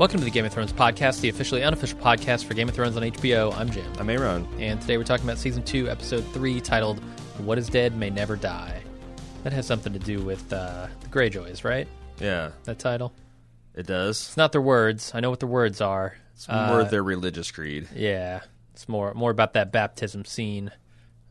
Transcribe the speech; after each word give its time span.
Welcome 0.00 0.20
to 0.20 0.24
the 0.24 0.30
Game 0.30 0.46
of 0.46 0.52
Thrones 0.54 0.72
podcast, 0.72 1.20
the 1.20 1.28
officially 1.28 1.62
unofficial 1.62 1.98
podcast 1.98 2.46
for 2.46 2.54
Game 2.54 2.70
of 2.70 2.74
Thrones 2.74 2.96
on 2.96 3.02
HBO. 3.02 3.54
I'm 3.54 3.68
Jim. 3.68 3.84
I'm 3.98 4.08
Aaron. 4.08 4.48
And 4.58 4.80
today 4.80 4.96
we're 4.96 5.04
talking 5.04 5.26
about 5.26 5.36
season 5.36 5.62
two, 5.62 5.90
episode 5.90 6.22
three, 6.32 6.58
titled 6.58 6.98
What 7.36 7.58
is 7.58 7.68
Dead 7.68 7.94
May 7.94 8.08
Never 8.08 8.36
Die. 8.36 8.82
That 9.44 9.52
has 9.52 9.66
something 9.66 9.92
to 9.92 9.98
do 9.98 10.22
with 10.22 10.50
uh, 10.54 10.86
the 11.02 11.08
Greyjoys, 11.08 11.64
right? 11.64 11.86
Yeah, 12.18 12.52
That 12.64 12.78
title? 12.78 13.12
it 13.74 13.86
does. 13.86 14.16
It's 14.28 14.38
not 14.38 14.52
their 14.52 14.62
words. 14.62 15.12
I 15.14 15.20
know 15.20 15.28
what 15.28 15.40
their 15.40 15.50
words 15.50 15.82
are. 15.82 16.16
It's 16.32 16.48
more 16.48 16.82
their 16.84 17.02
religious 17.02 17.50
creed. 17.50 17.86
Yeah. 17.94 18.40
It's 18.72 18.88
more 18.88 19.12
more 19.12 19.30
about 19.30 19.52
that 19.52 19.70
baptism 19.70 20.24
scene 20.24 20.70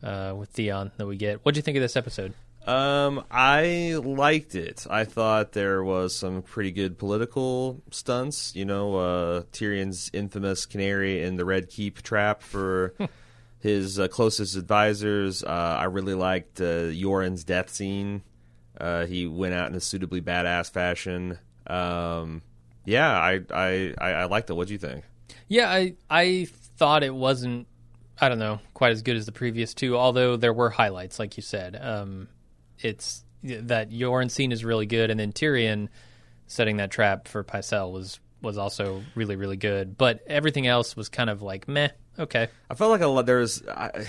uh, 0.03 0.35
with 0.37 0.49
Theon 0.49 0.91
that 0.97 1.07
we 1.07 1.17
get. 1.17 1.43
What 1.43 1.55
do 1.55 1.57
you 1.57 1.63
think 1.63 1.75
of 1.77 1.81
this 1.81 1.97
episode? 1.97 2.35
Um, 2.69 3.25
I 3.31 3.95
liked 3.99 4.53
it. 4.53 4.85
I 4.87 5.03
thought 5.03 5.53
there 5.53 5.83
was 5.83 6.15
some 6.15 6.43
pretty 6.43 6.69
good 6.69 6.99
political 6.99 7.81
stunts. 7.89 8.55
You 8.55 8.65
know, 8.65 8.95
uh, 8.95 9.43
Tyrion's 9.51 10.11
infamous 10.13 10.67
canary 10.67 11.23
in 11.23 11.35
the 11.35 11.45
Red 11.45 11.69
Keep 11.69 12.03
trap 12.03 12.43
for 12.43 12.93
his 13.59 13.99
uh, 13.99 14.07
closest 14.07 14.55
advisors. 14.55 15.43
Uh, 15.43 15.77
I 15.79 15.85
really 15.85 16.13
liked 16.13 16.61
uh, 16.61 16.89
Yoren's 16.91 17.43
death 17.43 17.71
scene. 17.71 18.21
Uh, 18.79 19.07
he 19.07 19.25
went 19.25 19.55
out 19.55 19.71
in 19.71 19.75
a 19.75 19.81
suitably 19.81 20.21
badass 20.21 20.69
fashion. 20.69 21.39
Um, 21.65 22.43
yeah, 22.85 23.11
I 23.11 23.41
I 23.51 23.95
I, 23.97 24.09
I 24.11 24.25
liked 24.25 24.51
it. 24.51 24.53
What 24.53 24.67
do 24.67 24.73
you 24.73 24.79
think? 24.79 25.05
Yeah, 25.47 25.71
I 25.71 25.95
I 26.07 26.47
thought 26.77 27.01
it 27.01 27.15
wasn't 27.15 27.65
I 28.21 28.29
don't 28.29 28.37
know 28.37 28.59
quite 28.75 28.91
as 28.91 29.01
good 29.01 29.15
as 29.15 29.25
the 29.25 29.31
previous 29.31 29.73
two, 29.73 29.97
although 29.97 30.37
there 30.37 30.53
were 30.53 30.69
highlights, 30.69 31.17
like 31.17 31.35
you 31.35 31.41
said. 31.41 31.75
Um, 31.81 32.27
it's 32.79 33.23
that 33.43 33.89
Yoren 33.91 34.29
scene 34.29 34.51
is 34.51 34.65
really 34.65 34.85
good, 34.85 35.09
and 35.11 35.19
then 35.19 35.31
Tyrion 35.31 35.87
setting 36.47 36.77
that 36.77 36.91
trap 36.91 37.27
for 37.27 37.43
Pycelle 37.43 37.91
was 37.91 38.19
was 38.41 38.57
also 38.57 39.03
really 39.15 39.35
really 39.35 39.57
good. 39.57 39.97
But 39.97 40.21
everything 40.27 40.67
else 40.67 40.95
was 40.95 41.09
kind 41.09 41.29
of 41.29 41.41
like 41.41 41.67
meh. 41.67 41.89
Okay, 42.17 42.49
I 42.69 42.73
felt 42.73 42.91
like 42.91 42.99
a 42.99 43.07
lot. 43.07 43.25
There's, 43.25 43.63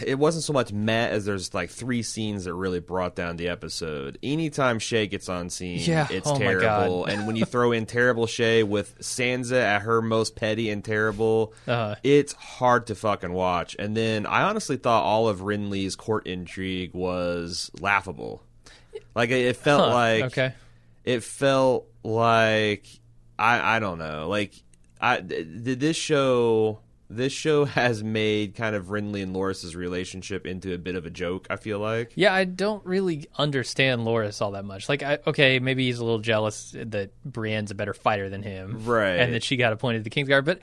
it 0.05 0.19
wasn't 0.19 0.43
so 0.43 0.53
much 0.53 0.73
meh 0.73 1.07
as 1.11 1.25
there's 1.27 1.55
like 1.55 1.71
three 1.71 2.03
scenes 2.03 2.43
that 2.45 2.55
really 2.55 2.81
brought 2.81 3.15
down 3.15 3.37
the 3.37 3.47
episode. 3.49 4.19
Anytime 4.21 4.81
Shae 4.81 5.09
gets 5.09 5.29
on 5.29 5.49
scene, 5.49 5.79
Yeah, 5.79 6.09
it's 6.11 6.27
oh 6.27 6.37
terrible. 6.37 7.05
And 7.05 7.29
when 7.29 7.37
you 7.37 7.45
throw 7.45 7.71
in 7.71 7.87
terrible 7.87 8.27
Shae 8.27 8.65
with 8.65 8.99
Sansa 8.99 9.63
at 9.63 9.83
her 9.83 10.03
most 10.03 10.35
petty 10.35 10.71
and 10.71 10.85
terrible, 10.85 11.55
Uh-huh. 11.69 11.95
it's 12.03 12.33
hard 12.33 12.89
to 12.89 12.97
fucking 12.97 13.33
watch. 13.33 13.77
And 13.79 13.97
then 13.97 14.27
I 14.27 14.43
honestly 14.43 14.77
thought 14.77 15.05
all 15.05 15.29
of 15.29 15.39
Renly's 15.43 15.95
court 15.95 16.27
intrigue 16.27 16.93
was 16.95 17.71
laughable. 17.81 18.43
Like 19.15 19.31
it 19.31 19.57
felt 19.57 19.83
Huh, 19.89 19.95
like 19.95 20.25
okay, 20.25 20.53
it 21.05 21.23
felt 21.25 21.87
like 22.03 22.87
I 23.39 23.77
I 23.77 23.79
don't 23.81 23.99
know 23.99 24.29
like 24.29 24.55
I 25.01 25.21
did 25.21 25.81
this 25.81 25.97
show 25.97 26.81
this 27.13 27.33
show 27.33 27.65
has 27.81 28.05
made 28.05 28.55
kind 28.55 28.77
of 28.77 28.87
Renly 28.87 29.23
and 29.23 29.35
Loras's 29.35 29.75
relationship 29.75 30.47
into 30.47 30.73
a 30.75 30.79
bit 30.79 30.95
of 30.95 31.07
a 31.07 31.11
joke. 31.11 31.47
I 31.51 31.57
feel 31.57 31.79
like 31.81 32.13
yeah, 32.15 32.33
I 32.33 32.45
don't 32.45 32.85
really 32.87 33.27
understand 33.37 34.03
Loras 34.03 34.41
all 34.41 34.53
that 34.53 34.65
much. 34.65 34.89
Like, 34.89 35.03
I, 35.03 35.19
okay, 35.27 35.59
maybe 35.59 35.87
he's 35.87 35.99
a 35.99 36.05
little 36.05 36.21
jealous 36.21 36.71
that 36.77 37.11
Brienne's 37.29 37.73
a 37.73 37.75
better 37.75 37.95
fighter 37.95 38.29
than 38.29 38.43
him, 38.45 38.85
Right. 38.85 39.17
And 39.17 39.35
that 39.35 39.43
she 39.43 39.57
got 39.57 39.73
appointed 39.73 40.05
to 40.05 40.11
Kingsguard, 40.11 40.45
but. 40.45 40.61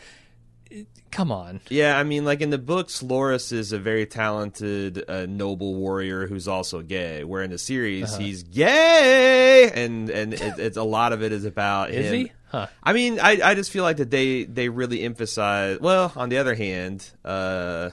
Come 1.11 1.31
on, 1.31 1.61
yeah, 1.69 1.97
I 1.97 2.03
mean 2.03 2.25
like 2.25 2.41
in 2.41 2.49
the 2.49 2.57
books, 2.57 3.01
Loras 3.01 3.51
is 3.53 3.71
a 3.71 3.79
very 3.79 4.05
talented, 4.05 5.03
uh, 5.09 5.25
noble 5.25 5.73
warrior 5.75 6.27
who's 6.27 6.47
also 6.47 6.81
gay. 6.81 7.23
Where 7.23 7.41
in 7.43 7.49
the 7.51 7.57
series, 7.57 8.11
Uh-huh. 8.13 8.19
he's 8.21 8.43
gay, 8.43 9.71
and 9.73 10.09
and 10.09 10.33
it, 10.33 10.41
it's 10.59 10.77
a 10.77 10.83
lot 10.83 11.13
of 11.13 11.23
it 11.23 11.31
is 11.31 11.45
about 11.45 11.91
is 11.91 12.05
him. 12.07 12.13
he? 12.13 12.31
Huh? 12.49 12.67
I 12.83 12.93
mean, 12.93 13.19
I, 13.19 13.39
I 13.43 13.55
just 13.55 13.71
feel 13.71 13.83
like 13.83 13.97
that 13.97 14.11
they 14.11 14.43
they 14.43 14.69
really 14.69 15.01
emphasize. 15.03 15.79
Well, 15.79 16.11
on 16.15 16.29
the 16.29 16.37
other 16.37 16.55
hand, 16.55 17.09
uh, 17.25 17.89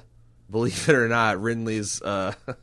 believe 0.51 0.89
it 0.89 0.95
or 0.95 1.09
not, 1.09 1.39
Renly's 1.39 2.03
uh, 2.03 2.35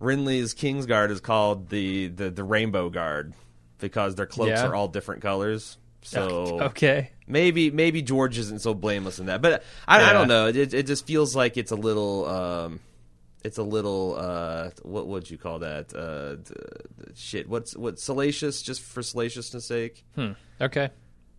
Renly's 0.00 0.54
Kingsguard 0.54 1.10
is 1.10 1.20
called 1.20 1.68
the, 1.68 2.08
the 2.08 2.30
the 2.30 2.44
Rainbow 2.44 2.90
Guard 2.90 3.34
because 3.78 4.14
their 4.14 4.26
cloaks 4.26 4.50
Yeah. 4.50 4.66
are 4.66 4.74
all 4.74 4.88
different 4.88 5.22
colors. 5.22 5.78
So 6.02 6.58
okay. 6.62 7.10
Maybe 7.26 7.70
maybe 7.70 8.02
George 8.02 8.38
isn't 8.38 8.60
so 8.60 8.74
blameless 8.74 9.18
in 9.18 9.26
that, 9.26 9.40
but 9.42 9.62
I, 9.86 10.00
Yeah. 10.00 10.10
I 10.10 10.12
don't 10.12 10.28
know. 10.28 10.48
It 10.48 10.74
it 10.74 10.86
just 10.86 11.06
feels 11.06 11.34
like 11.36 11.56
it's 11.56 11.70
a 11.72 11.76
little. 11.76 12.26
Um, 12.26 12.80
it's 13.44 13.58
a 13.58 13.62
little 13.64 14.14
uh, 14.18 14.70
what 14.82 15.08
would 15.08 15.28
you 15.30 15.36
call 15.38 15.60
that? 15.60 15.92
Uh, 15.94 16.36
shit. 17.14 17.48
What's 17.48 17.76
what 17.76 17.98
salacious 17.98 18.62
just 18.62 18.80
for 18.80 19.02
salaciousness 19.02 19.64
sake? 19.66 20.04
Hmm. 20.14 20.32
Okay. 20.60 20.90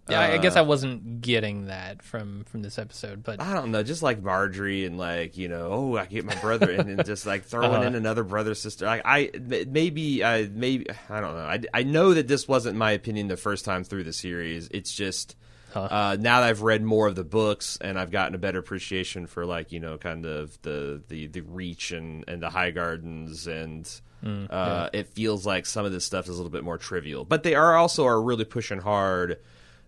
Yeah, 0.10 0.20
I 0.20 0.34
I 0.34 0.38
guess 0.38 0.58
I 0.58 0.62
Uh, 0.62 0.66
wasn't 0.66 1.22
getting 1.22 1.68
that 1.68 2.02
from 2.04 2.44
from 2.44 2.62
this 2.62 2.78
episode, 2.78 3.24
but 3.24 3.40
I 3.42 3.54
don't 3.54 3.72
know, 3.72 3.84
just 3.84 4.04
like 4.04 4.22
Margaery 4.22 4.86
and 4.86 4.98
like 4.98 5.38
you 5.38 5.48
know, 5.48 5.70
oh, 5.72 5.96
I 5.98 6.06
get 6.06 6.26
my 6.26 6.36
brother, 6.42 6.72
and 6.72 6.90
then 6.98 7.06
just 7.06 7.26
like 7.26 7.46
throwing 7.46 7.72
Uh-huh. 7.72 7.84
in 7.88 7.96
another 7.96 8.26
brother 8.26 8.54
sister. 8.54 8.86
Like 8.86 9.04
I 9.06 9.32
maybe 9.70 10.22
I 10.26 10.50
maybe 10.52 10.88
I 11.10 11.22
don't 11.22 11.36
know. 11.36 11.46
I, 11.46 11.62
I 11.74 11.84
know 11.84 12.14
that 12.16 12.28
this 12.28 12.50
wasn't 12.50 12.78
my 12.78 12.92
opinion 12.92 13.30
the 13.30 13.38
first 13.38 13.64
time 13.64 13.86
through 13.86 14.04
the 14.04 14.12
series. 14.14 14.68
It's 14.72 14.94
just 14.94 15.38
Huh. 15.74 15.88
uh, 15.90 16.18
now 16.20 16.42
that 16.42 16.50
I've 16.50 16.62
read 16.62 16.84
more 16.84 17.08
of 17.08 17.16
the 17.16 17.24
books 17.24 17.78
and 17.82 17.98
I've 18.00 18.12
gotten 18.12 18.36
a 18.36 18.38
better 18.38 18.60
appreciation 18.60 19.26
for 19.28 19.46
like 19.46 19.72
you 19.72 19.80
know 19.80 19.98
kind 19.98 20.26
of 20.26 20.62
the 20.62 21.02
the 21.08 21.28
the 21.28 21.42
reach 21.42 21.92
and 21.92 22.24
and 22.28 22.42
the 22.42 22.50
high 22.50 22.72
gardens 22.72 23.48
and. 23.48 23.90
Mm, 24.24 24.48
uh, 24.50 24.90
It 24.94 25.10
feels 25.10 25.46
like 25.46 25.66
some 25.66 25.84
of 25.86 25.92
this 25.92 26.06
stuff 26.06 26.30
is 26.30 26.30
a 26.30 26.38
little 26.38 26.50
bit 26.50 26.64
more 26.64 26.78
trivial, 26.78 27.26
but 27.26 27.44
they 27.44 27.56
are 27.56 27.76
also 27.76 28.06
are 28.06 28.22
really 28.22 28.46
pushing 28.46 28.80
hard 28.80 29.40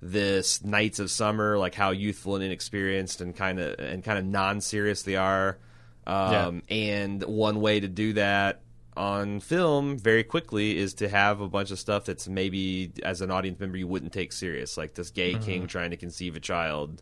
this 0.02 0.62
Knights 0.62 1.00
of 1.00 1.10
Summer, 1.10 1.58
like 1.58 1.74
how 1.74 1.92
youthful 1.92 2.36
and 2.36 2.44
inexperienced 2.44 3.22
and 3.22 3.34
kind 3.34 3.62
of 3.62 3.80
and 3.80 4.04
kind 4.04 4.20
of 4.20 4.26
non-serious 4.26 5.04
they 5.04 5.16
are. 5.16 5.58
Um, 6.06 6.62
And 6.70 7.24
one 7.24 7.62
way 7.62 7.80
to 7.80 7.88
do 7.88 8.14
that 8.14 8.62
on 8.98 9.40
film 9.40 9.98
very 9.98 10.24
quickly 10.24 10.78
is 10.78 10.94
to 10.96 11.10
have 11.10 11.42
a 11.42 11.48
bunch 11.48 11.72
of 11.72 11.80
stuff 11.80 12.06
that's 12.06 12.28
maybe 12.28 12.92
as 13.04 13.22
an 13.22 13.32
audience 13.32 13.60
member 13.60 13.78
you 13.78 13.88
wouldn't 13.88 14.14
take 14.14 14.32
serious, 14.32 14.78
like 14.78 14.94
this 14.96 15.10
gay 15.10 15.36
king 15.36 15.68
trying 15.68 15.92
to 15.92 15.98
conceive 15.98 16.36
a 16.36 16.40
child. 16.40 17.02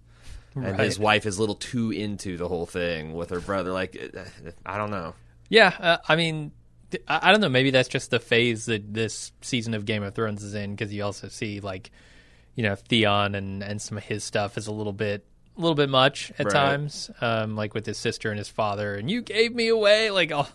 And 0.55 0.65
Mm-hmm. 0.65 0.81
His 0.83 0.99
wife 0.99 1.25
is 1.25 1.37
a 1.37 1.39
little 1.39 1.55
too 1.55 1.89
into 1.91 2.37
the 2.37 2.47
whole 2.47 2.67
thing 2.67 3.13
with 3.13 3.31
her 3.31 3.39
brother. 3.39 3.71
Like, 3.71 3.97
uh, 4.15 4.21
I 4.65 4.77
don't 4.77 4.91
know. 4.91 5.15
yeah, 5.49 5.73
uh, 5.79 5.97
I 6.07 6.15
mean, 6.15 6.51
I, 7.07 7.31
don't 7.31 7.41
know. 7.41 7.49
Maybe 7.49 7.71
that's 7.71 7.89
just 7.89 8.11
the 8.11 8.19
phase 8.19 8.65
that 8.67 8.93
this 8.93 9.31
season 9.41 9.73
of 9.73 9.85
Game 9.85 10.03
of 10.03 10.13
Thrones 10.13 10.43
is 10.43 10.53
in, 10.53 10.75
because 10.75 10.93
you 10.93 11.03
also 11.03 11.27
see 11.27 11.59
like, 11.59 11.89
you 12.53 12.61
know, 12.61 12.75
Theon 12.75 13.33
and 13.33 13.63
and 13.63 13.81
some 13.81 13.97
of 13.97 14.03
his 14.03 14.23
stuff 14.23 14.55
is 14.57 14.67
a 14.67 14.71
little 14.71 14.93
bit. 14.93 15.25
A 15.57 15.61
little 15.61 15.75
bit 15.75 15.89
much 15.89 16.31
at 16.37 16.45
Right. 16.45 16.53
times, 16.53 17.09
um, 17.21 17.55
like 17.55 17.73
with 17.75 17.85
his 17.87 17.97
sister 17.97 18.29
and 18.29 18.37
his 18.39 18.49
father, 18.49 18.93
and 18.95 19.09
you 19.09 19.21
gave 19.23 19.55
me 19.55 19.67
away, 19.69 20.11
like 20.11 20.31
oh, 20.31 20.47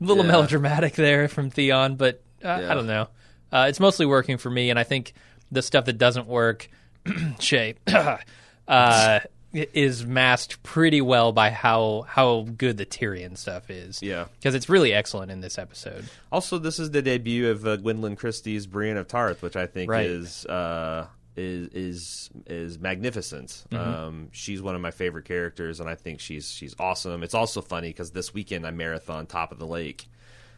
a 0.00 0.04
little 0.04 0.24
Yeah. 0.24 0.30
melodramatic 0.32 0.94
there 0.94 1.28
from 1.28 1.50
Theon. 1.50 1.96
But 1.96 2.22
uh, 2.44 2.58
Yeah. 2.62 2.70
I 2.70 2.74
don't 2.74 2.86
know. 2.86 3.08
Uh, 3.52 3.66
it's 3.68 3.80
mostly 3.80 4.06
working 4.06 4.38
for 4.38 4.48
me, 4.50 4.70
and 4.70 4.78
I 4.78 4.84
think 4.84 5.12
the 5.50 5.62
stuff 5.62 5.84
that 5.86 5.98
doesn't 5.98 6.26
work, 6.28 6.68
Shae, 7.06 7.74
uh, 8.68 9.20
is 9.52 10.06
masked 10.06 10.62
pretty 10.62 11.00
well 11.00 11.32
by 11.32 11.50
how 11.50 12.02
how 12.06 12.46
good 12.56 12.76
the 12.76 12.86
Tyrion 12.86 13.36
stuff 13.36 13.68
is. 13.68 14.00
Yeah. 14.00 14.26
because 14.38 14.54
it's 14.54 14.68
really 14.68 14.92
excellent 14.92 15.32
in 15.32 15.40
this 15.40 15.58
episode. 15.58 16.04
Also, 16.30 16.58
this 16.58 16.78
is 16.78 16.92
the 16.92 17.02
debut 17.02 17.48
of 17.50 17.66
uh, 17.66 17.76
Gwendoline 17.78 18.16
Christie's 18.16 18.66
Brienne 18.68 18.96
of 18.96 19.08
Tarth, 19.08 19.42
which 19.42 19.56
I 19.56 19.66
think 19.66 19.90
Right. 19.90 20.06
is 20.06 20.46
uh, 20.46 21.06
is 21.36 21.68
is 21.68 22.30
is 22.46 22.78
magnificent. 22.78 23.64
Mm-hmm. 23.70 23.76
Um, 23.76 24.28
she's 24.32 24.62
one 24.62 24.74
of 24.74 24.80
my 24.80 24.90
favorite 24.90 25.24
characters, 25.24 25.80
and 25.80 25.88
I 25.88 25.94
think 25.94 26.20
she's 26.20 26.50
she's 26.50 26.74
awesome. 26.78 27.22
It's 27.22 27.34
also 27.34 27.60
funny 27.60 27.88
because 27.88 28.10
this 28.10 28.34
weekend 28.34 28.66
I 28.66 28.70
marathon 28.70 29.26
Top 29.26 29.52
of 29.52 29.58
the 29.58 29.66
Lake, 29.66 30.06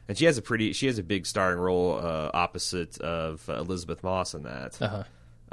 and 0.09 0.17
she 0.17 0.25
has 0.25 0.39
a 0.39 0.43
pretty 0.43 0.73
she 0.73 0.87
has 0.87 0.99
a 0.99 1.03
big 1.03 1.27
starring 1.27 1.59
role 1.59 1.99
uh, 1.99 2.31
opposite 2.35 2.99
of 3.01 3.49
uh, 3.49 3.55
Elisabeth 3.55 4.03
Moss 4.03 4.35
in 4.35 4.45
that. 4.45 4.81
Uh-huh. 4.81 5.05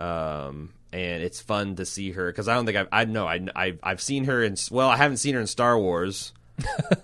Um, 0.04 0.74
and 0.94 1.22
it's 1.22 1.42
fun 1.42 1.76
to 1.76 1.86
see 1.86 2.12
her 2.12 2.32
because 2.32 2.48
I 2.48 2.56
don't 2.56 2.66
think 2.66 2.78
I've 2.78 2.88
I 2.92 3.06
know 3.06 3.28
I 3.28 3.46
I've, 3.56 3.80
I've 3.84 4.02
seen 4.02 4.26
her 4.26 4.42
in 4.42 4.56
well 4.72 4.90
I 4.90 4.96
haven't 4.96 5.18
seen 5.18 5.36
her 5.36 5.42
in 5.42 5.48
Star 5.48 5.78
Wars. 5.78 6.34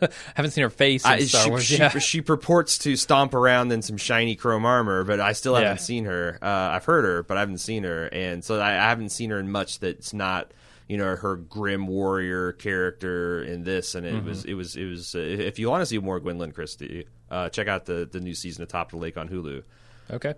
I 0.01 0.09
haven't 0.35 0.51
seen 0.51 0.63
her 0.63 0.69
face 0.69 1.05
I, 1.05 1.19
she, 1.19 1.49
Wars. 1.49 1.63
she, 1.65 1.77
yeah. 1.77 1.89
she 1.99 2.21
purports 2.21 2.77
to 2.79 2.95
stomp 2.95 3.33
around 3.33 3.71
in 3.71 3.81
some 3.81 3.97
shiny 3.97 4.35
chrome 4.35 4.65
armor, 4.65 5.03
but 5.03 5.19
I 5.19 5.33
still 5.33 5.55
haven't 5.55 5.69
Yeah. 5.71 5.75
seen 5.77 6.05
her. 6.05 6.37
Uh, 6.41 6.45
I've 6.47 6.85
heard 6.85 7.05
her, 7.05 7.23
but 7.23 7.37
I 7.37 7.41
haven't 7.41 7.59
seen 7.59 7.83
her, 7.83 8.05
and 8.07 8.43
so 8.43 8.59
I, 8.59 8.71
I 8.71 8.89
haven't 8.89 9.09
seen 9.09 9.29
her 9.31 9.39
in 9.39 9.51
much 9.51 9.79
that's 9.79 10.13
not, 10.13 10.51
you 10.87 10.97
know, 10.97 11.15
her 11.15 11.35
grim 11.35 11.87
warrior 11.87 12.51
character 12.53 13.43
in 13.43 13.63
this. 13.63 13.95
And 13.95 14.05
it 14.05 14.13
Mm-hmm. 14.13 14.27
was, 14.27 14.45
it 14.45 14.53
was, 14.53 14.75
it 14.75 14.85
was. 14.85 15.15
Uh, 15.15 15.19
if 15.19 15.59
you 15.59 15.69
want 15.69 15.81
to 15.81 15.85
see 15.85 15.97
more 15.99 16.19
Gwendoline 16.19 16.53
Christie, 16.53 17.07
uh, 17.31 17.49
check 17.49 17.67
out 17.67 17.85
the 17.85 18.07
the 18.11 18.19
new 18.19 18.35
season 18.35 18.61
of 18.63 18.69
Top 18.69 18.87
of 18.87 18.91
the 18.91 18.97
Lake 19.03 19.17
on 19.17 19.27
Hulu. 19.29 19.63
okay. 20.11 20.35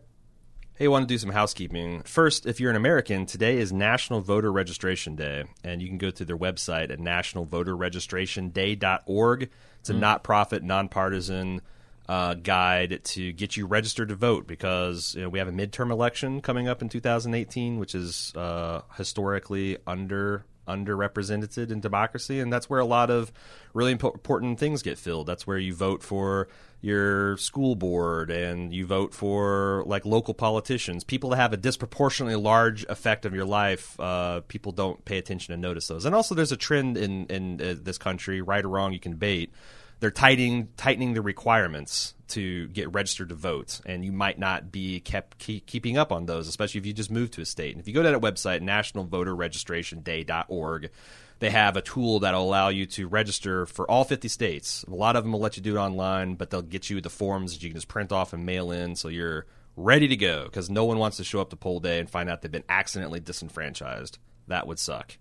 Hey, 0.79 0.87
want 0.87 1.07
to 1.07 1.11
do 1.11 1.17
some 1.17 1.31
housekeeping. 1.31 2.03
First, 2.03 2.45
if 2.45 2.59
you're 2.59 2.69
an 2.69 2.75
American, 2.75 3.25
today 3.25 3.57
is 3.57 3.73
National 3.73 4.21
Voter 4.21 4.51
Registration 4.51 5.15
Day, 5.15 5.45
and 5.63 5.81
you 5.81 5.87
can 5.87 5.97
go 5.97 6.11
to 6.11 6.23
their 6.23 6.37
website 6.37 6.91
at 6.91 6.99
nationalvoterregistrationday.org. 6.99 9.49
It's 9.79 9.89
a 9.89 9.95
not-profit, 9.95 10.61
nonpartisan 10.61 11.61
uh, 12.07 12.35
guide 12.35 12.99
to 13.05 13.33
get 13.33 13.57
you 13.57 13.65
registered 13.65 14.09
to 14.09 14.15
vote 14.15 14.45
because 14.45 15.15
you 15.15 15.23
know, 15.23 15.29
we 15.29 15.39
have 15.39 15.47
a 15.47 15.51
midterm 15.51 15.89
election 15.89 16.41
coming 16.41 16.67
up 16.67 16.83
in 16.83 16.89
2018, 16.89 17.79
which 17.79 17.95
is 17.95 18.31
uh, 18.35 18.81
historically 18.97 19.77
under 19.87 20.45
underrepresented 20.67 21.71
in 21.71 21.79
democracy, 21.79 22.39
and 22.39 22.53
that's 22.53 22.69
where 22.69 22.79
a 22.79 22.85
lot 22.85 23.09
of 23.09 23.31
really 23.73 23.95
impo- 23.95 24.13
important 24.13 24.59
things 24.59 24.83
get 24.83 24.99
filled. 24.99 25.25
That's 25.25 25.47
where 25.47 25.57
you 25.57 25.73
vote 25.73 26.03
for 26.03 26.49
your 26.81 27.37
school 27.37 27.75
board 27.75 28.29
and 28.29 28.73
you 28.73 28.85
vote 28.85 29.13
for 29.13 29.83
like 29.87 30.05
local 30.05 30.33
politicians, 30.33 31.03
people 31.03 31.31
that 31.31 31.37
have 31.37 31.53
a 31.53 31.57
disproportionately 31.57 32.35
large 32.35 32.85
effect 32.85 33.25
of 33.25 33.33
your 33.33 33.45
life. 33.45 33.99
Uh, 33.99 34.41
people 34.47 34.71
don't 34.71 35.03
pay 35.03 35.17
attention 35.17 35.53
and 35.53 35.61
notice 35.61 35.87
those. 35.87 36.05
And 36.05 36.13
also, 36.13 36.35
there's 36.35 36.51
a 36.51 36.57
trend 36.57 36.97
in 36.97 37.25
in 37.27 37.59
uh, 37.61 37.75
this 37.81 37.97
country, 37.97 38.41
right 38.41 38.63
or 38.63 38.69
wrong, 38.69 38.93
you 38.93 38.99
can 38.99 39.13
debate. 39.13 39.51
They're 39.99 40.11
tightening 40.11 40.67
tightening 40.77 41.15
the 41.15 41.23
requirements 41.23 42.13
to 42.29 42.67
get 42.67 42.93
registered 42.93 43.29
to 43.29 43.35
vote, 43.35 43.81
and 43.85 44.05
you 44.05 44.11
might 44.11 44.37
not 44.37 44.71
be 44.71 44.99
kept 44.99 45.39
keep, 45.39 45.65
keeping 45.65 45.97
up 45.97 46.11
on 46.11 46.27
those, 46.27 46.47
especially 46.47 46.77
if 46.79 46.85
you 46.85 46.93
just 46.93 47.09
moved 47.09 47.33
to 47.33 47.41
a 47.41 47.45
state. 47.45 47.71
And 47.71 47.81
if 47.81 47.87
you 47.87 47.95
go 47.95 48.03
to 48.03 48.11
that 48.11 48.21
website, 48.21 48.61
nationalvoterregistrationday.org, 48.61 50.91
they 51.39 51.49
have 51.49 51.77
a 51.77 51.81
tool 51.81 52.19
that'll 52.19 52.43
allow 52.43 52.69
you 52.69 52.85
to 52.87 53.07
register 53.07 53.65
for 53.65 53.89
all 53.89 54.03
50 54.03 54.27
states. 54.27 54.83
A 54.87 54.93
lot 54.93 55.15
of 55.15 55.23
them 55.23 55.33
will 55.33 55.39
let 55.39 55.57
you 55.57 55.63
do 55.63 55.75
it 55.75 55.79
online, 55.79 56.35
but 56.35 56.49
they'll 56.49 56.61
get 56.61 56.89
you 56.89 56.99
the 56.99 57.09
forms 57.09 57.53
that 57.53 57.63
you 57.63 57.69
can 57.69 57.77
just 57.77 57.87
print 57.87 58.11
off 58.11 58.33
and 58.33 58.45
mail 58.45 58.71
in, 58.71 58.95
so 58.95 59.07
you're 59.07 59.45
ready 59.75 60.07
to 60.07 60.15
go. 60.15 60.45
Because 60.45 60.69
no 60.69 60.85
one 60.85 60.97
wants 60.97 61.17
to 61.17 61.23
show 61.23 61.39
up 61.39 61.51
to 61.51 61.55
poll 61.55 61.79
day 61.79 61.99
and 61.99 62.09
find 62.09 62.29
out 62.29 62.41
they've 62.41 62.51
been 62.51 62.63
accidentally 62.69 63.19
disenfranchised. 63.19 64.17
That 64.47 64.65
would 64.65 64.79
suck. 64.79 65.17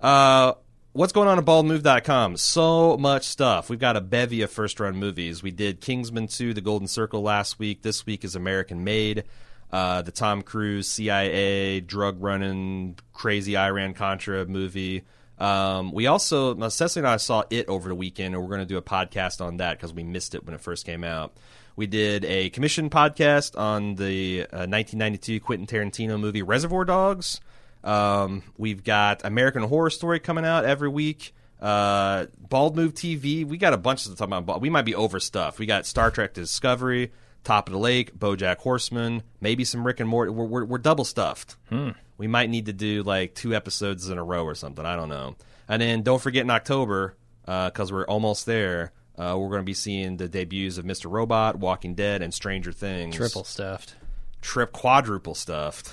Uh, 0.00 0.54
what's 0.92 1.12
going 1.12 1.28
on 1.28 1.38
at 1.38 1.44
baldmove.com? 1.44 2.36
So 2.36 2.96
much 2.96 3.24
stuff. 3.24 3.70
We've 3.70 3.78
got 3.78 3.96
a 3.96 4.00
bevy 4.00 4.42
of 4.42 4.50
first 4.50 4.80
run 4.80 4.96
movies. 4.96 5.42
We 5.42 5.52
did 5.52 5.80
Kingsman 5.80 6.26
2, 6.26 6.54
The 6.54 6.60
Golden 6.60 6.88
Circle 6.88 7.22
last 7.22 7.58
week. 7.58 7.82
This 7.82 8.04
week 8.06 8.24
is 8.24 8.34
American 8.34 8.82
Made. 8.82 9.24
Uh, 9.70 10.02
the 10.02 10.12
Tom 10.12 10.42
Cruise 10.42 10.88
CIA 10.88 11.80
drug 11.80 12.22
running 12.22 12.98
crazy 13.12 13.56
Iran 13.56 13.94
Contra 13.94 14.46
movie. 14.46 15.04
Um, 15.38 15.92
we 15.92 16.06
also, 16.06 16.68
Cecily 16.68 17.00
and 17.00 17.08
I 17.08 17.16
saw 17.16 17.44
it 17.50 17.68
over 17.68 17.88
the 17.88 17.94
weekend, 17.94 18.34
and 18.34 18.42
we're 18.42 18.48
going 18.48 18.60
to 18.60 18.66
do 18.66 18.76
a 18.76 18.82
podcast 18.82 19.40
on 19.40 19.58
that 19.58 19.78
because 19.78 19.92
we 19.92 20.02
missed 20.02 20.34
it 20.34 20.44
when 20.44 20.54
it 20.54 20.60
first 20.60 20.84
came 20.84 21.04
out. 21.04 21.36
We 21.76 21.86
did 21.86 22.24
a 22.24 22.50
commission 22.50 22.90
podcast 22.90 23.56
on 23.56 23.94
the 23.94 24.42
uh, 24.52 24.66
1992 24.66 25.38
Quentin 25.40 25.66
Tarantino 25.66 26.18
movie 26.18 26.42
Reservoir 26.42 26.84
Dogs. 26.84 27.40
Um, 27.84 28.42
we've 28.56 28.82
got 28.82 29.24
American 29.24 29.62
Horror 29.62 29.90
Story 29.90 30.18
coming 30.18 30.44
out 30.44 30.64
every 30.64 30.88
week. 30.88 31.32
Uh, 31.60 32.26
Bald 32.36 32.76
Move 32.76 32.94
TV. 32.94 33.44
We 33.44 33.58
got 33.58 33.72
a 33.74 33.78
bunch 33.78 34.06
of 34.06 34.12
stuff 34.12 34.26
about. 34.30 34.60
We 34.60 34.70
might 34.70 34.86
be 34.86 34.94
over 34.94 35.20
stuff. 35.20 35.60
We 35.60 35.66
got 35.66 35.86
Star 35.86 36.10
Trek 36.10 36.34
Discovery, 36.34 37.12
Top 37.44 37.68
of 37.68 37.72
the 37.72 37.78
Lake, 37.78 38.18
BoJack 38.18 38.58
Horseman, 38.58 39.22
maybe 39.40 39.64
some 39.64 39.86
Rick 39.86 40.00
and 40.00 40.08
Morty. 40.08 40.30
We're, 40.30 40.44
we're, 40.44 40.64
we're 40.64 40.78
double 40.78 41.04
stuffed. 41.04 41.56
Hmm. 41.70 41.90
We 42.18 42.26
might 42.26 42.50
need 42.50 42.66
to 42.66 42.72
do 42.72 43.02
like 43.02 43.34
two 43.34 43.54
episodes 43.54 44.08
in 44.10 44.18
a 44.18 44.24
row 44.24 44.44
or 44.44 44.54
something. 44.54 44.84
I 44.84 44.96
don't 44.96 45.08
know. 45.08 45.36
And 45.68 45.80
then 45.80 46.02
don't 46.02 46.20
forget 46.20 46.42
in 46.42 46.50
October, 46.50 47.16
because 47.42 47.90
uh, 47.90 47.94
we're 47.94 48.06
almost 48.06 48.44
there. 48.44 48.92
Uh, 49.16 49.36
we're 49.38 49.48
going 49.48 49.62
to 49.62 49.64
be 49.64 49.74
seeing 49.74 50.16
the 50.16 50.28
debuts 50.28 50.78
of 50.78 50.84
Mr. 50.84 51.10
Robot, 51.10 51.58
Walking 51.58 51.94
Dead, 51.94 52.22
and 52.22 52.32
Stranger 52.32 52.72
Things. 52.72 53.16
Triple 53.16 53.44
stuffed. 53.44 53.96
Trip 54.42 54.72
quadruple 54.72 55.34
stuffed. 55.34 55.92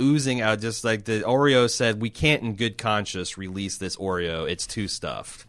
Oozing 0.00 0.40
out, 0.40 0.60
just 0.60 0.84
like 0.84 1.04
the 1.04 1.20
Oreo 1.20 1.70
said, 1.70 2.00
we 2.00 2.10
can't 2.10 2.42
in 2.42 2.54
good 2.56 2.76
conscience 2.76 3.38
release 3.38 3.78
this 3.78 3.96
Oreo. 3.96 4.50
It's 4.50 4.66
too 4.66 4.88
stuffed. 4.88 5.46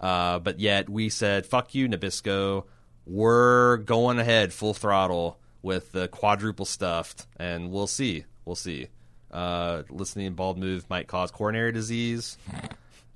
Uh, 0.00 0.38
but 0.40 0.58
yet 0.58 0.88
we 0.88 1.08
said, 1.08 1.46
fuck 1.46 1.74
you, 1.74 1.88
Nabisco. 1.88 2.64
We're 3.06 3.78
going 3.78 4.18
ahead 4.18 4.52
full 4.52 4.74
throttle 4.74 5.38
with 5.62 5.92
the 5.92 6.08
quadruple 6.08 6.66
stuffed, 6.66 7.26
and 7.36 7.70
we'll 7.70 7.86
see. 7.86 8.24
We'll 8.44 8.56
see. 8.56 8.88
Uh, 9.30 9.82
listening 9.88 10.26
to 10.26 10.32
bald 10.32 10.58
move 10.58 10.88
might 10.90 11.06
cause 11.06 11.30
coronary 11.30 11.72
disease, 11.72 12.36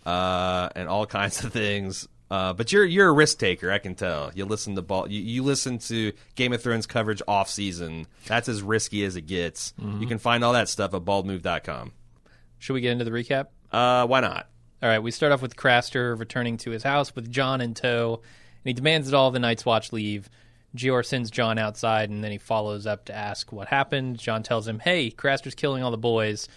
uh, 0.05 0.71
and 0.75 0.89
all 0.89 1.07
kinds 1.07 1.45
of 1.45 1.53
things. 1.53 2.09
Uh, 2.29 2.53
but 2.53 2.73
you're 2.73 2.85
you're 2.85 3.09
a 3.09 3.13
risk 3.13 3.39
taker, 3.39 3.71
I 3.71 3.79
can 3.79 3.95
tell. 3.95 4.33
You 4.35 4.47
listen 4.47 4.75
to 4.75 4.83
ball, 4.83 5.09
you, 5.09 5.21
you 5.21 5.43
listen 5.45 5.79
to 5.81 6.13
Game 6.35 6.53
of 6.53 6.61
Thrones 6.63 6.87
coverage 6.87 7.23
off 7.29 7.49
season. 7.49 8.07
That's 8.27 8.49
as 8.49 8.63
risky 8.63 9.05
as 9.05 9.15
it 9.15 9.23
gets. 9.23 9.75
You 10.01 10.07
can 10.09 10.19
find 10.19 10.43
all 10.43 10.55
that 10.55 10.69
stuff 10.69 10.93
at 10.95 11.03
baldmove.com. 11.03 11.93
Should 12.59 12.73
we 12.73 12.81
get 12.81 12.93
into 12.93 13.05
the 13.05 13.13
recap? 13.13 13.47
Uh, 13.71 14.07
why 14.07 14.21
not? 14.21 14.49
All 14.83 14.89
right, 14.89 14.99
we 14.99 15.11
start 15.11 15.33
off 15.33 15.41
with 15.41 15.55
Craster 15.57 16.19
returning 16.19 16.57
to 16.59 16.71
his 16.71 16.83
house 16.83 17.15
with 17.15 17.31
Jon 17.31 17.61
in 17.61 17.75
tow, 17.75 18.23
and 18.67 18.71
he 18.71 18.75
demands 18.75 19.09
that 19.09 19.17
all 19.17 19.31
the 19.31 19.39
Night's 19.39 19.65
Watch 19.65 19.93
leave. 19.93 20.29
Jeor 20.75 21.07
sends 21.07 21.31
Jon 21.31 21.57
outside, 21.57 22.11
and 22.11 22.25
then 22.25 22.33
he 22.33 22.39
follows 22.39 22.85
up 22.85 23.05
to 23.05 23.15
ask 23.15 23.53
what 23.53 23.69
happened. 23.69 24.19
Jon 24.19 24.43
tells 24.43 24.67
him, 24.67 24.81
"Hey, 24.81 25.09
Craster's 25.09 25.55
killing 25.55 25.85
all 25.85 25.93
the 25.93 25.97
boys," 25.97 26.49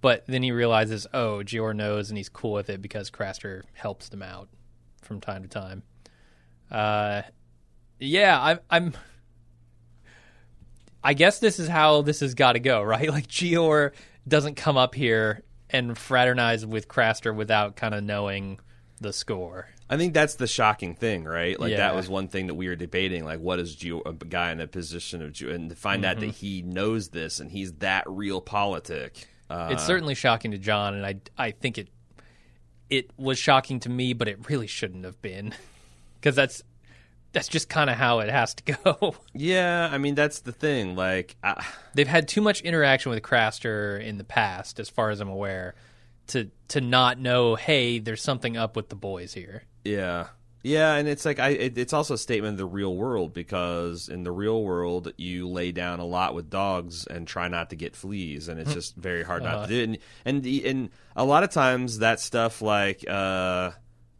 but 0.00 0.26
then 0.26 0.42
he 0.42 0.50
realizes, 0.50 1.06
oh, 1.14 1.44
Jeor 1.44 1.72
knows, 1.72 2.10
and 2.10 2.18
he's 2.18 2.28
cool 2.28 2.50
with 2.50 2.68
it 2.68 2.82
because 2.82 3.12
Craster 3.12 3.62
helps 3.74 4.08
them 4.08 4.22
out 4.22 4.48
from 5.02 5.20
time 5.20 5.44
to 5.44 5.48
time. 5.48 5.84
Uh, 6.68 7.22
yeah, 8.00 8.42
I'm. 8.42 8.58
I'm 8.68 8.94
I 11.04 11.14
guess 11.14 11.38
this 11.38 11.60
is 11.60 11.68
how 11.68 12.02
this 12.02 12.18
has 12.20 12.34
got 12.34 12.54
to 12.54 12.60
go, 12.60 12.82
right? 12.82 13.08
Like 13.08 13.28
Jeor 13.28 13.92
doesn't 14.26 14.56
come 14.56 14.76
up 14.76 14.96
here 14.96 15.44
and 15.70 15.96
fraternize 15.96 16.66
with 16.66 16.88
Craster 16.88 17.32
without 17.32 17.76
kind 17.76 17.94
of 17.94 18.02
knowing 18.02 18.58
the 19.00 19.12
score. 19.12 19.68
I 19.90 19.96
think 19.96 20.14
that's 20.14 20.36
the 20.36 20.46
shocking 20.46 20.94
thing, 20.94 21.24
right? 21.24 21.58
Like 21.60 21.72
Yeah. 21.72 21.76
that 21.78 21.94
was 21.94 22.08
one 22.08 22.28
thing 22.28 22.46
that 22.46 22.54
we 22.54 22.68
were 22.68 22.76
debating. 22.76 23.24
Like, 23.24 23.40
what 23.40 23.58
is 23.58 23.76
Jeor, 23.76 24.02
a 24.06 24.12
guy 24.12 24.50
in 24.52 24.60
a 24.60 24.66
position 24.66 25.20
of 25.22 25.32
Jeor, 25.32 25.54
and 25.54 25.68
to 25.70 25.76
find 25.76 26.04
out 26.04 26.20
that 26.20 26.30
he 26.30 26.62
knows 26.62 27.08
this 27.10 27.40
and 27.40 27.50
he's 27.50 27.72
that 27.74 28.04
realpolitik. 28.06 29.24
Uh, 29.50 29.68
It's 29.72 29.84
certainly 29.84 30.14
shocking 30.14 30.52
to 30.52 30.58
Jon, 30.58 30.94
and 30.94 31.04
I 31.04 31.16
I 31.36 31.50
think 31.50 31.76
it 31.78 31.88
it 32.88 33.10
was 33.18 33.38
shocking 33.38 33.80
to 33.80 33.88
me, 33.90 34.12
but 34.12 34.28
it 34.28 34.48
really 34.48 34.66
shouldn't 34.66 35.04
have 35.04 35.20
been 35.22 35.54
because 36.20 36.34
that's 36.36 36.62
that's 37.32 37.48
just 37.48 37.68
kind 37.70 37.88
of 37.88 37.96
how 37.96 38.20
it 38.20 38.28
has 38.30 38.54
to 38.54 38.62
go. 38.84 39.14
yeah, 39.34 39.88
I 39.92 39.98
mean 39.98 40.14
that's 40.14 40.40
the 40.40 40.52
thing. 40.52 40.96
Like, 40.96 41.36
I, 41.42 41.62
They've 41.94 42.08
had 42.08 42.28
too 42.28 42.40
much 42.40 42.62
interaction 42.62 43.10
with 43.10 43.22
Craster 43.22 44.02
in 44.02 44.16
the 44.18 44.24
past, 44.24 44.80
as 44.80 44.88
far 44.88 45.10
as 45.10 45.20
I'm 45.20 45.28
aware, 45.28 45.74
to 46.28 46.50
to 46.68 46.80
not 46.80 47.18
know. 47.18 47.56
Hey, 47.56 47.98
there's 47.98 48.22
something 48.22 48.56
up 48.56 48.74
with 48.76 48.88
the 48.88 48.96
boys 48.96 49.34
here. 49.34 49.64
Yeah. 49.84 50.28
Yeah, 50.64 50.94
and 50.94 51.08
it's 51.08 51.24
like 51.24 51.40
I 51.40 51.48
it, 51.48 51.76
it's 51.76 51.92
also 51.92 52.14
a 52.14 52.18
statement 52.18 52.52
of 52.52 52.58
the 52.58 52.66
real 52.66 52.94
world 52.94 53.34
because 53.34 54.08
in 54.08 54.22
the 54.22 54.30
real 54.30 54.62
world 54.62 55.12
you 55.16 55.48
lay 55.48 55.72
down 55.72 55.98
a 55.98 56.04
lot 56.04 56.34
with 56.34 56.50
dogs 56.50 57.04
and 57.04 57.26
try 57.26 57.48
not 57.48 57.70
to 57.70 57.76
get 57.76 57.96
fleas 57.96 58.48
and 58.48 58.60
it's 58.60 58.72
just 58.74 58.94
very 58.94 59.24
hard 59.24 59.42
not 59.42 59.66
to 59.66 59.68
do 59.68 59.80
it. 59.80 59.84
And 59.84 59.98
and, 60.24 60.42
the, 60.44 60.64
and 60.68 60.90
a 61.16 61.24
lot 61.24 61.42
of 61.42 61.50
times 61.50 61.98
that 61.98 62.20
stuff 62.20 62.62
like 62.62 63.04
uh 63.08 63.72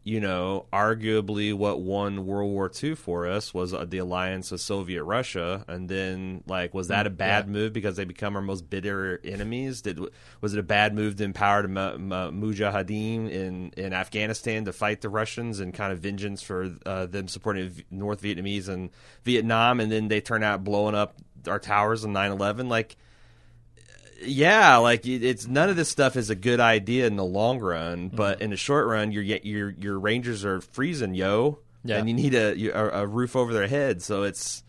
you 0.04 0.20
know, 0.20 0.66
arguably 0.72 1.54
what 1.54 1.80
won 1.80 2.26
World 2.26 2.50
War 2.50 2.70
II 2.82 2.96
for 2.96 3.28
us 3.28 3.54
was 3.54 3.72
uh, 3.72 3.84
the 3.84 3.98
alliance 3.98 4.50
with 4.50 4.60
Soviet 4.60 5.04
Russia, 5.04 5.64
and 5.68 5.88
then 5.88 6.42
like, 6.46 6.74
was 6.74 6.88
that 6.88 7.06
a 7.06 7.10
bad 7.10 7.48
move 7.48 7.72
because 7.72 7.96
they 7.96 8.04
become 8.04 8.34
our 8.34 8.42
most 8.42 8.68
bitter 8.68 9.20
enemies? 9.24 9.82
Did 9.82 10.00
was 10.40 10.54
it 10.54 10.58
a 10.58 10.64
bad 10.64 10.94
move 10.94 11.16
to 11.16 11.24
empower 11.24 11.62
the 11.62 11.68
mu- 11.68 11.98
mu- 11.98 12.32
Mujahideen 12.32 13.30
in 13.30 13.72
in 13.76 13.92
Afghanistan 13.92 14.64
to 14.64 14.72
fight 14.72 15.02
the 15.02 15.08
Russians 15.08 15.60
and 15.60 15.72
kind 15.72 15.92
of 15.92 16.00
vengeance 16.00 16.42
for 16.42 16.70
uh, 16.84 17.06
them 17.06 17.28
supporting 17.28 17.84
North 17.90 18.22
Vietnamese 18.22 18.68
and 18.68 18.90
Vietnam, 19.22 19.78
and 19.78 19.92
then 19.92 20.08
they 20.08 20.20
turn 20.20 20.42
out 20.42 20.64
blowing 20.64 20.96
up 20.96 21.14
our 21.46 21.58
towers 21.58 22.04
on 22.04 22.12
9-11? 22.12 22.68
Like, 22.68 22.96
yeah, 24.24 24.76
like 24.78 25.06
it's 25.06 25.46
none 25.46 25.68
of 25.68 25.76
this 25.76 25.88
stuff 25.88 26.16
is 26.16 26.30
a 26.30 26.34
good 26.34 26.60
idea 26.60 27.06
in 27.06 27.16
the 27.16 27.24
long 27.24 27.58
run, 27.60 28.08
mm-hmm. 28.08 28.16
but 28.16 28.40
in 28.40 28.50
the 28.50 28.56
short 28.56 28.86
run, 28.86 29.12
your 29.12 29.22
your 29.22 29.70
your 29.70 29.98
Rangers 29.98 30.44
are 30.44 30.60
freezing, 30.60 31.14
yo, 31.14 31.58
Yeah. 31.84 31.98
and 31.98 32.08
you 32.08 32.14
need 32.14 32.34
a, 32.34 32.98
a 33.00 33.06
roof 33.06 33.36
over 33.36 33.52
their 33.52 33.68
head. 33.68 34.02
So 34.02 34.22
it's 34.24 34.62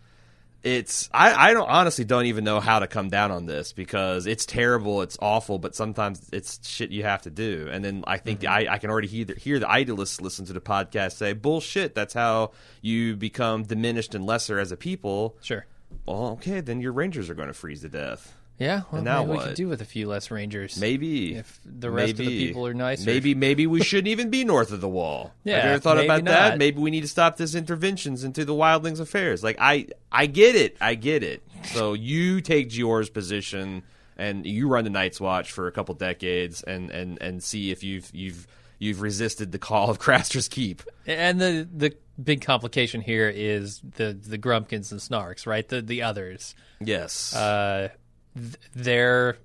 it's 0.63 1.09
I 1.13 1.49
I 1.49 1.53
don't 1.53 1.69
honestly 1.69 2.05
don't 2.05 2.25
even 2.25 2.43
know 2.43 2.59
how 2.59 2.79
to 2.79 2.87
come 2.87 3.09
down 3.09 3.31
on 3.31 3.45
this 3.45 3.73
because 3.73 4.25
it's 4.27 4.45
terrible, 4.45 5.01
it's 5.01 5.17
awful, 5.21 5.59
but 5.59 5.75
sometimes 5.75 6.29
it's 6.31 6.65
shit 6.67 6.91
you 6.91 7.03
have 7.03 7.23
to 7.23 7.29
do. 7.29 7.67
And 7.69 7.83
then 7.83 8.03
I 8.07 8.17
think 8.17 8.39
the, 8.39 8.47
I 8.47 8.73
I 8.73 8.77
can 8.77 8.89
already 8.89 9.07
hear 9.09 9.25
the, 9.25 9.35
hear 9.35 9.59
the 9.59 9.69
idealists 9.69 10.21
listen 10.21 10.45
to 10.45 10.53
the 10.53 10.61
podcast 10.61 11.13
say 11.13 11.33
bullshit. 11.33 11.95
That's 11.95 12.13
how 12.13 12.51
you 12.81 13.15
become 13.15 13.63
diminished 13.63 14.15
and 14.15 14.25
lesser 14.25 14.57
as 14.57 14.71
a 14.71 14.77
people. 14.77 15.35
Sure. 15.41 15.65
Well, 16.05 16.27
okay, 16.33 16.61
then 16.61 16.81
your 16.81 16.93
Rangers 16.93 17.29
are 17.29 17.35
going 17.35 17.49
to 17.49 17.53
freeze 17.53 17.81
to 17.81 17.89
death. 17.89 18.33
Yeah. 18.63 18.81
Well, 18.91 18.99
And 18.99 19.05
now 19.05 19.23
maybe 19.25 19.37
we 19.37 19.43
could 19.45 19.55
do 19.55 19.67
with 19.67 19.81
a 19.81 19.85
few 19.85 20.07
less 20.07 20.31
Rangers. 20.31 20.79
Maybe 20.79 21.35
If 21.35 21.59
the 21.65 21.91
rest 21.91 22.11
of 22.11 22.17
the 22.17 22.47
people 22.47 22.65
are 22.65 22.73
nicer. 22.73 23.05
Maybe 23.05 23.35
maybe 23.35 23.67
we 23.67 23.83
shouldn't 23.83 24.07
even 24.07 24.29
be 24.29 24.43
north 24.45 24.71
of 24.71 24.81
the 24.81 24.89
wall. 24.89 25.33
Yeah, 25.43 25.55
Have 25.57 25.65
you 25.65 25.69
ever 25.73 25.79
thought 25.79 25.97
maybe 25.97 26.07
about 26.07 26.25
that? 26.25 26.57
Maybe 26.57 26.79
we 26.79 26.89
need 26.91 27.01
to 27.01 27.07
stop 27.07 27.37
this 27.37 27.55
interventions 27.55 28.23
into 28.23 28.45
the 28.45 28.53
wildlings 28.53 28.99
affairs. 28.99 29.43
Like 29.43 29.57
I 29.59 29.87
I 30.11 30.25
get 30.27 30.55
it. 30.55 30.77
I 30.79 30.95
get 30.95 31.23
it. 31.23 31.43
So 31.65 31.93
you 31.93 32.41
take 32.41 32.69
Jeor's 32.69 33.09
position 33.09 33.83
and 34.17 34.45
you 34.45 34.67
run 34.67 34.83
the 34.83 34.89
Night's 34.89 35.19
Watch 35.19 35.51
for 35.51 35.67
a 35.67 35.71
couple 35.71 35.95
decades 35.95 36.63
and 36.63 36.89
and 36.89 37.21
and 37.21 37.43
see 37.43 37.71
if 37.71 37.83
you've 37.83 38.09
you've 38.13 38.47
you've 38.79 39.01
resisted 39.01 39.51
the 39.51 39.59
call 39.59 39.89
of 39.89 39.99
Craster's 40.05 40.47
Keep. 40.47 40.83
And 41.05 41.39
the 41.39 41.67
the 41.71 41.95
big 42.21 42.41
complication 42.41 43.01
here 43.01 43.29
is 43.29 43.81
the 43.95 44.13
the 44.13 44.37
Grumpkins 44.37 44.91
and 44.91 45.01
Snarks, 45.01 45.45
right? 45.45 45.67
The 45.67 45.81
the 45.81 46.03
others. 46.03 46.55
Yes. 46.79 47.35
Uh, 47.35 47.89
th- 48.35 48.55
they're 48.75 49.37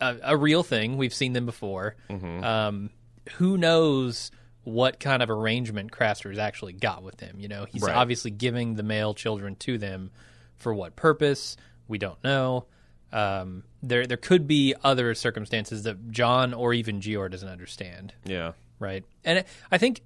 a, 0.00 0.16
a 0.22 0.36
real 0.36 0.62
thing. 0.62 0.96
We've 0.96 1.14
seen 1.14 1.32
them 1.32 1.46
before. 1.46 1.96
Mm-hmm. 2.08 2.44
Um, 2.44 2.90
who 3.36 3.56
knows 3.56 4.30
what 4.64 5.00
kind 5.00 5.22
of 5.22 5.30
arrangement 5.30 5.90
Craster's 5.92 6.38
actually 6.38 6.72
got 6.74 7.02
with 7.02 7.16
them? 7.18 7.38
You 7.38 7.48
know, 7.48 7.66
he's 7.70 7.82
Right. 7.82 7.94
obviously 7.96 8.30
giving 8.30 8.74
the 8.74 8.82
male 8.82 9.14
children 9.14 9.56
to 9.56 9.78
them 9.78 10.10
for 10.56 10.74
what 10.74 10.96
purpose? 10.96 11.56
We 11.88 11.98
don't 11.98 12.22
know. 12.22 12.66
Um, 13.12 13.64
there 13.82 14.06
there 14.06 14.16
could 14.16 14.46
be 14.46 14.74
other 14.84 15.14
circumstances 15.14 15.82
that 15.84 16.10
Jon 16.12 16.54
or 16.54 16.72
even 16.74 17.00
Jeor 17.00 17.28
doesn't 17.30 17.48
understand 17.48 18.12
yeah. 18.24 18.52
right? 18.78 19.04
And 19.24 19.44
I 19.72 19.78
think 19.78 20.02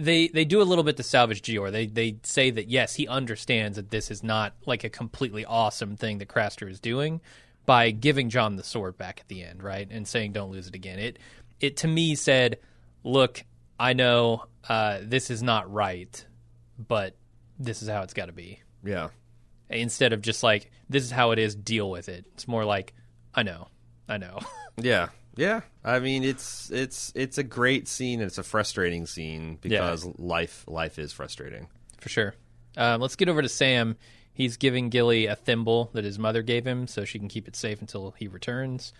they 0.00 0.28
they 0.28 0.44
do 0.44 0.62
a 0.62 0.64
little 0.64 0.84
bit 0.84 0.96
to 0.96 1.02
salvage 1.02 1.42
Jeor. 1.42 1.70
They 1.70 1.86
they 1.86 2.16
say 2.22 2.50
that 2.50 2.68
yes, 2.68 2.94
he 2.94 3.06
understands 3.06 3.76
that 3.76 3.90
this 3.90 4.10
is 4.10 4.22
not 4.22 4.54
like 4.66 4.84
a 4.84 4.88
completely 4.88 5.44
awesome 5.44 5.96
thing 5.96 6.18
that 6.18 6.28
Craster 6.28 6.70
is 6.70 6.80
doing 6.80 7.20
by 7.66 7.90
giving 7.90 8.30
Jon 8.30 8.56
the 8.56 8.64
sword 8.64 8.96
back 8.96 9.20
at 9.20 9.28
the 9.28 9.42
end, 9.42 9.62
right? 9.62 9.86
And 9.90 10.08
saying 10.08 10.32
don't 10.32 10.50
lose 10.50 10.66
it 10.66 10.74
again. 10.74 10.98
It 10.98 11.18
it 11.60 11.76
to 11.78 11.88
me 11.88 12.14
said, 12.14 12.58
look, 13.04 13.44
I 13.78 13.92
know 13.92 14.46
uh, 14.68 15.00
this 15.02 15.30
is 15.30 15.42
not 15.42 15.70
right, 15.70 16.24
but 16.78 17.14
this 17.58 17.82
is 17.82 17.88
how 17.88 18.02
it's 18.02 18.14
got 18.14 18.26
to 18.26 18.32
be. 18.32 18.60
Yeah. 18.82 19.08
Instead 19.68 20.12
of 20.12 20.22
just 20.22 20.42
like 20.42 20.70
this 20.88 21.04
is 21.04 21.10
how 21.10 21.32
it 21.32 21.38
is, 21.38 21.54
deal 21.54 21.90
with 21.90 22.08
it. 22.08 22.24
It's 22.34 22.48
more 22.48 22.64
like 22.64 22.94
I 23.34 23.42
know, 23.42 23.68
I 24.08 24.16
know. 24.16 24.40
Yeah. 24.80 25.08
Yeah. 25.36 25.60
I 25.84 25.98
mean, 26.00 26.24
it's 26.24 26.70
it's 26.70 27.12
it's 27.14 27.38
a 27.38 27.42
great 27.42 27.88
scene. 27.88 28.20
and 28.20 28.26
It's 28.26 28.38
a 28.38 28.42
frustrating 28.42 29.06
scene 29.06 29.58
because 29.60 30.04
life 30.18 30.64
life 30.66 30.98
is 30.98 31.12
frustrating. 31.12 31.68
For 31.98 32.08
sure. 32.08 32.34
Um, 32.76 33.00
let's 33.00 33.16
get 33.16 33.28
over 33.28 33.42
to 33.42 33.48
Sam. 33.48 33.96
He's 34.32 34.56
giving 34.56 34.88
Gilly 34.90 35.26
a 35.26 35.36
thimble 35.36 35.90
that 35.92 36.04
his 36.04 36.18
mother 36.18 36.42
gave 36.42 36.66
him 36.66 36.86
so 36.86 37.04
she 37.04 37.18
can 37.18 37.28
keep 37.28 37.46
it 37.48 37.56
safe 37.56 37.80
until 37.80 38.12
he 38.12 38.28
returns. 38.28 38.92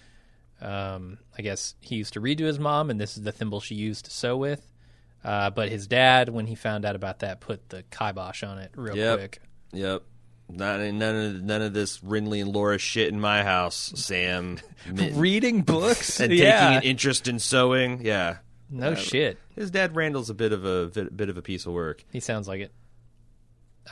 Um, 0.60 1.18
I 1.38 1.42
guess 1.42 1.74
he 1.80 1.96
used 1.96 2.12
to 2.14 2.20
read 2.20 2.38
to 2.38 2.44
his 2.44 2.58
mom, 2.58 2.90
and 2.90 3.00
this 3.00 3.16
is 3.16 3.22
the 3.22 3.32
thimble 3.32 3.60
she 3.60 3.74
used 3.74 4.04
to 4.06 4.10
sew 4.10 4.36
with. 4.36 4.70
Uh, 5.24 5.48
but 5.50 5.68
his 5.70 5.86
dad, 5.86 6.28
when 6.28 6.46
he 6.46 6.54
found 6.54 6.84
out 6.84 6.96
about 6.96 7.20
that, 7.20 7.40
put 7.40 7.68
the 7.70 7.82
kibosh 7.90 8.42
on 8.42 8.58
it 8.58 8.70
real 8.74 8.96
Yep. 8.96 9.18
quick. 9.18 9.40
Yep. 9.72 10.02
Not, 10.54 10.80
none 10.80 11.16
of 11.16 11.42
none 11.42 11.62
of 11.62 11.72
this 11.72 11.98
Renly 12.00 12.40
and 12.42 12.52
Laura 12.52 12.78
shit 12.78 13.08
in 13.08 13.20
my 13.20 13.42
house, 13.42 13.92
Sam. 13.96 14.58
Reading 15.12 15.62
books? 15.62 16.20
and 16.20 16.32
yeah. 16.32 16.60
taking 16.60 16.76
an 16.78 16.82
interest 16.84 17.28
in 17.28 17.38
sewing. 17.38 18.04
Yeah. 18.04 18.38
no 18.70 18.94
shit. 18.94 19.38
His 19.56 19.70
dad 19.70 19.94
Randyll's 19.94 20.30
a 20.30 20.34
bit 20.34 20.52
of 20.52 20.64
a 20.64 20.86
bit, 20.86 21.16
bit 21.16 21.28
of 21.28 21.36
a 21.36 21.42
piece 21.42 21.66
of 21.66 21.72
work. 21.72 22.04
He 22.12 22.20
sounds 22.20 22.48
like 22.48 22.60
it. 22.60 22.72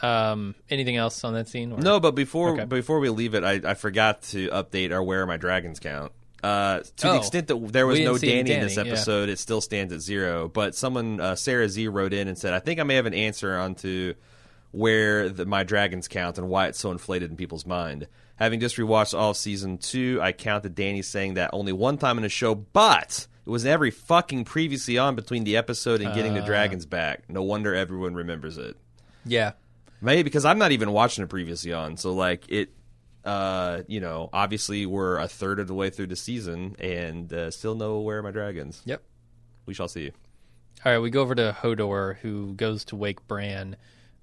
Um, 0.02 0.54
anything 0.70 0.96
else 0.96 1.24
on 1.24 1.34
that 1.34 1.48
scene? 1.48 1.72
or- 1.72 1.78
No, 1.78 1.98
but 1.98 2.12
before 2.14 2.50
Okay. 2.52 2.64
before 2.64 3.00
we 3.00 3.08
leave 3.08 3.34
it, 3.34 3.42
I, 3.42 3.60
I 3.64 3.74
forgot 3.74 4.22
to 4.24 4.48
update 4.50 4.92
our 4.92 5.02
Where 5.02 5.22
Are 5.22 5.26
My 5.26 5.36
Dragons 5.36 5.80
count. 5.80 6.12
Uh, 6.40 6.80
to 6.98 7.08
Oh. 7.08 7.12
the 7.12 7.18
extent 7.18 7.48
that 7.48 7.72
there 7.72 7.84
was 7.86 7.98
no 7.98 8.16
didn't 8.16 8.46
Dany, 8.46 8.54
in 8.54 8.60
this 8.60 8.76
Dany, 8.76 8.84
yeah. 8.86 8.92
episode, 8.92 9.28
it 9.28 9.40
still 9.40 9.60
stands 9.60 9.92
at 9.92 10.00
zero. 10.00 10.46
But 10.46 10.76
someone, 10.76 11.20
uh, 11.20 11.34
Sarah 11.34 11.68
Z, 11.68 11.88
wrote 11.88 12.12
in 12.12 12.28
and 12.28 12.38
said, 12.38 12.52
"I 12.52 12.60
think 12.60 12.78
I 12.78 12.84
may 12.84 12.94
have 12.94 13.06
an 13.06 13.14
answer 13.14 13.56
onto 13.58 14.14
where 14.70 15.28
the, 15.28 15.46
my 15.46 15.62
dragons 15.62 16.08
count 16.08 16.38
and 16.38 16.48
why 16.48 16.66
it's 16.68 16.78
so 16.78 16.90
inflated 16.90 17.30
in 17.30 17.36
people's 17.36 17.66
mind." 17.66 18.08
Having 18.36 18.60
just 18.60 18.76
rewatched 18.76 19.18
all 19.18 19.30
of 19.30 19.36
season 19.36 19.78
two, 19.78 20.20
I 20.22 20.30
counted 20.30 20.76
Dany 20.76 21.04
saying 21.04 21.34
that 21.34 21.50
only 21.52 21.72
one 21.72 21.98
time 21.98 22.18
in 22.18 22.24
a 22.24 22.28
show, 22.28 22.54
but 22.54 23.26
it 23.44 23.50
was 23.50 23.66
every 23.66 23.90
fucking 23.90 24.44
previously 24.44 24.96
on 24.96 25.16
between 25.16 25.42
the 25.42 25.56
episode 25.56 26.00
and 26.02 26.14
getting 26.14 26.34
the 26.34 26.42
dragons 26.42 26.86
back. 26.86 27.28
No 27.28 27.42
wonder 27.42 27.74
everyone 27.74 28.14
remembers 28.14 28.58
it. 28.58 28.76
Yeah. 29.24 29.52
Maybe 30.00 30.22
because 30.22 30.44
I'm 30.44 30.58
not 30.58 30.70
even 30.70 30.92
watching 30.92 31.24
it 31.24 31.30
previously 31.30 31.72
on, 31.72 31.96
so 31.96 32.12
like 32.12 32.44
it, 32.48 32.70
uh, 33.24 33.82
you 33.88 34.00
know, 34.00 34.30
obviously 34.32 34.86
we're 34.86 35.18
a 35.18 35.26
third 35.26 35.58
of 35.58 35.66
the 35.66 35.74
way 35.74 35.90
through 35.90 36.06
the 36.06 36.16
season 36.16 36.76
and 36.78 37.32
uh, 37.32 37.50
still 37.50 37.74
know 37.74 38.00
where 38.00 38.22
my 38.22 38.30
dragons. 38.30 38.82
Yep. 38.84 39.02
We 39.66 39.74
shall 39.74 39.88
see. 39.88 40.12
All 40.84 40.92
right, 40.92 40.98
we 40.98 41.10
go 41.10 41.22
over 41.22 41.34
to 41.34 41.56
Hodor, 41.60 42.18
who 42.18 42.54
goes 42.54 42.84
to 42.84 42.96
wake 42.96 43.26
Bran, 43.26 43.76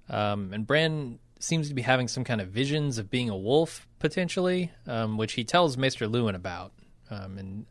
um, 0.08 0.52
and 0.52 0.66
Bran 0.66 1.18
seems 1.38 1.68
to 1.68 1.74
be 1.74 1.82
having 1.82 2.08
some 2.08 2.24
kind 2.24 2.40
of 2.40 2.48
visions 2.48 2.98
of 2.98 3.10
being 3.10 3.28
a 3.28 3.36
wolf 3.36 3.86
potentially, 3.98 4.70
um, 4.86 5.16
which 5.16 5.34
he 5.34 5.44
tells 5.44 5.76
Maester 5.76 6.06
Luwin 6.06 6.34
about, 6.34 6.72
um, 7.10 7.38
and 7.38 7.66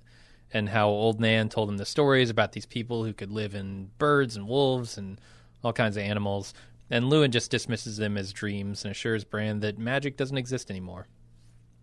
and 0.53 0.69
how 0.69 0.87
Old 0.87 1.19
Nan 1.19 1.49
told 1.49 1.69
him 1.69 1.77
the 1.77 1.85
stories 1.85 2.29
about 2.29 2.53
these 2.53 2.65
people 2.65 3.03
who 3.03 3.13
could 3.13 3.31
live 3.31 3.55
in 3.55 3.89
birds 3.97 4.35
and 4.35 4.47
wolves 4.47 4.97
and 4.97 5.19
all 5.63 5.73
kinds 5.73 5.97
of 5.97 6.03
animals. 6.03 6.53
And 6.89 7.05
Luwin 7.05 7.31
just 7.31 7.51
dismisses 7.51 7.97
them 7.97 8.15
as 8.15 8.31
dreams 8.31 8.85
and 8.85 8.91
assures 8.91 9.23
Bran 9.23 9.59
that 9.61 9.79
magic 9.79 10.17
doesn't 10.17 10.37
exist 10.37 10.69
anymore. 10.69 11.07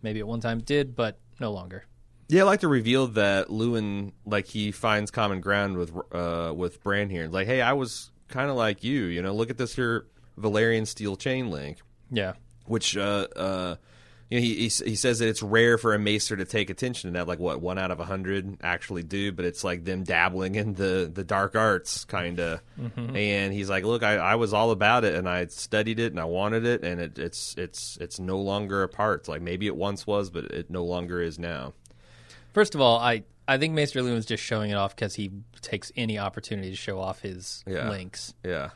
Maybe 0.00 0.20
at 0.20 0.26
one 0.26 0.40
time 0.40 0.60
did, 0.60 0.94
but 0.94 1.18
no 1.40 1.50
longer. 1.50 1.84
Yeah, 2.28 2.42
I 2.42 2.44
like 2.44 2.60
to 2.60 2.68
reveal 2.68 3.08
that 3.08 3.48
Luwin, 3.48 4.12
like 4.24 4.46
he 4.46 4.70
finds 4.70 5.10
common 5.10 5.40
ground 5.40 5.76
with 5.76 5.92
uh, 6.12 6.52
with 6.56 6.82
Bran 6.82 7.10
here. 7.10 7.28
Like, 7.28 7.46
hey, 7.46 7.60
I 7.60 7.72
was 7.74 8.10
kind 8.28 8.48
of 8.48 8.56
like 8.56 8.84
you. 8.84 9.04
You 9.04 9.22
know, 9.22 9.34
look 9.34 9.50
at 9.50 9.58
this 9.58 9.74
here 9.74 10.06
Valyrian 10.38 10.86
steel 10.86 11.16
chain 11.16 11.50
link. 11.50 11.78
Yeah. 12.10 12.34
which 12.66 12.96
uh, 12.96 13.26
uh, 13.36 13.76
you 14.30 14.38
know, 14.38 14.42
he, 14.46 14.54
he 14.54 14.62
he 14.68 14.96
says 14.96 15.18
that 15.18 15.28
it's 15.28 15.42
rare 15.42 15.76
for 15.76 15.92
a 15.94 15.98
maester 15.98 16.36
to 16.36 16.44
take 16.46 16.70
attention 16.70 17.12
to 17.12 17.18
that. 17.18 17.28
Like 17.28 17.38
what 17.38 17.60
one 17.60 17.78
out 17.78 17.90
of 17.90 18.00
a 18.00 18.04
hundred 18.04 18.56
actually 18.62 19.02
do, 19.02 19.30
but 19.32 19.44
it's 19.44 19.62
like 19.64 19.84
them 19.84 20.04
dabbling 20.04 20.54
in 20.54 20.72
the 20.74 21.10
the 21.12 21.22
dark 21.24 21.54
arts, 21.54 22.04
kind 22.06 22.40
of. 22.40 22.60
And 22.96 23.52
he's 23.52 23.68
like, 23.68 23.84
look, 23.84 24.02
I, 24.02 24.16
I 24.16 24.34
was 24.36 24.54
all 24.54 24.70
about 24.70 25.04
it, 25.04 25.14
and 25.16 25.28
I 25.28 25.46
studied 25.46 25.98
it, 26.00 26.12
and 26.12 26.20
I 26.20 26.24
wanted 26.24 26.64
it, 26.64 26.82
and 26.82 26.98
it, 27.00 27.18
it's 27.18 27.54
it's 27.58 27.98
it's 28.00 28.18
no 28.18 28.38
longer 28.38 28.82
a 28.82 28.88
part. 28.88 29.28
Like 29.28 29.42
maybe 29.42 29.66
it 29.66 29.76
once 29.76 30.06
was, 30.06 30.30
but 30.30 30.44
it 30.46 30.70
no 30.70 30.84
longer 30.84 31.20
is 31.20 31.38
now. 31.38 31.74
First 32.54 32.74
of 32.74 32.80
all, 32.80 32.98
I, 32.98 33.24
I 33.48 33.58
think 33.58 33.74
Maester 33.74 34.00
Luwin's 34.00 34.26
just 34.26 34.42
showing 34.42 34.70
it 34.70 34.74
off 34.74 34.94
because 34.94 35.14
he 35.14 35.30
takes 35.62 35.90
any 35.96 36.18
opportunity 36.18 36.70
to 36.70 36.76
show 36.76 36.98
off 37.00 37.20
his 37.20 37.64
Yeah. 37.66 37.88
links. 37.90 38.34
Yeah. 38.44 38.70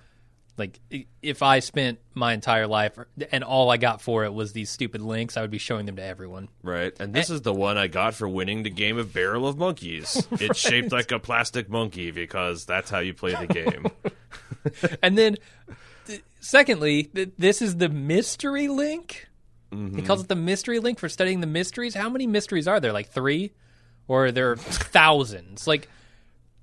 Like, 0.58 0.80
if 1.20 1.42
I 1.42 1.58
spent 1.58 1.98
my 2.14 2.32
entire 2.32 2.66
life 2.66 2.98
and 3.30 3.44
all 3.44 3.70
I 3.70 3.76
got 3.76 4.00
for 4.00 4.24
it 4.24 4.32
was 4.32 4.52
these 4.52 4.70
stupid 4.70 5.02
links, 5.02 5.36
I 5.36 5.42
would 5.42 5.50
be 5.50 5.58
showing 5.58 5.84
them 5.84 5.96
to 5.96 6.02
everyone. 6.02 6.48
Right, 6.62 6.98
and 6.98 7.12
this 7.12 7.28
is 7.28 7.42
the 7.42 7.52
one 7.52 7.76
I 7.76 7.88
got 7.88 8.14
for 8.14 8.26
winning 8.26 8.62
the 8.62 8.70
game 8.70 8.96
of 8.96 9.12
Barrel 9.12 9.46
of 9.46 9.58
Monkeys. 9.58 10.26
It's 10.40 10.58
shaped 10.58 10.92
like 10.92 11.12
a 11.12 11.18
plastic 11.18 11.68
monkey 11.68 12.10
because 12.10 12.64
that's 12.64 12.90
how 12.90 13.00
you 13.00 13.14
play 13.14 13.34
the 13.34 13.46
game. 13.46 13.86
And 15.00 15.16
then, 15.16 15.36
th- 16.06 16.24
secondly, 16.40 17.04
th- 17.04 17.30
this 17.38 17.62
is 17.62 17.76
the 17.76 17.88
mystery 17.88 18.66
link. 18.66 19.28
He 19.70 19.76
mm-hmm. 19.76 20.06
calls 20.06 20.22
it 20.22 20.28
the 20.28 20.34
mystery 20.34 20.80
link 20.80 20.98
for 20.98 21.08
studying 21.08 21.40
the 21.40 21.46
mysteries. 21.46 21.94
How 21.94 22.08
many 22.08 22.26
mysteries 22.26 22.66
are 22.66 22.80
there? 22.80 22.92
Like 22.92 23.10
three? 23.10 23.52
Or 24.08 24.32
there 24.32 24.52
are 24.52 24.56
there 24.56 24.64
thousands? 24.64 25.68
Like, 25.68 25.88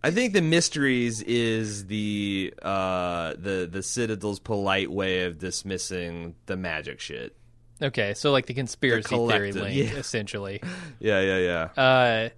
I 0.03 0.11
think 0.11 0.33
the 0.33 0.41
mysteries 0.41 1.21
is 1.21 1.85
the 1.87 2.53
uh, 2.61 3.33
the 3.37 3.67
the 3.71 3.81
Citadel's 3.81 4.39
polite 4.39 4.91
way 4.91 5.23
of 5.25 5.39
dismissing 5.39 6.35
the 6.45 6.57
magic 6.57 6.99
shit. 6.99 7.35
okay, 7.81 8.13
so 8.13 8.31
like 8.31 8.45
the 8.45 8.53
conspiracy 8.53 9.15
theory 9.15 9.51
link, 9.53 9.75
yeah. 9.75 9.83
essentially. 9.97 10.61
Yeah, 10.99 11.21
yeah, 11.21 11.37
yeah. 11.37 11.81
Uh, 11.83 12.29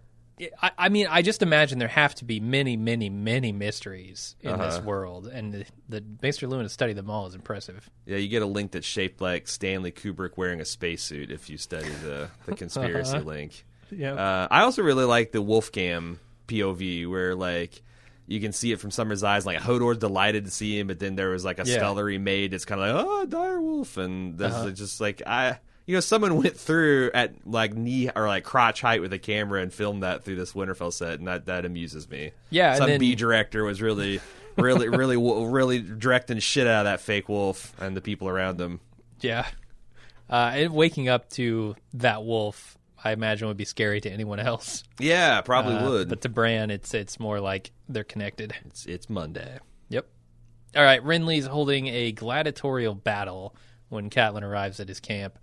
I, 0.62 0.72
I 0.78 0.90
mean, 0.90 1.08
I 1.10 1.22
just 1.22 1.42
imagine 1.42 1.80
there 1.80 1.88
have 1.88 2.14
to 2.16 2.26
be 2.26 2.42
many, 2.42 2.76
many, 2.76 3.10
many 3.10 3.54
mysteries 3.54 4.36
in 4.42 4.58
this 4.60 4.82
world, 4.82 5.28
and 5.28 5.54
the, 5.54 5.66
the 5.88 6.04
Maester 6.22 6.46
Luwin 6.48 6.64
to 6.64 6.70
study 6.70 6.92
them 6.92 7.10
all 7.10 7.26
is 7.26 7.36
impressive. 7.36 7.90
yeah, 8.06 8.18
you 8.18 8.28
get 8.28 8.42
a 8.42 8.46
link 8.46 8.72
that's 8.72 8.86
shaped 8.86 9.22
like 9.22 9.48
Stanley 9.48 9.92
Kubrick 9.94 10.32
wearing 10.36 10.60
a 10.60 10.66
spacesuit 10.66 11.32
if 11.32 11.50
you 11.50 11.58
study 11.58 11.90
the 12.04 12.30
the 12.46 12.56
conspiracy 12.58 13.20
link. 13.20 13.66
Yeah, 13.92 14.14
Uh, 14.16 14.48
I 14.52 14.62
also 14.64 14.82
really 14.84 15.06
like 15.06 15.32
the 15.32 15.42
Wolfgam 15.42 16.18
POV 16.48 17.08
where 17.10 17.36
like 17.36 17.82
you 18.28 18.40
can 18.40 18.52
see 18.54 18.72
it 18.72 18.80
from 18.80 18.92
Summer's 18.92 19.24
eyes. 19.24 19.46
Like 19.46 19.60
Hodor's 19.60 19.98
delighted 20.00 20.46
to 20.46 20.52
see 20.52 20.80
him, 20.80 20.88
but 20.88 21.00
then 21.00 21.16
there 21.16 21.30
was 21.30 21.46
like 21.46 21.60
a 21.60 21.64
Yeah. 21.66 21.78
scullery 21.78 22.18
maid. 22.18 22.54
It's 22.54 22.66
kind 22.66 22.82
of 22.82 22.96
like 22.96 23.06
oh, 23.06 23.26
dire 23.26 23.62
wolf, 23.62 23.98
and 23.98 24.38
this 24.38 24.54
Uh-huh. 24.54 24.72
just 24.72 25.00
like 25.02 25.22
I. 25.28 25.60
You 25.88 25.94
know, 25.94 26.00
someone 26.00 26.38
went 26.42 26.58
through 26.58 27.12
at 27.14 27.36
like 27.46 27.76
knee 27.76 28.10
or 28.16 28.28
like 28.28 28.44
crotch 28.44 28.82
height 28.82 29.02
with 29.02 29.14
a 29.14 29.20
camera 29.20 29.62
and 29.62 29.72
filmed 29.72 30.02
that 30.02 30.24
through 30.24 30.38
this 30.38 30.54
Winterfell 30.54 30.92
set, 30.92 31.20
and 31.20 31.28
that 31.28 31.46
that 31.46 31.64
amuses 31.64 32.10
me. 32.10 32.32
Yeah, 32.50 32.74
some 32.76 32.88
then- 32.90 33.00
B 33.00 33.14
director 33.14 33.64
was 33.64 33.84
really, 33.84 34.20
really, 34.58 34.90
really, 34.90 35.16
really 35.18 35.80
directing 35.82 36.40
shit 36.40 36.66
out 36.66 36.86
of 36.88 36.92
that 36.92 37.02
fake 37.02 37.30
wolf 37.30 37.72
and 37.80 37.96
the 37.96 38.02
people 38.02 38.28
around 38.28 38.60
him. 38.60 38.80
yeah. 39.22 39.46
Uh, 40.28 40.52
and 40.56 40.74
waking 40.74 41.08
up 41.08 41.30
to 41.30 41.76
that 41.94 42.24
wolf, 42.26 42.80
I 43.06 43.12
imagine 43.14 43.48
would 43.48 43.56
be 43.56 43.66
scary 43.66 44.02
to 44.02 44.10
anyone 44.10 44.40
else. 44.40 44.84
Yeah, 45.00 45.40
probably 45.42 45.76
Uh, 45.76 45.90
would. 45.90 46.10
but 46.10 46.22
to 46.22 46.30
Bran, 46.30 46.72
it's 46.72 46.94
it's 46.94 47.20
more 47.20 47.40
like 47.40 47.72
they're 47.88 48.04
connected. 48.04 48.54
it's 48.66 48.86
it's 48.88 49.10
Monday. 49.10 49.60
Yep. 49.90 50.08
All 50.76 50.84
right, 50.84 51.02
Renly's 51.04 51.46
holding 51.46 51.88
a 51.88 52.12
gladiatorial 52.12 52.96
battle 52.96 53.56
when 53.90 54.10
Catelyn 54.10 54.42
arrives 54.42 54.80
at 54.80 54.88
his 54.90 55.00
camp. 55.00 55.38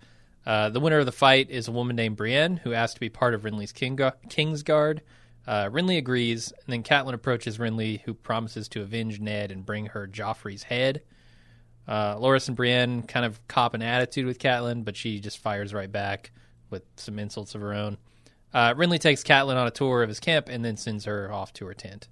Uh, 0.45 0.69
the 0.69 0.81
winner 0.81 0.99
of 0.99 1.05
the 1.05 1.11
fight 1.13 1.49
is 1.49 1.69
a 1.69 1.71
woman 1.71 1.95
named 1.95 2.17
Brienne, 2.17 2.57
who 2.57 2.73
asked 2.73 2.95
to 2.95 2.99
be 2.99 3.09
part 3.09 3.33
of 3.33 3.43
Renly's 3.43 3.71
King 3.71 3.95
Kingsguard. 3.97 4.99
Uh, 5.47 5.69
Renly 5.69 5.97
agrees, 5.97 6.51
and 6.65 6.73
then 6.73 6.83
Catelyn 6.83 7.13
approaches 7.13 7.57
Renly, 7.57 8.01
who 8.01 8.13
promises 8.13 8.67
to 8.69 8.81
avenge 8.81 9.19
Ned 9.21 9.51
and 9.51 9.65
bring 9.65 9.87
her 9.87 10.05
Joffrey's 10.07 10.63
head. 10.63 11.01
Uh, 11.87 12.15
Loras 12.15 12.47
and 12.47 12.55
Brienne 12.57 13.03
kind 13.03 13.25
of 13.25 13.45
cop 13.47 13.73
an 13.73 13.81
attitude 13.81 14.25
with 14.25 14.39
Catelyn, 14.39 14.83
but 14.85 14.95
she 14.97 15.19
just 15.19 15.37
fires 15.39 15.73
right 15.73 15.91
back 15.91 16.31
with 16.73 16.83
some 16.97 17.17
insults 17.19 17.55
of 17.55 17.61
her 17.61 17.73
own. 17.73 17.97
Uh, 18.53 18.73
Renly 18.73 18.99
takes 18.99 19.23
Catelyn 19.23 19.55
on 19.55 19.65
a 19.65 19.71
tour 19.71 20.03
of 20.03 20.09
his 20.09 20.19
camp 20.19 20.49
and 20.49 20.63
then 20.65 20.75
sends 20.75 21.05
her 21.05 21.31
off 21.31 21.53
to 21.53 21.65
her 21.67 21.73
tent. 21.73 22.09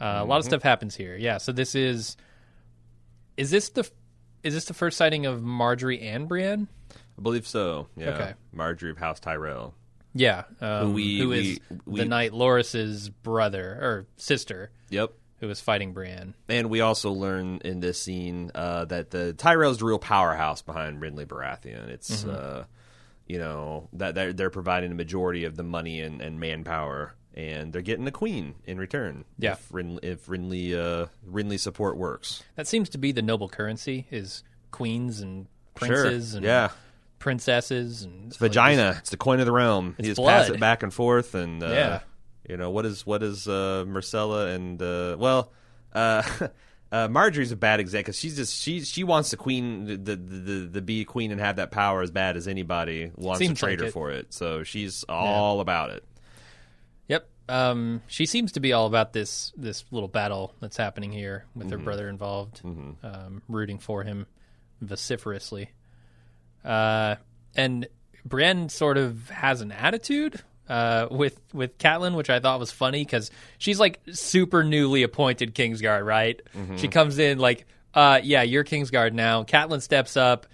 Uh, 0.00 0.20
A 0.20 0.24
lot 0.24 0.38
of 0.38 0.44
stuff 0.44 0.62
happens 0.62 0.94
here. 0.94 1.16
Yeah, 1.16 1.38
so 1.38 1.52
this 1.52 1.74
is 1.74 2.16
is 3.36 3.50
this 3.50 3.68
the 3.70 3.88
is 4.42 4.54
this 4.54 4.64
the 4.66 4.74
first 4.74 4.96
sighting 4.98 5.26
of 5.26 5.40
Margaery 5.40 6.02
and 6.02 6.28
Brienne? 6.28 6.68
I 7.18 7.22
believe 7.22 7.46
so. 7.46 7.88
Yeah. 7.96 8.10
Okay. 8.10 8.34
Margaery 8.54 8.90
of 8.90 8.98
House 8.98 9.20
Tyrell. 9.20 9.74
Yeah, 10.14 10.44
um, 10.60 10.92
we- 10.92 11.18
who 11.20 11.32
is 11.32 11.60
we- 11.70 11.78
we- 11.86 12.00
the 12.00 12.04
knight 12.06 12.32
Loras's 12.34 13.08
brother 13.08 13.64
or 13.80 14.06
sister, 14.16 14.70
Yep. 14.90 15.12
who 15.40 15.46
was 15.48 15.60
fighting 15.60 15.94
Brienne. 15.94 16.34
And 16.48 16.68
we 16.68 16.80
also 16.80 17.12
learn 17.12 17.60
in 17.64 17.80
this 17.80 18.00
scene 18.02 18.50
uh, 18.54 18.84
that 18.86 19.10
the 19.10 19.32
Tyrell's 19.32 19.78
the 19.78 19.84
real 19.86 19.98
powerhouse 19.98 20.60
behind 20.62 21.00
Renly 21.00 21.24
Baratheon. 21.26 21.88
It's 21.88 22.24
Mm-hmm. 22.24 22.30
uh, 22.60 22.64
you 23.32 23.38
know 23.38 23.88
that 23.94 24.14
they're, 24.14 24.32
they're 24.34 24.50
providing 24.50 24.90
the 24.90 24.96
majority 24.96 25.44
of 25.44 25.56
the 25.56 25.62
money 25.62 26.00
and, 26.02 26.20
and 26.20 26.38
manpower, 26.38 27.14
and 27.34 27.72
they're 27.72 27.80
getting 27.80 28.04
the 28.04 28.10
queen 28.12 28.54
in 28.66 28.76
return. 28.76 29.24
Yeah. 29.38 29.52
if 29.52 29.72
Rin, 29.72 29.98
if 30.02 30.26
Renly 30.26 30.76
uh, 30.76 31.06
Renly 31.26 31.58
support 31.58 31.96
works. 31.96 32.42
That 32.56 32.66
seems 32.66 32.90
to 32.90 32.98
be 32.98 33.10
the 33.12 33.22
noble 33.22 33.48
currency: 33.48 34.06
is 34.10 34.44
queens 34.70 35.20
and 35.22 35.46
Sure. 35.78 35.88
princes 35.88 36.34
and 36.34 36.44
yeah, 36.44 36.68
princesses 37.18 38.02
and 38.02 38.26
it's 38.26 38.36
vagina. 38.36 38.96
It's 38.98 39.08
the 39.08 39.16
coin 39.16 39.40
of 39.40 39.46
the 39.46 39.52
realm. 39.52 39.94
It's 39.98 40.08
you 40.08 40.14
just 40.14 40.26
pass 40.26 40.50
it 40.50 40.60
back 40.60 40.82
and 40.82 40.92
forth, 40.92 41.34
and 41.34 41.62
uh, 41.62 41.66
Yeah. 41.68 42.00
you 42.46 42.58
know 42.58 42.68
what 42.70 42.84
is 42.84 43.06
what 43.06 43.22
is 43.22 43.48
uh, 43.48 43.84
Myrcella 43.88 44.54
and 44.54 44.82
uh, 44.82 45.16
well. 45.18 45.50
Uh, 45.94 46.22
Uh, 46.92 47.08
Margaery's 47.08 47.50
a 47.52 47.56
bad 47.56 47.80
example 47.80 48.02
because 48.10 48.18
she's 48.18 48.36
just 48.36 48.54
she 48.54 48.82
she 48.82 49.02
wants 49.02 49.30
the 49.30 49.38
queen 49.38 49.86
the, 49.86 49.96
the 49.96 50.14
the 50.16 50.68
the 50.72 50.82
be 50.82 51.00
a 51.00 51.04
queen 51.06 51.30
and 51.32 51.40
have 51.40 51.56
that 51.56 51.70
power 51.70 52.02
as 52.02 52.10
bad 52.10 52.36
as 52.36 52.46
anybody 52.46 53.10
wants 53.16 53.38
Seems 53.38 53.58
to 53.58 53.64
trade 53.64 53.78
like 53.78 53.84
her 53.84 53.86
it. 53.86 53.92
for 53.92 54.10
it. 54.10 54.34
So 54.34 54.62
she's 54.62 55.02
all 55.08 55.60
about 55.60 55.88
it. 55.90 56.04
Yep. 57.08 57.28
Um, 57.48 58.02
she 58.08 58.26
seems 58.26 58.52
to 58.52 58.60
be 58.60 58.74
all 58.74 58.86
about 58.86 59.14
this 59.14 59.52
this 59.56 59.84
little 59.90 60.08
battle 60.08 60.54
that's 60.60 60.76
happening 60.76 61.10
here 61.12 61.46
with 61.54 61.68
Mm-hmm. 61.68 61.78
her 61.78 61.82
brother 61.82 62.08
involved, 62.10 62.60
um, 62.64 63.40
rooting 63.48 63.78
for 63.78 64.02
him 64.04 64.26
vociferously. 64.82 65.70
Uh, 66.62 67.16
and 67.56 67.88
Brienne 68.26 68.68
sort 68.68 68.98
of 68.98 69.30
has 69.30 69.62
an 69.62 69.72
attitude 69.72 70.42
uh, 70.68 71.08
with 71.10 71.40
with 71.52 71.78
Catelyn, 71.78 72.14
which 72.14 72.30
I 72.30 72.40
thought 72.40 72.58
was 72.60 72.70
funny 72.70 73.04
because 73.04 73.30
she's 73.58 73.78
like 73.80 74.00
super 74.12 74.62
newly 74.64 75.02
appointed 75.02 75.54
Kingsguard, 75.54 76.04
right? 76.04 76.40
Mm-hmm. 76.56 76.76
She 76.76 76.88
comes 76.88 77.18
in 77.18 77.38
like, 77.38 77.66
uh, 77.94 78.20
"Yeah, 78.22 78.42
you're 78.42 78.64
Kingsguard 78.64 79.12
now." 79.12 79.42
Catelyn 79.44 79.82
steps 79.82 80.16
up. 80.16 80.46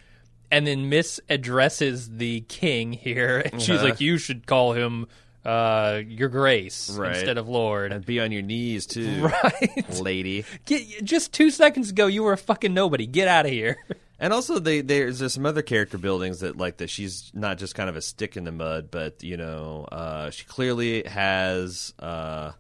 And 0.51 0.67
then 0.67 0.91
misaddresses 0.91 2.09
the 2.17 2.41
king 2.41 2.95
here, 2.95 3.39
and 3.53 3.61
she's 3.61 3.77
Uh-huh. 3.77 3.85
like, 3.85 4.01
"You 4.01 4.17
should 4.17 4.47
call 4.47 4.73
him 4.73 5.07
uh, 5.45 6.01
Your 6.07 6.29
Grace 6.31 6.89
Right. 6.91 7.15
instead 7.17 7.37
of 7.39 7.49
Lord." 7.51 7.93
And 7.93 8.05
be 8.05 8.19
on 8.21 8.33
your 8.33 8.41
knees 8.41 8.87
too, 8.87 9.29
Right. 9.45 10.01
lady. 10.01 10.47
Get, 10.65 11.05
just 11.05 11.35
two 11.35 11.51
seconds 11.51 11.91
ago, 11.91 12.07
you 12.07 12.23
were 12.23 12.33
a 12.33 12.39
fucking 12.39 12.73
nobody. 12.73 13.07
Get 13.07 13.29
out 13.29 13.45
of 13.45 13.53
here. 13.53 13.77
And 14.21 14.33
also, 14.33 14.59
they, 14.59 14.81
there's 14.81 15.21
there's 15.21 15.35
some 15.35 15.47
other 15.47 15.63
character 15.63 15.97
buildings 15.99 16.41
that 16.41 16.57
like 16.57 16.79
that 16.79 16.91
she's 16.91 17.31
not 17.35 17.59
just 17.59 17.75
kind 17.75 17.89
of 17.89 17.97
a 17.97 18.03
stick 18.03 18.37
in 18.37 18.45
the 18.45 18.53
mud, 18.53 18.91
but 18.91 19.23
you 19.23 19.37
know, 19.37 19.87
uh, 19.93 20.31
she 20.31 20.45
clearly 20.45 21.05
has 21.05 21.95
uh, 22.01 22.53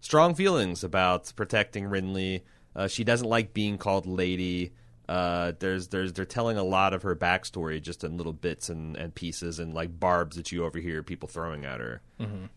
strong 0.00 0.34
feelings 0.34 0.84
about 0.84 1.32
protecting 1.34 1.84
Renly. 1.84 2.42
Uh, 2.74 2.86
she 2.86 3.02
doesn't 3.02 3.28
like 3.28 3.54
being 3.54 3.78
called 3.78 4.06
lady. 4.06 4.72
Uh, 5.08 5.52
there's 5.58 5.88
there's 5.88 6.12
they're 6.12 6.24
telling 6.26 6.58
a 6.58 6.64
lot 6.64 6.92
of 6.92 7.02
her 7.02 7.16
backstory 7.16 7.80
just 7.80 8.04
in 8.04 8.16
little 8.18 8.32
bits 8.32 8.68
and, 8.68 8.96
and 8.96 9.14
pieces 9.14 9.58
and 9.58 9.72
like 9.72 9.98
barbs 9.98 10.36
that 10.36 10.52
you 10.52 10.64
overhear 10.64 11.02
people 11.02 11.28
throwing 11.28 11.64
at 11.64 11.80
her. 11.80 12.02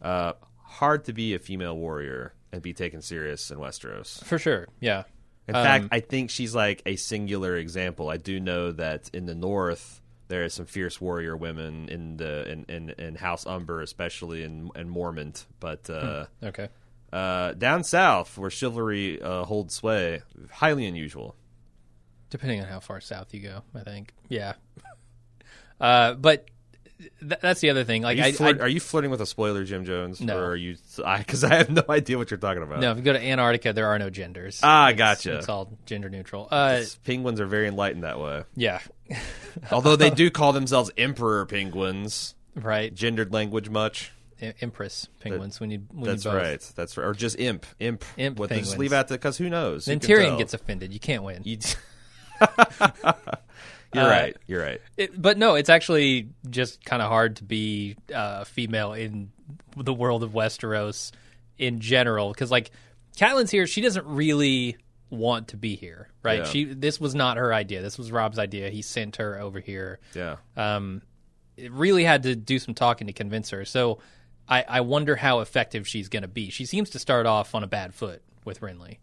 Uh, 0.02 0.34
hard 0.63 1.06
to 1.06 1.13
be 1.13 1.34
a 1.34 1.39
female 1.39 1.78
warrior 1.78 2.34
and 2.52 2.62
be 2.62 2.74
taken 2.74 3.02
serious 3.02 3.52
in 3.52 3.58
Westeros. 3.58 4.24
For 4.24 4.38
sure. 4.39 4.67
Yeah. 4.80 5.04
In 5.50 5.64
fact, 5.64 5.88
I 5.92 6.00
think 6.00 6.30
she's 6.30 6.54
like 6.56 6.82
a 6.86 6.96
singular 6.96 7.56
example. 7.58 8.10
I 8.10 8.18
do 8.18 8.40
know 8.40 8.72
that 8.74 9.10
in 9.14 9.26
the 9.26 9.36
North 9.36 10.02
there 10.28 10.44
are 10.46 10.50
some 10.50 10.66
fierce 10.68 11.02
warrior 11.02 11.36
women 11.36 11.90
in 11.90 12.18
the 12.18 12.50
in, 12.52 12.66
in, 12.70 12.90
in 13.00 13.16
House 13.16 13.46
Umber, 13.48 13.82
especially 13.82 14.44
in 14.44 14.70
in 14.76 14.90
Mormont, 14.94 15.46
but 15.60 15.90
uh, 15.90 16.26
Okay. 16.44 16.70
uh, 17.12 17.54
down 17.54 17.84
south 17.84 18.38
where 18.38 18.50
chivalry 18.52 19.22
uh, 19.22 19.44
holds 19.44 19.74
sway, 19.74 20.22
highly 20.52 20.86
unusual. 20.86 21.36
Depending 22.30 22.62
on 22.62 22.68
how 22.68 22.80
far 22.80 23.02
south 23.02 23.34
you 23.34 23.40
go, 23.42 23.64
I 23.74 23.82
think. 23.82 24.14
Yeah. 24.30 24.54
Uh, 25.82 26.14
but 26.14 26.46
th- 27.00 27.40
that's 27.42 27.62
the 27.62 27.70
other 27.70 27.84
thing. 27.84 28.04
Are 28.04 28.08
Like, 28.08 28.18
you, 28.18 28.24
I, 28.24 28.32
flirt- 28.34 28.60
I 28.60 28.64
are 28.64 28.68
you 28.68 28.80
flirting 28.80 29.10
with 29.12 29.22
a 29.22 29.26
spoiler, 29.26 29.64
Jim 29.64 29.86
Jones? 29.86 30.20
No. 30.22 30.38
or 30.38 30.52
are 30.52 30.56
you? 30.56 30.76
Because 30.98 31.44
I, 31.44 31.56
have 31.56 31.70
no 31.70 31.84
idea 31.90 32.18
what 32.18 32.30
you're 32.32 32.38
talking 32.38 32.62
about. 32.64 32.80
no, 32.80 32.92
if 32.92 32.98
you 32.98 33.04
go 33.04 33.14
to 33.14 33.22
Antarctica, 33.22 33.74
there 33.74 33.88
are 33.88 33.98
no 34.00 34.10
genders. 34.10 34.60
Ah, 34.64 34.90
It's- 34.90 34.98
gotcha. 34.98 35.38
It's 35.38 35.50
all 35.50 35.78
gender 35.86 36.10
neutral. 36.10 36.48
Uh, 36.52 36.82
Penguins 37.06 37.40
are 37.40 37.46
very 37.48 37.68
enlightened 37.68 38.04
that 38.04 38.20
way. 38.20 38.44
yeah. 38.56 38.80
Although 39.72 39.96
they 39.96 40.10
do 40.12 40.30
call 40.30 40.54
themselves 40.54 40.92
emperor 40.98 41.46
penguins. 41.46 42.36
right. 42.56 42.94
Gendered 42.94 43.34
language 43.34 43.70
much? 43.70 44.12
I- 44.42 44.54
Empress 44.62 45.08
penguins. 45.20 45.60
we 45.60 45.68
need. 45.68 45.88
We 45.94 46.08
That's 46.08 46.26
right. 46.26 46.62
That's 46.76 46.96
right. 46.96 47.06
Or 47.08 47.14
just 47.14 47.38
imp, 47.40 47.66
imp, 47.80 48.06
Imp 48.18 48.40
With 48.40 48.50
just 48.52 48.58
penguins. 48.58 48.78
leave 48.78 48.94
out 48.94 49.08
the 49.10 49.16
because 49.16 49.38
who 49.38 49.50
knows? 49.50 49.84
Then 49.86 50.00
Tyrion 50.00 50.38
gets 50.38 50.54
offended. 50.54 50.94
You 50.94 51.00
can't 51.00 51.24
win. 51.24 51.42
You- 51.44 51.58
You're 53.93 54.04
Uh, 54.04 54.10
right. 54.10 54.38
You're 54.47 54.62
right. 54.62 54.82
It, 54.97 55.19
but 55.19 55.38
no, 55.38 55.56
it's 55.56 55.69
actually 55.69 56.30
just 56.49 56.84
kind 56.86 57.02
of 57.02 57.10
hard 57.10 57.38
to 57.38 57.43
be 57.43 57.95
uh, 58.13 58.43
female 58.43 58.93
in 58.93 59.32
the 59.75 59.93
world 59.93 60.23
of 60.23 60.32
Westeros 60.32 61.12
in 61.58 61.80
general 61.80 62.32
because 62.32 62.52
like 62.52 62.71
Catelyn's 63.17 63.52
here, 63.52 63.65
she 63.67 63.82
doesn't 63.82 64.06
really 64.06 64.78
want 65.10 65.49
to 65.49 65.58
be 65.58 65.75
here, 65.75 66.08
right? 66.23 66.39
Yeah. 66.39 66.45
She 66.45 66.63
this 66.65 66.99
was 67.02 67.15
not 67.15 67.38
her 67.38 67.54
idea. 67.54 67.82
This 67.82 67.97
was 67.97 68.12
Robb's 68.12 68.38
idea. 68.39 68.69
He 68.69 68.82
sent 68.84 69.15
her 69.17 69.39
over 69.39 69.60
here. 69.60 69.99
Yeah. 70.13 70.36
Um, 70.56 71.02
it 71.58 71.71
really 71.71 72.04
had 72.04 72.23
to 72.23 72.36
do 72.36 72.60
some 72.60 72.73
talking 72.75 73.08
to 73.08 73.13
convince 73.13 73.49
her. 73.49 73.65
So 73.65 73.99
I, 74.47 74.63
I 74.67 74.82
wonder 74.82 75.15
how 75.15 75.39
effective 75.41 75.88
she's 75.88 76.10
going 76.10 76.21
to 76.21 76.28
be. 76.30 76.49
She 76.52 76.65
seems 76.65 76.91
to 76.91 76.99
start 76.99 77.25
off 77.25 77.54
on 77.56 77.63
a 77.63 77.67
bad 77.67 77.93
foot 77.93 78.21
with 78.50 78.60
Renly. 78.62 78.98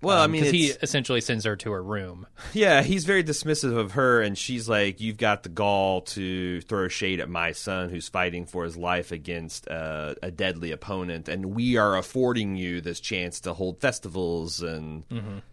Well, 0.00 0.18
I 0.22 0.26
mean, 0.26 0.42
he 0.44 0.68
essentially 0.68 1.20
sends 1.20 1.44
her 1.44 1.54
to 1.54 1.70
her 1.72 1.82
room. 1.82 2.26
yeah, 2.54 2.82
he's 2.82 3.04
very 3.04 3.22
dismissive 3.22 3.76
of 3.76 3.92
her, 3.92 4.22
and 4.22 4.36
she's 4.38 4.70
like, 4.70 5.02
"You've 5.02 5.18
got 5.18 5.42
the 5.42 5.50
gall 5.50 6.00
to 6.16 6.62
throw 6.62 6.88
shade 6.88 7.20
at 7.20 7.28
my 7.28 7.52
son, 7.52 7.90
who's 7.90 8.08
fighting 8.08 8.46
for 8.46 8.64
his 8.64 8.78
life 8.78 9.12
against 9.12 9.68
uh, 9.68 10.14
a 10.22 10.30
deadly 10.30 10.72
opponent, 10.72 11.28
and 11.28 11.54
we 11.54 11.76
are 11.76 11.94
affording 11.98 12.56
you 12.56 12.80
this 12.80 13.00
chance 13.00 13.40
to 13.40 13.52
hold 13.52 13.80
festivals, 13.82 14.62
and 14.62 15.04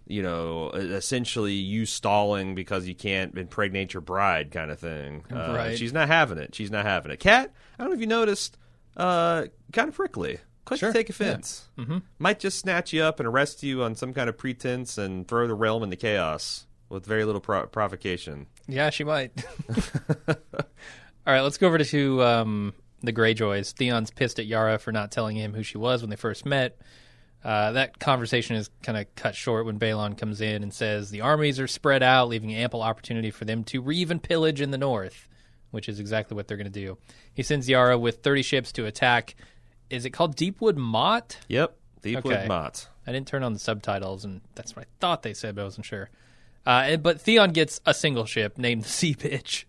you 0.08 0.24
know, 0.24 0.70
essentially 0.72 1.54
you 1.56 1.86
stalling 1.86 2.56
because 2.56 2.88
you 2.88 2.96
can't 2.96 3.38
impregnate 3.38 3.94
your 3.94 4.00
bride, 4.02 4.52
kind 4.52 4.72
of 4.72 4.80
thing." 4.80 5.26
Uh, 5.30 5.54
Right. 5.54 5.78
She's 5.78 5.92
not 5.94 6.08
having 6.08 6.38
it. 6.38 6.56
She's 6.56 6.72
not 6.72 6.86
having 6.86 7.12
it. 7.12 7.20
Cat, 7.20 7.52
I 7.78 7.84
don't 7.84 7.90
know 7.92 7.96
if 7.96 8.00
you 8.02 8.08
noticed, 8.08 8.58
uh, 8.96 9.48
kind 9.74 9.90
of 9.90 9.96
prickly. 9.96 10.40
Quick 10.68 10.82
Sure, 10.82 10.92
to 10.92 10.98
take 11.00 11.08
yeah. 11.08 11.14
offense. 11.14 11.70
Mm-hmm. 11.78 12.00
Might 12.20 12.40
just 12.42 12.60
snatch 12.60 12.92
you 12.92 13.02
up 13.02 13.22
and 13.22 13.28
arrest 13.28 13.64
you 13.64 13.84
on 13.84 13.96
some 13.96 14.14
kind 14.14 14.28
of 14.28 14.38
pretense 14.38 14.98
and 14.98 15.26
throw 15.26 15.48
the 15.48 15.54
realm 15.54 15.82
into 15.82 15.96
chaos 15.96 16.66
with 16.90 17.06
very 17.06 17.24
little 17.24 17.40
pro- 17.40 17.68
provocation. 17.68 18.48
Yeah, 18.68 18.90
she 18.90 19.06
might. 19.06 19.32
All 20.28 20.36
right, 21.26 21.40
let's 21.40 21.58
go 21.58 21.68
over 21.68 21.78
to 21.78 22.22
um, 22.22 22.74
the 23.02 23.14
Greyjoys. 23.14 23.74
Theon's 23.74 24.12
pissed 24.12 24.40
at 24.40 24.46
Yara 24.46 24.78
for 24.78 24.92
not 24.92 25.10
telling 25.10 25.38
him 25.38 25.54
who 25.54 25.64
she 25.64 25.78
was 25.78 26.02
when 26.02 26.10
they 26.10 26.18
first 26.18 26.46
met. 26.46 26.78
Uh, 27.46 27.72
that 27.72 27.98
conversation 28.00 28.58
is 28.58 28.70
kind 28.84 28.98
of 28.98 29.14
cut 29.16 29.36
short 29.36 29.66
when 29.66 29.80
Balon 29.80 30.18
comes 30.18 30.42
in 30.42 30.64
and 30.64 30.74
says 30.74 31.12
the 31.12 31.22
armies 31.22 31.62
are 31.62 31.68
spread 31.68 32.04
out, 32.04 32.28
leaving 32.28 32.54
ample 32.54 32.82
opportunity 32.82 33.32
for 33.32 33.46
them 33.46 33.64
to 33.66 33.82
reeve 33.82 34.12
and 34.12 34.22
pillage 34.22 34.60
in 34.60 34.72
the 34.72 34.78
north, 34.78 35.30
which 35.72 35.88
is 35.88 36.02
exactly 36.02 36.36
what 36.36 36.50
they're 36.50 36.58
going 36.58 36.70
to 36.72 36.80
do. 36.86 36.98
He 37.34 37.44
sends 37.44 37.70
Yara 37.70 37.98
with 37.98 38.22
30 38.22 38.42
ships 38.42 38.74
to 38.74 38.86
attack. 38.86 39.36
Is 39.90 40.06
it 40.06 40.12
called 40.12 40.36
Deepwood 40.36 40.78
Motte? 40.78 41.38
Yep, 41.48 41.76
Deepwood 42.02 42.34
Okay. 42.34 42.48
Motte. 42.48 42.88
I 43.06 43.12
didn't 43.12 43.28
turn 43.28 43.44
on 43.44 43.54
the 43.54 43.60
subtitles, 43.60 44.26
and 44.26 44.42
that's 44.56 44.76
what 44.76 44.86
I 44.86 44.88
thought 45.00 45.24
they 45.24 45.34
said, 45.34 45.56
but 45.56 45.62
I 45.62 45.66
wasn't 45.66 45.86
sure. 45.86 46.10
Uh, 46.66 46.98
but 46.98 47.22
Theon 47.22 47.52
gets 47.54 47.80
a 47.86 47.94
single 47.94 48.26
ship 48.26 48.58
named 48.58 48.84
the 48.84 48.90
Sea 48.90 49.16
Bitch 49.16 49.64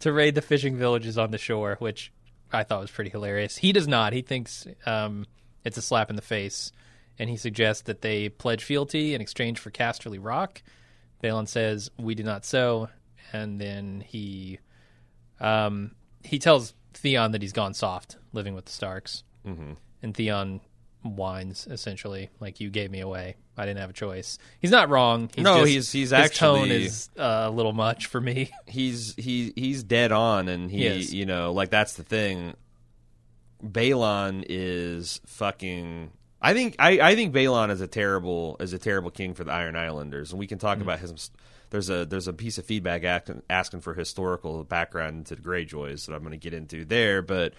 to 0.00 0.12
raid 0.12 0.34
the 0.34 0.42
fishing 0.42 0.76
villages 0.76 1.16
on 1.16 1.30
the 1.30 1.38
shore, 1.38 1.76
which 1.78 2.12
I 2.52 2.64
thought 2.64 2.80
was 2.80 2.90
pretty 2.90 3.10
hilarious. 3.10 3.56
He 3.56 3.72
does 3.72 3.86
not. 3.86 4.12
He 4.12 4.22
thinks 4.22 4.66
um, 4.84 5.26
it's 5.64 5.76
a 5.78 5.82
slap 5.82 6.10
in 6.10 6.16
the 6.16 6.22
face, 6.22 6.72
and 7.18 7.30
he 7.30 7.36
suggests 7.36 7.84
that 7.84 8.02
they 8.02 8.28
pledge 8.28 8.64
fealty 8.64 9.14
in 9.14 9.20
exchange 9.20 9.60
for 9.60 9.70
Casterly 9.70 10.18
Rock. 10.20 10.62
Balon 11.22 11.46
says, 11.46 11.88
"We 11.96 12.16
do 12.16 12.24
not 12.24 12.44
so," 12.44 12.88
and 13.32 13.60
then 13.60 14.02
he 14.04 14.58
um, 15.40 15.92
he 16.24 16.40
tells 16.40 16.74
Theon 16.94 17.30
that 17.32 17.42
he's 17.42 17.52
gone 17.52 17.74
soft, 17.74 18.16
living 18.32 18.54
with 18.54 18.64
the 18.64 18.72
Starks, 18.72 19.22
mm-hmm. 19.46 19.72
and 20.02 20.14
Theon 20.14 20.60
whines 21.02 21.66
essentially, 21.70 22.30
like 22.40 22.60
you 22.60 22.70
gave 22.70 22.90
me 22.90 23.00
away. 23.00 23.36
I 23.56 23.66
didn't 23.66 23.80
have 23.80 23.90
a 23.90 23.94
choice. 23.94 24.38
He's 24.60 24.70
not 24.70 24.88
wrong. 24.88 25.28
He's 25.34 25.44
No, 25.44 25.58
just- 25.58 25.68
he's- 25.70 25.92
he's 25.92 26.02
his 26.10 26.12
actually- 26.12 26.60
tone 26.60 26.70
is 26.70 27.10
uh, 27.18 27.44
a 27.46 27.50
little 27.50 27.72
much 27.72 28.06
for 28.06 28.20
me. 28.20 28.50
he's 28.66 29.14
he 29.16 29.52
he's 29.56 29.82
dead 29.82 30.12
on 30.12 30.48
and 30.48 30.70
he, 30.70 30.88
He 30.88 31.18
you 31.18 31.26
know 31.26 31.52
like 31.52 31.70
that's 31.70 31.94
the 31.94 32.02
thing 32.04 32.54
Balon 33.64 34.44
is 34.48 35.20
fucking 35.26 36.10
I 36.40 36.54
think 36.54 36.76
I, 36.78 36.98
I 37.00 37.14
think 37.14 37.34
Balon 37.34 37.70
is 37.70 37.80
a 37.80 37.86
terrible 37.86 38.56
is 38.60 38.72
a 38.72 38.78
terrible 38.78 39.10
king 39.10 39.34
for 39.34 39.44
the 39.44 39.52
Iron 39.52 39.76
Islanders 39.76 40.30
and 40.32 40.38
we 40.38 40.46
can 40.46 40.58
talk 40.58 40.80
about 40.80 40.98
his 40.98 41.30
there's 41.70 41.88
a 41.88 42.04
there's 42.04 42.28
a 42.28 42.32
piece 42.32 42.58
of 42.58 42.64
feedback 42.64 43.04
asking, 43.04 43.42
asking 43.48 43.80
for 43.80 43.94
historical 43.94 44.64
background 44.64 45.26
to 45.26 45.36
the 45.36 45.42
Greyjoys 45.42 46.06
that 46.06 46.14
I'm 46.14 46.20
going 46.20 46.32
to 46.32 46.36
get 46.38 46.54
into 46.54 46.84
there 46.84 47.22
but 47.22 47.54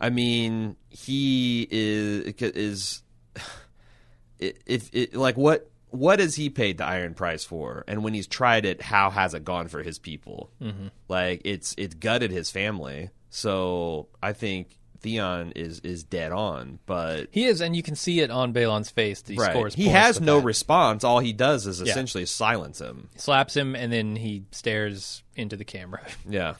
I 0.00 0.10
mean 0.10 0.76
he 0.88 1.66
is 1.70 2.34
is 2.40 3.02
if 4.38 4.90
it 4.92 5.14
like 5.14 5.36
what 5.36 5.70
what 5.90 6.20
has 6.20 6.36
he 6.36 6.50
paid 6.50 6.78
the 6.78 6.84
iron 6.86 7.14
price 7.14 7.44
for 7.44 7.84
and 7.88 8.02
when 8.02 8.14
he's 8.14 8.26
tried 8.26 8.64
it 8.64 8.80
how 8.80 9.10
has 9.10 9.34
it 9.34 9.44
gone 9.44 9.68
for 9.68 9.82
his 9.82 9.98
people 9.98 10.50
mm-hmm. 10.62 10.88
like 11.08 11.42
it's 11.44 11.74
it's 11.76 11.94
gutted 11.94 12.30
his 12.30 12.50
family 12.50 13.10
so 13.28 14.08
i 14.22 14.32
think 14.32 14.78
theon 15.00 15.52
is 15.56 15.80
is 15.80 16.04
dead 16.04 16.30
on 16.32 16.78
but 16.86 17.28
He 17.30 17.44
is, 17.44 17.60
and 17.60 17.74
you 17.74 17.82
can 17.82 17.96
see 17.96 18.20
it 18.20 18.30
on 18.30 18.52
Balon's 18.52 18.90
face. 18.90 19.22
That 19.22 19.32
he 19.32 19.38
scores. 19.38 19.74
he 19.74 19.86
has 19.86 20.20
no 20.20 20.38
that. 20.38 20.44
response 20.44 21.04
all 21.04 21.20
he 21.20 21.32
does 21.32 21.66
is 21.66 21.80
essentially 21.80 22.26
silence 22.26 22.80
him 22.80 23.08
slaps 23.16 23.56
him, 23.56 23.74
and 23.74 23.92
then 23.92 24.16
he 24.16 24.44
stares 24.50 25.22
into 25.36 25.56
the 25.56 25.64
camera. 25.64 26.02
yeah 26.28 26.54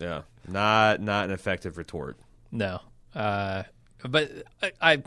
yeah 0.00 0.22
not 0.48 1.00
not 1.00 1.26
an 1.26 1.30
effective 1.32 1.76
retort 1.76 2.16
no, 2.52 2.80
uh, 3.14 3.64
but 4.08 4.30
I, 4.62 4.72
I 4.80 5.02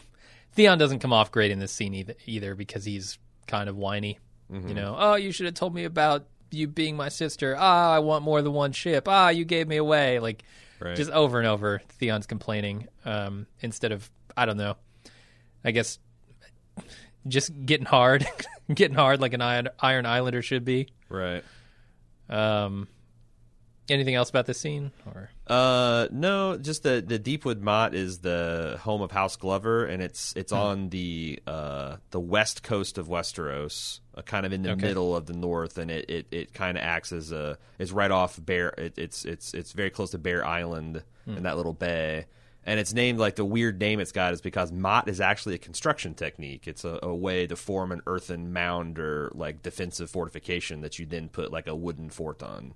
Theon 0.54 0.78
doesn't 0.78 1.00
come 1.00 1.14
off 1.14 1.32
great 1.32 1.52
in 1.52 1.60
this 1.60 1.72
scene 1.72 1.94
either, 1.94 2.16
either 2.26 2.56
because 2.56 2.84
he's 2.84 3.18
kind 3.48 3.70
of 3.70 3.78
whiny. 3.78 4.20
Mm-hmm. 4.52 4.68
You 4.70 4.74
know, 4.74 4.96
oh, 4.98 5.16
you 5.16 5.32
should 5.32 5.46
have 5.46 5.56
told 5.56 5.74
me 5.74 5.84
about 5.86 6.26
you 6.52 6.68
being 6.68 6.96
my 6.98 7.10
sister. 7.10 7.56
Ah, 7.58 7.94
I 7.94 8.00
want 8.00 8.24
more 8.24 8.42
than 8.42 8.54
one 8.54 8.72
ship. 8.72 9.08
Ah, 9.08 9.30
you 9.30 9.46
gave 9.46 9.68
me 9.68 9.78
away. 9.78 10.20
Like 10.20 10.44
Right. 10.80 10.96
just 10.98 11.10
over 11.12 11.40
and 11.40 11.48
over, 11.48 11.82
Theon's 12.00 12.28
complaining 12.28 12.88
um, 13.06 13.48
instead 13.62 13.92
of 13.94 14.10
I 14.36 14.46
don't 14.46 14.58
know. 14.58 14.76
I 15.64 15.72
guess 15.72 16.00
just 17.28 17.52
getting 17.66 17.86
hard, 17.86 18.28
getting 18.74 18.96
hard 18.96 19.22
like 19.22 19.34
an 19.34 19.42
Iron, 19.42 19.70
Iron 19.80 20.06
Islander 20.06 20.42
should 20.42 20.66
be. 20.66 20.88
right 21.10 21.44
Um, 22.30 22.88
anything 23.90 24.16
else 24.16 24.30
about 24.30 24.46
this 24.46 24.60
scene? 24.60 24.92
Or 25.06 25.30
Uh, 25.48 26.08
no, 26.12 26.58
just 26.58 26.82
the 26.84 27.04
the 27.06 27.20
Deepwood 27.20 27.62
Motte 27.62 27.94
is 27.94 28.20
the 28.20 28.80
home 28.82 29.02
of 29.02 29.12
House 29.12 29.36
Glover, 29.36 29.86
and 29.86 30.02
it's 30.02 30.34
it's 30.36 30.52
Hmm. 30.52 30.58
on 30.58 30.90
the 30.90 31.40
uh 31.46 31.98
the 32.10 32.20
west 32.20 32.64
coast 32.64 32.98
of 32.98 33.08
Westeros, 33.08 34.00
uh, 34.16 34.24
kind 34.24 34.46
of 34.48 34.54
in 34.54 34.64
the 34.64 34.72
Okay. 34.72 34.88
middle 34.88 35.16
of 35.16 35.28
the 35.28 35.34
north, 35.34 35.78
and 35.78 35.92
it 35.92 36.10
it, 36.10 36.28
it 36.32 36.54
kind 36.54 36.78
of 36.80 36.84
acts 36.84 37.12
as 37.12 37.32
a 37.32 37.60
is 37.78 37.92
right 37.92 38.10
off 38.10 38.44
Bear. 38.44 38.70
It, 38.70 38.98
it's 38.98 39.24
it's 39.24 39.54
it's 39.54 39.72
very 39.74 39.92
close 39.92 40.12
to 40.12 40.18
Bear 40.18 40.44
Island 40.44 41.04
Hmm. 41.26 41.38
in 41.38 41.44
that 41.44 41.58
little 41.58 41.74
bay. 41.74 42.26
And 42.68 42.80
it's 42.80 42.96
named 42.96 43.20
like 43.20 43.36
the 43.36 43.46
weird 43.46 43.80
name 43.80 44.00
it's 44.00 44.12
got 44.12 44.34
is 44.34 44.42
because 44.42 44.72
motte 44.72 45.08
is 45.08 45.22
actually 45.22 45.54
a 45.54 45.60
construction 45.60 46.16
technique. 46.16 46.68
It's 46.68 46.84
a, 46.84 46.98
a 47.04 47.14
way 47.14 47.46
to 47.46 47.56
form 47.56 47.92
an 47.92 48.02
earthen 48.08 48.52
mound 48.52 48.98
or 48.98 49.32
like 49.36 49.62
defensive 49.62 50.10
fortification 50.10 50.82
that 50.82 50.98
you 50.98 51.06
then 51.06 51.30
put 51.30 51.52
like 51.52 51.68
a 51.68 51.76
wooden 51.76 52.10
fort 52.10 52.42
on. 52.42 52.74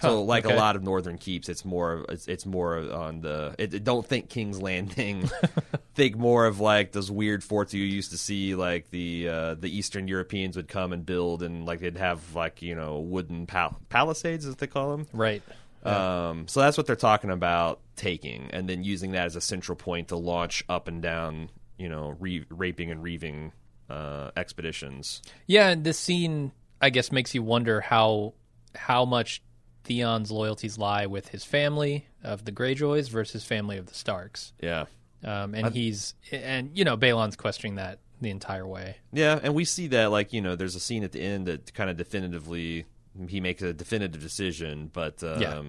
So, 0.00 0.22
like 0.22 0.44
okay. 0.44 0.54
a 0.54 0.58
lot 0.58 0.76
of 0.76 0.82
northern 0.82 1.18
keeps, 1.18 1.48
it's 1.48 1.64
more 1.64 2.04
it's, 2.08 2.28
it's 2.28 2.44
more 2.46 2.78
on 2.92 3.20
the. 3.20 3.54
It, 3.58 3.74
it- 3.74 3.84
don't 3.84 4.06
think 4.06 4.28
King's 4.28 4.60
Landing. 4.60 5.30
think 5.94 6.16
more 6.16 6.46
of 6.46 6.60
like 6.60 6.92
those 6.92 7.10
weird 7.10 7.42
forts 7.42 7.72
you 7.72 7.82
used 7.82 8.10
to 8.10 8.18
see, 8.18 8.54
like 8.54 8.90
the 8.90 9.28
uh, 9.28 9.54
the 9.54 9.74
Eastern 9.74 10.08
Europeans 10.08 10.56
would 10.56 10.68
come 10.68 10.92
and 10.92 11.06
build, 11.06 11.42
and 11.42 11.64
like 11.66 11.80
they'd 11.80 11.96
have 11.96 12.34
like 12.34 12.62
you 12.62 12.74
know 12.74 12.98
wooden 13.00 13.46
pal- 13.46 13.78
palisades, 13.88 14.44
as 14.46 14.56
they 14.56 14.66
call 14.66 14.96
them. 14.96 15.06
right? 15.12 15.42
Um, 15.84 16.48
so 16.48 16.60
that's 16.60 16.76
what 16.76 16.86
they're 16.86 16.96
talking 16.96 17.30
about 17.30 17.80
taking, 17.94 18.50
and 18.52 18.68
then 18.68 18.82
using 18.82 19.12
that 19.12 19.26
as 19.26 19.36
a 19.36 19.40
central 19.40 19.76
point 19.76 20.08
to 20.08 20.16
launch 20.16 20.64
up 20.68 20.88
and 20.88 21.00
down, 21.00 21.48
you 21.78 21.88
know, 21.88 22.16
re- 22.18 22.44
raping 22.50 22.90
and 22.90 23.04
reaving 23.04 23.52
uh, 23.88 24.32
expeditions. 24.36 25.22
Yeah, 25.46 25.68
and 25.68 25.84
this 25.84 25.96
scene, 25.98 26.50
I 26.80 26.90
guess, 26.90 27.12
makes 27.12 27.34
you 27.36 27.42
wonder 27.44 27.80
how 27.80 28.34
how 28.74 29.04
much 29.04 29.42
Theon's 29.86 30.30
loyalties 30.30 30.78
lie 30.78 31.06
with 31.06 31.28
his 31.28 31.44
family 31.44 32.06
of 32.24 32.44
the 32.44 32.52
Greyjoys 32.52 33.08
versus 33.08 33.44
family 33.44 33.78
of 33.78 33.86
the 33.86 33.94
Starks. 33.94 34.52
Yeah. 34.60 34.86
Um, 35.24 35.54
and 35.54 35.74
he's 35.74 36.14
and 36.30 36.70
you 36.76 36.84
know 36.84 36.96
Balon's 36.96 37.36
questioning 37.36 37.76
that 37.76 38.00
the 38.20 38.30
entire 38.30 38.66
way. 38.66 38.96
Yeah, 39.12 39.38
and 39.42 39.54
we 39.54 39.64
see 39.64 39.86
that 39.88 40.10
like 40.10 40.32
you 40.32 40.40
know, 40.42 40.56
there's 40.56 40.74
a 40.74 40.80
scene 40.80 41.04
at 41.04 41.12
the 41.12 41.20
end 41.20 41.46
that 41.46 41.72
kind 41.74 41.88
of 41.90 41.96
definitively 41.96 42.84
he 43.28 43.40
makes 43.40 43.62
a 43.62 43.72
definitive 43.72 44.20
decision, 44.20 44.90
but 44.92 45.22
um, 45.22 45.40
Yeah. 45.40 45.62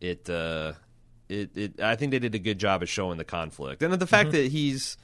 it 0.00 0.30
uh, 0.30 0.72
it 1.28 1.56
it 1.56 1.80
I 1.80 1.96
think 1.96 2.12
they 2.12 2.18
did 2.18 2.34
a 2.34 2.38
good 2.38 2.58
job 2.58 2.82
of 2.82 2.88
showing 2.88 3.18
the 3.18 3.24
conflict 3.24 3.82
and 3.82 3.92
the 3.94 4.06
fact 4.06 4.32
that 4.32 4.50
he's 4.52 4.96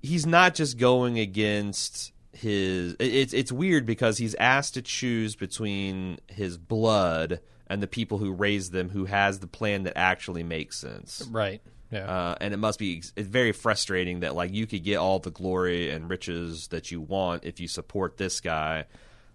he's 0.00 0.26
not 0.26 0.54
just 0.54 0.78
going 0.78 1.18
against 1.18 2.12
his 2.38 2.94
it's 3.00 3.32
it's 3.32 3.50
weird 3.50 3.84
because 3.84 4.18
he's 4.18 4.34
asked 4.36 4.74
to 4.74 4.82
choose 4.82 5.34
between 5.34 6.18
his 6.28 6.56
blood 6.56 7.40
and 7.66 7.82
the 7.82 7.86
people 7.86 8.18
who 8.18 8.32
raised 8.32 8.72
them 8.72 8.90
who 8.90 9.06
has 9.06 9.40
the 9.40 9.46
plan 9.46 9.82
that 9.82 9.98
actually 9.98 10.42
makes 10.42 10.78
sense. 10.78 11.26
Right. 11.30 11.60
Yeah. 11.90 12.06
Uh, 12.06 12.34
and 12.40 12.54
it 12.54 12.58
must 12.58 12.78
be 12.78 13.02
it's 13.16 13.28
very 13.28 13.52
frustrating 13.52 14.20
that 14.20 14.34
like 14.34 14.52
you 14.52 14.66
could 14.66 14.84
get 14.84 14.96
all 14.96 15.18
the 15.18 15.30
glory 15.30 15.90
and 15.90 16.08
riches 16.08 16.68
that 16.68 16.90
you 16.90 17.00
want 17.00 17.44
if 17.44 17.60
you 17.60 17.66
support 17.66 18.16
this 18.16 18.40
guy. 18.40 18.84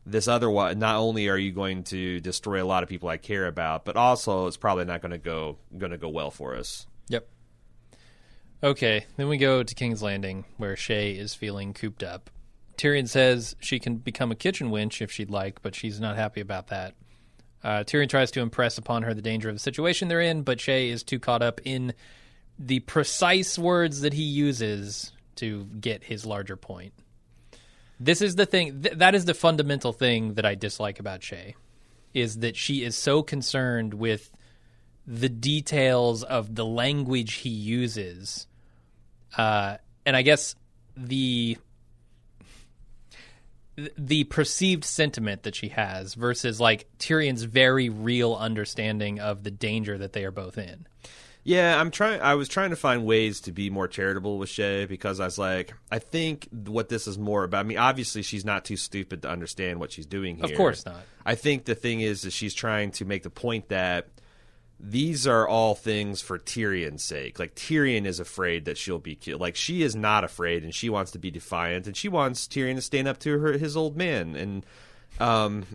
This 0.05 0.27
other 0.27 0.49
one, 0.49 0.79
not 0.79 0.97
only 0.97 1.29
are 1.29 1.37
you 1.37 1.51
going 1.51 1.83
to 1.85 2.19
destroy 2.19 2.61
a 2.61 2.65
lot 2.65 2.83
of 2.83 2.89
people 2.89 3.07
I 3.07 3.17
care 3.17 3.47
about, 3.47 3.85
but 3.85 3.95
also 3.95 4.47
it's 4.47 4.57
probably 4.57 4.85
not 4.85 5.01
going 5.01 5.11
to 5.11 5.17
go 5.17 5.57
going 5.77 5.91
to 5.91 5.97
go 5.97 6.09
well 6.09 6.31
for 6.31 6.55
us. 6.55 6.87
Yep. 7.09 7.27
Okay, 8.63 9.05
then 9.17 9.27
we 9.27 9.37
go 9.37 9.61
to 9.61 9.75
King's 9.75 10.01
Landing, 10.01 10.45
where 10.55 10.75
Shae 10.75 11.17
is 11.17 11.35
feeling 11.35 11.73
cooped 11.73 12.01
up. 12.03 12.29
Tyrion 12.77 13.07
says 13.07 13.55
she 13.59 13.79
can 13.79 13.97
become 13.97 14.31
a 14.31 14.35
kitchen 14.35 14.71
wench 14.71 15.01
if 15.01 15.11
she'd 15.11 15.29
like, 15.29 15.61
but 15.61 15.75
she's 15.75 15.99
not 15.99 16.15
happy 16.15 16.41
about 16.41 16.67
that. 16.67 16.95
Uh, 17.63 17.83
Tyrion 17.83 18.09
tries 18.09 18.31
to 18.31 18.41
impress 18.41 18.77
upon 18.77 19.03
her 19.03 19.13
the 19.13 19.21
danger 19.21 19.49
of 19.49 19.55
the 19.55 19.59
situation 19.59 20.07
they're 20.07 20.21
in, 20.21 20.43
but 20.43 20.57
Shae 20.57 20.89
is 20.89 21.03
too 21.03 21.19
caught 21.19 21.41
up 21.41 21.61
in 21.63 21.93
the 22.59 22.79
precise 22.81 23.57
words 23.57 24.01
that 24.01 24.13
he 24.13 24.23
uses 24.23 25.13
to 25.35 25.65
get 25.79 26.03
his 26.03 26.25
larger 26.25 26.57
point. 26.57 26.93
This 27.99 28.21
is 28.21 28.35
the 28.35 28.45
thing. 28.45 28.81
Th- 28.81 28.95
that 28.95 29.15
is 29.15 29.25
the 29.25 29.33
fundamental 29.33 29.93
thing 29.93 30.33
that 30.33 30.45
I 30.45 30.55
dislike 30.55 30.99
about 30.99 31.21
Shae, 31.21 31.53
is 32.13 32.39
that 32.39 32.57
she 32.57 32.83
is 32.83 32.95
so 32.95 33.23
concerned 33.23 33.93
with 33.93 34.29
the 35.07 35.29
details 35.29 36.23
of 36.23 36.55
the 36.55 36.65
language 36.65 37.35
he 37.35 37.49
uses, 37.49 38.47
uh, 39.37 39.77
and 40.05 40.15
I 40.15 40.21
guess 40.21 40.55
the 40.95 41.57
the 43.97 44.23
perceived 44.25 44.83
sentiment 44.85 45.43
that 45.43 45.55
she 45.55 45.69
has 45.69 46.13
versus 46.13 46.59
like 46.59 46.87
Tyrion's 46.99 47.43
very 47.43 47.89
real 47.89 48.35
understanding 48.35 49.19
of 49.19 49.43
the 49.43 49.51
danger 49.51 49.97
that 49.97 50.13
they 50.13 50.25
are 50.25 50.31
both 50.31 50.57
in. 50.57 50.85
Yeah, 51.45 51.79
I'm 51.79 51.91
trying. 51.91 52.21
I 52.21 52.35
was 52.35 52.47
trying 52.47 52.69
to 52.69 52.77
find 52.77 53.05
ways 53.05 53.41
to 53.41 53.51
be 53.51 53.69
more 53.69 53.87
charitable 53.87 54.37
with 54.37 54.49
Shae 54.49 54.87
because 54.87 55.19
I 55.19 55.25
was 55.25 55.37
like, 55.37 55.73
I 55.91 55.99
think 55.99 56.47
what 56.51 56.87
this 56.87 57.05
is 57.05 57.17
more 57.17 57.43
about. 57.43 57.59
I 57.59 57.63
mean, 57.63 57.77
obviously, 57.77 58.21
she's 58.21 58.45
not 58.45 58.63
too 58.63 58.77
stupid 58.77 59.23
to 59.23 59.29
understand 59.29 59.81
what 59.81 59.91
she's 59.91 60.05
doing 60.05 60.37
here. 60.37 60.45
Of 60.45 60.55
course 60.55 60.85
not. 60.85 61.01
I 61.25 61.35
think 61.35 61.65
the 61.65 61.75
thing 61.75 61.99
is 61.99 62.21
that 62.21 62.31
she's 62.31 62.53
trying 62.53 62.91
to 62.91 63.05
make 63.05 63.23
the 63.23 63.29
point 63.29 63.69
that 63.69 64.07
these 64.85 65.25
are 65.25 65.47
all 65.47 65.75
things 65.75 66.21
for 66.21 66.37
Tyrion's 66.37 67.03
sake. 67.03 67.39
Like 67.39 67.55
Tyrion 67.55 68.05
is 68.05 68.19
afraid 68.19 68.65
that 68.65 68.77
she'll 68.77 68.99
be 68.99 69.15
killed. 69.15 69.39
Like 69.39 69.55
she 69.55 69.81
is 69.81 69.95
not 69.95 70.25
afraid, 70.25 70.63
and 70.63 70.75
she 70.75 70.89
wants 70.89 71.11
to 71.11 71.19
be 71.19 71.31
defiant, 71.31 71.87
and 71.87 71.95
she 71.95 72.09
wants 72.09 72.47
Tyrion 72.47 72.75
to 72.75 72.81
stand 72.81 73.07
up 73.07 73.17
to 73.19 73.39
her 73.39 73.53
his 73.53 73.77
old 73.77 73.95
man, 73.95 74.35
and 74.35 74.65
um. 75.19 75.65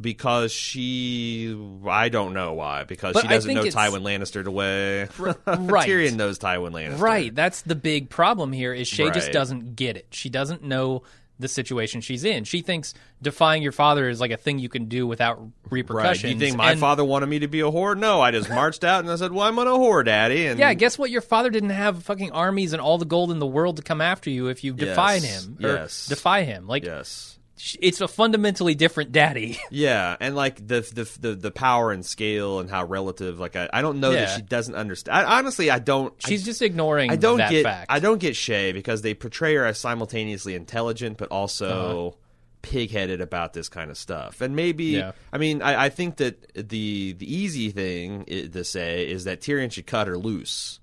Because 0.00 0.50
she, 0.50 1.56
I 1.86 2.08
don't 2.08 2.34
know 2.34 2.54
why. 2.54 2.82
Because 2.82 3.12
But 3.12 3.20
she 3.22 3.28
doesn't 3.28 3.54
know 3.54 3.62
Tywin 3.62 4.02
Lannister 4.02 4.42
the 4.42 4.50
way 4.50 5.02
right. 5.46 5.88
Tyrion 5.88 6.16
knows 6.16 6.36
Tywin 6.40 6.72
Lannister. 6.72 6.98
Right. 6.98 7.32
That's 7.32 7.62
the 7.62 7.76
big 7.76 8.10
problem 8.10 8.50
here 8.50 8.74
is 8.74 8.88
Shae 8.90 9.14
just 9.14 9.30
doesn't 9.30 9.76
get 9.76 9.96
it. 9.96 10.08
She 10.10 10.30
doesn't 10.30 10.64
know 10.64 11.04
the 11.38 11.48
situation 11.48 12.00
she's 12.00 12.22
in. 12.24 12.44
She 12.44 12.60
thinks 12.62 12.94
defying 13.20 13.62
your 13.62 13.72
father 13.72 14.08
is 14.08 14.20
like 14.20 14.30
a 14.30 14.36
thing 14.36 14.58
you 14.60 14.68
can 14.68 14.84
do 14.86 15.06
without 15.06 15.40
Right. 15.40 15.50
repercussions. 15.70 16.32
You 16.34 16.38
think 16.38 16.56
my 16.56 16.72
And- 16.72 16.80
father 16.80 17.04
wanted 17.04 17.26
me 17.26 17.40
to 17.40 17.48
be 17.48 17.60
a 17.60 17.64
whore? 17.64 17.98
No, 17.98 18.20
I 18.20 18.30
just 18.30 18.48
marched 18.48 18.84
out 18.84 19.00
and 19.02 19.10
I 19.10 19.16
said, 19.16 19.32
"Well, 19.32 19.46
I'm 19.46 19.58
on 19.58 19.66
a 19.66 19.70
whore, 19.72 20.04
daddy." 20.04 20.46
And 20.46 20.60
Yeah, 20.60 20.72
guess 20.74 20.96
what? 20.96 21.10
Your 21.10 21.20
father 21.22 21.50
didn't 21.50 21.70
have 21.70 22.02
fucking 22.04 22.30
armies 22.30 22.72
and 22.72 22.80
all 22.80 22.98
the 22.98 23.04
gold 23.04 23.32
in 23.32 23.40
the 23.40 23.46
world 23.46 23.76
to 23.78 23.82
come 23.82 24.00
after 24.00 24.30
you 24.30 24.46
if 24.46 24.62
you 24.62 24.74
defied 24.74 25.22
Yes. 25.22 25.44
him 25.44 25.58
or 25.62 25.68
Yes. 25.74 26.06
defy 26.06 26.42
him. 26.42 26.68
Like 26.68 26.84
yes, 26.84 27.38
it's 27.80 28.00
a 28.00 28.08
fundamentally 28.08 28.74
different 28.74 29.12
daddy. 29.12 29.58
Yeah, 29.70 30.16
and 30.20 30.34
like 30.36 30.56
the 30.56 30.80
the 30.80 31.10
the, 31.20 31.34
the 31.34 31.50
power 31.50 31.92
and 31.92 32.04
scale 32.04 32.58
and 32.60 32.68
how 32.70 32.84
relative. 32.84 33.38
Like 33.38 33.56
I, 33.56 33.68
I 33.72 33.82
don't 33.82 34.00
know 34.00 34.12
that 34.12 34.36
she 34.36 34.42
doesn't 34.42 34.74
understand. 34.74 35.16
I, 35.26 35.38
honestly, 35.38 35.70
I 35.70 35.78
don't. 35.78 36.12
I- 36.24 36.28
She's 36.28 36.44
just 36.44 36.62
ignoring 36.62 37.10
I 37.10 37.16
don't 37.16 37.38
that 37.38 37.50
get 37.50 37.64
fact. 37.64 37.90
I 37.90 37.98
don't 38.00 38.18
get 38.18 38.34
Shae 38.34 38.72
because 38.72 39.02
they 39.02 39.14
portray 39.14 39.54
her 39.54 39.64
as 39.64 39.78
simultaneously 39.78 40.54
intelligent 40.54 41.16
but 41.18 41.28
also 41.30 42.08
Uh-huh. 42.08 42.16
pig-headed 42.62 43.20
about 43.20 43.52
this 43.52 43.68
kind 43.68 43.90
of 43.90 43.98
stuff. 43.98 44.40
And 44.40 44.56
maybe 44.56 44.84
Yeah. 44.84 45.12
I 45.32 45.38
mean 45.38 45.60
I, 45.62 45.84
I 45.86 45.88
think 45.90 46.16
that 46.16 46.52
the 46.68 47.12
the 47.12 47.34
easy 47.34 47.70
thing 47.70 48.24
to 48.52 48.64
say 48.64 49.08
is 49.08 49.24
that 49.24 49.40
Tyrion 49.40 49.70
should 49.70 49.86
cut 49.86 50.06
her 50.08 50.16
loose. 50.18 50.80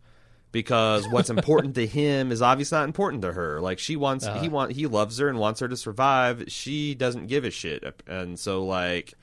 Because 0.52 1.08
what's 1.08 1.30
important 1.38 1.76
to 1.76 1.88
him 1.88 2.32
is 2.32 2.42
obviously 2.42 2.78
not 2.78 2.86
important 2.86 3.22
to 3.24 3.32
her. 3.34 3.62
Like 3.62 3.80
she 3.80 3.96
wants, 3.96 4.26
Uh-huh. 4.26 4.40
he 4.42 4.50
want, 4.50 4.72
he 4.74 4.86
loves 4.88 5.18
her 5.20 5.30
and 5.30 5.40
wants 5.40 5.60
her 5.62 5.68
to 5.68 5.78
survive. 5.78 6.44
She 6.48 6.94
doesn't 6.96 7.28
give 7.28 7.44
a 7.46 7.52
shit, 7.52 8.02
and 8.08 8.38
so 8.40 8.66
like, 8.66 9.14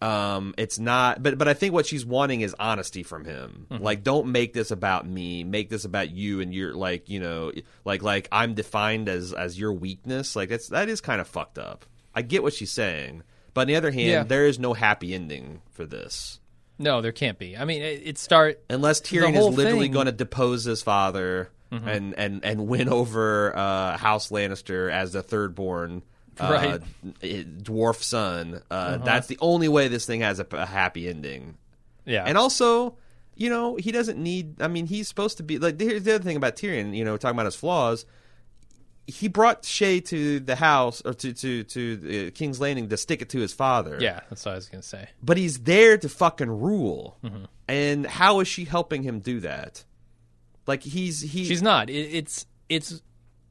um 0.00 0.54
it's 0.56 0.78
not 0.78 1.20
but 1.24 1.36
but 1.38 1.48
i 1.48 1.54
think 1.54 1.74
what 1.74 1.84
she's 1.84 2.06
wanting 2.06 2.40
is 2.40 2.54
honesty 2.60 3.02
from 3.02 3.24
him 3.24 3.66
Mm-hmm. 3.68 3.82
like 3.82 4.04
don't 4.04 4.28
make 4.30 4.52
this 4.52 4.70
about 4.70 5.04
me 5.08 5.42
make 5.42 5.70
this 5.70 5.84
about 5.84 6.12
you 6.12 6.40
and 6.40 6.54
you're 6.54 6.72
like 6.72 7.08
you 7.08 7.18
know 7.18 7.50
like 7.84 8.00
like 8.00 8.28
i'm 8.30 8.54
defined 8.54 9.08
as 9.08 9.32
as 9.32 9.58
your 9.58 9.72
weakness 9.72 10.36
like 10.36 10.50
that's 10.50 10.68
that 10.68 10.88
is 10.88 11.00
kind 11.00 11.20
of 11.20 11.26
fucked 11.26 11.58
up 11.58 11.84
i 12.14 12.22
get 12.22 12.44
what 12.44 12.54
she's 12.54 12.70
saying 12.70 13.24
but 13.54 13.62
on 13.62 13.66
the 13.66 13.74
other 13.74 13.90
hand 13.90 14.08
Yeah. 14.08 14.22
there 14.22 14.46
is 14.46 14.60
no 14.60 14.72
happy 14.72 15.14
ending 15.14 15.62
for 15.72 15.84
this 15.84 16.38
No, 16.78 17.00
there 17.00 17.12
can't 17.12 17.38
be. 17.38 17.56
I 17.56 17.64
mean, 17.64 17.82
it, 17.82 18.02
it 18.04 18.18
start. 18.18 18.62
unless 18.70 19.00
Tyrion 19.00 19.36
is 19.36 19.56
literally 19.56 19.86
thing- 19.86 19.92
going 19.92 20.06
to 20.06 20.12
depose 20.12 20.64
his 20.64 20.82
father 20.82 21.50
Mm-hmm. 21.70 21.86
and 21.88 22.14
and 22.18 22.44
and 22.46 22.66
win 22.66 22.88
over 22.88 23.54
uh, 23.54 23.98
House 23.98 24.30
Lannister 24.30 24.90
as 24.90 25.12
the 25.12 25.22
third 25.22 25.54
born. 25.54 26.02
Uh, 26.40 26.80
Right. 27.20 27.62
dwarf 27.62 28.02
son. 28.02 28.62
Uh, 28.70 28.74
Uh-huh. 28.74 29.04
That's 29.04 29.26
the 29.26 29.36
only 29.40 29.68
way 29.68 29.88
this 29.88 30.06
thing 30.06 30.20
has 30.22 30.40
a, 30.40 30.46
a 30.52 30.64
happy 30.64 31.08
ending. 31.08 31.56
Yeah, 32.06 32.24
And 32.26 32.38
also, 32.38 32.96
you 33.34 33.50
know, 33.50 33.76
he 33.76 33.92
doesn't 33.92 34.18
need. 34.18 34.62
I 34.62 34.68
mean, 34.68 34.86
he's 34.86 35.08
supposed 35.08 35.36
to 35.36 35.42
be 35.42 35.58
like. 35.58 35.78
Here's 35.78 36.04
the 36.04 36.14
other 36.14 36.24
thing 36.24 36.36
about 36.38 36.56
Tyrion. 36.56 36.96
You 36.96 37.04
know, 37.04 37.18
talking 37.18 37.36
about 37.36 37.44
his 37.46 37.54
flaws. 37.56 38.06
He 39.10 39.26
brought 39.28 39.62
Shae 39.62 40.04
to 40.08 40.38
the 40.38 40.54
house 40.54 41.00
or 41.02 41.14
to 41.14 41.32
to 41.32 41.64
to 41.64 42.28
uh, 42.28 42.30
King's 42.34 42.60
Landing 42.60 42.88
to 42.90 42.96
stick 42.98 43.22
it 43.22 43.30
to 43.30 43.38
his 43.40 43.52
father. 43.54 43.98
yeah, 44.00 44.20
that's 44.28 44.44
what 44.44 44.52
I 44.52 44.54
was 44.56 44.68
gonna 44.68 44.82
say. 44.82 45.08
But 45.22 45.38
he's 45.38 45.60
there 45.60 45.96
to 45.96 46.08
fucking 46.08 46.50
rule. 46.50 47.16
Mm-hmm. 47.24 47.44
And 47.68 48.06
how 48.06 48.40
is 48.40 48.48
she 48.48 48.64
helping 48.66 49.02
him 49.02 49.20
do 49.20 49.40
that? 49.40 49.84
Like 50.66 50.82
he's 50.82 51.22
he. 51.22 51.44
She's 51.46 51.62
not. 51.62 51.88
It, 51.88 51.94
it's 52.14 52.46
it's 52.68 53.02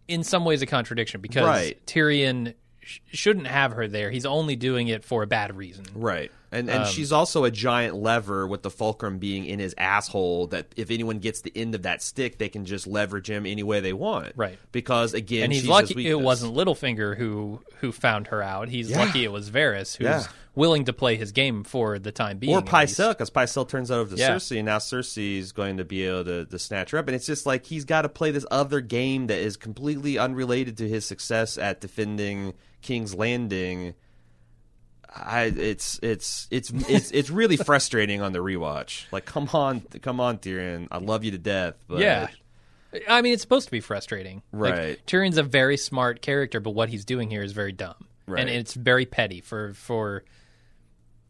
in 0.08 0.24
some 0.24 0.46
ways 0.46 0.62
a 0.62 0.68
contradiction 0.68 1.22
because 1.22 1.46
Right. 1.46 1.84
Tyrion 1.88 2.54
sh- 2.82 3.00
shouldn't 3.12 3.48
have 3.48 3.72
her 3.72 3.88
there. 3.88 4.12
He's 4.12 4.26
only 4.26 4.56
doing 4.56 4.88
it 4.88 5.04
for 5.04 5.24
a 5.24 5.28
bad 5.28 5.56
reason. 5.58 5.86
Right. 5.96 6.32
And 6.52 6.70
Um, 6.70 6.78
and 6.84 6.88
she's 6.90 7.12
also 7.12 7.44
a 7.44 7.52
giant 7.52 7.96
lever 7.96 8.48
with 8.48 8.62
the 8.64 8.70
fulcrum 8.70 9.18
being 9.20 9.46
in 9.46 9.60
his 9.60 9.76
asshole 9.78 10.48
that 10.48 10.68
if 10.78 10.90
anyone 10.92 11.20
gets 11.20 11.42
the 11.42 11.52
end 11.56 11.76
of 11.76 11.84
that 11.84 12.02
stick, 12.02 12.38
they 12.38 12.48
can 12.48 12.64
just 12.64 12.88
leverage 12.88 13.30
him 13.30 13.46
any 13.46 13.64
way 13.64 13.80
they 13.82 13.92
want. 13.94 14.32
Right. 14.36 14.58
Because 14.72 15.14
again, 15.14 15.44
and 15.46 15.54
he's 15.54 15.68
lucky 15.68 16.08
it 16.08 16.20
wasn't 16.20 16.56
Littlefinger 16.56 17.18
who 17.18 17.62
who 17.82 17.92
found 17.92 18.28
her 18.28 18.42
out. 18.42 18.70
He's 18.70 18.90
Yeah. 18.90 19.00
lucky 19.06 19.24
it 19.26 19.32
was 19.32 19.50
Varys 19.50 19.98
who's 19.98 20.06
Yeah. 20.06 20.24
willing 20.56 20.86
to 20.86 20.94
play 20.94 21.16
his 21.18 21.32
game 21.34 21.64
for 21.66 22.00
the 22.00 22.12
time 22.14 22.38
being. 22.40 22.56
or. 22.56 22.62
Pycelle, 22.62 23.10
because 23.12 23.30
Pycelle 23.30 23.68
turns 23.68 23.92
over 23.92 24.16
to 24.16 24.20
Yeah. 24.20 24.36
Cersei, 24.36 24.58
and 24.58 24.66
now 24.68 24.78
Cersei 24.80 25.38
is 25.38 25.52
going 25.52 25.78
to 25.78 25.84
be 25.86 26.04
able 26.04 26.24
to, 26.24 26.46
to 26.46 26.58
snatch 26.60 26.92
her 26.92 26.98
up. 26.98 27.08
And 27.08 27.16
it's 27.16 27.26
just 27.28 27.46
like 27.46 27.66
he's 27.66 27.84
got 27.86 28.04
to 28.04 28.10
play 28.10 28.32
this 28.32 28.46
other 28.50 28.80
game 28.82 29.28
that 29.28 29.38
is 29.40 29.58
completely 29.58 30.18
unrelated 30.18 30.78
to 30.78 30.88
his 30.88 31.06
success 31.06 31.58
at 31.58 31.82
defending 31.82 32.54
King's 32.82 33.14
Landing. 33.14 33.94
I, 35.16 35.44
it's 35.44 36.00
it's 36.04 36.48
it's 36.52 36.72
it's 36.90 37.12
it's 37.12 37.30
really 37.30 37.58
frustrating 37.58 38.22
on 38.22 38.34
the 38.34 38.40
rewatch. 38.40 39.06
Like, 39.12 39.26
come 39.26 39.50
on, 39.54 39.82
come 40.02 40.20
on, 40.20 40.38
Tyrion, 40.38 40.88
I 40.92 40.98
love 41.00 41.24
you 41.24 41.32
to 41.32 41.38
death, 41.38 41.76
but 41.88 42.00
Yeah. 42.00 42.28
I 43.08 43.22
mean, 43.22 43.34
it's 43.34 43.42
supposed 43.42 43.66
to 43.66 43.72
be 43.72 43.80
frustrating. 43.82 44.42
Like, 44.52 44.74
Right. 44.74 45.06
Tyrion's 45.06 45.38
a 45.38 45.44
very 45.44 45.78
smart 45.78 46.22
character, 46.22 46.60
but 46.60 46.72
what 46.72 46.90
he's 46.90 47.06
doing 47.06 47.30
here 47.30 47.44
is 47.44 47.52
very 47.52 47.72
dumb. 47.74 47.96
Right. 48.26 48.42
And 48.42 48.50
it's 48.50 48.74
very 48.74 49.06
petty 49.06 49.42
for 49.42 49.74
for 49.74 50.24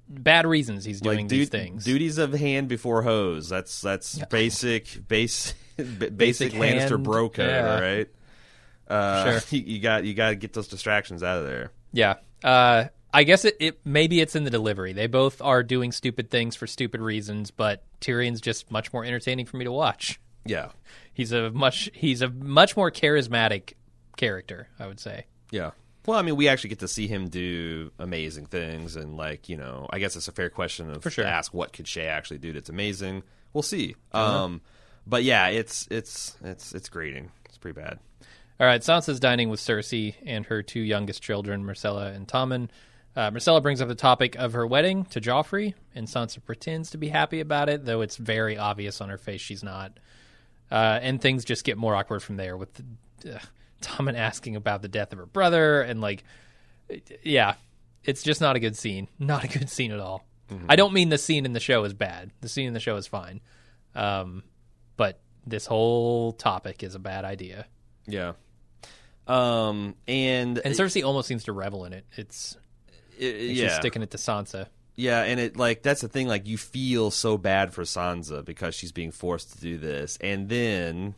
bad 0.10 0.46
reasons 0.48 0.86
he's 0.86 1.02
doing 1.02 1.22
like 1.22 1.28
these 1.30 1.50
things. 1.50 1.84
duties 1.84 2.18
of 2.18 2.34
hand 2.34 2.68
before 2.70 3.02
hose. 3.04 3.50
That's 3.50 3.82
that's 3.82 4.18
basic 4.26 5.08
base 5.08 5.54
basic, 5.78 6.18
Basic 6.18 6.54
Lannister 6.54 6.90
hand, 6.92 7.04
bro 7.04 7.30
code, 7.30 7.50
yeah. 7.50 7.80
right? 7.80 8.10
Uh, 8.88 9.40
Sure. 9.40 9.58
You, 9.60 9.64
you 9.76 9.80
got 9.80 10.04
you 10.06 10.14
got 10.14 10.30
to 10.30 10.36
get 10.36 10.54
those 10.54 10.68
distractions 10.68 11.24
out 11.24 11.40
of 11.40 11.46
there. 11.46 11.72
Yeah. 11.92 12.16
Uh, 12.44 12.86
I 13.18 13.24
guess 13.24 13.46
it, 13.46 13.58
it 13.60 13.80
maybe 13.84 14.22
it's 14.22 14.36
in 14.36 14.44
the 14.44 14.52
delivery. 14.52 14.94
They 14.94 15.08
both 15.08 15.42
are 15.42 15.64
doing 15.64 15.92
stupid 15.92 16.30
things 16.30 16.56
for 16.56 16.68
stupid 16.68 17.02
reasons, 17.02 17.50
but 17.50 17.84
Tyrion's 18.00 18.42
just 18.42 18.70
much 18.70 18.94
more 18.94 19.04
entertaining 19.04 19.48
for 19.48 19.58
me 19.58 19.66
to 19.66 19.72
watch. 19.72 20.20
Yeah, 20.46 20.70
He's 21.14 21.32
a 21.32 21.50
much 21.50 21.90
he's 21.96 22.22
a 22.22 22.30
much 22.30 22.78
more 22.78 22.92
charismatic 22.92 23.74
character, 24.18 24.70
I 24.80 24.86
would 24.88 25.00
say. 25.00 25.26
yeah. 25.52 25.72
Well, 26.06 26.18
I 26.18 26.22
mean, 26.22 26.36
we 26.38 26.48
actually 26.48 26.70
get 26.70 26.80
to 26.80 26.88
see 26.88 27.08
him 27.08 27.28
do 27.28 27.92
amazing 28.00 28.46
things, 28.46 28.96
and 28.96 29.18
like 29.18 29.50
you 29.50 29.58
know, 29.58 29.88
I 29.90 29.98
guess 30.00 30.16
it's 30.16 30.28
a 30.28 30.32
fair 30.32 30.50
question 30.52 30.92
of 30.92 31.02
For 31.04 31.10
sure. 31.10 31.26
to 31.26 31.30
ask 31.30 31.54
what 31.54 31.74
could 31.74 31.86
Shae 31.88 32.06
actually 32.08 32.38
do 32.38 32.54
that's 32.54 32.70
amazing. 32.70 33.24
We'll 33.52 33.62
see. 33.64 33.96
Uh-huh. 34.14 34.44
Um, 34.44 34.62
but 35.08 35.24
yeah, 35.24 35.48
it's 35.48 35.88
it's 35.90 36.38
it's 36.44 36.74
it's 36.76 36.88
grating. 36.88 37.32
It's 37.46 37.58
pretty 37.58 37.82
bad. 37.82 38.00
All 38.60 38.68
right, 38.68 38.82
Sansa's 38.82 39.20
dining 39.20 39.50
with 39.50 39.60
Cersei 39.60 40.14
and 40.26 40.46
her 40.46 40.62
two 40.64 40.80
youngest 40.82 41.22
children, 41.24 41.64
Myrcella 41.66 42.16
and 42.16 42.28
Tommen. 42.28 42.70
Uh, 43.18 43.32
Myrcella 43.32 43.64
brings 43.64 43.82
up 43.82 43.88
the 43.88 43.96
topic 43.96 44.36
of 44.36 44.54
her 44.54 44.68
wedding 44.68 45.04
to 45.06 45.20
Joffrey, 45.20 45.74
and 45.96 46.08
Sansa 46.08 46.38
pretends 46.46 46.92
to 46.92 47.00
be 47.00 47.08
happy 47.08 47.40
about 47.40 47.68
it, 47.68 47.84
though 47.84 48.02
it's 48.02 48.16
very 48.16 48.60
obvious 48.60 49.02
on 49.02 49.10
her 49.10 49.18
face 49.18 49.42
she's 49.42 49.64
not. 49.64 49.98
Uh, 50.70 51.00
and 51.02 51.20
things 51.20 51.44
just 51.44 51.64
get 51.64 51.80
more 51.80 51.96
awkward 51.96 52.22
from 52.22 52.38
there 52.38 52.56
with 52.56 52.80
uh, 53.26 53.40
Tommen 53.82 54.16
asking 54.16 54.56
about 54.56 54.84
the 54.84 54.88
death 54.88 55.14
of 55.14 55.18
her 55.18 55.26
brother, 55.26 55.82
and 55.82 56.00
like, 56.00 56.26
yeah, 57.24 57.56
it's 58.04 58.22
just 58.22 58.40
not 58.40 58.56
a 58.56 58.60
good 58.60 58.78
scene. 58.78 59.08
Not 59.18 59.44
a 59.44 59.48
good 59.48 59.72
scene 59.72 59.92
at 59.92 60.00
all. 60.00 60.24
I 60.70 60.76
don't 60.76 60.94
mean 60.94 61.10
the 61.10 61.18
scene 61.18 61.48
in 61.48 61.54
the 61.54 61.60
show 61.60 61.84
is 61.86 61.96
bad. 61.96 62.30
The 62.42 62.50
scene 62.50 62.68
in 62.68 62.76
the 62.76 62.80
show 62.80 62.98
is 62.98 63.08
fine, 63.08 63.42
um, 63.96 64.44
but 64.96 65.20
this 65.44 65.66
whole 65.66 66.34
topic 66.34 66.84
is 66.84 66.94
a 66.94 67.00
bad 67.00 67.26
idea. 67.26 67.66
Yeah. 68.06 68.34
Um, 69.26 69.96
and, 70.08 70.60
And 70.60 70.76
Cersei 70.76 71.04
almost 71.04 71.28
seems 71.28 71.46
to 71.46 71.52
revel 71.52 71.84
in 71.86 71.94
it. 71.94 72.06
It's 72.16 72.56
it- 73.20 73.40
she's 73.50 73.60
yeah, 73.60 73.80
sticking 73.80 74.02
it 74.02 74.12
to 74.12 74.18
Sansa. 74.18 74.68
Yeah, 74.96 75.22
and 75.24 75.40
it 75.40 75.58
like 75.58 75.84
that's 75.84 76.02
the 76.02 76.08
thing. 76.08 76.28
Like 76.28 76.48
you 76.48 76.58
feel 76.58 77.12
so 77.12 77.38
bad 77.38 77.74
for 77.74 77.84
Sansa 77.84 78.44
because 78.44 78.74
she's 78.74 78.92
being 78.92 79.12
forced 79.12 79.54
to 79.54 79.60
do 79.60 79.78
this, 79.78 80.18
and 80.22 80.50
then 80.50 81.14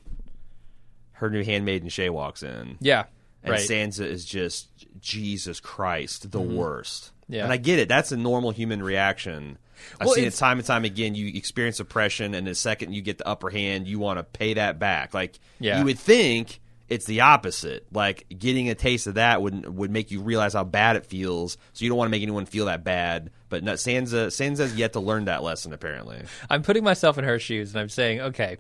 her 1.14 1.30
new 1.30 1.44
handmaiden 1.44 1.90
Shae 1.90 2.10
walks 2.10 2.44
in, 2.44 2.78
Yeah, 2.80 3.06
and 3.44 3.52
right. 3.52 3.62
Mm-hmm. 3.62 4.02
Sansa 4.02 4.06
is 4.06 4.26
just 4.26 4.68
Jesus 5.00 5.60
Christ, 5.60 6.32
the 6.32 6.42
worst. 6.42 7.12
Yeah. 7.32 7.44
and 7.44 7.54
I 7.54 7.58
get 7.58 7.78
it. 7.78 7.88
That's 7.88 8.12
a 8.12 8.18
normal 8.18 8.50
human 8.52 8.82
reaction. 8.82 9.60
I've 10.02 10.08
Well, 10.08 10.16
seen 10.16 10.26
it 10.26 10.34
time 10.34 10.58
and 10.58 10.66
time 10.66 10.84
again. 10.84 11.14
You 11.16 11.28
experience 11.38 11.80
oppression, 11.80 12.34
and 12.34 12.48
the 12.48 12.56
second 12.56 12.94
you 12.94 13.02
get 13.02 13.20
the 13.20 13.28
upper 13.28 13.50
hand, 13.50 13.88
you 13.88 14.00
want 14.00 14.18
to 14.18 14.24
pay 14.24 14.56
that 14.56 14.80
back. 14.80 15.14
Like 15.14 15.40
Yeah. 15.60 15.78
you 15.80 15.86
would 15.86 16.00
think 16.00 16.60
it's 16.89 17.06
the 17.06 17.21
opposite. 17.21 17.86
Like 17.93 18.25
getting 18.30 18.69
a 18.69 18.75
taste 18.75 19.08
of 19.08 19.15
that 19.15 19.41
would 19.41 19.67
would 19.69 19.91
make 19.91 20.12
you 20.12 20.21
realize 20.21 20.54
how 20.54 20.63
bad 20.63 20.95
it 20.95 21.06
feels. 21.06 21.58
So 21.73 21.84
you 21.84 21.89
don't 21.89 21.97
want 21.97 22.08
to 22.08 22.12
make 22.12 22.23
anyone 22.23 22.45
feel 22.45 22.65
that 22.65 22.84
bad. 22.84 23.32
But 23.47 23.63
no, 23.63 23.73
Sansa 23.73 24.28
Sansa's 24.28 24.75
yet 24.75 24.93
to 24.93 24.99
learn 24.99 25.25
that 25.25 25.43
lesson. 25.43 25.71
Apparently, 25.71 26.21
I'm 26.49 26.63
putting 26.63 26.84
myself 26.84 27.17
in 27.17 27.23
her 27.23 27.39
shoes, 27.39 27.71
and 27.71 27.80
I'm 27.80 27.89
saying, 27.89 28.21
okay, 28.21 28.58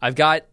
I've 0.00 0.14
got. 0.14 0.46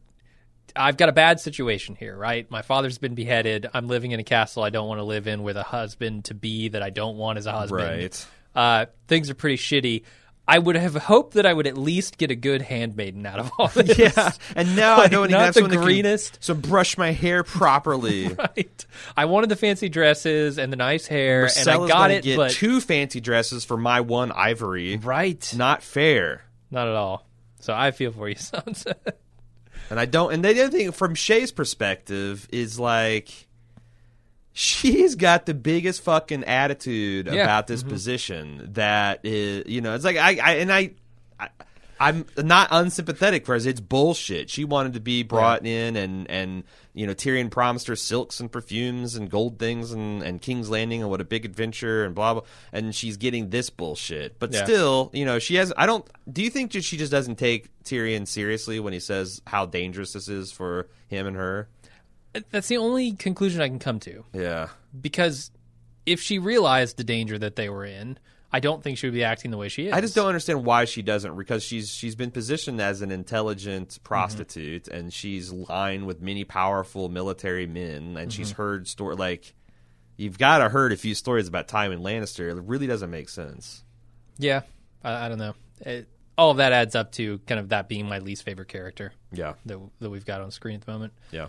I've 0.75 0.97
got 0.97 1.07
a 1.07 1.11
bad 1.11 1.39
situation 1.39 1.93
here, 1.93 2.17
right? 2.17 2.49
My 2.49 2.63
father's 2.63 2.97
been 2.97 3.13
beheaded. 3.13 3.67
I'm 3.75 3.87
living 3.87 4.11
in 4.11 4.19
a 4.19 4.23
castle 4.23 4.63
I 4.63 4.71
don't 4.71 4.87
want 4.87 4.99
to 4.99 5.03
live 5.03 5.27
in 5.27 5.43
with 5.43 5.55
a 5.55 5.61
husband 5.61 6.25
to 6.25 6.33
be 6.33 6.69
that 6.69 6.81
I 6.81 6.89
don't 6.89 7.17
want 7.17 7.37
as 7.37 7.45
a 7.45 7.51
husband. 7.51 7.83
Right. 7.83 8.27
Uh, 8.55 8.85
things 9.07 9.29
are 9.29 9.35
pretty 9.35 9.57
shitty. 9.57 10.03
I 10.45 10.59
would 10.59 10.75
have 10.75 10.93
hoped 10.95 11.35
that 11.35 11.45
I 11.45 11.53
would 11.53 11.67
at 11.67 11.77
least 11.77 12.17
get 12.17 12.29
a 12.29 12.35
good 12.35 12.61
handmaiden 12.61 13.25
out 13.25 13.39
of 13.39 13.51
all 13.57 13.67
this. 13.73 13.97
yeah. 13.97 14.31
And 14.55 14.75
now 14.75 14.95
I 14.95 15.03
Like, 15.03 15.11
don't 15.11 15.29
even 15.29 15.31
not 15.31 15.45
have 15.45 15.53
the 15.53 15.61
that 15.61 15.69
can- 15.71 15.81
greenest. 15.81 16.37
so 16.41 16.53
brush 16.53 16.97
my 16.97 17.11
hair 17.13 17.43
properly. 17.45 18.27
right. 18.27 18.85
I 19.15 19.25
wanted 19.25 19.49
the 19.49 19.55
fancy 19.55 19.87
dresses 19.87 20.57
and 20.59 20.71
the 20.71 20.77
nice 20.77 21.07
hair, 21.07 21.49
and 21.57 21.67
I 21.69 21.87
got 21.87 22.11
it, 22.11 22.23
Get 22.25 22.35
but 22.37 22.51
two 22.51 22.81
fancy 22.81 23.21
dresses 23.21 23.63
for 23.63 23.77
my 23.77 24.01
one 24.01 24.31
ivory. 24.33 24.97
right, 24.97 25.53
Not 25.55 25.81
fair. 25.81 26.43
not 26.71 26.87
at 26.89 26.95
all. 26.95 27.25
So 27.61 27.73
I 27.73 27.91
feel 27.91 28.11
for 28.11 28.27
you, 28.27 28.35
Sansa. 28.35 28.95
And 29.89 29.97
I 29.99 30.05
don't. 30.05 30.33
And 30.33 30.43
the 30.43 30.49
other 30.49 30.69
thing, 30.69 30.91
from 30.91 31.15
Shae's 31.15 31.51
perspective, 31.53 32.47
is 32.51 32.77
like 32.79 33.47
she's 34.53 35.15
got 35.15 35.45
the 35.45 35.53
biggest 35.53 36.01
fucking 36.03 36.43
attitude 36.45 37.27
Yeah. 37.27 37.43
about 37.43 37.67
this 37.67 37.81
mm-hmm. 37.81 37.89
position. 37.91 38.69
That 38.73 39.21
is, 39.23 39.63
you 39.67 39.81
know, 39.81 39.95
it's 39.95 40.05
like 40.05 40.17
I, 40.17 40.37
I 40.41 40.51
and 40.55 40.71
I, 40.71 40.91
I, 41.39 41.49
I'm 41.99 42.25
not 42.37 42.67
unsympathetic 42.71 43.45
for 43.45 43.57
her. 43.57 43.67
It's 43.67 43.79
bullshit. 43.79 44.49
She 44.49 44.65
wanted 44.65 44.93
to 44.93 44.99
be 44.99 45.23
brought 45.23 45.65
in, 45.65 45.95
and 45.95 46.29
and 46.29 46.63
you 46.93 47.07
know 47.07 47.13
Tyrion 47.13 47.49
promised 47.49 47.87
her 47.87 47.95
silks 47.95 48.39
and 48.41 48.51
perfumes 48.51 49.15
and 49.15 49.29
gold 49.29 49.57
things 49.57 49.91
and 49.93 50.21
and 50.21 50.41
King's 50.41 50.69
Landing 50.69 51.01
and 51.01 51.09
what 51.09 51.21
a 51.21 51.23
big 51.23 51.45
adventure 51.45 52.03
and 52.03 52.13
blah 52.13 52.33
blah. 52.33 52.43
And 52.73 52.93
she's 52.93 53.15
getting 53.17 53.51
this 53.51 53.69
bullshit. 53.69 54.37
But 54.37 54.51
Yeah. 54.51 54.65
still, 54.65 55.11
you 55.13 55.23
know, 55.23 55.39
she 55.39 55.55
has. 55.55 55.71
I 55.77 55.85
don't. 55.85 56.05
Do 56.31 56.43
you 56.43 56.49
think 56.49 56.71
that 56.73 56.83
she 56.83 56.97
just 56.97 57.11
doesn't 57.11 57.35
take 57.37 57.69
Tyrion 57.85 58.27
seriously 58.27 58.79
when 58.81 58.91
he 58.91 58.99
says 58.99 59.41
how 59.47 59.65
dangerous 59.65 60.13
this 60.13 60.27
is 60.27 60.51
for 60.51 60.89
him 61.07 61.25
and 61.25 61.37
her? 61.37 61.69
That's 62.51 62.67
the 62.67 62.77
only 62.77 63.13
conclusion 63.13 63.61
I 63.61 63.67
can 63.67 63.79
come 63.79 63.99
to. 64.01 64.23
Yeah. 64.33 64.69
Because 64.99 65.51
if 66.05 66.21
she 66.21 66.39
realized 66.39 66.97
the 66.97 67.03
danger 67.03 67.37
that 67.37 67.55
they 67.55 67.69
were 67.69 67.85
in, 67.85 68.17
I 68.51 68.59
don't 68.59 68.83
think 68.83 68.99
she 68.99 69.07
would 69.07 69.13
be 69.15 69.23
acting 69.23 69.49
the 69.49 69.57
way 69.57 69.67
she 69.67 69.87
is. 69.87 69.93
I 69.93 70.01
just 70.01 70.13
don't 70.13 70.27
understand 70.27 70.63
why 70.63 70.85
she 70.85 71.01
doesn't 71.01 71.35
because 71.35 71.63
she's 71.63 71.89
she's 71.89 72.15
been 72.15 72.29
positioned 72.29 72.79
as 72.79 73.01
an 73.01 73.11
intelligent 73.11 73.89
mm-hmm. 73.89 74.03
prostitute 74.03 74.87
and 74.87 75.11
she's 75.11 75.51
lined 75.51 76.05
with 76.05 76.21
many 76.21 76.43
powerful 76.43 77.09
military 77.09 77.65
men 77.65 78.15
and 78.15 78.31
she's 78.31 78.51
mm-hmm. 78.51 78.61
heard 78.61 78.87
story 78.87 79.15
like 79.15 79.55
you've 80.17 80.37
got 80.37 80.59
to 80.59 80.69
heard 80.69 80.91
a 80.91 80.97
few 80.97 81.15
stories 81.15 81.47
about 81.47 81.67
Tywin 81.67 82.01
Lannister. 82.01 82.55
It 82.55 82.61
really 82.63 82.85
doesn't 82.85 83.09
make 83.09 83.29
sense. 83.29 83.83
Yeah, 84.37 84.61
I, 85.03 85.25
I 85.25 85.29
don't 85.29 85.39
know. 85.39 85.55
It, 85.81 86.07
all 86.37 86.51
of 86.51 86.57
that 86.57 86.73
adds 86.73 86.95
up 86.95 87.11
to 87.13 87.39
kind 87.39 87.59
of 87.59 87.69
that 87.69 87.87
being 87.87 88.07
my 88.07 88.19
least 88.19 88.43
favorite 88.43 88.67
character 88.67 89.13
Yeah, 89.31 89.53
that 89.65 89.79
that 89.99 90.11
we've 90.11 90.25
got 90.25 90.41
on 90.41 90.51
screen 90.51 90.75
at 90.75 90.85
the 90.85 90.91
moment. 90.91 91.13
yeah. 91.31 91.47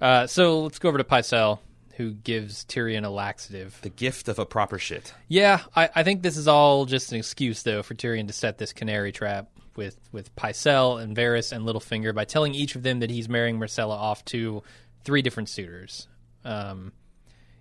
Uh, 0.00 0.26
so 0.26 0.60
let's 0.60 0.78
go 0.78 0.88
over 0.88 0.98
to 0.98 1.04
Pycelle, 1.04 1.58
who 1.96 2.12
gives 2.12 2.64
Tyrion 2.64 3.04
a 3.04 3.10
laxative. 3.10 3.78
The 3.82 3.88
gift 3.90 4.28
of 4.28 4.38
a 4.38 4.46
proper 4.46 4.78
shit. 4.78 5.14
Yeah, 5.28 5.60
I, 5.74 5.88
I 5.94 6.02
think 6.02 6.22
this 6.22 6.36
is 6.36 6.48
all 6.48 6.84
just 6.84 7.12
an 7.12 7.18
excuse, 7.18 7.62
though, 7.62 7.82
for 7.82 7.94
Tyrion 7.94 8.26
to 8.26 8.32
set 8.32 8.58
this 8.58 8.72
canary 8.72 9.12
trap 9.12 9.48
with 9.76 9.96
with 10.12 10.34
Pycelle 10.36 11.02
and 11.02 11.16
Varys 11.16 11.52
and 11.52 11.64
Littlefinger 11.66 12.14
by 12.14 12.24
telling 12.24 12.54
each 12.54 12.76
of 12.76 12.82
them 12.82 13.00
that 13.00 13.10
he's 13.10 13.28
marrying 13.28 13.58
Myrcella 13.58 13.96
off 13.96 14.24
to 14.26 14.62
three 15.04 15.22
different 15.22 15.48
suitors. 15.48 16.08
Um, 16.44 16.92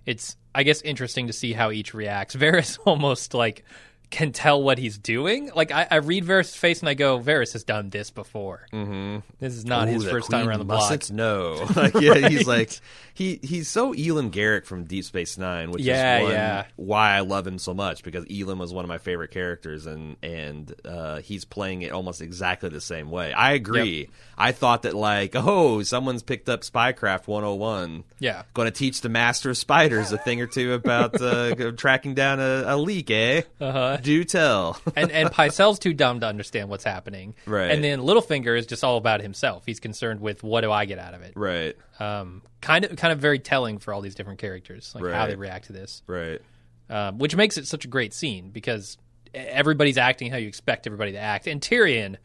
it's, 0.05 0.35
I 0.53 0.63
guess, 0.63 0.81
interesting 0.81 1.27
to 1.27 1.33
see 1.33 1.53
how 1.53 1.71
each 1.71 1.93
reacts. 1.93 2.35
Varys 2.35 2.77
almost 2.85 3.33
like 3.33 3.63
can 4.13 4.31
tell 4.31 4.61
what 4.61 4.77
he's 4.77 4.97
doing. 4.97 5.49
Like 5.55 5.71
I, 5.71 5.87
I 5.89 5.95
read 5.97 6.23
Varys' 6.23 6.55
face 6.55 6.79
and 6.81 6.87
I 6.87 6.93
go, 6.93 7.19
Varys 7.19 7.53
has 7.53 7.63
done 7.63 7.89
this 7.89 8.11
before. 8.11 8.67
Mm-hmm. 8.71 9.17
This 9.39 9.55
is 9.55 9.65
not 9.65 9.87
his 9.87 10.03
Ooh, 10.03 10.05
the 10.05 10.11
first 10.11 10.29
time 10.29 10.47
around 10.47 10.59
the 10.59 10.65
block. 10.65 10.89
mustn't 10.89 11.09
like, 11.75 11.93
yeah, 11.95 12.29
he's 12.29 12.47
like 12.47 12.79
he 13.15 13.39
he's 13.41 13.67
so 13.67 13.91
Elim 13.93 14.31
Garak 14.31 14.65
from 14.65 14.83
Deep 14.85 15.03
Space 15.03 15.37
Nine, 15.37 15.71
which 15.71 15.83
Yeah, 15.83 16.17
is 16.19 16.23
one, 16.23 16.31
yeah. 16.31 16.65
why 16.75 17.11
I 17.11 17.21
love 17.21 17.45
him 17.47 17.57
so 17.57 17.73
much 17.73 18.03
because 18.03 18.25
Elim 18.25 18.59
was 18.59 18.71
one 18.73 18.85
of 18.85 18.89
my 18.89 18.99
favorite 18.99 19.31
characters, 19.31 19.85
and 19.87 20.15
and 20.23 20.73
uh, 20.85 21.19
he's 21.21 21.43
playing 21.43 21.81
it 21.81 21.91
almost 21.91 22.21
exactly 22.21 22.69
the 22.69 22.81
same 22.81 23.09
way. 23.09 23.33
I 23.33 23.53
agree. 23.53 24.09
I 24.37 24.51
thought 24.51 24.83
that 24.83 24.93
like 24.95 25.31
oh 25.35 25.81
someone's 25.83 26.21
picked 26.23 26.49
up 26.49 26.61
Spycraft 26.61 27.27
101. 27.27 28.03
Yeah. 28.19 28.43
Going 28.53 28.67
to 28.67 28.71
teach 28.71 29.01
the 29.01 29.09
master 29.09 29.49
of 29.49 29.57
spiders 29.57 30.11
a 30.11 30.17
thing 30.17 30.39
or 30.41 30.47
two 30.47 30.73
about 30.73 31.19
uh, 31.21 31.71
tracking 31.77 32.13
down 32.13 32.39
a, 32.39 32.63
a 32.67 32.77
leak, 32.77 33.09
eh? 33.11 33.41
Uh-huh. 33.59 33.97
Do 34.03 34.23
tell. 34.23 34.79
and 34.95 35.11
and 35.11 35.31
Pycelle's 35.31 35.79
too 35.79 35.93
dumb 35.93 36.19
to 36.19 36.27
understand 36.27 36.69
what's 36.69 36.83
happening. 36.83 37.35
Right. 37.45 37.71
And 37.71 37.83
then 37.83 37.99
Littlefinger 37.99 38.57
is 38.57 38.65
just 38.65 38.83
all 38.83 38.97
about 38.97 39.21
himself. 39.21 39.63
He's 39.65 39.79
concerned 39.79 40.19
with 40.19 40.43
what 40.43 40.61
do 40.61 40.71
I 40.71 40.85
get 40.85 40.99
out 40.99 41.13
of 41.13 41.21
it. 41.21 41.33
right, 41.35 41.75
Um, 41.99 42.41
kind 42.61 42.85
of 42.85 42.95
kind 42.95 43.11
of 43.11 43.19
very 43.19 43.39
telling 43.39 43.79
for 43.79 43.93
all 43.93 44.01
these 44.01 44.15
different 44.15 44.39
characters, 44.39 44.93
like 44.95 45.11
how 45.11 45.27
they 45.27 45.35
react 45.35 45.65
to 45.65 45.73
this. 45.73 46.03
right. 46.07 46.41
Um, 46.89 47.17
which 47.17 47.35
makes 47.35 47.57
it 47.57 47.65
such 47.65 47.85
a 47.85 47.87
great 47.87 48.13
scene 48.13 48.49
because 48.51 48.97
everybody's 49.33 49.97
acting 49.97 50.29
how 50.31 50.37
you 50.37 50.47
expect 50.47 50.85
everybody 50.85 51.13
to 51.13 51.17
act. 51.17 51.47
And 51.47 51.61
Tyrion, 51.61 52.17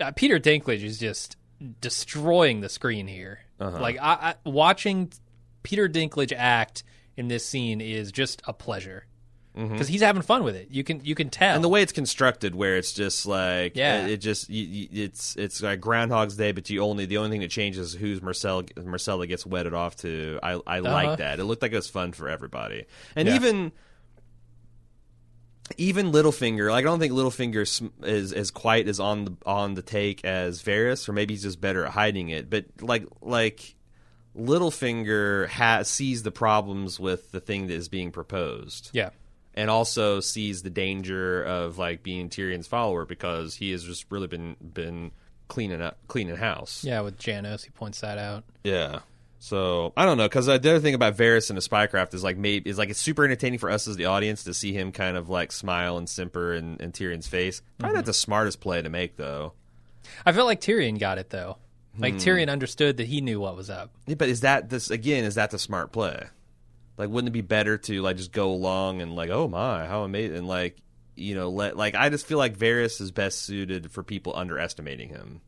uh, 0.00 0.12
Peter 0.12 0.40
Dinklage 0.40 0.82
is 0.82 0.98
just 0.98 1.36
destroying 1.80 2.60
the 2.60 2.68
screen 2.68 3.06
here. 3.06 3.40
Uh-huh. 3.60 3.78
Like 3.80 3.98
I, 4.00 4.34
I, 4.44 4.48
watching 4.48 5.12
Peter 5.62 5.88
Dinklage 5.88 6.32
act 6.36 6.84
in 7.16 7.28
this 7.28 7.44
scene 7.44 7.80
is 7.80 8.12
just 8.12 8.42
a 8.46 8.52
pleasure 8.52 9.04
because 9.54 9.88
he's 9.88 10.02
having 10.02 10.22
fun 10.22 10.44
with 10.44 10.54
it. 10.54 10.68
You 10.70 10.84
can 10.84 11.00
you 11.04 11.14
can 11.16 11.30
tell. 11.30 11.48
Mm-hmm. 11.48 11.54
and 11.56 11.64
the 11.64 11.68
way 11.68 11.82
it's 11.82 11.92
constructed 11.92 12.54
where 12.54 12.76
it's 12.76 12.92
just 12.92 13.26
like 13.26 13.74
Yeah. 13.76 14.06
it, 14.06 14.10
it 14.12 14.16
just 14.18 14.48
you, 14.48 14.64
you, 14.64 15.04
it's 15.04 15.34
it's 15.36 15.60
like 15.62 15.80
groundhog's 15.80 16.36
day 16.36 16.52
but 16.52 16.70
you 16.70 16.80
only 16.80 17.06
the 17.06 17.18
only 17.18 17.30
thing 17.30 17.40
that 17.40 17.50
changes 17.50 17.94
is 17.94 18.00
who's 18.00 18.22
marcel 18.22 18.62
myrcella 18.62 19.26
gets 19.26 19.44
wedded 19.44 19.74
off 19.74 19.96
to 19.96 20.38
i 20.42 20.52
i 20.66 20.78
Uh-huh. 20.78 20.82
like 20.92 21.18
that 21.18 21.40
it 21.40 21.44
looked 21.44 21.62
like 21.62 21.72
it 21.72 21.76
was 21.76 21.88
fun 21.90 22.12
for 22.12 22.28
everybody 22.28 22.84
and 23.16 23.26
Yeah. 23.26 23.34
even 23.34 23.72
even 25.76 26.12
Littlefinger, 26.12 26.70
like 26.70 26.84
I 26.84 26.88
don't 26.88 26.98
think 26.98 27.12
Littlefinger 27.12 27.60
is 28.04 28.32
is 28.32 28.50
quite 28.50 28.88
as 28.88 29.00
on 29.00 29.24
the 29.26 29.36
on 29.44 29.74
the 29.74 29.82
take 29.82 30.24
as 30.24 30.62
Varys, 30.62 31.06
or 31.08 31.12
maybe 31.12 31.34
he's 31.34 31.42
just 31.42 31.60
better 31.60 31.84
at 31.84 31.90
hiding 31.92 32.30
it. 32.30 32.48
But 32.48 32.66
like 32.80 33.04
like 33.20 33.74
Littlefinger 34.36 35.48
has 35.48 35.88
sees 35.88 36.22
the 36.22 36.30
problems 36.30 36.98
with 36.98 37.32
the 37.32 37.40
thing 37.40 37.66
that 37.66 37.74
is 37.74 37.88
being 37.88 38.12
proposed 38.12 38.90
yeah. 38.94 39.10
And 39.58 39.68
also 39.70 40.20
sees 40.20 40.62
the 40.62 40.70
danger 40.70 41.42
of 41.42 41.76
like 41.78 42.02
being 42.02 42.28
Tyrion's 42.30 42.66
follower 42.68 43.04
because 43.04 43.54
he 43.56 43.72
has 43.72 43.82
just 43.82 44.06
really 44.10 44.28
been 44.28 44.56
been 44.62 45.10
cleaning 45.48 45.82
up 45.82 45.98
cleaning 46.06 46.36
house. 46.36 46.84
Yeah, 46.84 47.00
with 47.00 47.18
Janos, 47.18 47.64
he 47.64 47.70
points 47.70 48.00
that 48.02 48.18
out. 48.18 48.44
Yeah. 48.62 49.00
So 49.40 49.92
I 49.96 50.04
don't 50.04 50.16
know 50.18 50.28
because 50.28 50.46
the 50.46 50.54
other 50.54 50.80
thing 50.80 50.94
about 50.94 51.16
Varys 51.16 51.50
and 51.50 51.56
the 51.56 51.60
Spycraft 51.62 52.14
is 52.14 52.24
like 52.24 52.36
maybe 52.36 52.68
is 52.70 52.78
like 52.78 52.90
it's 52.90 52.98
super 53.00 53.24
entertaining 53.24 53.58
for 53.58 53.70
us 53.70 53.86
as 53.88 53.96
the 53.96 54.06
audience 54.06 54.44
to 54.44 54.54
see 54.54 54.72
him 54.72 54.92
kind 54.92 55.16
of 55.16 55.28
like 55.28 55.52
smile 55.52 55.96
and 55.98 56.08
simper 56.08 56.54
in, 56.54 56.76
in 56.78 56.92
Tyrion's 56.92 57.26
face. 57.28 57.60
Probably 57.78 57.96
not 57.96 58.04
the 58.06 58.12
smartest 58.14 58.60
play 58.60 58.80
to 58.82 58.88
make 58.88 59.16
though. 59.16 59.52
I 60.24 60.32
felt 60.32 60.46
like 60.46 60.60
Tyrion 60.60 60.98
got 60.98 61.18
it 61.18 61.30
though. 61.30 61.56
Like 61.98 62.14
Hmm. 62.14 62.18
Tyrion 62.20 62.48
understood 62.50 62.96
that 62.98 63.06
he 63.08 63.20
knew 63.20 63.40
what 63.40 63.56
was 63.56 63.70
up. 63.70 63.90
Yeah, 64.06 64.14
but 64.14 64.28
is 64.28 64.40
that 64.42 64.70
this 64.70 64.90
again? 64.90 65.24
Is 65.24 65.34
that 65.36 65.50
the 65.50 65.58
smart 65.58 65.90
play? 65.92 66.26
Like, 66.98 67.08
wouldn't 67.10 67.28
it 67.28 67.32
be 67.32 67.40
better 67.40 67.78
to 67.78 68.02
like 68.02 68.16
just 68.16 68.32
go 68.32 68.50
along 68.50 69.00
and 69.00 69.14
like, 69.14 69.30
oh 69.30 69.48
my, 69.48 69.86
how 69.86 70.02
amazing, 70.02 70.36
and 70.36 70.48
like 70.48 70.76
you 71.14 71.34
know, 71.34 71.50
let 71.50 71.76
like 71.76 71.94
I 71.94 72.08
just 72.10 72.26
feel 72.26 72.38
like 72.38 72.56
Varys 72.56 73.00
is 73.00 73.10
best 73.10 73.42
suited 73.42 73.90
for 73.90 74.02
people 74.02 74.34
underestimating 74.36 75.08
him. 75.08 75.40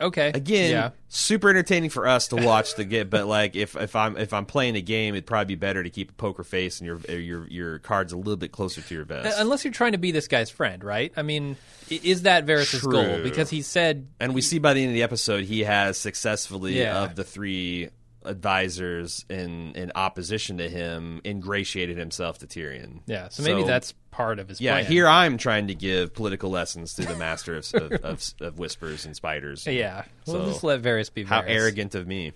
Okay. 0.00 0.32
Again, 0.34 0.70
yeah. 0.70 0.90
super 1.08 1.48
entertaining 1.50 1.88
for 1.88 2.06
us 2.06 2.28
to 2.28 2.36
watch 2.36 2.74
the 2.74 2.84
get, 2.84 3.10
but 3.10 3.26
like 3.26 3.54
if 3.54 3.76
if 3.76 3.94
I'm 3.94 4.16
if 4.16 4.32
I'm 4.32 4.44
playing 4.44 4.74
a 4.74 4.80
game, 4.80 5.14
it'd 5.14 5.26
probably 5.26 5.54
be 5.54 5.58
better 5.58 5.82
to 5.84 5.90
keep 5.90 6.10
a 6.10 6.14
poker 6.14 6.42
face 6.42 6.80
and 6.80 6.86
your 6.86 6.98
your 7.16 7.46
your 7.48 7.78
cards 7.78 8.12
a 8.12 8.16
little 8.16 8.36
bit 8.36 8.50
closer 8.50 8.80
to 8.80 8.94
your 8.94 9.04
vest. 9.04 9.38
Unless 9.38 9.64
you're 9.64 9.72
trying 9.72 9.92
to 9.92 9.98
be 9.98 10.10
this 10.10 10.26
guy's 10.26 10.50
friend, 10.50 10.82
right? 10.82 11.12
I 11.16 11.22
mean, 11.22 11.56
is 11.88 12.22
that 12.22 12.44
Varys' 12.44 12.82
goal? 12.82 13.22
Because 13.22 13.50
he 13.50 13.62
said, 13.62 14.08
And 14.18 14.34
we 14.34 14.40
see 14.40 14.58
by 14.58 14.74
the 14.74 14.80
end 14.80 14.90
of 14.90 14.94
the 14.94 15.04
episode, 15.04 15.44
he 15.44 15.60
has 15.60 15.96
successfully, 15.96 16.78
Yeah. 16.78 17.04
of 17.04 17.14
the 17.14 17.24
three 17.24 17.90
advisors 18.24 19.24
in 19.28 19.72
in 19.74 19.92
opposition 19.94 20.58
to 20.58 20.68
him, 20.68 21.20
ingratiated 21.24 21.96
himself 21.96 22.38
to 22.38 22.46
Tyrion. 22.46 23.00
yeah. 23.06 23.28
So 23.28 23.42
maybe 23.42 23.62
that's 23.64 23.92
part 24.10 24.38
of 24.38 24.48
his 24.48 24.60
yeah. 24.60 24.74
plan. 24.74 24.86
Here 24.86 25.08
I'm 25.08 25.38
trying 25.38 25.68
to 25.68 25.74
give 25.74 26.14
political 26.14 26.50
lessons 26.50 26.94
to 26.94 27.02
the 27.02 27.16
master 27.16 27.56
of, 27.56 27.66
of, 27.74 27.92
of, 28.04 28.34
of 28.40 28.58
whispers 28.58 29.04
and 29.06 29.14
spiders. 29.16 29.66
Yeah. 29.70 30.04
We'll 30.26 30.44
So, 30.44 30.46
just 30.46 30.64
let 30.64 30.82
Varys 30.82 31.12
be 31.12 31.24
Varys. 31.24 31.28
How 31.28 31.40
arrogant 31.40 31.94
of 31.94 32.06
me! 32.06 32.32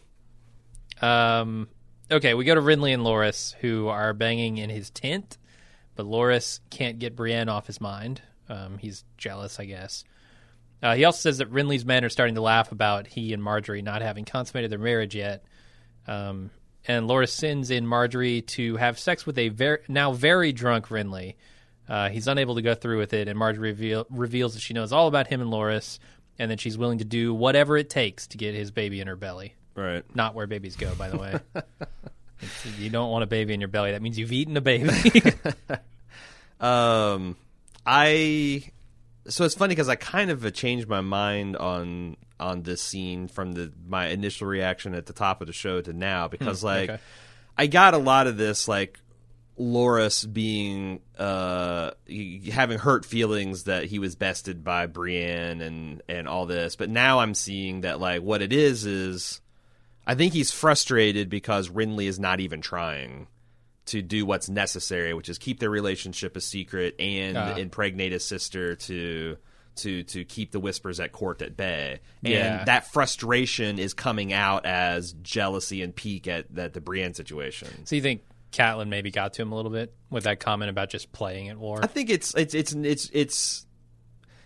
Um, 1.00 1.68
okay, 2.10 2.34
we 2.34 2.44
go 2.44 2.54
to 2.54 2.60
Renly 2.60 2.92
and 2.92 3.02
Loras, 3.02 3.54
who 3.54 3.88
are 3.88 4.12
banging 4.12 4.58
in 4.58 4.70
his 4.70 4.90
tent, 4.90 5.38
but 5.94 6.06
Loras 6.06 6.60
can't 6.70 6.98
get 6.98 7.14
Brienne 7.16 7.48
off 7.48 7.66
his 7.66 7.80
mind. 7.80 8.22
Um, 8.48 8.78
he's 8.78 9.04
jealous, 9.16 9.60
I 9.60 9.66
guess. 9.66 10.04
Uh, 10.82 10.94
he 10.94 11.04
also 11.04 11.18
says 11.18 11.38
that 11.38 11.52
Renly's 11.52 11.84
men 11.84 12.04
are 12.04 12.08
starting 12.08 12.36
to 12.36 12.40
laugh 12.40 12.72
about 12.72 13.06
he 13.06 13.32
and 13.32 13.42
Margaery 13.42 13.82
not 13.82 14.00
having 14.02 14.24
consummated 14.24 14.70
their 14.70 14.78
marriage 14.78 15.14
yet. 15.14 15.44
Um, 16.08 16.50
and 16.86 17.08
Loras 17.08 17.28
sends 17.28 17.70
in 17.70 17.86
Margaery 17.86 18.44
to 18.48 18.76
have 18.76 18.98
sex 18.98 19.26
with 19.26 19.38
a 19.38 19.50
ver- 19.50 19.82
now 19.88 20.12
very 20.12 20.52
drunk 20.52 20.88
Renly. 20.88 21.34
Uh, 21.88 22.08
he's 22.08 22.26
unable 22.28 22.54
to 22.56 22.62
go 22.62 22.74
through 22.74 22.98
with 22.98 23.12
it, 23.12 23.28
and 23.28 23.38
Margaery 23.38 23.58
reveal- 23.60 24.06
reveals 24.10 24.54
that 24.54 24.60
she 24.60 24.74
knows 24.74 24.92
all 24.92 25.06
about 25.06 25.26
him 25.26 25.40
and 25.40 25.50
Loras, 25.50 25.98
and 26.38 26.50
that 26.50 26.60
she's 26.60 26.76
willing 26.78 26.98
to 26.98 27.04
do 27.04 27.32
whatever 27.34 27.76
it 27.76 27.90
takes 27.90 28.26
to 28.28 28.38
get 28.38 28.54
his 28.54 28.70
baby 28.70 29.00
in 29.00 29.06
her 29.06 29.16
belly 29.16 29.54
Right. 29.74 30.02
not 30.14 30.34
where 30.34 30.46
babies 30.46 30.76
go, 30.76 30.94
by 30.94 31.08
the 31.10 31.18
way. 31.18 31.38
You 32.78 32.88
don't 32.88 33.10
want 33.10 33.24
a 33.24 33.26
baby 33.26 33.52
in 33.52 33.58
your 33.60 33.68
belly. 33.68 33.90
That 33.90 34.00
means 34.00 34.16
you've 34.16 34.30
eaten 34.30 34.56
a 34.56 34.60
baby. 34.60 34.90
Um, 36.60 37.36
I 37.86 38.64
so 39.28 39.44
it's 39.44 39.54
funny 39.54 39.72
because 39.72 39.88
I 39.88 39.94
kind 39.96 40.30
of 40.30 40.52
changed 40.54 40.88
my 40.88 41.00
mind 41.00 41.56
on 41.56 42.16
on 42.40 42.62
this 42.62 42.80
scene 42.80 43.28
from 43.28 43.52
the 43.52 43.72
my 43.86 44.08
initial 44.08 44.46
reaction 44.46 44.94
at 44.94 45.06
the 45.06 45.12
top 45.12 45.40
of 45.40 45.46
the 45.46 45.52
show 45.52 45.80
to 45.80 45.92
now 45.92 46.28
because 46.28 46.62
like 46.64 46.90
okay. 46.90 47.02
I 47.56 47.66
got 47.66 47.94
a 47.94 47.98
lot 47.98 48.26
of 48.26 48.36
this 48.36 48.68
like 48.68 49.00
Loras 49.58 50.30
being 50.32 51.00
uh 51.18 51.90
having 52.52 52.78
hurt 52.78 53.04
feelings 53.04 53.64
that 53.64 53.84
he 53.86 53.98
was 53.98 54.14
bested 54.14 54.62
by 54.62 54.86
Brienne 54.86 55.60
and 55.60 56.02
and 56.08 56.28
all 56.28 56.46
this 56.46 56.76
but 56.76 56.88
now 56.88 57.18
I'm 57.18 57.34
seeing 57.34 57.80
that 57.80 57.98
like 57.98 58.22
what 58.22 58.40
it 58.40 58.52
is 58.52 58.86
is 58.86 59.40
I 60.06 60.14
think 60.14 60.32
he's 60.32 60.52
frustrated 60.52 61.28
because 61.28 61.68
Renly 61.68 62.06
is 62.06 62.18
not 62.20 62.40
even 62.40 62.60
trying 62.62 63.26
to 63.86 64.00
do 64.02 64.24
what's 64.24 64.48
necessary, 64.48 65.12
which 65.14 65.28
is 65.28 65.38
keep 65.38 65.60
their 65.60 65.70
relationship 65.70 66.36
a 66.36 66.40
secret 66.40 66.94
and 66.98 67.36
Ah. 67.36 67.56
impregnate 67.56 68.12
his 68.12 68.24
sister 68.24 68.74
to 68.74 69.36
to 69.78 70.02
to 70.04 70.24
keep 70.24 70.52
the 70.52 70.60
whispers 70.60 71.00
at 71.00 71.12
court 71.12 71.42
at 71.42 71.56
bay. 71.56 72.00
And 72.24 72.32
Yeah. 72.32 72.64
that 72.64 72.86
frustration 72.92 73.78
is 73.78 73.94
coming 73.94 74.32
out 74.32 74.66
as 74.66 75.12
jealousy 75.22 75.82
and 75.82 75.94
pique 75.94 76.28
at, 76.28 76.46
at 76.56 76.72
the 76.74 76.80
Brienne 76.80 77.14
situation. 77.14 77.68
So 77.86 77.96
you 77.96 78.02
think 78.02 78.22
Catelyn 78.52 78.88
maybe 78.88 79.10
got 79.10 79.34
to 79.34 79.42
him 79.42 79.52
a 79.52 79.56
little 79.56 79.70
bit 79.70 79.92
with 80.10 80.24
that 80.24 80.40
comment 80.40 80.70
about 80.70 80.88
just 80.90 81.12
playing 81.12 81.48
at 81.48 81.58
war? 81.58 81.80
I 81.82 81.86
think 81.86 82.10
it's 82.10 82.34
it's 82.34 82.54
it's 82.54 82.72
it's 82.72 83.10
it's 83.12 83.66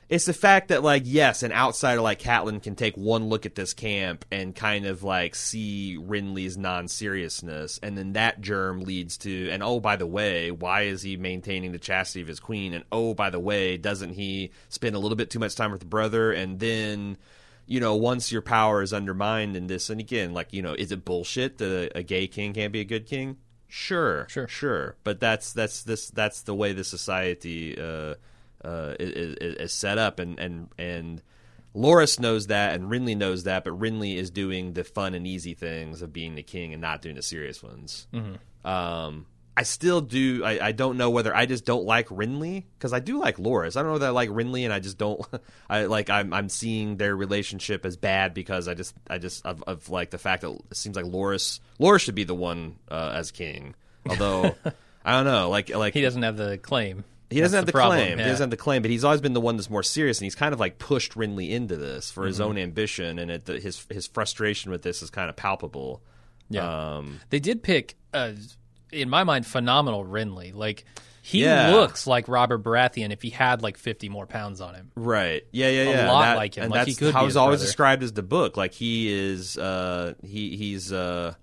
it's 0.08 0.26
the 0.26 0.32
fact 0.34 0.68
that 0.68 0.82
like 0.82 1.02
yes, 1.06 1.42
an 1.42 1.52
outsider 1.52 2.00
like 2.00 2.20
Catelyn 2.20 2.62
can 2.62 2.74
take 2.74 2.96
one 2.96 3.28
look 3.28 3.46
at 3.46 3.54
this 3.54 3.72
camp 3.74 4.24
and 4.30 4.54
kind 4.54 4.86
of 4.86 5.02
like 5.02 5.34
see 5.34 5.96
Renly's 5.98 6.56
non-seriousness, 6.58 7.78
and 7.82 7.96
then 7.96 8.12
that 8.14 8.40
germ 8.40 8.80
leads 8.82 9.16
to 9.18 9.48
and 9.50 9.62
oh 9.62 9.80
by 9.80 9.96
the 9.96 10.06
way, 10.06 10.50
why 10.50 10.82
is 10.82 11.02
he 11.02 11.16
maintaining 11.16 11.72
the 11.72 11.78
chastity 11.78 12.20
of 12.22 12.28
his 12.28 12.40
queen? 12.40 12.74
And 12.74 12.84
oh 12.92 13.14
by 13.14 13.30
the 13.30 13.40
way, 13.40 13.76
doesn't 13.76 14.14
he 14.14 14.50
spend 14.68 14.94
a 14.94 14.98
little 14.98 15.16
bit 15.16 15.30
too 15.30 15.38
much 15.38 15.54
time 15.54 15.70
with 15.70 15.80
the 15.80 15.86
brother? 15.86 16.32
And 16.32 16.58
then 16.60 17.16
you 17.66 17.80
know, 17.80 17.94
once 17.94 18.32
your 18.32 18.42
power 18.42 18.82
is 18.82 18.92
undermined 18.92 19.56
in 19.56 19.66
this, 19.68 19.88
and 19.88 20.00
again, 20.00 20.34
like 20.34 20.52
you 20.52 20.62
know, 20.62 20.74
is 20.74 20.92
it 20.92 21.04
bullshit 21.04 21.58
that 21.58 21.92
a, 21.94 21.98
a 21.98 22.02
gay 22.02 22.26
king 22.26 22.52
can't 22.52 22.72
be 22.72 22.80
a 22.80 22.84
good 22.84 23.06
king? 23.06 23.38
Sure, 23.68 24.26
Sure. 24.28 24.46
sure. 24.48 24.96
But 25.02 25.20
that's 25.20 25.54
that's 25.54 25.82
this 25.84 26.10
that's 26.10 26.42
the 26.42 26.54
way 26.54 26.74
the 26.74 26.84
society 26.84 27.80
uh, 27.80 28.16
uh, 28.64 28.94
is, 28.98 29.36
is, 29.36 29.54
is 29.56 29.72
set 29.72 29.98
up, 29.98 30.18
and 30.18 30.38
and 30.38 30.68
and 30.78 31.22
Loras 31.74 32.20
knows 32.20 32.48
that, 32.48 32.74
and 32.74 32.90
Renly 32.90 33.16
knows 33.16 33.44
that, 33.44 33.64
but 33.64 33.78
Renly 33.78 34.16
is 34.16 34.30
doing 34.30 34.74
the 34.74 34.84
fun 34.84 35.14
and 35.14 35.26
easy 35.26 35.54
things 35.54 36.02
of 36.02 36.12
being 36.12 36.34
the 36.34 36.42
king 36.42 36.72
and 36.72 36.82
not 36.82 37.00
doing 37.02 37.16
the 37.16 37.22
serious 37.22 37.62
ones. 37.62 38.06
Um, 38.64 39.26
I 39.56 39.64
still 39.64 40.00
do. 40.00 40.44
I, 40.44 40.68
I 40.68 40.72
don't 40.72 40.96
know 40.96 41.10
whether 41.10 41.34
I 41.34 41.44
just 41.44 41.66
don't 41.66 41.84
like 41.84 42.08
Renly 42.08 42.64
because 42.78 42.92
I 42.92 43.00
do 43.00 43.18
like 43.18 43.36
Loras. 43.36 43.76
I 43.76 43.82
don't 43.82 43.92
know 43.92 43.98
that 43.98 44.06
I 44.06 44.10
like 44.10 44.30
Renly, 44.30 44.64
and 44.64 44.72
I 44.72 44.80
just 44.80 44.96
don't. 44.96 45.22
I 45.68 45.84
like. 45.84 46.08
I'm 46.08 46.32
I'm 46.32 46.48
seeing 46.48 46.96
their 46.96 47.14
relationship 47.14 47.84
as 47.84 47.96
bad 47.96 48.32
because 48.32 48.66
I 48.66 48.74
just 48.74 48.94
I 49.08 49.18
just 49.18 49.44
of, 49.44 49.62
of 49.66 49.90
like 49.90 50.10
the 50.10 50.18
fact 50.18 50.42
that 50.42 50.52
it 50.70 50.76
seems 50.76 50.96
like 50.96 51.04
Loras 51.04 51.60
Loras 51.78 52.00
should 52.00 52.14
be 52.14 52.24
the 52.24 52.34
one 52.34 52.76
uh, 52.90 53.12
as 53.14 53.30
king. 53.30 53.74
Although 54.08 54.54
I 55.04 55.12
don't 55.12 55.24
know. 55.24 55.50
Like 55.50 55.68
like 55.74 55.92
he 55.92 56.00
doesn't 56.00 56.22
have 56.22 56.38
the 56.38 56.56
claim. 56.56 57.04
He 57.32 57.40
doesn't 57.40 57.56
have 57.56 57.66
That's 57.66 57.74
the, 57.76 57.86
claim. 57.88 58.18
yeah. 58.18 58.24
He 58.24 58.30
doesn't 58.30 58.44
have 58.44 58.50
the 58.50 58.56
claim, 58.56 58.82
but 58.82 58.90
he's 58.90 59.04
always 59.04 59.20
been 59.20 59.32
the 59.32 59.40
one 59.40 59.56
that's 59.56 59.70
more 59.70 59.82
serious, 59.82 60.18
and 60.18 60.24
he's 60.24 60.34
kind 60.34 60.52
of 60.52 60.60
like 60.60 60.78
pushed 60.78 61.14
Renly 61.14 61.50
into 61.50 61.76
this 61.76 62.10
for 62.10 62.20
Mm-hmm. 62.22 62.26
his 62.28 62.40
own 62.40 62.58
ambition, 62.58 63.18
and 63.18 63.30
it, 63.30 63.44
the, 63.46 63.58
his 63.58 63.86
his 63.90 64.06
frustration 64.06 64.70
with 64.70 64.82
this 64.82 65.02
is 65.02 65.10
kind 65.10 65.28
of 65.30 65.36
palpable. 65.36 66.02
Yeah. 66.50 66.96
Um, 66.96 67.20
They 67.30 67.40
did 67.40 67.62
pick, 67.62 67.94
uh, 68.12 68.32
in 68.92 69.08
my 69.08 69.24
mind, 69.24 69.46
phenomenal 69.46 70.04
Renly. 70.04 70.54
Like 70.54 70.84
he 71.22 71.44
Yeah. 71.44 71.70
looks 71.70 72.06
like 72.06 72.26
Robert 72.28 72.62
Baratheon 72.62 73.12
if 73.12 73.22
he 73.22 73.30
had 73.30 73.62
like 73.62 73.78
50 73.78 74.08
more 74.08 74.26
pounds 74.26 74.60
on 74.60 74.74
him. 74.74 74.90
right? 74.96 75.44
Yeah, 75.52 75.68
yeah, 75.70 75.82
yeah. 75.84 76.06
A 76.06 76.12
lot 76.12 76.22
That- 76.22 76.36
like 76.36 76.56
him. 76.56 76.64
And 76.64 76.72
Like, 76.72 76.86
he 76.86 76.92
that's 76.92 76.98
could 76.98 77.14
how 77.14 77.24
he's 77.24 77.36
always 77.36 77.58
brother. 77.60 77.66
described 77.66 78.02
as 78.02 78.12
the 78.12 78.22
book. 78.24 78.56
Like 78.56 78.74
he 78.74 79.10
is. 79.10 79.56
Uh, 79.56 80.14
he 80.22 80.56
he's. 80.56 80.92
Uh, 80.92 81.34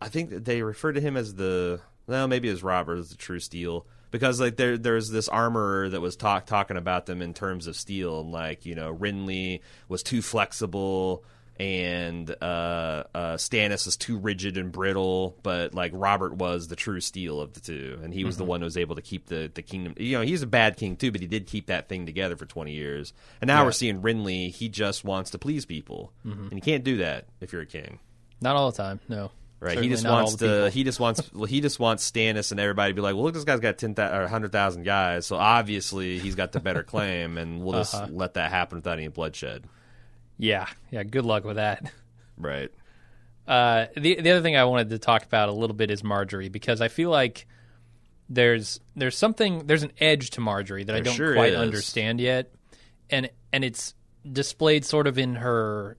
I 0.00 0.08
think 0.08 0.30
they 0.44 0.62
refer 0.62 0.92
to 0.92 1.00
him 1.00 1.16
as 1.16 1.34
the. 1.34 1.80
Well, 2.06 2.26
maybe 2.28 2.48
as 2.48 2.62
Robert 2.62 2.96
as 2.96 3.10
the 3.10 3.16
true 3.16 3.38
steel. 3.40 3.86
Because 4.12 4.40
like 4.40 4.54
there, 4.56 4.78
there's 4.78 5.10
this 5.10 5.28
armorer 5.28 5.88
that 5.88 6.00
was 6.00 6.14
talk 6.14 6.46
talking 6.46 6.76
about 6.76 7.06
them 7.06 7.20
in 7.20 7.34
terms 7.34 7.66
of 7.66 7.74
steel, 7.74 8.20
and 8.20 8.30
like 8.30 8.64
you 8.64 8.76
know, 8.76 8.94
Renly 8.94 9.60
was 9.88 10.04
too 10.04 10.22
flexible, 10.22 11.24
and 11.58 12.30
uh, 12.42 13.04
uh, 13.14 13.36
Stannis 13.36 13.86
is 13.86 13.96
too 13.96 14.18
rigid 14.18 14.56
and 14.58 14.70
brittle. 14.70 15.36
But 15.42 15.74
like 15.74 15.92
Robert 15.94 16.34
was 16.34 16.68
the 16.68 16.76
true 16.76 17.00
steel 17.00 17.40
of 17.40 17.54
the 17.54 17.60
two, 17.60 17.98
and 18.02 18.12
he 18.12 18.24
was 18.24 18.36
the 18.36 18.44
one 18.44 18.60
who 18.60 18.64
was 18.64 18.76
able 18.76 18.96
to 18.96 19.02
keep 19.02 19.26
the 19.26 19.50
the 19.52 19.62
kingdom. 19.62 19.94
You 19.96 20.18
know, 20.18 20.22
he's 20.22 20.42
a 20.42 20.46
bad 20.46 20.76
king 20.76 20.96
too, 20.96 21.10
but 21.10 21.20
he 21.20 21.26
did 21.26 21.46
keep 21.46 21.66
that 21.66 21.88
thing 21.88 22.04
together 22.06 22.36
for 22.36 22.46
twenty 22.46 22.72
years. 22.72 23.12
And 23.40 23.48
now 23.48 23.60
Yeah. 23.60 23.64
we're 23.64 23.72
seeing 23.72 24.02
Renly; 24.02 24.50
he 24.50 24.68
just 24.68 25.04
wants 25.04 25.30
to 25.30 25.38
please 25.38 25.64
people, 25.64 26.12
and 26.24 26.52
you 26.52 26.60
can't 26.60 26.84
do 26.84 26.98
that 26.98 27.26
if 27.40 27.52
you're 27.52 27.62
a 27.62 27.66
king. 27.66 27.98
Not 28.40 28.56
all 28.56 28.70
the 28.70 28.76
time, 28.76 29.00
no. 29.08 29.30
Right. 29.62 29.74
Certainly 29.74 29.88
he 29.88 29.94
just 29.94 30.04
wants 30.08 30.34
to. 30.36 30.70
He 30.70 30.82
just 30.82 30.98
wants. 30.98 31.32
Well, 31.32 31.44
he 31.44 31.60
just 31.60 31.78
wants 31.78 32.10
Stannis 32.10 32.50
and 32.50 32.58
everybody 32.58 32.90
to 32.90 32.94
be 32.96 33.00
like, 33.00 33.14
"Well, 33.14 33.22
look, 33.22 33.34
this 33.34 33.44
guy's 33.44 33.60
got 33.60 33.78
ten 33.78 33.94
thousand 33.94 34.18
or 34.20 34.26
hundred 34.26 34.50
thousand 34.50 34.82
guys, 34.82 35.24
so 35.24 35.36
obviously 35.36 36.18
he's 36.18 36.34
got 36.34 36.50
the 36.50 36.58
better 36.58 36.82
claim, 36.82 37.38
and 37.38 37.62
we'll 37.62 37.74
just 37.78 37.94
Uh-huh. 37.94 38.08
let 38.10 38.34
that 38.34 38.50
happen 38.50 38.78
without 38.78 38.98
any 38.98 39.06
bloodshed." 39.06 39.62
Yeah, 40.36 40.66
yeah. 40.90 41.04
Good 41.04 41.24
luck 41.24 41.44
with 41.44 41.56
that. 41.56 41.92
Right. 42.36 42.70
Uh, 43.46 43.86
the 43.96 44.20
the 44.20 44.30
other 44.32 44.42
thing 44.42 44.56
I 44.56 44.64
wanted 44.64 44.90
to 44.90 44.98
talk 44.98 45.22
about 45.22 45.48
a 45.48 45.52
little 45.52 45.76
bit 45.76 45.92
is 45.92 46.02
Margaery 46.02 46.50
because 46.50 46.80
I 46.80 46.88
feel 46.88 47.10
like 47.10 47.46
there's 48.28 48.80
there's 48.96 49.16
something 49.16 49.66
there's 49.66 49.84
an 49.84 49.92
edge 50.00 50.30
to 50.30 50.40
Margaery 50.40 50.86
that 50.86 50.96
I 50.96 51.00
don't 51.00 51.14
sure 51.14 51.34
quite 51.34 51.52
is. 51.52 51.58
understand 51.60 52.20
yet, 52.20 52.52
and 53.10 53.30
and 53.52 53.62
it's 53.64 53.94
displayed 54.28 54.84
sort 54.84 55.06
of 55.06 55.18
in 55.18 55.36
her 55.36 55.96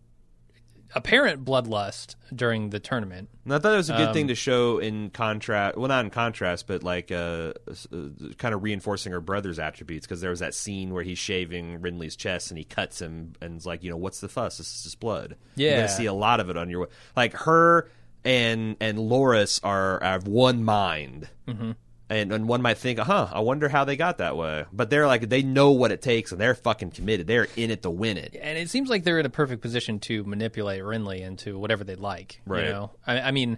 apparent 0.95 1.43
bloodlust 1.45 2.15
during 2.35 2.69
the 2.69 2.79
tournament. 2.79 3.29
And 3.45 3.53
I 3.53 3.59
thought 3.59 3.73
it 3.73 3.77
was 3.77 3.89
a 3.89 3.97
good 3.97 4.07
Um, 4.09 4.13
thing 4.13 4.27
to 4.29 4.35
show 4.35 4.77
in 4.79 5.09
contrast. 5.09 5.77
Well, 5.77 5.87
not 5.87 6.05
in 6.05 6.11
contrast, 6.11 6.67
but 6.67 6.83
like 6.83 7.11
uh, 7.11 7.53
uh, 7.69 7.97
kind 8.37 8.53
of 8.53 8.63
reinforcing 8.63 9.11
her 9.11 9.21
brother's 9.21 9.59
attributes 9.59 10.05
because 10.05 10.21
there 10.21 10.29
was 10.29 10.39
that 10.39 10.53
scene 10.53 10.93
where 10.93 11.03
he's 11.03 11.19
shaving 11.19 11.79
Renly's 11.79 12.15
chest 12.15 12.51
and 12.51 12.57
he 12.57 12.63
cuts 12.63 13.01
him 13.01 13.33
and 13.41 13.57
is 13.57 13.65
like, 13.65 13.83
you 13.83 13.89
know, 13.89 13.97
what's 13.97 14.19
the 14.19 14.29
fuss? 14.29 14.57
This 14.57 14.75
is 14.75 14.83
just 14.83 14.99
blood. 14.99 15.35
You're 15.55 15.75
gonna 15.75 15.89
see 15.89 16.05
a 16.05 16.13
lot 16.13 16.39
of 16.39 16.49
it 16.49 16.57
on 16.57 16.69
your 16.69 16.89
like 17.15 17.33
her 17.33 17.89
and 18.25 18.77
and 18.79 18.97
Loras 18.97 19.59
are 19.63 19.97
of 19.97 20.27
one 20.27 20.63
mind. 20.63 21.27
Mm-hmm. 21.47 21.71
And, 22.13 22.31
and 22.31 22.47
one 22.47 22.61
might 22.61 22.77
think, 22.77 22.99
huh, 22.99 23.27
I 23.31 23.39
wonder 23.39 23.69
how 23.69 23.85
they 23.85 23.95
got 23.95 24.19
that 24.19 24.37
way. 24.37 24.65
But 24.71 24.89
they're 24.89 25.07
like, 25.07 25.29
they 25.29 25.41
know 25.41 25.71
what 25.71 25.91
it 25.91 26.01
takes 26.01 26.31
and 26.31 26.39
they're 26.39 26.53
fucking 26.55 26.91
committed. 26.91 27.25
They're 27.27 27.47
in 27.55 27.71
it 27.71 27.81
to 27.83 27.89
win 27.89 28.17
it. 28.17 28.35
and 28.39 28.57
it 28.57 28.69
seems 28.69 28.89
like 28.89 29.03
they're 29.03 29.19
in 29.19 29.25
a 29.25 29.29
perfect 29.31 29.61
position 29.61 29.99
to 30.01 30.23
manipulate 30.25 30.81
Renly 30.83 31.21
into 31.21 31.57
whatever 31.57 31.83
they'd 31.83 31.99
like. 31.99 32.41
Right. 32.45 32.65
You 32.65 32.69
know, 32.71 32.91
I, 33.07 33.19
I 33.21 33.31
mean, 33.31 33.57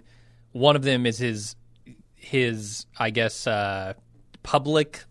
one 0.52 0.74
of 0.76 0.82
them 0.82 1.04
is 1.06 1.18
his 1.18 1.54
his 2.14 2.86
I 2.98 3.10
guess 3.10 3.46
uh, 3.46 3.94
public 4.42 5.04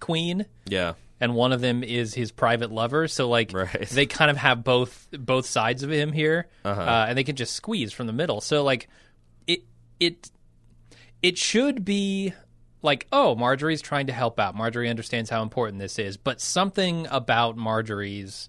queen, 0.00 0.46
Yeah. 0.66 0.94
and 1.20 1.34
one 1.34 1.52
of 1.52 1.60
them 1.60 1.82
is 1.84 2.12
his 2.14 2.32
private 2.32 2.70
lover. 2.72 3.08
So 3.08 3.28
like, 3.28 3.52
Right. 3.52 3.88
they 3.88 4.06
kind 4.06 4.30
of 4.30 4.36
have 4.36 4.64
both 4.64 5.06
both 5.12 5.46
sides 5.46 5.82
of 5.82 5.90
him 5.90 6.12
here, 6.12 6.48
Uh-huh. 6.64 6.80
uh, 6.80 7.06
and 7.08 7.16
they 7.16 7.24
can 7.24 7.36
just 7.36 7.52
squeeze 7.54 7.92
from 7.92 8.06
the 8.06 8.12
middle. 8.12 8.40
So 8.40 8.62
like, 8.64 8.88
it 9.46 9.60
it 10.00 10.30
it 11.22 11.38
should 11.38 11.84
be 11.84 12.34
like, 12.84 13.06
oh, 13.10 13.34
Margaery's 13.38 13.82
trying 13.82 14.06
to 14.06 14.12
help 14.12 14.38
out. 14.38 14.54
Margaery 14.56 14.88
understands 14.88 15.30
how 15.30 15.42
important 15.42 15.78
this 15.78 15.98
is, 15.98 16.16
but 16.16 16.40
something 16.40 17.06
about 17.10 17.56
Margaery's 17.56 18.48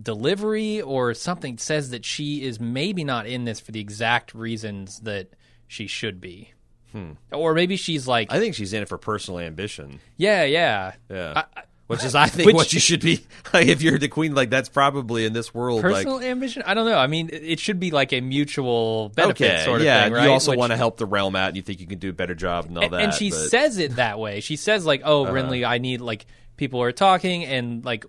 delivery 0.00 0.80
or 0.80 1.14
something 1.14 1.58
says 1.58 1.90
that 1.90 2.04
she 2.04 2.42
is 2.44 2.58
maybe 2.58 3.04
not 3.04 3.26
in 3.26 3.44
this 3.44 3.60
for 3.60 3.72
the 3.72 3.80
exact 3.80 4.34
reasons 4.34 5.00
that 5.00 5.28
she 5.68 5.86
should 5.86 6.20
be. 6.20 6.52
Hmm. 6.92 7.12
Or 7.32 7.54
maybe 7.54 7.76
she's 7.76 8.06
like, 8.06 8.32
I 8.32 8.38
think 8.38 8.54
she's 8.54 8.72
in 8.72 8.82
it 8.82 8.88
for 8.88 8.98
personal 8.98 9.40
ambition. 9.40 10.00
yeah, 10.16 10.44
yeah. 10.44 10.92
Yeah. 11.10 11.42
I- 11.56 11.62
which 11.86 12.04
is, 12.04 12.14
I 12.14 12.26
think, 12.26 12.46
Which- 12.46 12.56
what 12.56 12.72
you 12.72 12.80
should 12.80 13.00
be. 13.00 13.24
Like, 13.52 13.68
if 13.68 13.82
you're 13.82 13.98
the 13.98 14.08
queen, 14.08 14.34
like 14.34 14.50
that's 14.50 14.68
probably 14.68 15.26
in 15.26 15.32
this 15.32 15.54
world. 15.54 15.80
Personal 15.82 16.16
like, 16.16 16.24
ambition? 16.24 16.64
I 16.66 16.74
don't 16.74 16.86
know. 16.86 16.98
I 16.98 17.06
mean, 17.06 17.30
it 17.32 17.60
should 17.60 17.78
be 17.78 17.92
like 17.92 18.12
a 18.12 18.20
mutual 18.20 19.10
benefit 19.10 19.48
okay, 19.48 19.64
sort 19.64 19.80
of 19.80 19.84
yeah. 19.84 20.02
thing, 20.02 20.12
right? 20.12 20.24
You 20.24 20.30
also 20.30 20.50
Which- 20.50 20.58
want 20.58 20.72
to 20.72 20.76
help 20.76 20.96
the 20.96 21.06
realm 21.06 21.36
out, 21.36 21.48
and 21.48 21.56
you 21.56 21.62
think 21.62 21.78
you 21.78 21.86
can 21.86 22.00
do 22.00 22.10
a 22.10 22.12
better 22.12 22.34
job 22.34 22.64
and 22.64 22.76
all 22.76 22.88
that. 22.88 23.00
and 23.00 23.14
she 23.14 23.30
but- 23.30 23.36
says 23.36 23.78
it 23.78 23.94
that 23.96 24.18
way. 24.18 24.40
She 24.40 24.56
says 24.56 24.84
like, 24.84 25.02
"Oh, 25.04 25.24
uh-huh. 25.24 25.34
Renly, 25.34 25.64
I 25.64 25.78
need 25.78 26.00
like 26.00 26.26
people 26.56 26.82
are 26.82 26.90
talking, 26.90 27.44
and 27.44 27.84
like 27.84 28.06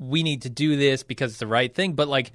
we 0.00 0.24
need 0.24 0.42
to 0.42 0.50
do 0.50 0.74
this 0.74 1.04
because 1.04 1.30
it's 1.32 1.38
the 1.38 1.46
right 1.46 1.72
thing." 1.72 1.92
But 1.92 2.08
like 2.08 2.32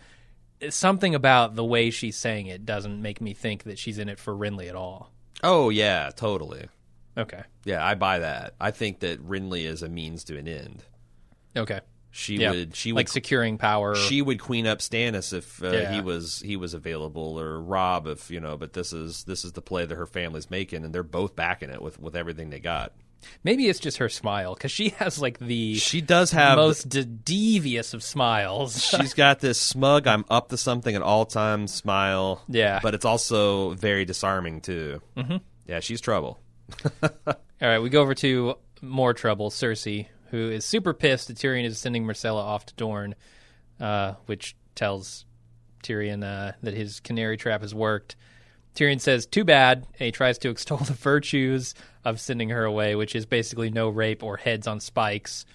something 0.69 1.13
about 1.13 1.55
the 1.55 1.65
way 1.65 1.89
she's 1.89 2.15
saying 2.15 2.47
it 2.47 2.65
doesn't 2.65 3.01
make 3.01 3.19
me 3.19 3.33
think 3.33 3.63
that 3.63 3.77
she's 3.77 3.97
in 3.97 4.07
it 4.07 4.19
for 4.19 4.33
Renly 4.33 4.69
at 4.69 4.75
all. 4.75 5.11
"Oh 5.43 5.69
yeah, 5.69 6.11
totally. 6.15 6.69
Okay, 7.17 7.41
Yeah, 7.65 7.83
I 7.85 7.95
buy 7.95 8.19
that. 8.19 8.53
I 8.59 8.71
think 8.71 8.99
that 8.99 9.25
Renly 9.27 9.65
is 9.65 9.81
a 9.81 9.89
means 9.89 10.23
to 10.25 10.37
an 10.37 10.47
end. 10.47 10.83
okay, 11.55 11.79
She 12.11 12.35
yeah, 12.37 12.51
would. 12.51 12.75
She 12.75 12.91
would. 12.93 12.97
like 12.99 13.07
securing 13.07 13.57
power. 13.57 13.95
she 13.95 14.21
would 14.21 14.39
queen 14.39 14.67
up 14.67 14.79
Stannis 14.79 15.33
if 15.33 15.61
uh, 15.63 15.71
Yeah. 15.71 15.91
he 15.93 16.01
was 16.01 16.39
he 16.45 16.55
was 16.55 16.73
available, 16.73 17.39
or 17.39 17.59
Robb 17.61 18.07
if 18.07 18.29
you 18.29 18.39
know. 18.39 18.55
But 18.57 18.73
this 18.73 18.93
is 18.93 19.23
this 19.23 19.43
is 19.45 19.53
the 19.53 19.61
play 19.61 19.85
that 19.85 19.95
her 19.95 20.05
family's 20.05 20.49
making, 20.51 20.85
and 20.85 20.93
they're 20.93 21.03
both 21.03 21.35
backing 21.35 21.69
it 21.69 21.81
with 21.81 21.99
with 21.99 22.15
everything 22.15 22.49
they 22.51 22.59
got. 22.59 22.93
Maybe 23.43 23.67
it's 23.67 23.79
just 23.79 23.97
her 23.97 24.09
smile 24.09 24.53
because 24.53 24.71
she 24.71 24.89
has 24.89 25.19
like 25.19 25.39
the 25.39 25.73
She 25.75 26.01
does 26.01 26.31
have 26.31 26.57
most 26.57 26.87
de- 26.87 27.03
devious 27.03 27.95
of 27.95 28.03
smiles. 28.03 28.83
she's 28.85 29.15
got 29.15 29.39
this 29.39 29.59
smug 29.59 30.05
i'm 30.05 30.23
up 30.29 30.49
to 30.49 30.57
something 30.57 30.95
at 30.95 31.01
all 31.01 31.25
times 31.25 31.73
smile 31.73 32.43
Yeah. 32.47 32.79
but 32.83 32.93
it's 32.93 33.05
also 33.05 33.71
very 33.71 34.05
disarming 34.05 34.61
too 34.61 35.01
mm-hmm. 35.17 35.37
yeah 35.65 35.79
she's 35.79 35.99
trouble 35.99 36.39
All 37.03 37.35
right, 37.61 37.79
we 37.79 37.89
go 37.89 38.01
over 38.01 38.13
to 38.15 38.55
more 38.81 39.13
trouble. 39.13 39.49
Cersei, 39.49 40.07
who 40.31 40.49
is 40.49 40.65
super 40.65 40.93
pissed 40.93 41.27
that 41.27 41.37
Tyrion 41.37 41.65
is 41.65 41.79
sending 41.79 42.05
Myrcella 42.05 42.41
off 42.41 42.65
to 42.67 42.73
Dorne, 42.75 43.15
uh, 43.79 44.13
which 44.25 44.55
tells 44.75 45.25
Tyrion 45.83 46.23
uh, 46.23 46.53
that 46.61 46.73
his 46.73 46.99
canary 46.99 47.37
trap 47.37 47.61
has 47.61 47.73
worked. 47.73 48.15
Tyrion 48.75 49.01
says, 49.01 49.25
"Too 49.25 49.43
bad," 49.43 49.87
and 49.99 50.05
he 50.05 50.11
tries 50.11 50.37
to 50.39 50.49
extol 50.51 50.77
the 50.77 50.93
virtues 50.93 51.73
of 52.05 52.19
sending 52.19 52.49
her 52.49 52.63
away, 52.63 52.95
which 52.95 53.15
is 53.15 53.25
basically 53.25 53.69
no 53.69 53.89
rape 53.89 54.23
or 54.23 54.37
heads 54.37 54.67
on 54.67 54.79
spikes. 54.79 55.45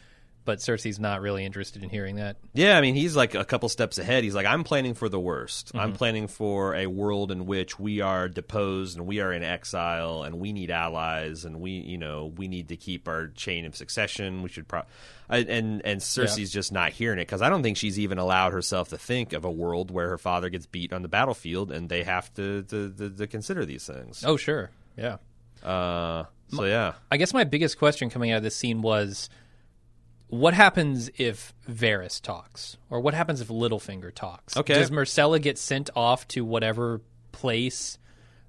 But 0.45 0.59
Cersei's 0.59 0.99
not 0.99 1.21
really 1.21 1.45
interested 1.45 1.83
in 1.83 1.89
hearing 1.91 2.17
that. 2.17 2.37
Yeah, 2.53 2.77
I 2.77 2.81
mean, 2.81 2.95
he's 2.95 3.15
like 3.17 3.35
a 3.35 3.45
couple 3.45 3.69
steps 3.69 3.99
ahead. 3.99 4.25
He's 4.25 4.35
like, 4.35 4.47
I'm 4.47 4.65
planning 4.65 4.95
for 4.95 5.09
the 5.09 5.21
worst. 5.21 5.71
I'm 5.75 5.93
planning 5.93 6.27
for 6.29 6.75
a 6.75 6.87
world 6.87 7.31
in 7.31 7.47
which 7.47 7.79
we 7.79 8.01
are 8.01 8.29
deposed 8.29 8.97
and 8.99 9.07
we 9.07 9.21
are 9.21 9.33
in 9.33 9.43
exile 9.43 10.23
and 10.25 10.41
we 10.41 10.53
need 10.53 10.71
allies 10.71 11.45
and 11.45 11.61
we, 11.61 11.73
you 11.73 11.99
know, 11.99 12.33
we 12.37 12.49
need 12.49 12.69
to 12.69 12.77
keep 12.77 13.07
our 13.09 13.29
chain 13.29 13.65
of 13.67 13.77
succession. 13.77 14.43
We 14.43 14.49
should 14.49 14.67
pro. 14.69 14.83
I- 15.31 15.39
And 15.39 15.81
and 15.85 16.01
Cersei's 16.01 16.51
just 16.53 16.73
not 16.73 16.93
hearing 16.93 17.19
it 17.19 17.27
because 17.27 17.43
I 17.43 17.49
don't 17.49 17.63
think 17.63 17.77
she's 17.77 17.99
even 17.99 18.19
allowed 18.19 18.53
herself 18.53 18.89
to 18.91 18.99
think 18.99 19.33
of 19.33 19.45
a 19.45 19.51
world 19.51 19.91
where 19.91 20.09
her 20.09 20.19
father 20.19 20.49
gets 20.51 20.67
beat 20.67 20.93
on 20.93 21.03
the 21.03 21.09
battlefield 21.09 21.71
and 21.73 21.89
they 21.89 22.03
have 22.03 22.33
to 22.35 22.63
to, 22.65 22.91
to, 22.91 23.11
to 23.11 23.27
consider 23.27 23.65
these 23.65 23.87
things. 23.87 24.25
Oh, 24.27 24.37
sure. 24.37 24.71
Yeah. 24.97 25.19
Uh, 25.63 26.25
so 26.49 26.65
yeah, 26.65 26.95
I 27.11 27.17
guess 27.17 27.33
my 27.33 27.45
biggest 27.45 27.79
question 27.79 28.11
coming 28.11 28.31
out 28.31 28.39
of 28.39 28.43
this 28.43 28.57
scene 28.57 28.83
was 28.83 29.31
what 30.33 30.55
happens 30.55 31.11
if 31.19 31.53
Varys 31.71 32.19
talks? 32.19 32.79
Or 32.89 33.01
what 33.01 33.13
happens 33.13 33.43
if 33.43 33.49
Littlefinger 33.49 34.15
talks? 34.15 34.57
Okay. 34.57 34.73
Does 34.73 34.91
Myrcella 34.91 35.41
get 35.41 35.59
sent 35.59 35.91
off 35.95 36.27
to 36.29 36.43
whatever 36.43 37.03
place 37.33 37.99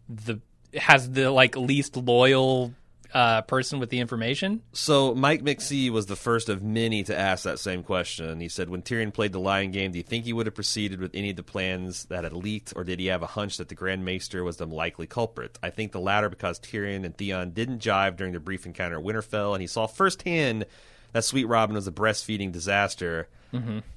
the 0.08 0.40
has 0.76 1.12
the 1.12 1.30
like 1.30 1.58
least 1.58 1.98
loyal 1.98 2.74
uh, 3.14 3.42
person 3.42 3.82
with 3.82 3.90
the 3.90 4.00
information? 4.00 4.62
So 4.72 5.14
Mike 5.14 5.42
McSee 5.42 5.90
was 5.90 6.06
the 6.06 6.16
first 6.16 6.48
of 6.48 6.64
many 6.64 7.04
to 7.04 7.20
ask 7.20 7.44
that 7.44 7.60
same 7.60 7.84
question. 7.84 8.40
He 8.40 8.48
said, 8.48 8.70
"When 8.70 8.82
Tyrion 8.82 9.14
played 9.14 9.34
the 9.34 9.42
Lion 9.42 9.72
Game, 9.72 9.92
do 9.92 9.98
you 9.98 10.06
think 10.06 10.24
he 10.24 10.32
would 10.32 10.46
have 10.46 10.56
proceeded 10.56 11.02
with 11.02 11.12
any 11.14 11.32
of 11.32 11.36
the 11.36 11.44
plans 11.44 12.06
that 12.06 12.24
had 12.24 12.32
leaked, 12.32 12.72
or 12.78 12.86
did 12.86 13.02
he 13.02 13.08
have 13.08 13.24
a 13.24 13.28
hunch 13.28 13.58
that 13.58 13.68
the 13.68 13.76
Grand 13.76 14.06
Maester 14.06 14.42
was 14.42 14.56
the 14.56 14.66
likely 14.66 15.06
culprit? 15.06 15.60
I 15.62 15.70
think 15.70 15.92
the 15.92 16.00
latter, 16.00 16.30
because 16.30 16.62
Tyrion 16.62 17.04
and 17.04 17.18
Theon 17.18 17.52
didn't 17.52 17.80
jive 17.80 18.16
during 18.16 18.32
their 18.32 18.40
brief 18.40 18.66
encounter 18.66 19.00
at 19.00 19.04
Winterfell, 19.04 19.52
and 19.52 19.60
he 19.60 19.68
saw 19.68 19.86
firsthand 19.86 20.66
that 21.14 21.24
Sweet 21.24 21.46
Robin 21.46 21.76
was 21.76 21.88
a 21.88 21.92
breastfeeding 21.92 22.52
disaster. 22.52 23.28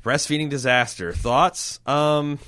Breastfeeding 0.04 0.50
disaster. 0.50 1.12
Thoughts? 1.12 1.80
Um, 1.86 2.38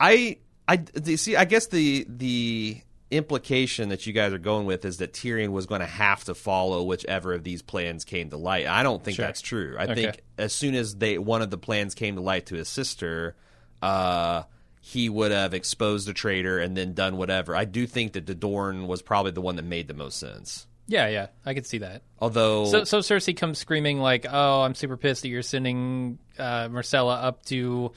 I 0.00 0.38
I 0.66 0.82
see. 1.16 1.36
I 1.36 1.44
guess 1.44 1.66
the 1.66 2.06
the 2.08 2.80
implication 3.10 3.88
that 3.88 4.06
you 4.06 4.12
guys 4.12 4.32
are 4.34 4.38
going 4.38 4.66
with 4.66 4.84
is 4.84 4.98
that 4.98 5.12
Tyrion 5.14 5.48
was 5.48 5.64
going 5.66 5.80
to 5.80 5.86
have 5.86 6.22
to 6.24 6.34
follow 6.34 6.82
whichever 6.82 7.32
of 7.32 7.42
these 7.42 7.62
plans 7.62 8.04
came 8.04 8.28
to 8.30 8.36
light. 8.36 8.66
I 8.66 8.82
don't 8.82 9.02
think 9.02 9.16
Sure. 9.16 9.24
that's 9.26 9.40
true. 9.40 9.76
I 9.78 9.84
Okay. 9.84 9.94
think 9.94 10.22
as 10.36 10.52
soon 10.52 10.74
as 10.74 10.96
they 10.96 11.16
one 11.18 11.40
of 11.42 11.50
the 11.50 11.56
plans 11.58 11.94
came 11.94 12.16
to 12.16 12.20
light 12.20 12.46
to 12.46 12.54
his 12.54 12.68
sister, 12.68 13.34
uh, 13.82 14.42
he 14.80 15.08
would 15.08 15.32
have 15.32 15.54
exposed 15.54 16.06
the 16.06 16.12
traitor 16.12 16.58
and 16.58 16.76
then 16.76 16.92
done 16.92 17.16
whatever. 17.16 17.56
I 17.56 17.64
do 17.64 17.86
think 17.86 18.12
that 18.12 18.26
the 18.26 18.34
Dorne 18.34 18.86
was 18.86 19.02
probably 19.02 19.32
the 19.32 19.40
one 19.40 19.56
that 19.56 19.64
made 19.64 19.88
the 19.88 19.94
most 19.94 20.18
sense. 20.18 20.66
Yeah, 20.88 21.08
yeah, 21.08 21.26
I 21.44 21.52
could 21.54 21.66
see 21.66 21.78
that. 21.78 22.02
Although, 22.18 22.64
So, 22.64 22.84
so 22.84 22.98
Cersei 23.00 23.36
comes 23.36 23.58
screaming 23.58 24.00
like, 24.00 24.26
"Oh, 24.28 24.62
I'm 24.62 24.74
super 24.74 24.96
pissed 24.96 25.22
that 25.22 25.28
you're 25.28 25.42
sending 25.42 26.18
uh, 26.38 26.68
Myrcella 26.68 27.22
up 27.22 27.44
to 27.46 27.92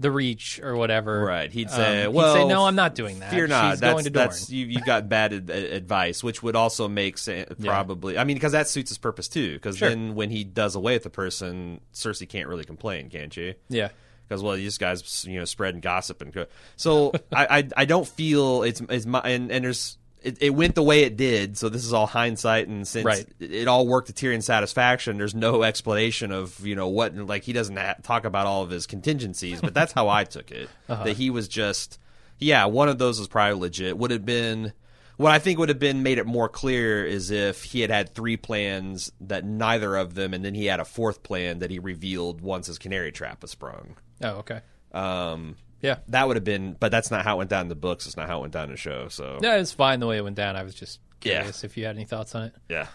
the 0.00 0.10
Reach 0.10 0.58
or 0.60 0.74
whatever." 0.76 1.20
Right. 1.24 1.50
He'd 1.52 1.68
Um, 1.68 1.74
say, 1.74 2.00
he'd 2.02 2.08
"Well, 2.08 2.34
say, 2.34 2.44
no, 2.48 2.64
I'm 2.66 2.74
not 2.74 2.96
doing 2.96 3.20
that. 3.20 3.30
Fear 3.30 3.46
not. 3.46 3.70
She's 3.74 3.80
that's 3.80 3.92
going 3.92 4.04
to 4.04 4.10
Dorne." 4.10 4.26
that's 4.28 4.50
you. 4.50 4.66
You 4.66 4.80
got 4.84 5.08
bad 5.08 5.32
ad- 5.32 5.48
advice, 5.50 6.24
which 6.24 6.42
would 6.42 6.56
also 6.56 6.88
make 6.88 7.18
sense. 7.18 7.54
Probably. 7.64 8.18
I 8.18 8.24
mean, 8.24 8.34
because 8.36 8.50
that 8.52 8.66
suits 8.68 8.90
his 8.90 8.98
purpose 8.98 9.28
too. 9.28 9.54
Because 9.54 9.76
Sure. 9.78 9.88
then 9.88 10.16
when 10.16 10.30
he 10.30 10.42
does 10.42 10.74
away 10.74 10.94
with 10.94 11.04
the 11.04 11.10
person, 11.10 11.80
Cersei 11.94 12.28
can't 12.28 12.48
really 12.48 12.64
complain, 12.64 13.10
can 13.10 13.30
she? 13.30 13.54
yeah, 13.68 13.90
Because 14.28 14.42
well, 14.42 14.56
these 14.56 14.76
guys, 14.76 15.24
you 15.24 15.38
know, 15.38 15.44
spreading 15.44 15.80
gossip 15.80 16.20
and 16.20 16.34
co- 16.34 16.46
so 16.74 17.12
I, 17.32 17.58
I 17.58 17.68
I 17.76 17.84
don't 17.84 18.08
feel 18.08 18.64
it's 18.64 18.80
it's 18.88 19.06
my 19.06 19.20
and, 19.20 19.52
and 19.52 19.64
there's. 19.64 19.98
It, 20.24 20.38
it 20.40 20.50
went 20.50 20.74
the 20.74 20.82
way 20.82 21.02
it 21.02 21.16
did, 21.16 21.56
so 21.58 21.68
this 21.68 21.84
is 21.84 21.92
all 21.92 22.06
hindsight. 22.06 22.66
And 22.66 22.88
since 22.88 23.04
Right. 23.04 23.26
it, 23.38 23.68
all 23.68 23.86
worked 23.86 24.06
to 24.08 24.12
Tyrion's 24.14 24.46
satisfaction, 24.46 25.18
there's 25.18 25.34
no 25.34 25.62
explanation 25.62 26.32
of 26.32 26.66
you 26.66 26.74
know 26.74 26.88
what. 26.88 27.14
Like 27.14 27.44
he 27.44 27.52
doesn't 27.52 27.76
ha- 27.76 27.96
talk 28.02 28.24
about 28.24 28.46
all 28.46 28.62
of 28.62 28.70
his 28.70 28.86
contingencies, 28.86 29.60
but 29.60 29.74
that's 29.74 29.92
how 29.92 30.08
I 30.08 30.24
took 30.24 30.50
it. 30.50 30.68
Uh-huh. 30.88 31.04
That 31.04 31.16
he 31.16 31.30
was 31.30 31.46
just, 31.48 31.98
yeah, 32.38 32.64
one 32.66 32.88
of 32.88 32.98
those 32.98 33.18
was 33.18 33.28
probably 33.28 33.58
legit. 33.60 33.96
Would 33.98 34.10
have 34.10 34.24
been 34.24 34.72
what 35.16 35.30
I 35.32 35.38
think 35.38 35.58
would 35.58 35.68
have 35.68 35.78
been 35.78 36.02
made 36.02 36.18
it 36.18 36.26
more 36.26 36.48
clear 36.48 37.04
is 37.06 37.30
if 37.30 37.62
he 37.62 37.80
had 37.80 37.90
had 37.90 38.14
three 38.14 38.36
plans 38.36 39.12
that 39.20 39.44
neither 39.44 39.94
of 39.96 40.14
them, 40.14 40.34
and 40.34 40.44
then 40.44 40.54
he 40.54 40.66
had 40.66 40.80
a 40.80 40.84
fourth 40.84 41.22
plan 41.22 41.60
that 41.60 41.70
he 41.70 41.78
revealed 41.78 42.40
once 42.40 42.66
his 42.66 42.78
canary 42.78 43.12
trap 43.12 43.42
was 43.42 43.50
sprung. 43.52 43.96
Oh, 44.22 44.28
okay. 44.38 44.60
Um, 44.92 45.56
Yeah. 45.84 45.98
that 46.08 46.26
would 46.26 46.36
have 46.36 46.44
been, 46.44 46.76
but 46.80 46.90
that's 46.90 47.10
not 47.10 47.24
how 47.24 47.36
it 47.36 47.38
went 47.38 47.50
down 47.50 47.62
in 47.62 47.68
the 47.68 47.74
books. 47.74 48.06
It's 48.06 48.16
not 48.16 48.26
how 48.28 48.38
it 48.38 48.40
went 48.40 48.52
down 48.54 48.64
in 48.64 48.70
the 48.70 48.76
show. 48.76 49.08
So 49.08 49.38
No, 49.40 49.56
it's 49.56 49.72
fine 49.72 50.00
the 50.00 50.06
way 50.06 50.16
it 50.16 50.24
went 50.24 50.36
down. 50.36 50.56
I 50.56 50.62
was 50.62 50.74
just 50.74 50.98
Yeah. 51.22 51.34
curious 51.40 51.62
if 51.64 51.76
you 51.76 51.84
had 51.84 51.94
any 51.96 52.04
thoughts 52.06 52.34
on 52.34 52.44
it. 52.44 52.54
yeah, 52.68 52.86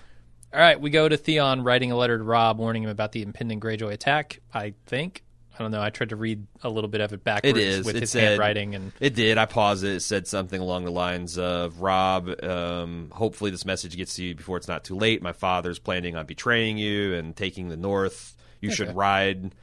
All 0.54 0.60
right, 0.60 0.80
we 0.82 0.90
go 0.90 1.08
to 1.08 1.16
Theon 1.16 1.64
writing 1.64 1.92
a 1.92 1.96
letter 1.96 2.18
to 2.18 2.24
Robb 2.24 2.58
warning 2.58 2.84
him 2.84 2.90
about 2.90 3.12
the 3.12 3.22
impending 3.22 3.60
Greyjoy 3.60 3.94
attack. 3.94 4.40
I 4.54 4.74
think. 4.88 5.24
I 5.54 5.62
don't 5.62 5.72
know. 5.72 5.82
I 5.82 5.90
tried 5.90 6.10
to 6.10 6.16
read 6.16 6.48
a 6.64 6.70
little 6.70 6.88
bit 6.88 7.02
of 7.02 7.12
it 7.12 7.22
backwards 7.24 7.58
it 7.58 7.62
is. 7.62 7.86
with 7.86 7.98
it 7.98 8.02
his 8.04 8.12
said, 8.12 8.24
handwriting 8.30 8.76
and 8.76 8.94
it 9.02 9.14
did. 9.14 9.38
I 9.38 9.46
paused 9.46 9.84
it. 9.84 9.90
It 9.96 10.00
said 10.00 10.26
something 10.26 10.60
along 10.62 10.86
the 10.86 10.92
lines 10.92 11.38
of 11.38 11.82
Robb. 11.82 12.30
Um, 12.42 13.10
hopefully, 13.14 13.52
this 13.52 13.66
message 13.66 13.98
gets 13.98 14.16
to 14.16 14.24
you 14.24 14.36
before 14.36 14.56
it's 14.56 14.70
not 14.70 14.86
too 14.86 14.96
late. 14.96 15.22
My 15.22 15.34
father's 15.34 15.78
planning 15.78 16.16
on 16.16 16.26
betraying 16.26 16.78
you 16.78 17.14
and 17.14 17.36
taking 17.36 17.68
the 17.68 17.76
north. 17.76 18.38
You 18.62 18.72
should 18.72 18.96
ride 18.96 19.54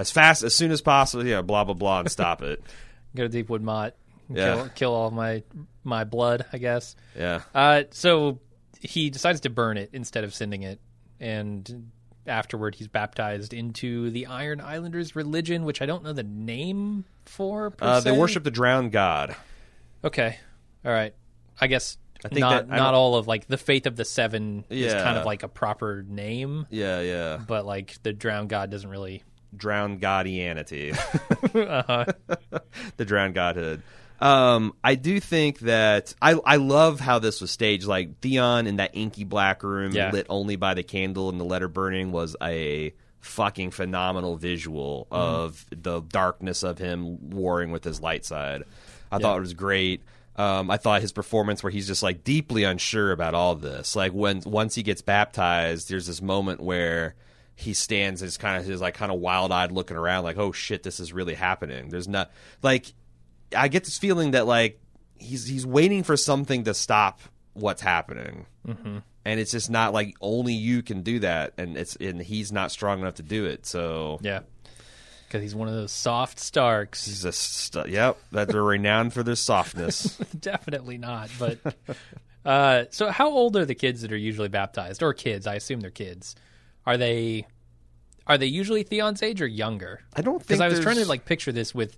as 0.00 0.10
fast 0.10 0.42
as 0.42 0.54
soon 0.54 0.70
as 0.72 0.80
possible. 0.82 1.24
Yeah, 1.26 1.42
blah 1.42 1.64
blah 1.64 1.74
blah, 1.74 2.00
and 2.00 2.10
stop 2.12 2.42
it. 2.42 2.62
go 3.14 3.22
to 3.24 3.28
Deepwood 3.28 3.62
Motte. 3.62 3.94
Yeah. 4.32 4.54
Kill, 4.54 4.68
kill 4.74 4.94
all 4.94 5.10
my 5.10 5.42
my 5.84 6.04
blood, 6.04 6.44
I 6.52 6.58
guess. 6.58 6.94
Yeah. 7.16 7.40
Uh, 7.54 7.84
so 7.90 8.38
he 8.80 9.10
decides 9.10 9.40
to 9.40 9.50
burn 9.50 9.76
it 9.76 9.90
instead 9.92 10.24
of 10.24 10.32
sending 10.34 10.62
it, 10.62 10.80
and 11.18 11.90
afterward 12.26 12.74
he's 12.76 12.86
baptized 12.88 13.52
into 13.52 14.10
the 14.10 14.26
Iron 14.26 14.60
Islanders 14.60 15.16
religion, 15.16 15.64
which 15.64 15.82
I 15.82 15.86
don't 15.86 16.04
know 16.04 16.12
the 16.12 16.22
name 16.22 17.04
for. 17.24 17.72
Uh, 17.80 18.00
they 18.00 18.12
worship 18.12 18.44
the 18.44 18.50
drowned 18.50 18.92
god. 18.92 19.34
Okay, 20.04 20.38
all 20.84 20.92
right. 20.92 21.14
I 21.60 21.66
guess 21.66 21.98
I 22.24 22.28
think 22.28 22.40
not 22.40 22.68
that- 22.68 22.76
not 22.76 22.94
all 22.94 23.16
of 23.16 23.26
like 23.26 23.46
the 23.48 23.58
faith 23.58 23.86
of 23.86 23.96
the 23.96 24.04
seven 24.04 24.64
is 24.70 24.94
kind 24.94 25.16
of 25.18 25.26
like 25.26 25.42
a 25.42 25.48
proper 25.48 26.04
name, 26.08 26.66
Yeah, 26.70 27.00
yeah. 27.00 27.38
but 27.46 27.66
like 27.66 27.96
the 28.02 28.12
drowned 28.12 28.48
god 28.48 28.70
doesn't 28.70 28.88
really. 28.88 29.24
Drowned 29.56 30.00
godianity. 30.00 30.92
Uh-huh. 31.54 32.04
the 32.96 33.04
drowned 33.04 33.34
godhood. 33.34 33.82
Um, 34.20 34.74
I 34.84 34.96
do 34.96 35.18
think 35.18 35.60
that 35.60 36.14
I 36.20 36.32
I 36.44 36.56
love 36.56 37.00
how 37.00 37.18
this 37.20 37.40
was 37.40 37.50
staged. 37.50 37.86
Like 37.86 38.20
Theon 38.20 38.66
in 38.66 38.76
that 38.76 38.90
inky 38.94 39.24
black 39.24 39.62
room, 39.62 39.92
Yeah. 39.92 40.10
lit 40.10 40.26
only 40.28 40.56
by 40.56 40.74
the 40.74 40.82
candle 40.82 41.30
and 41.30 41.40
the 41.40 41.44
letter 41.44 41.68
burning, 41.68 42.12
was 42.12 42.36
a 42.42 42.92
fucking 43.20 43.70
phenomenal 43.70 44.36
visual 44.36 45.06
Mm-hmm. 45.10 45.22
of 45.22 45.66
the 45.70 46.00
darkness 46.00 46.62
of 46.62 46.78
him 46.78 47.30
warring 47.30 47.70
with 47.70 47.82
his 47.84 48.00
light 48.00 48.24
side. 48.26 48.64
I 49.10 49.18
thought 49.18 49.38
it 49.38 49.40
was 49.40 49.54
great. 49.54 50.02
Um, 50.36 50.70
I 50.70 50.76
thought 50.76 51.00
his 51.02 51.12
performance 51.12 51.62
where 51.62 51.70
he's 51.72 51.86
just 51.86 52.02
like 52.02 52.22
deeply 52.22 52.64
unsure 52.64 53.12
about 53.12 53.34
all 53.34 53.54
this. 53.56 53.96
Like 53.96 54.12
when 54.12 54.40
once 54.46 54.74
he 54.74 54.82
gets 54.82 55.02
baptized, 55.02 55.88
there's 55.90 56.06
this 56.06 56.22
moment 56.22 56.60
where 56.60 57.14
he 57.60 57.74
stands 57.74 58.22
and 58.22 58.28
is 58.28 58.36
kind 58.36 58.58
of 58.58 58.64
his 58.64 58.80
like 58.80 58.94
kind 58.94 59.12
of 59.12 59.20
wild 59.20 59.52
eyed 59.52 59.72
looking 59.72 59.96
around, 59.96 60.24
like, 60.24 60.38
oh 60.38 60.52
shit, 60.52 60.82
this 60.82 61.00
is 61.00 61.12
really 61.12 61.34
happening. 61.34 61.90
There's 61.90 62.08
not 62.08 62.30
like 62.62 62.92
I 63.56 63.68
get 63.68 63.84
this 63.84 63.98
feeling 63.98 64.32
that 64.32 64.46
like 64.46 64.80
he's 65.18 65.46
he's 65.46 65.66
waiting 65.66 66.02
for 66.02 66.16
something 66.16 66.64
to 66.64 66.74
stop 66.74 67.20
what's 67.54 67.82
happening, 67.82 68.46
mm-hmm. 68.66 68.98
and 69.24 69.40
it's 69.40 69.50
just 69.50 69.70
not 69.70 69.92
like 69.92 70.14
only 70.20 70.54
you 70.54 70.82
can 70.82 71.02
do 71.02 71.20
that, 71.20 71.52
and 71.58 71.76
it's 71.76 71.96
and 71.96 72.20
he's 72.20 72.52
not 72.52 72.70
strong 72.70 73.00
enough 73.00 73.14
to 73.16 73.22
do 73.22 73.46
it. 73.46 73.66
So 73.66 74.18
Yeah, 74.22 74.40
because 75.30 75.42
he's 75.42 75.54
one 75.54 75.68
of 75.68 75.74
those 75.74 75.92
soft 75.92 76.40
Starks. 76.40 77.06
he's 77.06 77.24
a 77.24 77.32
st- 77.32 77.88
yep, 77.88 78.18
that 78.32 78.48
they're 78.48 78.62
renowned 78.62 79.12
for 79.12 79.22
their 79.22 79.36
softness. 79.36 80.16
Definitely 80.40 80.98
not. 80.98 81.30
But 81.38 81.58
uh, 82.44 82.84
so, 82.90 83.10
how 83.10 83.30
old 83.30 83.56
are 83.56 83.64
the 83.64 83.74
kids 83.74 84.02
that 84.02 84.12
are 84.12 84.16
usually 84.16 84.48
baptized, 84.48 85.02
or 85.02 85.12
kids? 85.14 85.46
I 85.46 85.54
assume 85.54 85.80
they're 85.80 85.90
kids. 85.90 86.34
Are 86.86 86.96
they 86.96 87.46
are 88.26 88.38
they 88.38 88.46
usually 88.46 88.82
Theon's 88.82 89.22
age 89.22 89.40
or 89.42 89.46
younger? 89.46 90.00
I 90.14 90.22
don't 90.22 90.38
think 90.38 90.48
Because 90.48 90.60
I 90.60 90.68
was 90.68 90.80
trying 90.80 90.96
to 90.96 91.06
like 91.06 91.24
picture 91.24 91.52
this 91.52 91.74
with 91.74 91.96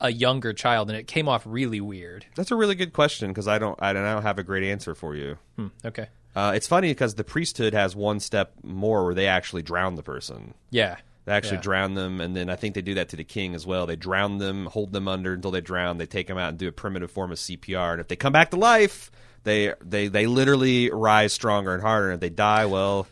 a 0.00 0.10
younger 0.12 0.52
child, 0.52 0.88
and 0.90 0.98
it 0.98 1.06
came 1.06 1.28
off 1.28 1.42
really 1.46 1.80
weird. 1.80 2.26
That's 2.34 2.50
a 2.50 2.56
really 2.56 2.74
good 2.74 2.92
question 2.92 3.28
because 3.28 3.48
I 3.48 3.58
don't 3.58 3.78
I 3.82 3.92
don't 3.92 4.04
I 4.04 4.12
don't 4.14 4.22
have 4.22 4.38
a 4.38 4.42
great 4.42 4.64
answer 4.64 4.94
for 4.94 5.14
you. 5.14 5.38
Hmm, 5.56 5.68
okay. 5.84 6.08
Uh, 6.34 6.52
it's 6.54 6.68
funny 6.68 6.88
because 6.90 7.16
the 7.16 7.24
priesthood 7.24 7.74
has 7.74 7.96
one 7.96 8.20
step 8.20 8.52
more 8.62 9.04
where 9.04 9.14
they 9.14 9.26
actually 9.26 9.62
drown 9.62 9.96
the 9.96 10.02
person. 10.02 10.54
Yeah. 10.70 10.96
They 11.24 11.32
actually 11.32 11.56
Yeah. 11.58 11.62
drown 11.62 11.94
them, 11.94 12.20
and 12.20 12.36
then 12.36 12.48
I 12.48 12.56
think 12.56 12.74
they 12.76 12.82
do 12.82 12.94
that 12.94 13.08
to 13.10 13.16
the 13.16 13.24
king 13.24 13.54
as 13.54 13.66
well. 13.66 13.84
They 13.86 13.96
drown 13.96 14.38
them, 14.38 14.66
hold 14.66 14.92
them 14.92 15.08
under 15.08 15.34
until 15.34 15.50
they 15.50 15.60
drown. 15.60 15.98
They 15.98 16.06
take 16.06 16.28
them 16.28 16.38
out 16.38 16.50
and 16.50 16.58
do 16.58 16.68
a 16.68 16.72
primitive 16.72 17.10
form 17.10 17.32
of 17.32 17.38
CPR, 17.38 17.92
and 17.92 18.00
if 18.00 18.08
they 18.08 18.16
come 18.16 18.32
back 18.32 18.50
to 18.52 18.56
life, 18.56 19.10
they 19.42 19.74
they 19.84 20.08
they 20.08 20.26
literally 20.26 20.88
rise 20.90 21.32
stronger 21.32 21.74
and 21.74 21.82
harder. 21.82 22.06
And 22.10 22.14
if 22.14 22.20
they 22.20 22.30
die, 22.30 22.64
well, 22.66 23.06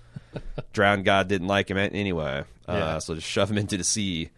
drowned 0.72 1.04
god 1.04 1.28
didn't 1.28 1.48
like 1.48 1.70
him 1.70 1.76
anyway, 1.78 2.44
uh, 2.68 2.72
Yeah. 2.72 2.98
so 2.98 3.14
just 3.14 3.26
shove 3.26 3.50
him 3.50 3.58
into 3.58 3.76
the 3.76 3.84
sea. 3.84 4.30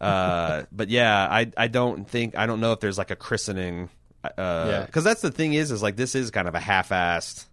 Uh, 0.00 0.64
but 0.72 0.88
yeah, 0.88 1.26
I 1.30 1.50
I 1.56 1.68
don't 1.68 2.08
think 2.08 2.36
I 2.36 2.46
don't 2.46 2.60
know 2.60 2.72
if 2.72 2.80
there's 2.80 2.98
like 2.98 3.10
a 3.10 3.16
christening, 3.16 3.88
because 4.22 4.86
Yeah. 4.94 5.00
that's 5.02 5.22
the 5.22 5.30
thing 5.30 5.54
is 5.54 5.70
is 5.70 5.82
like 5.82 5.96
this 5.96 6.14
is 6.14 6.30
kind 6.30 6.48
of 6.48 6.54
a 6.54 6.60
half-assed. 6.60 7.46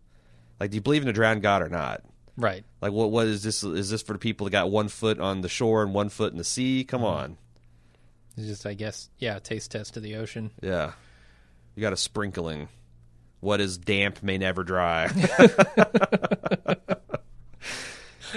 Like, 0.60 0.72
do 0.72 0.76
you 0.76 0.82
believe 0.82 1.04
in 1.04 1.08
a 1.08 1.14
drowned 1.14 1.42
god 1.42 1.62
or 1.62 1.70
not? 1.70 2.02
Right. 2.38 2.64
Like, 2.82 2.92
what 2.92 3.12
what 3.12 3.28
is 3.28 3.44
this? 3.44 3.64
Is 3.64 3.90
this 3.90 4.02
for 4.02 4.14
the 4.14 4.20
people 4.20 4.46
that 4.46 4.52
got 4.52 4.72
one 4.72 4.88
foot 4.88 5.20
on 5.20 5.42
the 5.42 5.50
shore 5.50 5.84
and 5.84 5.94
one 5.94 6.10
foot 6.10 6.32
in 6.32 6.38
the 6.38 6.44
sea? 6.44 6.84
Come 6.86 7.04
on, 7.04 7.38
It's 8.38 8.48
just, 8.48 8.66
I 8.66 8.74
guess, 8.74 9.10
yeah, 9.20 9.40
taste 9.40 9.72
test 9.72 9.98
of 9.98 10.04
the 10.04 10.16
ocean. 10.16 10.52
yeah. 10.62 10.94
You 11.76 11.82
got 11.82 11.94
a 11.94 11.98
sprinkling. 11.98 12.68
What 13.42 13.62
is 13.62 13.78
damp 13.78 14.22
may 14.24 14.38
never 14.38 14.64
dry. 14.64 15.08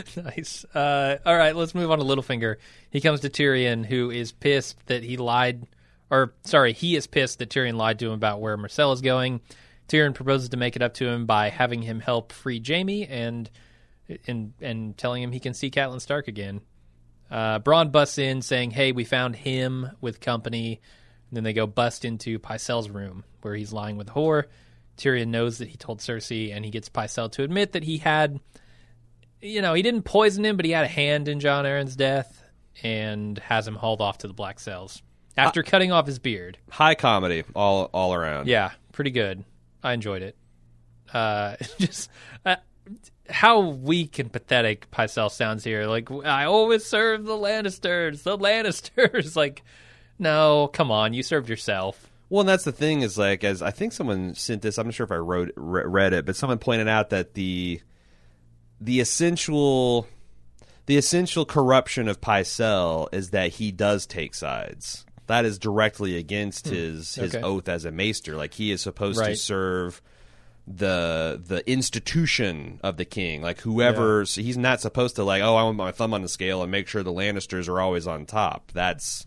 nice. 0.16 0.64
Uh, 0.74 1.18
all 1.24 1.36
right, 1.36 1.54
let's 1.54 1.74
move 1.74 1.90
on 1.90 1.98
to 1.98 2.04
Littlefinger. 2.04 2.56
He 2.90 3.00
comes 3.00 3.20
to 3.20 3.30
Tyrion, 3.30 3.84
who 3.84 4.10
is 4.10 4.32
pissed 4.32 4.84
that 4.86 5.02
he 5.02 5.16
lied, 5.16 5.66
or 6.10 6.34
sorry, 6.44 6.72
he 6.72 6.96
is 6.96 7.06
pissed 7.06 7.38
that 7.38 7.50
Tyrion 7.50 7.76
lied 7.76 7.98
to 8.00 8.06
him 8.06 8.12
about 8.12 8.40
where 8.40 8.56
Marcel 8.56 8.92
is 8.92 9.00
going. 9.00 9.40
Tyrion 9.88 10.14
proposes 10.14 10.50
to 10.50 10.56
make 10.56 10.76
it 10.76 10.82
up 10.82 10.94
to 10.94 11.08
him 11.08 11.26
by 11.26 11.48
having 11.48 11.82
him 11.82 12.00
help 12.00 12.32
free 12.32 12.62
Jaime 12.64 13.06
and 13.06 13.50
and 14.26 14.52
and 14.60 14.96
telling 14.96 15.22
him 15.22 15.32
he 15.32 15.40
can 15.40 15.54
see 15.54 15.70
Catelyn 15.70 16.00
Stark 16.00 16.28
again. 16.28 16.60
Uh, 17.30 17.58
Bronn 17.58 17.90
busts 17.92 18.18
in 18.18 18.42
saying, 18.42 18.70
"Hey, 18.70 18.92
we 18.92 19.04
found 19.04 19.36
him 19.36 19.90
with 20.00 20.20
company." 20.20 20.80
And 21.30 21.36
then 21.36 21.44
they 21.44 21.54
go 21.54 21.66
bust 21.66 22.04
into 22.04 22.38
Pycelle's 22.38 22.90
room 22.90 23.24
where 23.40 23.54
he's 23.54 23.72
lying 23.72 23.96
with 23.96 24.08
whore. 24.08 24.44
Tyrion 24.98 25.28
knows 25.28 25.58
that 25.58 25.68
he 25.68 25.76
told 25.78 26.00
Cersei, 26.00 26.54
and 26.54 26.64
he 26.64 26.70
gets 26.70 26.90
Pycelle 26.90 27.32
to 27.32 27.42
admit 27.42 27.72
that 27.72 27.84
he 27.84 27.98
had 27.98 28.38
you 29.42 29.60
know, 29.60 29.74
he 29.74 29.82
didn't 29.82 30.02
poison 30.02 30.44
him, 30.44 30.56
but 30.56 30.64
he 30.64 30.70
had 30.70 30.84
a 30.84 30.88
hand 30.88 31.28
in 31.28 31.40
Jon 31.40 31.64
Arryn's 31.64 31.96
death 31.96 32.42
and 32.82 33.38
has 33.40 33.66
him 33.66 33.74
hauled 33.74 34.00
off 34.00 34.18
to 34.18 34.28
the 34.28 34.32
black 34.32 34.60
cells 34.60 35.02
after 35.36 35.62
cutting 35.62 35.92
off 35.92 36.06
his 36.06 36.18
beard. 36.18 36.58
High 36.70 36.94
comedy 36.94 37.44
all 37.54 37.90
all 37.92 38.14
around. 38.14 38.48
Yeah, 38.48 38.70
pretty 38.92 39.10
good. 39.10 39.44
I 39.82 39.92
enjoyed 39.92 40.22
it. 40.22 40.36
Uh, 41.12 41.56
just 41.78 42.08
uh, 42.46 42.56
how 43.28 43.60
weak 43.60 44.18
and 44.18 44.32
pathetic 44.32 44.90
Pycelle 44.90 45.30
sounds 45.30 45.64
here. 45.64 45.86
Like 45.86 46.10
I 46.10 46.44
always 46.44 46.84
serve 46.84 47.24
the 47.24 47.36
Lannisters, 47.36 48.22
the 48.22 48.38
Lannisters. 48.38 49.36
like, 49.36 49.62
no, 50.18 50.68
come 50.72 50.90
on, 50.90 51.14
you 51.14 51.22
served 51.22 51.48
yourself. 51.48 52.08
Well, 52.30 52.40
and 52.40 52.48
that's 52.48 52.64
the 52.64 52.72
thing 52.72 53.02
is 53.02 53.18
like 53.18 53.44
as 53.44 53.60
I 53.60 53.72
think 53.72 53.92
someone 53.92 54.34
sent 54.34 54.62
this. 54.62 54.78
I'm 54.78 54.86
not 54.86 54.94
sure 54.94 55.04
if 55.04 55.12
I 55.12 55.16
wrote 55.16 55.52
re- 55.56 55.84
read 55.84 56.12
it, 56.12 56.24
but 56.24 56.36
someone 56.36 56.58
pointed 56.58 56.88
out 56.88 57.10
that 57.10 57.34
the 57.34 57.80
the 58.84 59.00
essential 59.00 60.06
the 60.86 60.96
essential 60.96 61.44
corruption 61.44 62.08
of 62.08 62.20
Pycelle 62.20 63.08
is 63.12 63.30
that 63.30 63.50
he 63.52 63.70
does 63.70 64.06
take 64.06 64.34
sides. 64.34 65.04
That 65.28 65.44
is 65.44 65.58
directly 65.58 66.16
against 66.16 66.66
his 66.68 67.14
his 67.14 67.34
Okay. 67.34 67.44
oath 67.44 67.68
as 67.68 67.84
a 67.84 67.90
maester. 67.92 68.36
Like 68.36 68.54
he 68.54 68.70
is 68.72 68.80
supposed 68.82 69.18
to 69.18 69.36
serve 69.36 70.02
the 70.66 71.40
the 71.44 71.68
institution 71.70 72.80
of 72.82 72.96
the 72.96 73.04
king. 73.04 73.42
Like 73.42 73.60
whoever 73.60 74.24
so 74.26 74.40
he's 74.42 74.58
not 74.58 74.80
supposed 74.80 75.16
to 75.16 75.24
like, 75.24 75.42
oh, 75.42 75.54
I 75.56 75.62
want 75.64 75.76
my 75.76 75.92
thumb 75.92 76.14
on 76.14 76.22
the 76.22 76.28
scale 76.28 76.62
and 76.62 76.70
make 76.70 76.88
sure 76.88 77.02
the 77.02 77.12
Lannisters 77.12 77.68
are 77.68 77.80
always 77.80 78.06
on 78.06 78.26
top. 78.26 78.70
That's 78.72 79.24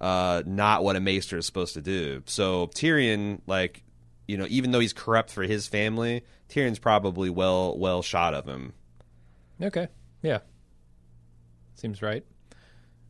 uh, 0.00 0.42
not 0.46 0.84
what 0.84 0.96
a 0.96 1.00
maester 1.00 1.38
is 1.38 1.46
supposed 1.46 1.74
to 1.74 1.80
do. 1.82 2.22
So 2.26 2.68
Tyrion, 2.68 3.40
like, 3.46 3.82
you 4.28 4.36
know, 4.36 4.46
even 4.48 4.70
though 4.72 4.80
he's 4.80 4.92
corrupt 4.92 5.30
for 5.30 5.42
his 5.44 5.66
family, 5.66 6.22
Tyrion's 6.48 6.78
probably 6.78 7.30
well 7.30 7.76
well 7.78 8.02
shot 8.02 8.34
of 8.34 8.46
him. 8.46 8.72
Okay, 9.62 9.88
yeah, 10.22 10.38
seems 11.74 12.02
right. 12.02 12.24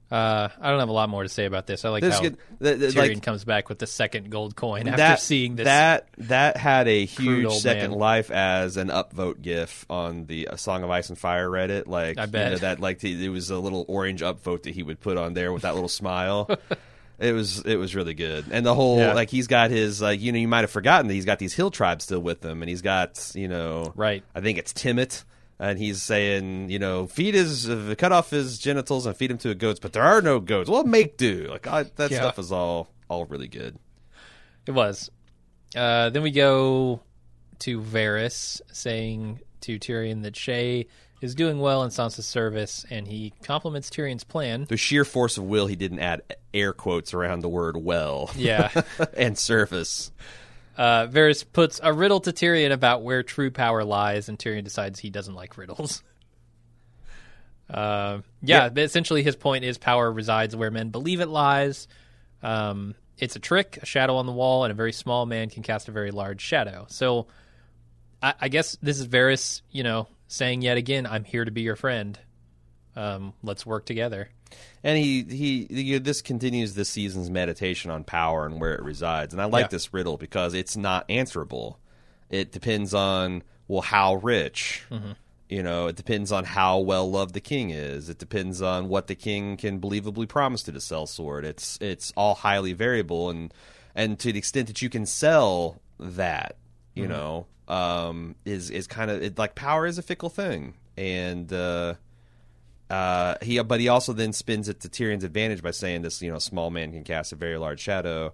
Uh, 0.09 0.49
I 0.61 0.71
don't 0.71 0.79
have 0.79 0.89
a 0.89 0.93
lot 0.93 1.09
more 1.09 1.25
to 1.25 1.29
say 1.29 1.47
about 1.47 1.67
this. 1.67 1.85
I 1.85 1.89
like 1.89 2.01
This 2.01 2.15
how 2.15 2.21
good- 2.23 2.37
the- 2.61 2.75
the- 2.77 2.87
Tyrion 2.89 3.15
like- 3.15 3.23
comes 3.25 3.45
back 3.45 3.69
with 3.69 3.81
the 3.81 3.89
second 3.89 4.31
gold 4.31 4.55
coin 4.55 4.87
after 4.87 4.99
that 4.99 5.21
seeing 5.21 5.57
this. 5.57 5.65
that 5.65 6.07
that 6.19 6.57
had 6.57 6.87
a 6.87 7.05
huge 7.05 7.53
second 7.55 7.91
man. 7.91 7.99
life 7.99 8.31
as 8.31 8.77
an 8.77 8.87
upvote 8.87 9.43
gif 9.43 9.85
on 9.91 10.27
the 10.27 10.47
uh, 10.47 10.57
Song 10.57 10.85
of 10.85 10.91
Ice 10.91 11.09
and 11.09 11.19
Fire 11.19 11.49
Reddit. 11.51 11.89
Like 11.89 12.19
I 12.19 12.23
you 12.27 12.29
bet. 12.29 12.53
know, 12.53 12.59
that 12.59 12.79
like 12.79 13.03
it 13.03 13.29
was 13.31 13.51
a 13.51 13.59
little 13.59 13.85
orange 13.89 14.21
upvote 14.21 14.63
that 14.63 14.75
he 14.77 14.85
would 14.85 15.01
put 15.01 15.17
on 15.17 15.35
there 15.35 15.53
with 15.53 15.63
that 15.63 15.75
little 15.75 15.89
smile. 15.89 16.49
It 17.19 17.33
was 17.33 17.61
it 17.63 17.77
was 17.77 17.95
really 17.95 18.13
good, 18.13 18.45
and 18.51 18.65
the 18.67 18.75
whole 18.75 18.99
Yeah. 18.99 19.15
like 19.15 19.31
he's 19.31 19.47
got 19.47 19.71
his 19.71 20.03
like 20.03 20.21
you 20.21 20.33
know 20.33 20.39
you 20.39 20.49
might 20.49 20.61
have 20.61 20.71
forgotten 20.71 21.09
that 21.09 21.15
he's 21.15 21.25
got 21.25 21.39
these 21.39 21.55
hill 21.55 21.71
tribes 21.71 22.05
still 22.05 22.21
with 22.21 22.45
him, 22.45 22.61
and 22.63 22.69
he's 22.69 22.83
got 22.83 23.33
you 23.35 23.49
know 23.49 23.91
Right. 23.97 24.23
I 24.35 24.43
think 24.43 24.59
it's 24.59 24.75
Timett, 24.75 25.25
and 25.59 25.79
he's 25.79 26.03
saying 26.03 26.71
you 26.71 26.79
know 26.79 27.07
feed 27.07 27.35
his 27.35 27.69
uh, 27.69 27.95
cut 27.99 28.13
off 28.13 28.31
his 28.31 28.59
genitals 28.59 29.07
and 29.07 29.17
feed 29.17 29.31
him 29.31 29.39
to 29.39 29.51
a 29.51 29.55
goats, 29.55 29.81
but 29.81 29.93
there 29.93 30.03
are 30.03 30.21
no 30.23 30.41
goats. 30.41 30.69
Well, 30.71 30.85
make 30.85 31.17
do. 31.17 31.47
Like 31.51 31.67
I, 31.67 31.85
that 31.97 32.11
Yeah. 32.11 32.19
stuff 32.19 32.39
is 32.39 32.53
all 32.53 32.89
all 33.09 33.25
really 33.27 33.49
good. 33.49 33.79
It 34.67 34.73
was. 34.73 35.11
Uh, 35.75 36.11
then 36.11 36.23
we 36.23 36.31
go 36.31 37.01
to 37.61 37.81
Varys 37.81 38.61
saying 38.73 39.41
to 39.63 39.79
Tyrion 39.79 40.23
that 40.23 40.35
Shae 40.35 40.87
is 41.23 41.35
doing 41.35 41.59
well 41.59 41.83
in 41.83 41.91
Sansa's 41.91 42.27
service, 42.27 42.85
and 42.91 43.09
he 43.09 43.33
compliments 43.43 43.89
Tyrion's 43.91 44.23
plan. 44.25 44.67
The 44.69 44.77
sheer 44.77 45.05
force 45.05 45.39
of 45.39 45.45
will, 45.45 45.67
he 45.67 45.75
didn't 45.77 45.99
add 46.01 46.23
air 46.53 46.73
quotes 46.73 47.15
around 47.15 47.41
the 47.41 47.49
word 47.49 47.77
well 47.77 48.31
Yeah. 48.37 48.71
and 49.17 49.37
service. 49.39 50.13
Uh, 50.77 51.07
Varys 51.07 51.45
puts 51.51 51.81
a 51.83 51.93
riddle 51.93 52.21
to 52.21 52.33
Tyrion 52.33 52.71
about 52.73 53.03
where 53.03 53.23
true 53.23 53.51
power 53.51 53.83
lies, 53.83 54.29
and 54.29 54.39
Tyrion 54.39 54.65
decides 54.65 55.01
he 55.01 55.11
doesn't 55.11 55.35
like 55.35 55.57
riddles. 55.57 56.03
Uh, 57.69 58.21
yeah, 58.43 58.69
but 58.69 58.85
essentially 58.85 59.25
his 59.25 59.35
point 59.35 59.65
is 59.65 59.77
power 59.77 60.13
resides 60.13 60.55
where 60.55 60.71
men 60.71 60.91
believe 60.91 61.21
it 61.21 61.27
lies. 61.27 61.89
Um, 62.41 62.95
it's 63.19 63.35
a 63.35 63.41
trick, 63.41 63.81
a 63.83 63.87
shadow 63.87 64.19
on 64.19 64.27
the 64.27 64.33
wall, 64.33 64.63
and 64.65 64.71
a 64.71 64.75
very 64.75 64.93
small 64.93 65.27
man 65.27 65.51
can 65.51 65.65
cast 65.65 65.89
a 65.89 65.91
very 65.91 66.13
large 66.13 66.41
shadow. 66.41 66.87
So 66.89 67.27
I, 68.23 68.35
I 68.43 68.49
guess 68.49 68.79
this 68.83 69.01
is 69.01 69.09
Varys, 69.09 69.63
you 69.71 69.83
know, 69.83 70.07
saying 70.29 70.63
yet 70.63 70.77
again, 70.77 71.07
"I'm 71.07 71.25
here 71.25 71.45
to 71.45 71.51
be 71.51 71.63
your 71.63 71.75
friend. 71.75 72.17
Um, 72.97 73.35
let's 73.43 73.65
work 73.67 73.85
together." 73.87 74.31
And 74.85 74.97
he 74.97 75.23
he 75.25 75.67
you 75.71 75.99
know, 75.99 76.05
this 76.05 76.23
continues 76.23 76.75
this 76.75 76.89
season's 76.89 77.31
meditation 77.31 77.91
on 77.91 78.05
power 78.05 78.47
and 78.47 78.61
where 78.61 78.75
it 78.75 78.83
resides. 78.83 79.35
And 79.35 79.43
I 79.43 79.47
like 79.47 79.65
Yeah. 79.65 79.69
this 79.69 79.93
riddle 79.93 80.17
because 80.17 80.55
it's 80.55 80.77
not 80.77 81.05
answerable. 81.11 81.79
It 82.31 82.53
depends 82.53 82.95
on 82.95 83.43
well 83.69 83.83
how 83.83 84.15
rich. 84.17 84.85
You 85.49 85.63
know, 85.63 85.87
it 85.87 85.95
depends 85.97 86.33
on 86.33 86.45
how 86.45 86.79
well 86.81 87.09
loved 87.09 87.33
the 87.35 87.41
king 87.41 87.71
is. 87.71 88.09
It 88.09 88.19
depends 88.19 88.61
on 88.63 88.89
what 88.89 89.07
the 89.07 89.15
king 89.15 89.57
can 89.57 89.81
believably 89.81 90.29
promise 90.29 90.63
to 90.65 90.73
the 90.73 90.81
sell 90.81 91.07
sword. 91.07 91.45
It's 91.45 91.79
it's 91.81 92.13
all 92.17 92.35
highly 92.37 92.73
variable 92.73 93.31
and 93.31 93.53
and 93.95 94.19
to 94.21 94.33
the 94.33 94.39
extent 94.39 94.67
that 94.69 94.83
you 94.83 94.89
can 94.91 95.07
sell 95.07 95.81
that, 95.99 96.57
you 96.95 97.07
know, 97.09 97.47
um, 97.69 98.37
is 98.45 98.71
is 98.71 98.87
kind 98.87 99.11
of 99.11 99.23
it, 99.23 99.39
like 99.39 99.55
power 99.57 99.87
is 99.87 99.99
a 99.99 100.03
fickle 100.03 100.31
thing. 100.31 100.75
And 100.97 101.53
uh 101.53 101.95
uh, 102.89 103.35
he, 103.43 103.61
but 103.63 103.81
he 103.81 103.89
also 103.89 104.13
then 104.13 104.33
spins 104.33 104.69
it 104.69 104.81
to 104.81 104.89
Tyrion's 104.89 105.25
advantage 105.25 105.63
by 105.63 105.73
saying 105.73 106.03
this, 106.03 106.23
you 106.23 106.31
know, 106.31 106.39
small 106.39 106.71
man 106.71 106.93
can 106.93 107.05
cast 107.05 107.33
a 107.33 107.37
very 107.37 107.59
large 107.59 107.81
shadow, 107.81 108.33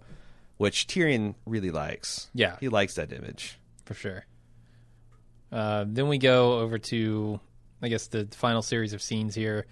which 0.59 0.87
Tyrion 0.87 1.35
really 1.47 1.71
likes. 1.71 2.29
Yeah. 2.35 2.57
he 2.61 2.69
likes 2.69 2.95
that 2.95 3.13
image. 3.13 3.59
for 3.85 3.95
sure. 3.95 4.27
Uh, 5.51 5.85
then 5.87 6.09
we 6.09 6.19
go 6.19 6.61
over 6.61 6.79
to, 6.79 7.41
I 7.83 7.89
guess, 7.89 8.07
the 8.07 8.27
final 8.33 8.63
series 8.63 8.93
of 8.93 9.03
scenes 9.03 9.35
here. 9.35 9.67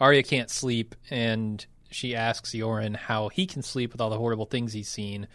Arya 0.00 0.22
can't 0.22 0.50
sleep, 0.50 0.94
and 1.10 1.64
she 1.90 2.14
asks 2.14 2.52
Yoren 2.52 2.96
how 2.96 3.28
he 3.28 3.46
can 3.46 3.62
sleep 3.62 3.92
with 3.92 4.00
all 4.00 4.10
the 4.10 4.18
horrible 4.18 4.46
things 4.46 4.72
he's 4.72 4.88
seen. 4.88 5.28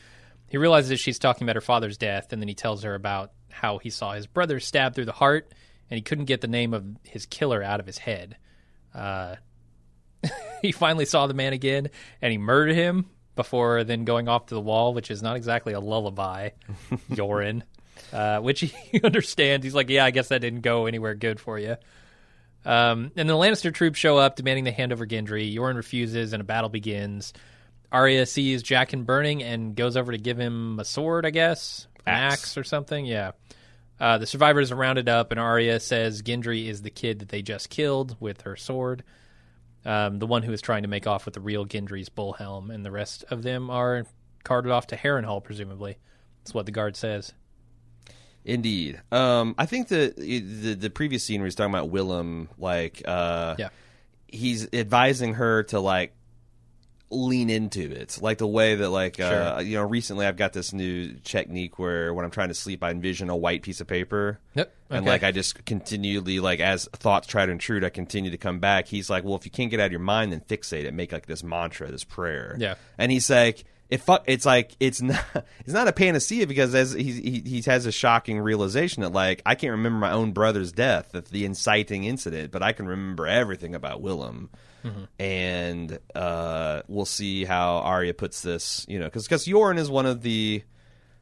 He 0.47 0.58
realizes 0.58 0.99
she's 0.99 1.20
talking 1.20 1.45
about 1.45 1.56
her 1.56 1.62
father's 1.62 1.97
death, 1.97 2.34
and 2.34 2.41
then 2.41 2.47
he 2.47 2.56
tells 2.56 2.84
her 2.84 2.93
about 2.93 3.32
how 3.49 3.78
he 3.78 3.89
saw 3.89 4.14
his 4.14 4.28
brother 4.28 4.60
stabbed 4.60 4.95
through 4.95 5.06
the 5.06 5.12
heart, 5.12 5.52
and 5.89 5.97
he 5.97 6.02
couldn't 6.02 6.26
get 6.26 6.41
the 6.41 6.47
name 6.47 6.74
of 6.74 6.86
his 7.04 7.26
killer 7.26 7.64
out 7.64 7.80
of 7.80 7.86
his 7.86 7.99
head. 7.99 8.38
Uh, 8.93 9.35
he 10.61 10.71
finally 10.71 11.05
saw 11.05 11.27
the 11.27 11.33
man 11.33 11.53
again, 11.53 11.89
and 12.21 12.31
he 12.31 12.37
murdered 12.37 12.75
him 12.75 13.05
before 13.35 13.83
then 13.83 14.05
going 14.05 14.27
off 14.27 14.47
to 14.47 14.55
the 14.55 14.61
wall, 14.61 14.93
which 14.93 15.09
is 15.09 15.21
not 15.23 15.35
exactly 15.35 15.73
a 15.73 15.79
lullaby, 15.79 16.49
Yoren. 17.11 17.63
Uh, 18.11 18.39
which 18.39 18.59
he 18.91 19.01
understands. 19.03 19.63
He's 19.63 19.75
like, 19.75 19.89
yeah, 19.89 20.05
I 20.05 20.11
guess 20.11 20.29
that 20.29 20.39
didn't 20.41 20.61
go 20.61 20.85
anywhere 20.85 21.15
good 21.15 21.39
for 21.39 21.57
you. 21.57 21.77
Um, 22.65 23.11
and 23.15 23.27
the 23.27 23.33
Lannister 23.33 23.73
troops 23.73 23.97
show 23.97 24.17
up, 24.17 24.35
demanding 24.35 24.65
the 24.65 24.71
hand 24.71 24.91
over 24.91 25.05
Gendry. 25.05 25.53
Yoren 25.53 25.75
refuses, 25.75 26.33
and 26.33 26.41
a 26.41 26.43
battle 26.43 26.69
begins. 26.69 27.33
Arya 27.91 28.25
sees 28.25 28.63
Jaqen 28.63 29.05
burning 29.05 29.43
and 29.43 29.75
goes 29.75 29.97
over 29.97 30.11
to 30.11 30.17
give 30.17 30.37
him 30.37 30.79
a 30.79 30.85
sword, 30.85 31.25
I 31.25 31.31
guess, 31.31 31.87
an 32.05 32.13
Axe. 32.13 32.33
axe 32.33 32.57
or 32.57 32.63
something. 32.63 33.05
Yeah. 33.05 33.31
Uh, 34.02 34.18
the 34.18 34.26
survivors 34.26 34.72
are 34.72 34.76
rounded 34.76 35.08
up, 35.08 35.30
and 35.32 35.39
Arya 35.39 35.80
says 35.80 36.24
Gendry 36.24 36.68
is 36.68 36.82
the 36.82 36.89
kid 36.89 37.20
that 37.20 37.30
they 37.30 37.41
just 37.43 37.70
killed 37.70 38.18
with 38.20 38.41
her 38.41 38.56
sword. 38.56 39.04
Um, 39.86 40.18
the 40.20 40.26
one 40.28 40.41
who 40.43 40.52
is 40.52 40.62
trying 40.62 40.82
to 40.82 40.88
make 40.89 41.06
off 41.08 41.24
with 41.26 41.36
the 41.36 41.39
real 41.39 41.66
Gendry's 41.68 42.10
bull 42.10 42.34
helm, 42.34 42.72
and 42.72 42.84
the 42.84 42.89
rest 42.91 43.24
of 43.30 43.43
them 43.43 43.70
are 43.70 44.06
carted 44.43 44.72
off 44.72 44.88
to 44.88 44.97
Harrenhal, 44.97 45.43
presumably. 45.43 45.97
That's 46.39 46.54
what 46.54 46.66
the 46.66 46.72
guard 46.72 46.95
says. 46.97 47.34
Indeed. 48.43 48.99
Um, 49.12 49.54
I 49.60 49.68
think 49.68 49.88
the, 49.89 50.14
the 50.18 50.74
the 50.74 50.89
previous 50.89 51.24
scene 51.24 51.39
where 51.41 51.45
he's 51.45 51.54
talking 51.54 51.72
about 51.74 51.91
Willem, 51.91 52.49
like, 52.58 53.04
uh, 53.06 53.56
Yeah. 53.60 53.70
he's 54.28 54.68
advising 54.74 55.36
her 55.36 55.62
to 55.66 55.80
like 55.80 56.16
lean 57.12 57.49
into 57.49 57.91
it, 57.91 58.18
like 58.22 58.38
the 58.38 58.47
way 58.47 58.76
that 58.76 58.89
like 58.89 59.20
uh, 59.20 59.62
you 59.64 59.78
know 59.78 59.84
recently 59.84 60.26
I've 60.26 60.38
got 60.38 60.53
this 60.53 60.74
new 60.74 61.14
technique 61.24 61.78
where 61.78 62.14
when 62.14 62.26
I'm 62.26 62.32
trying 62.32 62.47
to 62.47 62.53
sleep 62.53 62.84
I 62.84 62.91
envision 62.91 63.30
a 63.30 63.36
white 63.36 63.62
piece 63.62 63.82
of 63.82 63.88
paper. 63.88 64.39
Yep. 64.55 64.74
And 64.89 65.05
like 65.05 65.24
I 65.24 65.32
just 65.32 65.64
continually 65.66 66.39
like 66.39 66.59
as 66.59 66.86
thoughts 66.93 67.28
try 67.28 67.45
to 67.45 67.51
intrude, 67.51 67.84
I 67.84 67.89
continue 67.89 68.32
to 68.32 68.38
come 68.38 68.59
back. 68.59 68.88
He's 68.88 69.09
like, 69.09 69.24
well, 69.24 69.36
if 69.36 69.45
you 69.45 69.51
can't 69.51 69.70
get 69.70 69.80
out 69.80 69.86
of 69.86 69.91
your 69.91 70.01
mind, 70.01 70.32
then 70.32 70.41
fixate 70.41 70.84
it, 70.84 70.93
make 70.93 71.12
like 71.12 71.28
this 71.28 71.43
mantra, 71.43 71.89
this 71.91 72.03
prayer. 72.03 72.55
Yeah. 72.59 72.76
And 72.97 73.12
he's 73.12 73.30
like, 73.30 73.64
it 73.91 74.01
fuck. 74.01 74.23
It's 74.25 74.45
like 74.45 74.75
it's 74.79 75.01
not. 75.01 75.23
It's 75.59 75.73
not 75.73 75.87
a 75.87 75.91
panacea 75.91 76.47
because 76.47 76.73
as 76.73 76.93
he 76.93 77.11
he, 77.11 77.41
he 77.45 77.61
has 77.63 77.85
a 77.85 77.91
shocking 77.91 78.39
realization 78.39 79.03
that 79.03 79.11
like 79.11 79.41
I 79.45 79.55
can't 79.55 79.71
remember 79.71 79.99
my 79.99 80.11
own 80.11 80.31
brother's 80.31 80.71
death, 80.71 81.11
that 81.11 81.25
the 81.25 81.45
inciting 81.45 82.05
incident, 82.05 82.51
but 82.51 82.63
I 82.63 82.71
can 82.71 82.87
remember 82.87 83.27
everything 83.27 83.75
about 83.75 84.01
Willem. 84.01 84.49
And 85.19 85.99
uh, 86.15 86.81
we'll 86.87 87.05
see 87.05 87.45
how 87.45 87.77
Arya 87.77 88.15
puts 88.15 88.41
this. 88.41 88.85
You 88.89 88.97
know, 88.97 89.05
because 89.05 89.25
because 89.25 89.45
Yoren 89.45 89.77
is 89.77 89.91
one 89.91 90.07
of 90.07 90.23
the 90.23 90.63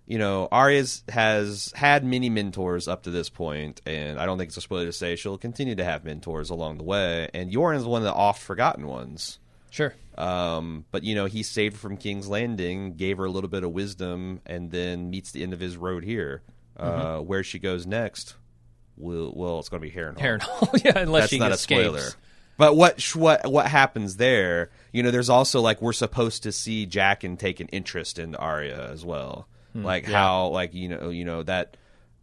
you 0.05 0.17
know, 0.17 0.47
Arya's 0.51 1.03
has 1.07 1.71
had 1.75 2.03
many 2.03 2.29
mentors 2.29 2.87
up 2.87 3.03
to 3.03 3.11
this 3.11 3.29
point, 3.29 3.81
and 3.85 4.19
I 4.19 4.25
don't 4.25 4.39
think 4.39 4.47
it's 4.49 4.57
a 4.57 4.61
spoiler 4.61 4.85
to 4.85 4.93
say 4.93 5.15
she'll 5.15 5.37
continue 5.37 5.75
to 5.75 5.83
have 5.83 6.03
mentors 6.03 6.49
along 6.49 6.77
the 6.77 6.83
way. 6.83 7.29
And 7.33 7.51
Yoren 7.51 7.77
is 7.77 7.85
one 7.85 8.01
of 8.01 8.05
the 8.05 8.13
oft 8.13 8.41
forgotten 8.41 8.87
ones. 8.87 9.37
Sure. 9.69 9.93
Um, 10.17 10.85
but 10.91 11.03
you 11.03 11.15
know, 11.15 11.25
he 11.25 11.43
saved 11.43 11.75
her 11.75 11.79
from 11.79 11.97
King's 11.97 12.27
Landing, 12.27 12.95
gave 12.95 13.17
her 13.17 13.25
a 13.25 13.31
little 13.31 13.49
bit 13.49 13.63
of 13.63 13.71
wisdom, 13.71 14.41
and 14.45 14.71
then 14.71 15.09
meets 15.09 15.31
the 15.31 15.43
end 15.43 15.53
of 15.53 15.59
his 15.59 15.77
road 15.77 16.03
here. 16.03 16.41
Uh, 16.77 17.19
where 17.19 17.43
she 17.43 17.59
goes 17.59 17.85
next, 17.85 18.35
will 18.95 19.33
well, 19.35 19.59
it's 19.59 19.67
going 19.67 19.81
to 19.81 19.87
be 19.87 19.93
Harrenhal. 19.93 20.17
Harrenhal. 20.17 20.81
yeah, 20.85 20.97
unless 20.97 21.23
That's 21.23 21.31
she 21.31 21.39
not 21.39 21.51
escapes. 21.51 21.81
a 21.81 21.83
spoiler. 21.83 22.09
But 22.57 22.75
what 22.75 23.01
what 23.15 23.49
what 23.51 23.67
happens 23.67 24.17
there? 24.17 24.69
You 24.91 25.03
know, 25.03 25.11
there's 25.11 25.29
also 25.29 25.61
like 25.61 25.81
we're 25.81 25.93
supposed 25.93 26.43
to 26.43 26.51
see 26.51 26.85
Jaqen 26.85 27.37
take 27.39 27.59
an 27.59 27.67
interest 27.69 28.19
in 28.19 28.35
Arya 28.35 28.89
as 28.91 29.03
well. 29.05 29.47
like 29.73 30.05
how 30.05 30.47
like 30.47 30.73
you 30.73 30.89
know 30.89 31.09
you 31.09 31.25
know 31.25 31.43
that 31.43 31.77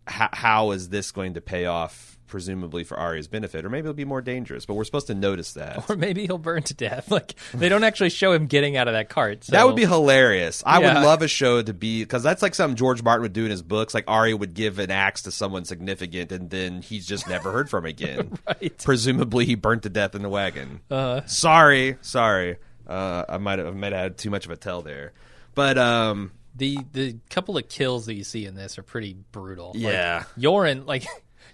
how, 0.06 0.28
how 0.32 0.70
is 0.72 0.88
this 0.90 1.10
going 1.10 1.34
to 1.34 1.40
pay 1.40 1.66
off? 1.66 2.15
Presumably 2.26 2.82
for 2.84 2.98
Arya's 2.98 3.28
benefit, 3.28 3.64
or 3.64 3.68
maybe 3.70 3.84
it'll 3.84 3.94
be 3.94 4.04
more 4.04 4.20
dangerous. 4.22 4.66
But 4.66 4.74
we're 4.74 4.84
supposed 4.84 5.06
to 5.08 5.14
notice 5.14 5.52
that. 5.54 5.88
Or 5.90 5.96
maybe 5.96 6.26
he'll 6.26 6.38
burn 6.38 6.62
to 6.64 6.74
death. 6.74 7.10
Like 7.10 7.34
they 7.54 7.68
don't 7.68 7.84
actually 7.84 8.10
show 8.10 8.32
him 8.32 8.46
getting 8.46 8.76
out 8.76 8.88
of 8.88 8.94
that 8.94 9.08
cart. 9.08 9.44
So. 9.44 9.52
That 9.52 9.66
would 9.66 9.76
be 9.76 9.86
hilarious. 9.86 10.62
I 10.66 10.80
Yeah. 10.80 10.94
would 10.94 11.04
love 11.06 11.22
a 11.22 11.28
show 11.28 11.62
to 11.62 11.72
be 11.72 12.02
because 12.02 12.22
that's 12.22 12.42
like 12.42 12.54
something 12.54 12.76
George 12.76 13.02
Martin 13.02 13.22
would 13.22 13.32
do 13.32 13.44
in 13.44 13.50
his 13.50 13.62
books. 13.62 13.94
Like 13.94 14.04
Arya 14.08 14.36
would 14.36 14.54
give 14.54 14.78
an 14.78 14.90
axe 14.90 15.22
to 15.22 15.30
someone 15.30 15.64
significant, 15.64 16.32
and 16.32 16.50
then 16.50 16.82
he's 16.82 17.06
just 17.06 17.28
never 17.28 17.52
heard 17.52 17.70
from 17.70 17.84
again. 17.86 18.38
Right. 18.46 18.76
Presumably, 18.84 19.44
he 19.44 19.54
burnt 19.56 19.82
to 19.84 19.88
death 19.88 20.14
in 20.14 20.22
the 20.22 20.28
wagon. 20.28 20.80
Uh, 20.90 21.22
sorry, 21.26 21.96
sorry. 22.00 22.56
Uh, 22.86 23.24
I 23.28 23.38
might 23.38 23.58
have 23.58 23.68
I 23.68 23.70
might 23.72 23.92
have 23.92 24.00
had 24.02 24.18
too 24.18 24.30
much 24.30 24.44
of 24.46 24.50
a 24.52 24.56
tell 24.56 24.82
there, 24.82 25.12
but 25.54 25.76
um, 25.78 26.30
the 26.54 26.78
the 26.92 27.16
couple 27.30 27.56
of 27.58 27.68
kills 27.68 28.06
that 28.06 28.14
you 28.14 28.24
see 28.24 28.46
in 28.46 28.54
this 28.54 28.78
are 28.78 28.82
pretty 28.82 29.16
brutal. 29.32 29.72
Like, 29.74 29.82
Yeah. 29.82 30.24
Yoren 30.38 30.86
like 30.86 31.06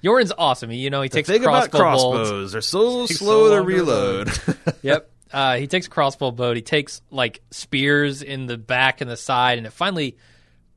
Yoren's 0.03 0.33
awesome. 0.37 0.71
He, 0.71 0.79
you 0.79 0.91
know 0.91 1.03
he 1.03 1.09
the 1.09 1.15
takes 1.17 1.29
thing 1.29 1.43
crossbow 1.43 1.79
about 1.79 1.99
bolts. 1.99 2.03
crossbows, 2.21 2.53
they're 2.53 2.61
so 2.61 3.07
slow 3.07 3.49
so 3.49 3.57
to 3.57 3.63
reload. 3.63 4.31
yep. 4.83 5.11
Uh, 5.33 5.57
he 5.57 5.67
takes 5.67 5.87
a 5.87 5.91
crossbow 5.91 6.31
bolt. 6.31 6.57
He 6.57 6.63
takes 6.63 7.01
like 7.11 7.41
spears 7.51 8.23
in 8.23 8.47
the 8.47 8.59
back 8.59 9.01
and 9.01 9.11
the 9.11 9.17
side, 9.17 9.59
and 9.59 9.67
it 9.67 9.73
finally. 9.73 10.17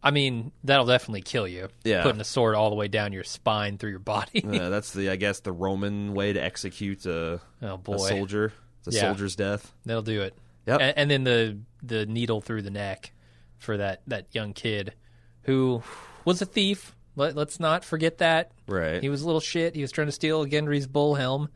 I 0.04 0.12
mean, 0.12 0.52
that'll 0.64 0.86
definitely 0.86 1.24
kill 1.24 1.48
you. 1.48 1.68
Yeah. 1.84 2.04
putting 2.04 2.22
a 2.22 2.26
sword 2.26 2.54
all 2.54 2.70
the 2.70 2.76
way 2.76 2.88
down 2.88 3.12
your 3.12 3.24
spine 3.24 3.80
through 3.80 3.90
your 3.90 3.98
body. 4.00 4.44
Yeah, 4.48 4.70
that's 4.70 4.94
the 4.94 5.10
I 5.10 5.16
guess 5.16 5.40
the 5.40 5.52
Roman 5.52 6.14
way 6.14 6.32
to 6.32 6.40
execute 6.44 7.08
a, 7.08 7.42
oh 7.64 7.78
boy, 7.78 7.96
a 7.96 8.00
soldier. 8.00 8.54
A 8.86 8.92
Yeah. 8.92 9.02
soldier's 9.02 9.36
death. 9.36 9.74
that'll 9.84 10.04
do 10.04 10.22
it. 10.22 10.38
Yep. 10.68 10.80
And, 10.82 10.98
and 10.98 11.12
then 11.12 11.24
the 11.24 11.58
the 11.82 12.06
needle 12.06 12.40
through 12.40 12.62
the 12.62 12.70
neck 12.70 13.14
for 13.58 13.78
that 13.78 14.04
that 14.06 14.28
young 14.32 14.54
kid 14.54 14.94
who 15.42 15.82
was 16.24 16.40
a 16.42 16.46
thief. 16.46 16.95
Let, 17.16 17.36
let's 17.36 17.59
not 17.59 17.86
forget 17.86 18.18
that. 18.20 18.51
Right. 18.68 19.01
He 19.01 19.09
was 19.09 19.22
a 19.22 19.26
little 19.26 19.41
shit. 19.41 19.76
He 19.76 19.82
was 19.82 19.91
trying 19.91 20.07
to 20.07 20.11
steal 20.11 20.45
Gendry's 20.45 20.88
bull 20.88 21.16
helm, 21.16 21.49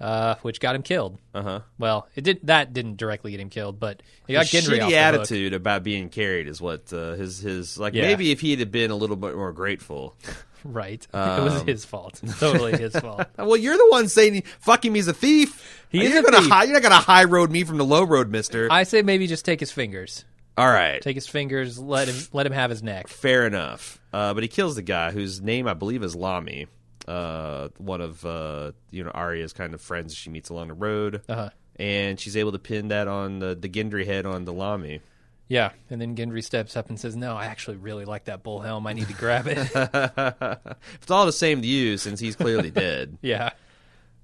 uh, 0.00 0.36
which 0.42 0.60
got 0.60 0.74
him 0.74 0.82
killed. 0.82 1.18
Uh 1.34 1.42
huh. 1.42 1.60
Well, 1.78 2.08
it 2.14 2.22
did 2.24 2.40
that 2.44 2.72
didn't 2.72 2.96
directly 2.96 3.30
get 3.32 3.40
him 3.40 3.50
killed, 3.50 3.78
but 3.78 4.02
he 4.26 4.32
got 4.32 4.46
His 4.46 4.64
Gendry 4.66 4.80
off 4.82 4.90
the 4.90 4.96
hook. 4.96 5.20
attitude 5.20 5.52
about 5.52 5.82
being 5.82 6.08
carried 6.08 6.48
is 6.48 6.60
what 6.60 6.92
uh, 6.92 7.12
his 7.14 7.38
his 7.38 7.78
like. 7.78 7.94
Yeah. 7.94 8.02
Maybe 8.02 8.30
if 8.32 8.40
he 8.40 8.56
had 8.56 8.70
been 8.70 8.90
a 8.90 8.96
little 8.96 9.16
bit 9.16 9.34
more 9.36 9.52
grateful. 9.52 10.16
Right. 10.66 11.06
it 11.12 11.42
was 11.44 11.60
Um, 11.60 11.66
his 11.66 11.84
fault. 11.84 12.22
Totally 12.38 12.72
his 12.78 12.96
fault. 12.96 13.26
Well, 13.36 13.54
you're 13.58 13.76
the 13.76 13.86
one 13.90 14.08
saying 14.08 14.44
fucking 14.60 14.92
him. 14.92 14.94
He's 14.94 15.08
a 15.08 15.12
thief. 15.12 15.86
He 15.90 16.02
is 16.02 16.08
you're 16.08 16.20
a 16.20 16.22
gonna 16.22 16.40
thief. 16.40 16.50
High, 16.50 16.64
you're 16.64 16.72
not 16.72 16.82
gonna 16.82 16.94
high 16.94 17.24
road 17.24 17.50
me 17.50 17.64
from 17.64 17.76
the 17.76 17.84
low 17.84 18.02
road, 18.02 18.30
Mister. 18.30 18.68
I 18.72 18.84
say 18.84 19.02
maybe 19.02 19.26
just 19.26 19.44
take 19.44 19.60
his 19.60 19.70
fingers. 19.70 20.24
All 20.56 20.68
right. 20.70 21.02
Take 21.02 21.16
his 21.16 21.26
fingers. 21.26 21.78
Let 21.78 22.08
him 22.08 22.16
let 22.32 22.46
him 22.46 22.52
have 22.52 22.70
his 22.70 22.82
neck. 22.82 23.08
Fair 23.08 23.46
enough. 23.46 23.98
Uh, 24.12 24.34
but 24.34 24.42
he 24.44 24.48
kills 24.48 24.76
the 24.76 24.82
guy 24.82 25.10
whose 25.10 25.40
name 25.40 25.66
I 25.66 25.74
believe 25.74 26.02
is 26.02 26.14
Lommy. 26.14 26.68
Uh, 27.08 27.68
one 27.78 28.00
of 28.00 28.24
uh, 28.24 28.72
you 28.90 29.02
know 29.04 29.10
Arya's 29.10 29.52
kind 29.52 29.74
of 29.74 29.80
friends 29.80 30.14
she 30.14 30.30
meets 30.30 30.48
along 30.50 30.68
the 30.68 30.74
road, 30.74 31.22
Uh-huh. 31.28 31.50
and 31.76 32.18
she's 32.20 32.36
able 32.36 32.52
to 32.52 32.58
pin 32.58 32.88
that 32.88 33.08
on 33.08 33.40
the, 33.40 33.54
the 33.54 33.68
Gendry 33.68 34.06
head 34.06 34.24
on 34.26 34.44
the 34.44 34.52
Lommy. 34.54 35.00
Yeah, 35.46 35.72
and 35.90 36.00
then 36.00 36.16
Gendry 36.16 36.42
steps 36.42 36.76
up 36.76 36.88
and 36.88 36.98
says, 36.98 37.14
"No, 37.14 37.36
I 37.36 37.46
actually 37.46 37.76
really 37.76 38.06
like 38.06 38.24
that 38.24 38.42
bull 38.42 38.60
helm. 38.60 38.86
I 38.86 38.94
need 38.94 39.08
to 39.08 39.12
grab 39.14 39.46
it." 39.46 39.58
it's 41.02 41.10
all 41.10 41.26
the 41.26 41.32
same 41.32 41.60
to 41.60 41.68
you 41.68 41.98
since 41.98 42.20
he's 42.20 42.36
clearly 42.36 42.70
dead. 42.70 43.18
yeah, 43.20 43.50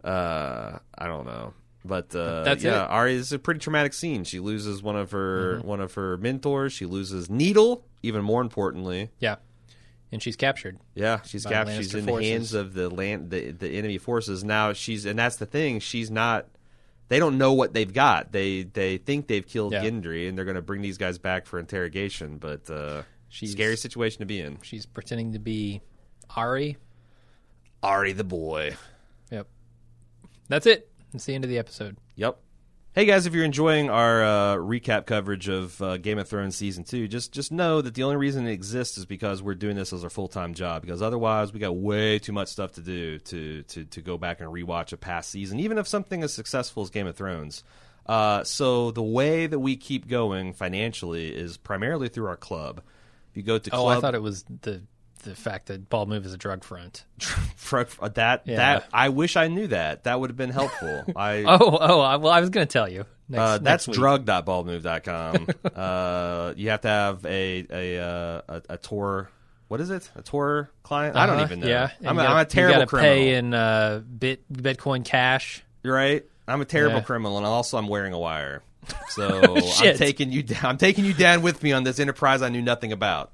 Uh, 0.03 0.79
I 0.97 1.07
don't 1.07 1.27
know, 1.27 1.53
but 1.85 2.15
uh, 2.15 2.43
That's 2.45 2.63
yeah, 2.63 2.85
it. 2.85 2.91
Arya 2.91 3.17
is 3.17 3.33
a 3.33 3.39
pretty 3.39 3.61
traumatic 3.61 3.93
scene. 3.95 4.25
She 4.25 4.39
loses 4.41 4.83
one 4.83 4.97
of 4.97 5.13
her 5.13 5.61
one 5.61 5.81
of 5.81 5.95
her 5.95 6.17
mentors. 6.19 6.73
She 6.73 6.87
loses 6.87 7.31
Needle. 7.31 7.85
Even 8.03 8.23
more 8.23 8.41
importantly, 8.41 9.11
yeah, 9.19 9.37
and 10.11 10.23
she's 10.23 10.37
captured. 10.37 10.79
yeah, 10.95 11.21
she's 11.23 11.45
captured. 11.45 11.77
She's 11.77 11.95
in 11.95 12.07
forces. 12.07 12.27
the 12.27 12.33
hands 12.33 12.55
of 12.55 12.75
the 12.75 12.89
land 12.89 13.31
the 13.31 13.51
the 13.53 13.69
enemy 13.71 13.99
forces. 13.99 14.43
Now 14.43 14.73
she's 14.73 15.05
and 15.07 15.19
that's 15.19 15.37
the 15.37 15.47
thing. 15.47 15.81
She's 15.81 16.11
not. 16.11 16.47
They 17.09 17.19
don't 17.19 17.39
know 17.39 17.53
what 17.55 17.75
they've 17.75 17.93
got. 17.93 18.31
They 18.33 18.63
they 18.63 18.97
think 18.99 19.27
they've 19.27 19.47
killed 19.47 19.73
Yeah. 19.73 19.83
Gendry 19.85 20.29
and 20.29 20.39
they're 20.39 20.45
going 20.45 20.55
to 20.55 20.63
bring 20.63 20.81
these 20.81 20.97
guys 20.97 21.19
back 21.19 21.45
for 21.45 21.59
interrogation. 21.59 22.39
But 22.39 22.71
uh, 22.71 23.03
She's- 23.29 23.53
scary 23.53 23.77
situation 23.77 24.21
to 24.21 24.27
be 24.27 24.41
in. 24.41 24.59
She's 24.63 24.87
pretending 24.87 25.33
to 25.33 25.39
be 25.39 25.83
Arry. 26.37 26.77
Arry 27.83 28.13
the 28.13 28.25
boy. 28.25 28.77
Yep, 29.31 29.47
that's 30.49 30.67
it. 30.67 30.90
That's 31.13 31.25
the 31.25 31.35
end 31.35 31.45
of 31.45 31.51
the 31.51 31.59
episode. 31.59 31.97
Yep. 32.17 32.39
Hey 32.93 33.05
guys, 33.05 33.25
if 33.27 33.35
you're 33.35 33.45
enjoying 33.45 33.89
our 33.89 34.25
uh, 34.25 34.57
recap 34.57 35.07
coverage 35.07 35.49
of 35.49 35.81
uh, 35.81 35.97
Game 35.97 36.19
of 36.19 36.29
Thrones 36.29 36.57
season 36.57 36.83
two, 36.83 37.07
just 37.07 37.31
just 37.31 37.53
know 37.53 37.81
that 37.81 37.95
the 37.95 38.03
only 38.03 38.17
reason 38.17 38.49
it 38.49 38.53
exists 38.53 38.99
is 38.99 39.07
because 39.07 39.45
we're 39.45 39.55
doing 39.55 39.77
this 39.77 39.93
as 39.93 40.03
our 40.03 40.11
full 40.11 40.27
time 40.27 40.55
job. 40.55 40.83
Because 40.83 41.01
otherwise, 41.01 41.53
we 41.53 41.61
got 41.61 41.77
way 41.77 42.19
too 42.19 42.33
much 42.33 42.49
stuff 42.49 42.73
to 42.73 42.81
do 42.81 43.21
to 43.21 43.63
to 43.63 43.85
to 43.85 44.01
go 44.01 44.19
back 44.19 44.41
and 44.41 44.51
rewatch 44.51 44.93
a 44.93 44.97
past 44.97 45.31
season, 45.31 45.61
even 45.61 45.79
if 45.79 45.87
something 45.87 46.25
as 46.25 46.33
successful 46.33 46.83
as 46.83 46.91
Game 46.91 47.07
of 47.07 47.15
Thrones. 47.15 47.63
Uh, 48.07 48.43
so 48.43 48.91
the 48.91 49.03
way 49.03 49.47
that 49.47 49.61
we 49.61 49.77
keep 49.77 50.09
going 50.09 50.53
financially 50.53 51.29
is 51.29 51.57
primarily 51.57 52.09
through 52.09 52.27
our 52.27 52.37
club. 52.37 52.83
If 53.31 53.37
you 53.37 53.45
go 53.45 53.57
to 53.59 53.71
Oh, 53.73 53.83
club, 53.85 53.99
I 53.99 54.01
thought 54.01 54.17
it 54.17 54.23
was 54.23 54.43
the 54.63 54.83
the 55.23 55.35
fact 55.35 55.67
that 55.67 55.89
Bald 55.89 56.09
Move 56.09 56.27
is 56.27 56.33
a 56.35 56.39
drug 56.39 56.65
front. 56.65 57.05
for, 57.57 57.85
for 57.85 58.09
that 58.11 58.43
Yeah. 58.47 58.57
that 58.57 58.89
I 58.93 59.09
wish 59.11 59.37
I 59.37 59.49
knew 59.49 59.67
that. 59.69 60.05
That 60.05 60.21
would 60.21 60.31
have 60.31 60.37
been 60.37 60.51
helpful. 60.51 61.05
I 61.17 61.45
Oh, 61.47 61.59
oh, 61.81 62.01
I, 62.01 62.17
well, 62.17 62.33
I 62.33 62.41
was 62.41 62.51
going 62.51 62.67
to 62.67 62.73
tell 62.73 62.89
you. 62.89 63.05
Next, 63.29 63.41
Uh, 63.41 63.59
that's 63.59 63.87
week. 63.89 63.97
drug.baldmove.com. 63.97 65.47
uh, 65.77 66.55
you 66.57 66.71
have 66.71 66.81
to 66.83 66.89
have 66.89 67.25
a 67.25 67.67
a, 67.71 67.99
uh, 68.03 68.41
a 68.49 68.63
a 68.71 68.77
Tor. 68.79 69.31
What 69.69 69.81
is 69.81 69.91
it? 69.91 70.11
A 70.17 70.23
tour 70.23 70.69
client? 70.83 71.15
I 71.17 71.27
don't 71.27 71.37
Uh-huh, 71.37 71.45
even 71.45 71.61
know. 71.61 71.69
Yeah, 71.69 71.91
I'm, 72.05 72.19
a, 72.19 72.23
you 72.23 72.29
I'm 72.29 72.37
a 72.37 72.41
gotta- 72.41 72.49
terrible 72.51 72.73
you 72.75 72.79
gotta 72.81 72.87
criminal. 72.89 73.15
Pay 73.15 73.35
in 73.37 73.55
uh, 73.55 74.03
bit 74.19 74.53
Bitcoin 74.53 75.05
Cash. 75.05 75.63
You're 75.85 75.95
right. 75.95 76.25
I'm 76.49 76.61
a 76.61 76.65
terrible 76.65 76.97
Yeah. 76.97 77.03
criminal, 77.05 77.37
and 77.37 77.47
also 77.47 77.79
I'm 77.79 77.87
wearing 77.87 78.13
a 78.13 78.19
wire. 78.19 78.63
So 79.11 79.55
I'm 79.79 79.97
taking 79.97 80.33
you 80.33 80.43
down. 80.43 80.65
I'm 80.65 80.77
taking 80.79 81.05
you 81.05 81.15
down 81.15 81.43
with 81.43 81.63
me 81.63 81.71
on 81.73 81.85
this 81.85 82.01
enterprise 82.01 82.43
I 82.43 82.49
knew 82.49 82.63
nothing 82.63 82.91
about. 82.91 83.31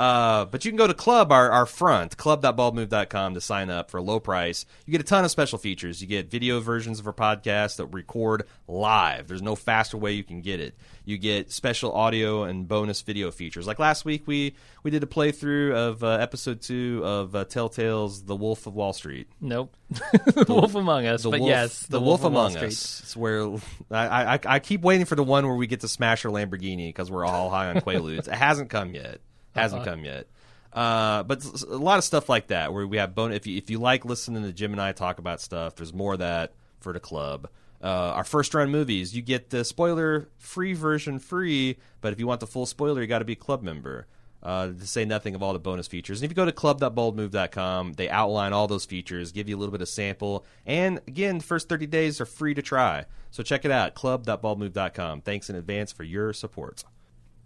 Uh, 0.00 0.46
but 0.46 0.64
you 0.64 0.70
can 0.70 0.78
go 0.78 0.86
to 0.86 0.94
Club, 0.94 1.30
our, 1.30 1.50
our 1.50 1.66
front, 1.66 2.16
club.baldmove.com 2.16 3.34
to 3.34 3.40
sign 3.42 3.68
up 3.68 3.90
for 3.90 3.98
a 3.98 4.02
low 4.02 4.18
price. 4.18 4.64
You 4.86 4.92
get 4.92 5.02
a 5.02 5.04
ton 5.04 5.26
of 5.26 5.30
special 5.30 5.58
features. 5.58 6.00
You 6.00 6.06
get 6.06 6.30
video 6.30 6.58
versions 6.60 6.98
of 7.00 7.06
our 7.06 7.12
podcast 7.12 7.76
that 7.76 7.84
record 7.84 8.46
live. 8.66 9.28
There's 9.28 9.42
no 9.42 9.54
faster 9.54 9.98
way 9.98 10.12
you 10.12 10.24
can 10.24 10.40
get 10.40 10.58
it. 10.58 10.74
You 11.04 11.18
get 11.18 11.52
special 11.52 11.92
audio 11.92 12.44
and 12.44 12.66
bonus 12.66 13.02
video 13.02 13.30
features. 13.30 13.66
Like 13.66 13.78
last 13.78 14.06
week, 14.06 14.22
we, 14.26 14.54
we 14.82 14.90
did 14.90 15.02
a 15.02 15.06
playthrough 15.06 15.74
of 15.74 16.02
uh, 16.02 16.12
episode 16.12 16.62
two 16.62 17.02
of 17.04 17.36
uh, 17.36 17.44
Telltale's 17.44 18.24
The 18.24 18.36
Wolf 18.36 18.66
of 18.66 18.74
Wall 18.74 18.94
Street. 18.94 19.28
Nope. 19.38 19.76
the 19.90 20.46
Wolf 20.48 20.74
Among 20.74 21.04
Us. 21.04 21.24
But 21.24 21.40
wolf, 21.40 21.46
yes, 21.46 21.82
the, 21.82 21.98
the, 21.98 22.00
wolf, 22.00 22.22
Wall 22.22 22.30
among 22.30 22.52
Street. 22.52 22.68
us. 22.68 23.00
It's 23.00 23.16
where 23.18 23.50
I, 23.90 24.36
I 24.36 24.38
I 24.46 24.58
keep 24.60 24.80
waiting 24.80 25.04
for 25.04 25.14
the 25.16 25.24
one 25.24 25.46
where 25.46 25.56
we 25.56 25.66
get 25.66 25.80
to 25.80 25.88
smash 25.88 26.24
our 26.24 26.32
Lamborghini 26.32 26.88
because 26.88 27.10
we're 27.10 27.26
all 27.26 27.50
high 27.50 27.68
on 27.68 27.76
Quaaludes. 27.82 28.28
it 28.28 28.34
hasn't 28.34 28.70
come 28.70 28.94
yet. 28.94 29.20
Hasn't 29.54 29.82
Uh-huh. 29.82 29.90
come 29.90 30.04
yet. 30.04 30.26
Uh, 30.72 31.22
but 31.24 31.44
a 31.64 31.76
lot 31.76 31.98
of 31.98 32.04
stuff 32.04 32.28
like 32.28 32.46
that 32.48 32.72
where 32.72 32.86
we 32.86 32.96
have 32.98 33.14
bonus. 33.14 33.36
If 33.38 33.46
you 33.46 33.56
if 33.56 33.70
you 33.70 33.78
like 33.80 34.04
listening 34.04 34.42
to 34.44 34.52
Jim 34.52 34.72
and 34.72 34.80
I 34.80 34.92
talk 34.92 35.18
about 35.18 35.40
stuff, 35.40 35.74
there's 35.76 35.92
more 35.92 36.12
of 36.12 36.20
that 36.20 36.52
for 36.78 36.92
the 36.92 37.00
club. 37.00 37.48
Uh, 37.82 37.86
our 38.14 38.24
first 38.24 38.54
run 38.54 38.70
movies, 38.70 39.16
you 39.16 39.22
get 39.22 39.50
the 39.50 39.64
spoiler 39.64 40.28
free 40.38 40.74
version 40.74 41.18
free, 41.18 41.78
but 42.00 42.12
if 42.12 42.20
you 42.20 42.26
want 42.26 42.38
the 42.40 42.46
full 42.46 42.66
spoiler, 42.66 43.00
you 43.00 43.06
got 43.08 43.20
to 43.20 43.24
be 43.24 43.32
a 43.32 43.36
club 43.36 43.62
member. 43.62 44.06
Uh, 44.42 44.68
to 44.68 44.86
say 44.86 45.04
nothing 45.04 45.34
of 45.34 45.42
all 45.42 45.52
the 45.52 45.58
bonus 45.58 45.86
features. 45.86 46.18
And 46.20 46.24
if 46.24 46.30
you 46.30 46.34
go 46.34 46.46
to 46.46 46.52
club.baldmove.com, 46.52 47.92
they 47.94 48.08
outline 48.08 48.54
all 48.54 48.66
those 48.66 48.86
features, 48.86 49.32
give 49.32 49.50
you 49.50 49.56
a 49.56 49.58
little 49.58 49.70
bit 49.72 49.82
of 49.82 49.88
sample, 49.90 50.46
and 50.64 50.98
again, 51.06 51.36
the 51.38 51.44
first 51.44 51.68
30 51.68 51.86
days 51.86 52.22
are 52.22 52.24
free 52.24 52.54
to 52.54 52.62
try. 52.62 53.04
So 53.30 53.42
check 53.42 53.66
it 53.66 53.70
out, 53.70 53.94
club.baldmove.com. 53.94 55.20
Thanks 55.20 55.50
in 55.50 55.56
advance 55.56 55.92
for 55.92 56.04
your 56.04 56.32
support. 56.32 56.84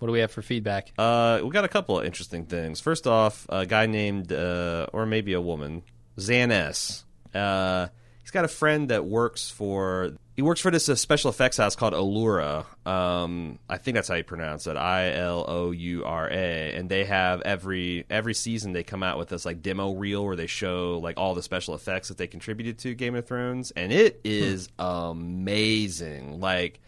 What 0.04 0.08
do 0.08 0.12
we 0.12 0.20
have 0.20 0.32
for 0.32 0.42
feedback? 0.42 0.92
Uh, 0.98 1.40
we 1.42 1.48
got 1.48 1.64
a 1.64 1.68
couple 1.68 1.98
of 1.98 2.04
interesting 2.04 2.44
things. 2.44 2.78
First 2.78 3.06
off, 3.06 3.46
a 3.48 3.64
guy 3.64 3.86
named, 3.86 4.30
uh, 4.34 4.86
or 4.92 5.06
maybe 5.06 5.32
a 5.32 5.40
woman, 5.40 5.82
Zan 6.20 6.52
S. 6.52 7.06
Uh, 7.34 7.86
he's 8.20 8.30
got 8.30 8.44
a 8.44 8.48
friend 8.48 8.90
that 8.90 9.06
works 9.06 9.48
for 9.48 10.12
he 10.36 10.42
works 10.42 10.60
for 10.60 10.70
this 10.70 10.90
uh, 10.90 10.94
special 10.94 11.30
effects 11.30 11.56
house 11.56 11.74
called 11.74 11.94
Iloura. 11.94 12.66
Um, 12.86 13.58
I 13.66 13.78
think 13.78 13.94
that's 13.94 14.08
how 14.08 14.16
you 14.16 14.24
pronounce 14.24 14.66
it. 14.66 14.76
I 14.76 15.12
L 15.12 15.42
O 15.48 15.70
U 15.70 16.04
R 16.04 16.28
A. 16.28 16.74
And 16.74 16.90
they 16.90 17.06
have 17.06 17.40
every 17.40 18.04
every 18.10 18.34
season 18.34 18.72
they 18.72 18.82
come 18.82 19.02
out 19.02 19.16
with 19.16 19.28
this 19.30 19.46
like 19.46 19.62
demo 19.62 19.94
reel 19.94 20.22
where 20.22 20.36
they 20.36 20.48
show 20.48 21.00
like 21.02 21.16
all 21.16 21.34
the 21.34 21.42
special 21.42 21.74
effects 21.74 22.08
that 22.08 22.18
they 22.18 22.26
contributed 22.26 22.78
to 22.80 22.94
Game 22.94 23.14
of 23.14 23.26
Thrones, 23.26 23.70
and 23.70 23.90
it 23.90 24.20
is 24.22 24.68
amazing. 24.78 26.40
Like 26.40 26.80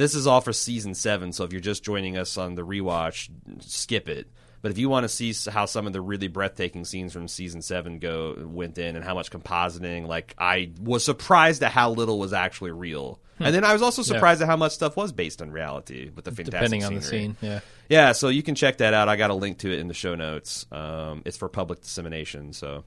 this 0.00 0.14
is 0.14 0.26
all 0.26 0.40
for 0.40 0.52
season 0.52 0.94
seven, 0.94 1.32
so 1.32 1.44
if 1.44 1.52
you're 1.52 1.60
just 1.60 1.84
joining 1.84 2.16
us 2.16 2.36
on 2.36 2.54
the 2.54 2.62
rewatch, 2.64 3.28
skip 3.60 4.08
it. 4.08 4.28
But 4.62 4.70
if 4.70 4.78
you 4.78 4.90
want 4.90 5.04
to 5.04 5.08
see 5.08 5.34
how 5.50 5.64
some 5.64 5.86
of 5.86 5.94
the 5.94 6.02
really 6.02 6.28
breathtaking 6.28 6.84
scenes 6.84 7.14
from 7.14 7.28
season 7.28 7.62
seven 7.62 7.98
go 7.98 8.36
went 8.46 8.76
in, 8.78 8.96
and 8.96 9.04
how 9.04 9.14
much 9.14 9.30
compositing, 9.30 10.06
like 10.06 10.34
I 10.38 10.72
was 10.80 11.04
surprised 11.04 11.62
at 11.62 11.72
how 11.72 11.90
little 11.90 12.18
was 12.18 12.32
actually 12.32 12.72
real, 12.72 13.20
and 13.38 13.54
then 13.54 13.64
I 13.64 13.72
was 13.72 13.80
also 13.82 14.02
surprised 14.02 14.42
at 14.42 14.48
how 14.48 14.56
much 14.56 14.72
stuff 14.72 14.96
was 14.96 15.12
based 15.12 15.40
on 15.40 15.50
reality 15.50 16.10
with 16.14 16.26
the 16.26 16.30
fantastic 16.30 16.52
Depending 16.52 16.84
on 16.84 16.94
the 16.94 17.02
scene, 17.02 17.36
yeah. 17.40 17.60
Yeah, 17.88 18.12
so 18.12 18.28
you 18.28 18.42
can 18.42 18.54
check 18.54 18.78
that 18.78 18.94
out. 18.94 19.08
I 19.08 19.16
got 19.16 19.30
a 19.30 19.34
link 19.34 19.58
to 19.58 19.72
it 19.72 19.80
in 19.80 19.88
the 19.88 19.94
show 19.94 20.14
notes. 20.14 20.66
Um, 20.70 21.22
it's 21.24 21.36
for 21.36 21.48
public 21.48 21.80
dissemination. 21.80 22.52
So, 22.52 22.84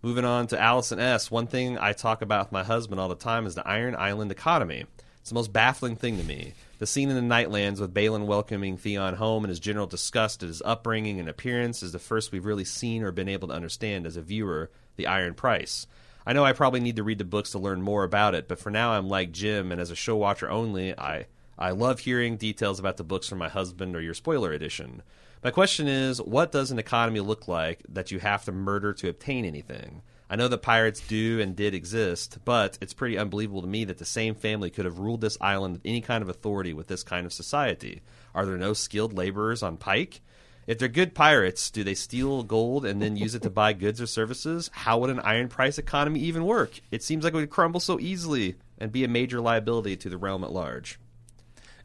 moving 0.00 0.24
on 0.24 0.46
to 0.48 0.60
Allison 0.60 0.98
S. 1.00 1.30
One 1.30 1.46
thing 1.46 1.76
I 1.78 1.92
talk 1.92 2.22
about 2.22 2.46
with 2.46 2.52
my 2.52 2.62
husband 2.62 3.00
all 3.00 3.08
the 3.08 3.16
time 3.16 3.46
is 3.46 3.54
the 3.54 3.66
Iron 3.66 3.96
Island 3.96 4.30
economy. 4.30 4.86
It's 5.20 5.30
the 5.30 5.34
most 5.34 5.52
baffling 5.52 5.96
thing 5.96 6.16
to 6.16 6.24
me. 6.24 6.54
The 6.78 6.86
scene 6.86 7.10
in 7.10 7.16
the 7.16 7.34
Nightlands 7.34 7.78
with 7.78 7.92
Balon 7.92 8.26
welcoming 8.26 8.78
Theon 8.78 9.14
home 9.14 9.44
and 9.44 9.50
his 9.50 9.60
general 9.60 9.86
disgust 9.86 10.42
at 10.42 10.48
his 10.48 10.62
upbringing 10.64 11.20
and 11.20 11.28
appearance 11.28 11.82
is 11.82 11.92
the 11.92 11.98
first 11.98 12.32
we've 12.32 12.46
really 12.46 12.64
seen 12.64 13.02
or 13.02 13.12
been 13.12 13.28
able 13.28 13.48
to 13.48 13.54
understand 13.54 14.06
as 14.06 14.16
a 14.16 14.22
viewer 14.22 14.70
the 14.96 15.06
Iron 15.06 15.34
Price. 15.34 15.86
I 16.26 16.32
know 16.32 16.44
I 16.44 16.54
probably 16.54 16.80
need 16.80 16.96
to 16.96 17.02
read 17.02 17.18
the 17.18 17.24
books 17.24 17.50
to 17.50 17.58
learn 17.58 17.82
more 17.82 18.02
about 18.02 18.34
it, 18.34 18.48
but 18.48 18.58
for 18.58 18.70
now 18.70 18.92
I'm 18.92 19.08
like 19.08 19.30
Jim, 19.30 19.72
and 19.72 19.80
as 19.80 19.90
a 19.90 19.96
show 19.96 20.16
watcher 20.16 20.50
only, 20.50 20.98
I 20.98 21.26
I 21.58 21.72
love 21.72 22.00
hearing 22.00 22.38
details 22.38 22.78
about 22.78 22.96
the 22.96 23.04
books 23.04 23.28
from 23.28 23.38
my 23.38 23.50
husband 23.50 23.94
or 23.94 24.00
your 24.00 24.14
spoiler 24.14 24.52
edition. 24.52 25.02
My 25.44 25.50
question 25.50 25.86
is, 25.86 26.20
what 26.20 26.52
does 26.52 26.70
an 26.70 26.78
economy 26.78 27.20
look 27.20 27.46
like 27.46 27.82
that 27.90 28.10
you 28.10 28.18
have 28.20 28.44
to 28.46 28.52
murder 28.52 28.94
to 28.94 29.10
obtain 29.10 29.44
anything? 29.44 30.00
I 30.32 30.36
know 30.36 30.46
that 30.46 30.58
pirates 30.62 31.00
do 31.00 31.40
and 31.40 31.56
did 31.56 31.74
exist, 31.74 32.38
but 32.44 32.78
it's 32.80 32.94
pretty 32.94 33.18
unbelievable 33.18 33.62
to 33.62 33.66
me 33.68 33.84
that 33.86 33.98
the 33.98 34.04
same 34.04 34.36
family 34.36 34.70
could 34.70 34.84
have 34.84 35.00
ruled 35.00 35.20
this 35.20 35.36
island 35.40 35.74
with 35.74 35.82
any 35.84 36.00
kind 36.00 36.22
of 36.22 36.28
authority 36.28 36.72
with 36.72 36.86
this 36.86 37.02
kind 37.02 37.26
of 37.26 37.32
society. 37.32 38.00
Are 38.32 38.46
there 38.46 38.56
no 38.56 38.72
skilled 38.72 39.12
laborers 39.12 39.60
on 39.62 39.76
Pyke? 39.76 40.20
If 40.68 40.78
they're 40.78 40.86
good 40.86 41.16
pirates, 41.16 41.68
do 41.68 41.82
they 41.82 41.94
steal 41.94 42.44
gold 42.44 42.86
and 42.86 43.02
then 43.02 43.16
use 43.16 43.34
it 43.34 43.42
to 43.42 43.50
buy 43.50 43.72
goods 43.72 44.00
or 44.00 44.06
services? 44.06 44.70
How 44.72 44.98
would 44.98 45.10
an 45.10 45.18
iron 45.18 45.48
price 45.48 45.78
economy 45.78 46.20
even 46.20 46.44
work? 46.44 46.78
It 46.92 47.02
seems 47.02 47.24
like 47.24 47.32
it 47.32 47.36
would 47.36 47.50
crumble 47.50 47.80
so 47.80 47.98
easily 47.98 48.54
and 48.78 48.92
be 48.92 49.02
a 49.02 49.08
major 49.08 49.40
liability 49.40 49.96
to 49.96 50.08
the 50.08 50.16
realm 50.16 50.44
at 50.44 50.52
large. 50.52 51.00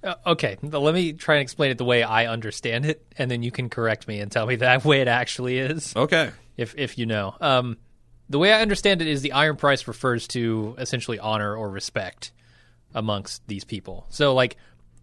Uh, 0.04 0.14
okay, 0.28 0.58
let 0.62 0.94
me 0.94 1.14
try 1.14 1.36
and 1.36 1.42
explain 1.42 1.72
it 1.72 1.80
the 1.80 1.86
way 1.86 2.04
I 2.04 2.28
understand 2.28 2.86
it, 2.86 3.04
and 3.18 3.32
then 3.32 3.42
you 3.42 3.50
can 3.50 3.70
correct 3.70 4.08
me 4.08 4.20
and 4.20 4.32
tell 4.32 4.46
me 4.46 4.58
that 4.58 4.86
way 4.86 5.02
it 5.02 5.08
actually 5.08 5.58
is, 5.58 5.96
Okay. 5.96 6.30
if 6.56 6.76
if 6.78 7.00
you 7.00 7.08
know. 7.08 7.36
Um, 7.42 7.78
the 8.30 8.40
way 8.40 8.52
I 8.52 8.62
understand 8.62 9.02
it 9.02 9.08
is 9.08 9.22
the 9.22 9.34
iron 9.34 9.56
price 9.56 9.88
refers 9.88 10.28
to 10.30 10.76
essentially 10.78 11.20
honor 11.20 11.56
or 11.56 11.70
respect 11.70 12.32
amongst 12.94 13.46
these 13.48 13.64
people. 13.64 14.06
So, 14.10 14.34
like, 14.34 14.58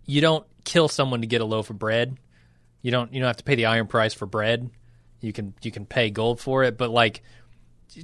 you 0.06 0.20
don't 0.20 0.46
kill 0.64 0.88
someone 0.88 1.20
to 1.20 1.26
get 1.26 1.40
a 1.40 1.44
loaf 1.44 1.70
of 1.70 1.78
bread. 1.78 2.16
You 2.82 2.90
don't 2.90 3.12
you 3.12 3.20
don't 3.20 3.28
have 3.28 3.36
to 3.36 3.44
pay 3.44 3.54
the 3.54 3.66
iron 3.66 3.86
price 3.86 4.14
for 4.14 4.26
bread. 4.26 4.70
You 5.20 5.32
can 5.32 5.54
you 5.62 5.70
can 5.70 5.86
pay 5.86 6.10
gold 6.10 6.40
for 6.40 6.64
it, 6.64 6.76
but 6.76 6.90
like 6.90 7.22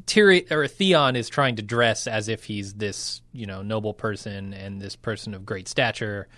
Tyrion 0.07 0.51
or 0.53 0.69
Theon 0.69 1.16
is 1.16 1.29
trying 1.29 1.57
to 1.57 1.62
dress 1.62 2.07
as 2.07 2.29
if 2.29 2.45
he's 2.45 2.75
this 2.75 3.23
you 3.33 3.47
know 3.47 3.62
noble 3.62 3.95
person 3.95 4.53
and 4.53 4.81
this 4.81 4.95
person 4.95 5.35
of 5.35 5.45
great 5.45 5.66
stature, 5.66 6.29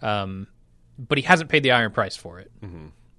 um, 0.00 0.46
but 0.98 1.18
he 1.18 1.22
hasn't 1.24 1.50
paid 1.50 1.62
the 1.62 1.72
iron 1.72 1.92
price 1.92 2.16
for 2.16 2.38
it, 2.38 2.50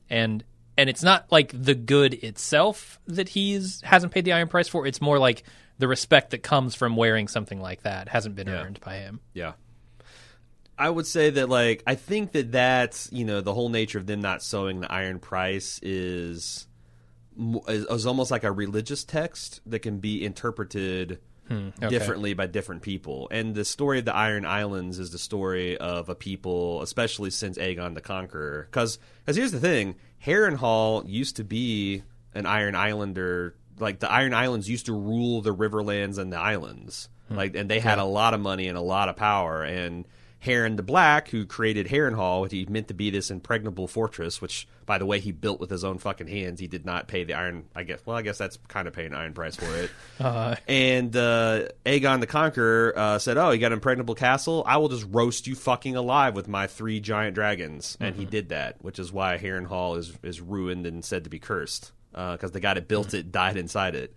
and 0.10 0.44
and 0.78 0.90
it's 0.90 1.04
not 1.04 1.32
like 1.32 1.52
the 1.54 1.76
good 1.76 2.14
itself 2.14 3.00
that 3.08 3.30
he's 3.30 3.82
hasn't 3.82 4.12
paid 4.14 4.26
the 4.26 4.34
iron 4.34 4.48
price 4.48 4.68
for. 4.68 4.86
It's 4.88 5.02
more 5.02 5.20
like 5.20 5.44
the 5.78 5.88
respect 5.88 6.32
that 6.32 6.44
comes 6.44 6.76
from 6.76 6.96
wearing 6.96 7.28
something 7.28 7.60
like 7.60 7.82
that 7.84 8.08
hasn't 8.08 8.36
been 8.36 8.48
Yeah. 8.48 8.64
earned 8.64 8.80
by 8.82 8.98
him. 8.98 9.20
Yeah. 9.34 9.54
I 10.78 10.90
would 10.90 11.06
say 11.06 11.30
that, 11.32 11.48
like, 11.50 11.84
I 11.86 11.94
think 11.96 12.32
that 12.32 12.52
that's, 12.52 13.08
you 13.12 13.24
know, 13.26 13.42
the 13.42 13.54
whole 13.54 13.70
nature 13.70 14.00
of 14.00 14.08
them 14.08 14.22
not 14.22 14.42
sewing 14.42 14.80
the 14.80 14.92
iron 14.92 15.20
price 15.20 15.80
is, 15.84 16.68
mo- 17.36 17.64
is, 17.68 17.86
is 17.86 18.06
almost 18.08 18.32
like 18.32 18.44
a 18.44 18.52
religious 18.52 19.04
text 19.04 19.62
that 19.68 19.80
can 19.80 20.00
be 20.00 20.26
interpreted 20.26 21.20
Hmm, 21.48 21.70
okay. 21.78 21.90
differently 21.90 22.34
by 22.34 22.48
different 22.48 22.82
people. 22.82 23.28
And 23.32 23.56
the 23.56 23.66
story 23.66 24.00
of 24.00 24.06
the 24.06 24.16
Iron 24.16 24.46
Islands 24.46 25.00
is 25.00 25.12
the 25.12 25.18
story 25.18 25.78
of 25.78 26.08
a 26.08 26.16
people, 26.16 26.82
especially 26.82 27.30
since 27.30 27.58
Aegon 27.58 27.94
the 27.94 28.02
Conqueror. 28.02 28.68
Because 28.70 29.00
here's 29.26 29.52
the 29.52 29.60
thing 29.60 29.96
Harrenhal 30.26 31.04
used 31.08 31.38
to 31.38 31.44
be 31.44 32.04
an 32.34 32.46
Iron 32.46 32.76
Islander. 32.76 33.56
Like, 33.80 34.00
the 34.00 34.12
Iron 34.12 34.34
Islands 34.34 34.70
used 34.70 34.86
to 34.86 34.94
rule 34.94 35.42
the 35.42 35.54
Riverlands 35.54 36.18
and 36.18 36.32
the 36.32 36.38
islands. 36.38 37.10
Hmm. 37.28 37.36
Like, 37.36 37.56
and 37.56 37.70
they 37.70 37.80
had 37.80 38.00
a 38.00 38.06
lot 38.06 38.34
of 38.34 38.40
money 38.40 38.68
and 38.68 38.78
a 38.78 38.82
lot 38.82 39.10
of 39.10 39.16
power. 39.16 39.64
And 39.64 40.06
Harren 40.46 40.76
the 40.76 40.84
Black, 40.84 41.30
who 41.30 41.46
created 41.46 41.88
Harrenhal, 41.88 42.42
which 42.42 42.52
he 42.52 42.66
meant 42.66 42.88
to 42.88 42.94
be 42.96 43.10
this 43.12 43.30
impregnable 43.30 43.88
fortress, 43.88 44.42
which, 44.42 44.68
by 44.88 44.98
the 44.98 45.06
way, 45.06 45.20
he 45.20 45.32
built 45.32 45.60
with 45.60 45.70
his 45.70 45.84
own 45.84 46.00
fucking 46.00 46.28
hands. 46.28 46.60
He 46.60 46.68
did 46.68 46.84
not 46.86 47.08
pay 47.08 47.24
the 47.24 47.36
iron. 47.36 47.66
I 47.76 47.84
guess. 47.84 48.00
Well, 48.06 48.18
I 48.18 48.24
guess 48.24 48.40
that's 48.40 48.58
kind 48.68 48.88
of 48.88 48.94
paying 48.94 49.14
iron 49.14 49.34
price 49.34 49.56
for 49.56 49.72
it. 49.76 49.92
Uh, 50.20 50.56
And 50.68 51.16
uh, 51.16 51.68
Aegon 51.86 52.20
the 52.20 52.28
Conqueror 52.28 52.94
uh, 52.96 53.20
said, 53.20 53.38
"Oh, 53.38 53.52
you 53.52 53.60
got 53.60 53.68
an 53.68 53.74
impregnable 53.74 54.16
castle? 54.16 54.64
I 54.68 54.78
will 54.78 54.90
just 54.90 55.06
roast 55.10 55.48
you 55.48 55.56
fucking 55.56 55.96
alive 55.96 56.36
with 56.36 56.48
my 56.48 56.68
three 56.68 57.00
giant 57.00 57.34
dragons." 57.36 57.98
And 58.00 58.16
he 58.16 58.26
did 58.26 58.50
that, 58.50 58.84
which 58.84 59.00
is 59.00 59.12
why 59.12 59.38
Harrenhal 59.38 59.98
is 59.98 60.14
is 60.24 60.40
ruined 60.42 60.86
and 60.86 61.04
said 61.04 61.24
to 61.24 61.30
be 61.30 61.40
cursed 61.40 61.92
because 62.12 62.52
the 62.52 62.60
guy 62.60 62.74
that 62.74 62.88
built 62.88 63.14
it 63.14 63.32
died 63.32 63.58
inside 63.58 63.96
it. 63.96 64.16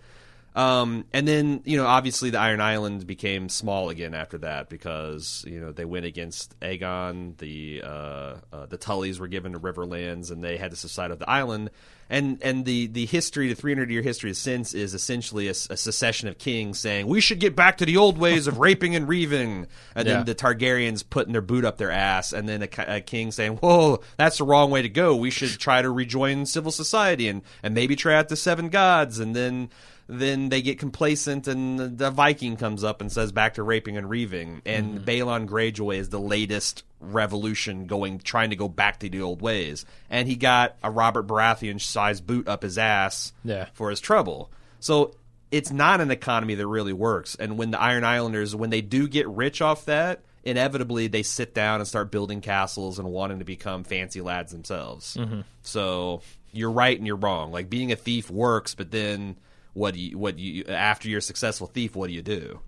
Um, 0.55 1.05
and 1.13 1.27
then 1.27 1.63
you 1.65 1.77
know, 1.77 1.87
obviously, 1.87 2.31
the 2.31 2.39
Iron 2.39 2.61
Island 2.61 3.07
became 3.07 3.49
small 3.49 3.89
again 3.91 4.15
after 4.15 4.39
that 4.39 4.69
because 4.69 5.45
you 5.49 5.59
know 5.59 5.73
they 5.73 5.85
went 5.85 6.07
against 6.07 6.59
Aegon. 6.61 7.37
The 7.39 7.83
uh, 7.85 8.35
uh, 8.53 8.67
the 8.67 8.79
Tullys 8.79 9.19
were 9.19 9.27
given 9.29 9.53
the 9.53 9.59
Riverlands, 9.59 10.31
and 10.31 10.45
they 10.45 10.57
had 10.57 10.71
to 10.71 10.77
subside 10.77 11.11
of 11.11 11.19
the 11.19 11.29
island. 11.29 11.71
And 12.11 12.39
and 12.43 12.65
the 12.67 12.87
the 12.87 13.07
history, 13.07 13.49
the 13.49 13.55
300 13.57 13.91
year 13.91 14.03
history 14.03 14.33
since, 14.35 14.75
is 14.75 14.95
essentially 14.95 15.49
a 15.49 15.55
secession 15.55 16.29
of 16.29 16.37
kings 16.39 16.79
saying 16.79 17.07
we 17.07 17.21
should 17.21 17.41
get 17.41 17.57
back 17.57 17.79
to 17.79 17.87
the 17.87 17.97
old 17.97 18.19
ways 18.19 18.47
of 18.47 18.59
raping 18.59 18.95
and 18.95 19.09
reaving, 19.09 19.67
and 19.97 20.07
Yeah. 20.07 20.17
then 20.17 20.25
the 20.27 20.35
Targaryens 20.35 21.03
putting 21.09 21.33
their 21.33 21.41
boot 21.41 21.65
up 21.65 21.79
their 21.79 21.91
ass, 21.91 22.33
and 22.35 22.47
then 22.49 22.63
a, 22.63 22.69
a 22.97 23.01
king 23.01 23.33
saying, 23.33 23.55
"Whoa, 23.57 24.01
that's 24.19 24.37
the 24.39 24.45
wrong 24.45 24.71
way 24.71 24.83
to 24.83 24.89
go. 24.89 25.17
We 25.17 25.31
should 25.31 25.59
try 25.59 25.81
to 25.83 25.91
rejoin 25.91 26.45
civil 26.47 26.71
society 26.71 27.27
and 27.27 27.43
and 27.63 27.75
maybe 27.75 27.97
try 27.97 28.15
out 28.15 28.29
the 28.29 28.37
seven 28.37 28.69
gods." 28.69 29.19
And 29.19 29.35
then 29.35 29.71
then 30.07 30.49
they 30.49 30.63
get 30.63 30.79
complacent, 30.79 31.49
and 31.49 31.99
the, 31.99 32.11
Viking 32.11 32.57
comes 32.57 32.85
up 32.85 33.01
and 33.01 33.11
says, 33.11 33.33
"Back 33.33 33.55
to 33.55 33.63
raping 33.63 33.97
and 33.97 34.09
reaving." 34.09 34.63
And 34.67 35.01
mm-hmm. 35.01 35.05
Balon 35.05 35.49
Greyjoy 35.49 35.97
is 35.97 36.11
the 36.11 36.21
latest 36.21 36.85
revolution 37.01 37.87
going, 37.87 38.19
trying 38.19 38.51
to 38.51 38.57
go 38.57 38.69
back 38.69 39.01
to 39.01 39.09
the 39.09 39.23
old 39.23 39.43
ways, 39.43 39.85
and 40.11 40.29
he 40.29 40.37
got 40.37 40.77
a 40.83 40.91
Robert 40.91 41.27
Baratheon 41.27 41.81
sized 41.81 42.27
boot 42.27 42.49
up 42.49 42.63
his 42.63 42.79
ass 42.79 43.33
Yeah. 43.45 43.67
for 43.73 43.91
his 43.91 44.01
trouble. 44.01 44.51
So 44.81 45.15
it's 45.51 45.71
not 45.71 46.01
an 46.01 46.11
economy 46.11 46.55
that 46.57 46.67
really 46.67 46.93
works. 46.93 47.35
And 47.37 47.57
when 47.57 47.71
the 47.71 47.81
Iron 47.81 48.05
Islanders, 48.05 48.57
when 48.57 48.71
they 48.71 48.81
do 48.81 49.07
get 49.07 49.29
rich 49.29 49.63
off 49.63 49.85
that, 49.85 50.21
inevitably 50.43 51.07
they 51.07 51.23
sit 51.23 51.55
down 51.55 51.81
and 51.81 51.89
start 51.89 52.11
building 52.11 52.41
castles 52.41 52.99
and 52.99 53.09
wanting 53.09 53.39
to 53.39 53.45
become 53.45 53.85
fancy 53.85 54.21
lads 54.21 54.53
themselves. 54.53 55.17
Mm-hmm. 55.17 55.41
So 55.63 56.23
you're 56.53 56.71
right 56.71 56.97
and 56.97 57.07
you're 57.07 57.17
wrong. 57.17 57.53
Like 57.53 57.71
being 57.71 57.93
a 57.93 57.97
thief 57.97 58.31
works, 58.31 58.75
but 58.75 58.91
then 58.91 59.37
what 59.75 59.95
do 59.95 60.01
you 60.01 60.16
what 60.18 60.37
do 60.37 60.43
you 60.43 60.64
after 60.68 61.09
you're 61.09 61.18
a 61.18 61.22
successful 61.22 61.66
thief, 61.66 61.95
what 61.95 62.07
do 62.09 62.12
you 62.14 62.22
do? 62.22 62.61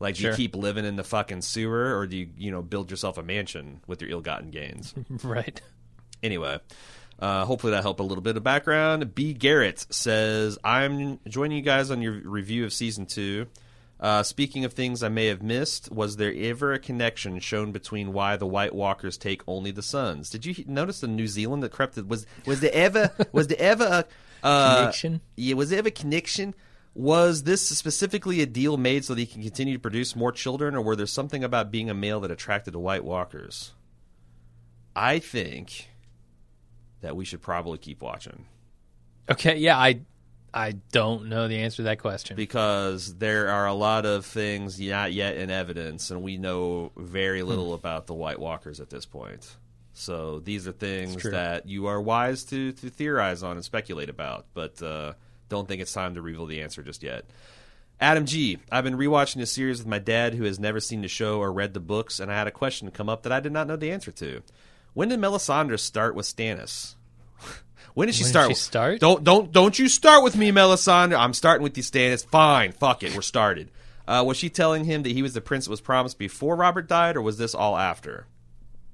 Like 0.00 0.16
do 0.16 0.22
Sure. 0.22 0.30
you 0.32 0.36
keep 0.36 0.54
living 0.56 0.84
in 0.84 0.96
the 0.96 1.04
fucking 1.04 1.40
sewer 1.42 1.96
or 1.96 2.06
do 2.06 2.16
you, 2.16 2.28
you 2.36 2.50
know, 2.50 2.60
build 2.62 2.90
yourself 2.90 3.16
a 3.16 3.22
mansion 3.22 3.80
with 3.86 4.02
your 4.02 4.10
ill-gotten 4.10 4.50
gains? 4.50 4.92
right. 5.22 5.60
Anyway, 6.22 6.58
uh, 7.20 7.44
hopefully 7.44 7.70
that 7.70 7.82
helped 7.82 8.00
a 8.00 8.04
little 8.04 8.22
bit 8.22 8.36
of 8.36 8.42
background. 8.42 9.14
B. 9.14 9.32
Garrett 9.32 9.86
says, 9.90 10.58
I'm 10.64 11.20
joining 11.28 11.56
you 11.56 11.62
guys 11.62 11.90
on 11.90 12.02
your 12.02 12.12
review 12.12 12.64
of 12.64 12.72
season 12.72 13.06
two. 13.06 13.46
Uh, 14.00 14.22
speaking 14.22 14.64
of 14.64 14.72
things 14.72 15.02
I 15.02 15.08
may 15.08 15.26
have 15.28 15.42
missed, 15.42 15.90
was 15.92 16.16
there 16.16 16.34
ever 16.36 16.72
a 16.72 16.78
connection 16.78 17.38
shown 17.38 17.70
between 17.72 18.12
why 18.12 18.36
the 18.36 18.46
White 18.46 18.74
Walkers 18.74 19.16
take 19.16 19.42
only 19.46 19.70
the 19.70 19.82
sons? 19.82 20.28
Did 20.28 20.44
you 20.44 20.64
notice 20.66 21.00
the 21.00 21.06
New 21.06 21.28
Zealand 21.28 21.62
that 21.62 21.70
crept? 21.70 21.96
Was 22.04 22.26
was 22.44 22.60
there 22.60 22.72
ever 22.74 23.12
was 23.32 23.46
there 23.46 23.60
ever 23.60 23.84
a 23.84 24.04
uh, 24.44 24.76
Connection? 24.78 25.20
Yeah, 25.36 25.54
was 25.54 25.72
ever 25.72 25.88
a 25.88 25.90
connection? 25.90 26.54
Was 26.94 27.42
this 27.42 27.66
specifically 27.66 28.40
a 28.40 28.46
deal 28.46 28.76
made 28.76 29.04
so 29.04 29.14
that 29.14 29.20
he 29.20 29.26
can 29.26 29.42
continue 29.42 29.74
to 29.74 29.80
produce 29.80 30.14
more 30.14 30.30
children, 30.30 30.76
or 30.76 30.80
were 30.80 30.94
there 30.94 31.06
something 31.06 31.42
about 31.42 31.72
being 31.72 31.90
a 31.90 31.94
male 31.94 32.20
that 32.20 32.30
attracted 32.30 32.72
the 32.72 32.78
White 32.78 33.04
Walkers? 33.04 33.72
I 34.94 35.18
think 35.18 35.88
that 37.00 37.16
we 37.16 37.24
should 37.24 37.42
probably 37.42 37.78
keep 37.78 38.00
watching. 38.00 38.46
Okay, 39.28 39.56
yeah, 39.56 39.76
I 39.76 40.02
I 40.52 40.72
don't 40.92 41.26
know 41.26 41.48
the 41.48 41.58
answer 41.58 41.78
to 41.78 41.82
that 41.84 41.98
question. 41.98 42.36
because 42.36 43.16
there 43.16 43.48
are 43.48 43.66
a 43.66 43.74
lot 43.74 44.06
of 44.06 44.24
things 44.24 44.78
not 44.78 45.12
yet 45.12 45.36
in 45.36 45.50
evidence, 45.50 46.12
and 46.12 46.22
we 46.22 46.36
know 46.36 46.92
very 46.96 47.42
little 47.42 47.74
about 47.74 48.06
the 48.06 48.14
White 48.14 48.38
Walkers 48.38 48.78
at 48.78 48.88
this 48.88 49.04
point. 49.04 49.56
So 49.94 50.40
these 50.40 50.66
are 50.66 50.72
things 50.72 51.22
that 51.22 51.68
you 51.68 51.86
are 51.86 52.00
wise 52.00 52.44
to, 52.46 52.72
to 52.72 52.90
theorize 52.90 53.42
on 53.42 53.52
and 53.56 53.64
speculate 53.64 54.08
about, 54.08 54.46
but 54.52 54.82
uh, 54.82 55.12
don't 55.48 55.68
think 55.68 55.80
it's 55.80 55.92
time 55.92 56.14
to 56.16 56.22
reveal 56.22 56.46
the 56.46 56.60
answer 56.62 56.82
just 56.82 57.02
yet. 57.02 57.24
Adam 58.00 58.26
G. 58.26 58.58
I've 58.72 58.82
been 58.84 58.98
rewatching 58.98 59.36
this 59.36 59.52
series 59.52 59.78
with 59.78 59.86
my 59.86 60.00
dad, 60.00 60.34
who 60.34 60.44
has 60.44 60.58
never 60.58 60.80
seen 60.80 61.00
the 61.00 61.08
show 61.08 61.38
or 61.38 61.52
read 61.52 61.74
the 61.74 61.80
books, 61.80 62.18
and 62.18 62.30
I 62.30 62.34
had 62.34 62.48
a 62.48 62.50
question 62.50 62.90
come 62.90 63.08
up 63.08 63.22
that 63.22 63.32
I 63.32 63.38
did 63.38 63.52
not 63.52 63.68
know 63.68 63.76
the 63.76 63.92
answer 63.92 64.10
to. 64.12 64.42
When 64.94 65.08
did 65.10 65.20
Melisandre 65.20 65.78
start 65.78 66.16
with 66.16 66.26
Stannis? 66.26 66.94
when 67.94 68.06
did 68.08 68.16
she 68.16 68.24
When 68.24 68.26
did 68.26 68.30
start? 68.32 68.46
she 68.46 68.50
with- 68.50 68.58
start? 68.58 69.00
Don't 69.00 69.22
don't 69.22 69.52
don't 69.52 69.78
you 69.78 69.88
start 69.88 70.24
with 70.24 70.36
me, 70.36 70.50
Melisandre. 70.50 71.16
I'm 71.16 71.34
starting 71.34 71.62
with 71.62 71.76
you, 71.76 71.84
Stannis. 71.84 72.26
Fine, 72.26 72.72
fuck 72.72 73.04
it, 73.04 73.14
we're 73.14 73.22
started. 73.22 73.70
Uh, 74.08 74.24
was 74.26 74.36
she 74.36 74.50
telling 74.50 74.84
him 74.84 75.04
that 75.04 75.12
he 75.12 75.22
was 75.22 75.32
the 75.34 75.40
prince 75.40 75.64
that 75.66 75.70
was 75.70 75.80
promised 75.80 76.18
before 76.18 76.56
Robert 76.56 76.88
died, 76.88 77.16
or 77.16 77.22
was 77.22 77.38
this 77.38 77.54
all 77.54 77.76
after? 77.76 78.26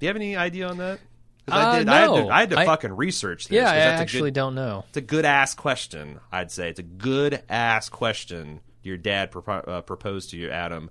Do 0.01 0.07
you 0.07 0.09
have 0.09 0.17
any 0.17 0.35
idea 0.37 0.67
on 0.69 0.79
that? 0.79 0.99
'Cause 1.47 1.59
I 1.59 1.63
Uh, 1.63 1.79
did. 1.79 1.89
I 1.89 2.01
had 2.01 2.07
to, 2.07 2.23
no. 2.23 2.29
I 2.31 2.41
had 2.41 2.51
to 2.51 2.59
I- 2.59 2.65
fucking 2.67 2.97
research 2.97 3.49
this. 3.49 3.55
yeah, 3.57 3.65
'cause 3.65 3.73
I 3.73 3.77
that's 3.77 4.01
a 4.01 4.03
actually 4.03 4.31
good, 4.31 4.35
don't 4.35 4.55
know. 4.55 4.85
it's 4.89 4.97
a 4.97 5.01
good 5.03 5.25
ass 5.25 5.55
question. 5.55 6.21
I'd 6.33 6.51
say 6.51 6.69
it's 6.71 6.79
a 6.81 6.83
good 6.85 7.43
ass 7.49 7.89
question. 7.89 8.61
Your 8.83 8.97
dad 8.97 9.31
propo- 9.31 9.67
uh, 9.69 9.81
proposed 9.83 10.31
to 10.31 10.37
you, 10.39 10.51
Adam. 10.51 10.91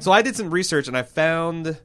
So 0.00 0.12
I 0.12 0.22
did 0.22 0.36
some 0.36 0.50
research 0.50 0.88
and 0.88 0.96
I 0.96 1.02
found 1.02 1.78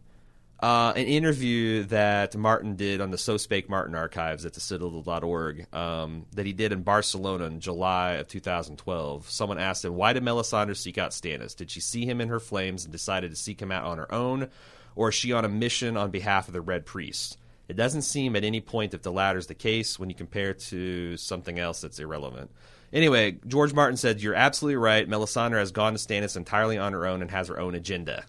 uh, 0.61 0.93
an 0.95 1.05
interview 1.05 1.83
that 1.83 2.35
Martin 2.35 2.75
did 2.77 3.01
on 3.01 3.11
the 3.11 3.17
So 3.17 3.35
Spake 3.37 3.69
Martin 3.69 3.93
archives 3.93 4.45
at 4.45 4.53
the 4.53 4.61
Citadel.org 4.61 5.67
um, 5.75 6.25
that 6.33 6.45
he 6.45 6.53
did 6.53 6.71
in 6.71 6.81
Barcelona 6.81 7.43
in 7.45 7.59
July 7.59 8.13
of 8.13 8.27
2012. 8.29 9.29
Someone 9.29 9.59
asked 9.59 9.83
him, 9.83 9.95
"Why 9.95 10.13
did 10.13 10.23
Melisandre 10.23 10.75
seek 10.77 10.97
out 10.97 11.11
Stannis? 11.11 11.55
Did 11.55 11.69
she 11.69 11.81
see 11.81 12.05
him 12.05 12.21
in 12.21 12.29
her 12.29 12.39
flames 12.39 12.85
and 12.85 12.91
decided 12.91 13.31
to 13.31 13.35
seek 13.35 13.61
him 13.61 13.71
out 13.71 13.83
on 13.83 13.97
her 13.97 14.11
own, 14.13 14.47
or 14.95 15.09
is 15.09 15.15
she 15.15 15.33
on 15.33 15.45
a 15.45 15.49
mission 15.49 15.97
on 15.97 16.11
behalf 16.11 16.47
of 16.47 16.53
the 16.53 16.61
Red 16.61 16.85
Priest?" 16.85 17.37
It 17.67 17.75
doesn't 17.75 18.03
seem 18.03 18.35
at 18.35 18.43
any 18.43 18.61
point 18.61 18.93
if 18.93 19.01
the 19.01 19.11
latter 19.11 19.39
is 19.39 19.47
the 19.47 19.55
case 19.55 19.97
when 19.97 20.09
you 20.09 20.15
compare 20.15 20.53
to 20.53 21.17
something 21.17 21.57
else 21.57 21.81
that's 21.81 21.99
irrelevant. 21.99 22.51
Anyway, 22.93 23.39
George 23.47 23.73
Martin 23.73 23.97
said, 23.97 24.21
You're 24.21 24.35
absolutely 24.35 24.77
right. 24.77 25.07
Melisandre 25.09 25.59
has 25.59 25.71
gone 25.71 25.93
to 25.93 25.99
Stannis 25.99 26.37
entirely 26.37 26.77
on 26.77 26.93
her 26.93 27.05
own 27.05 27.21
and 27.21 27.31
has 27.31 27.47
her 27.47 27.59
own 27.59 27.75
agenda. 27.75 28.25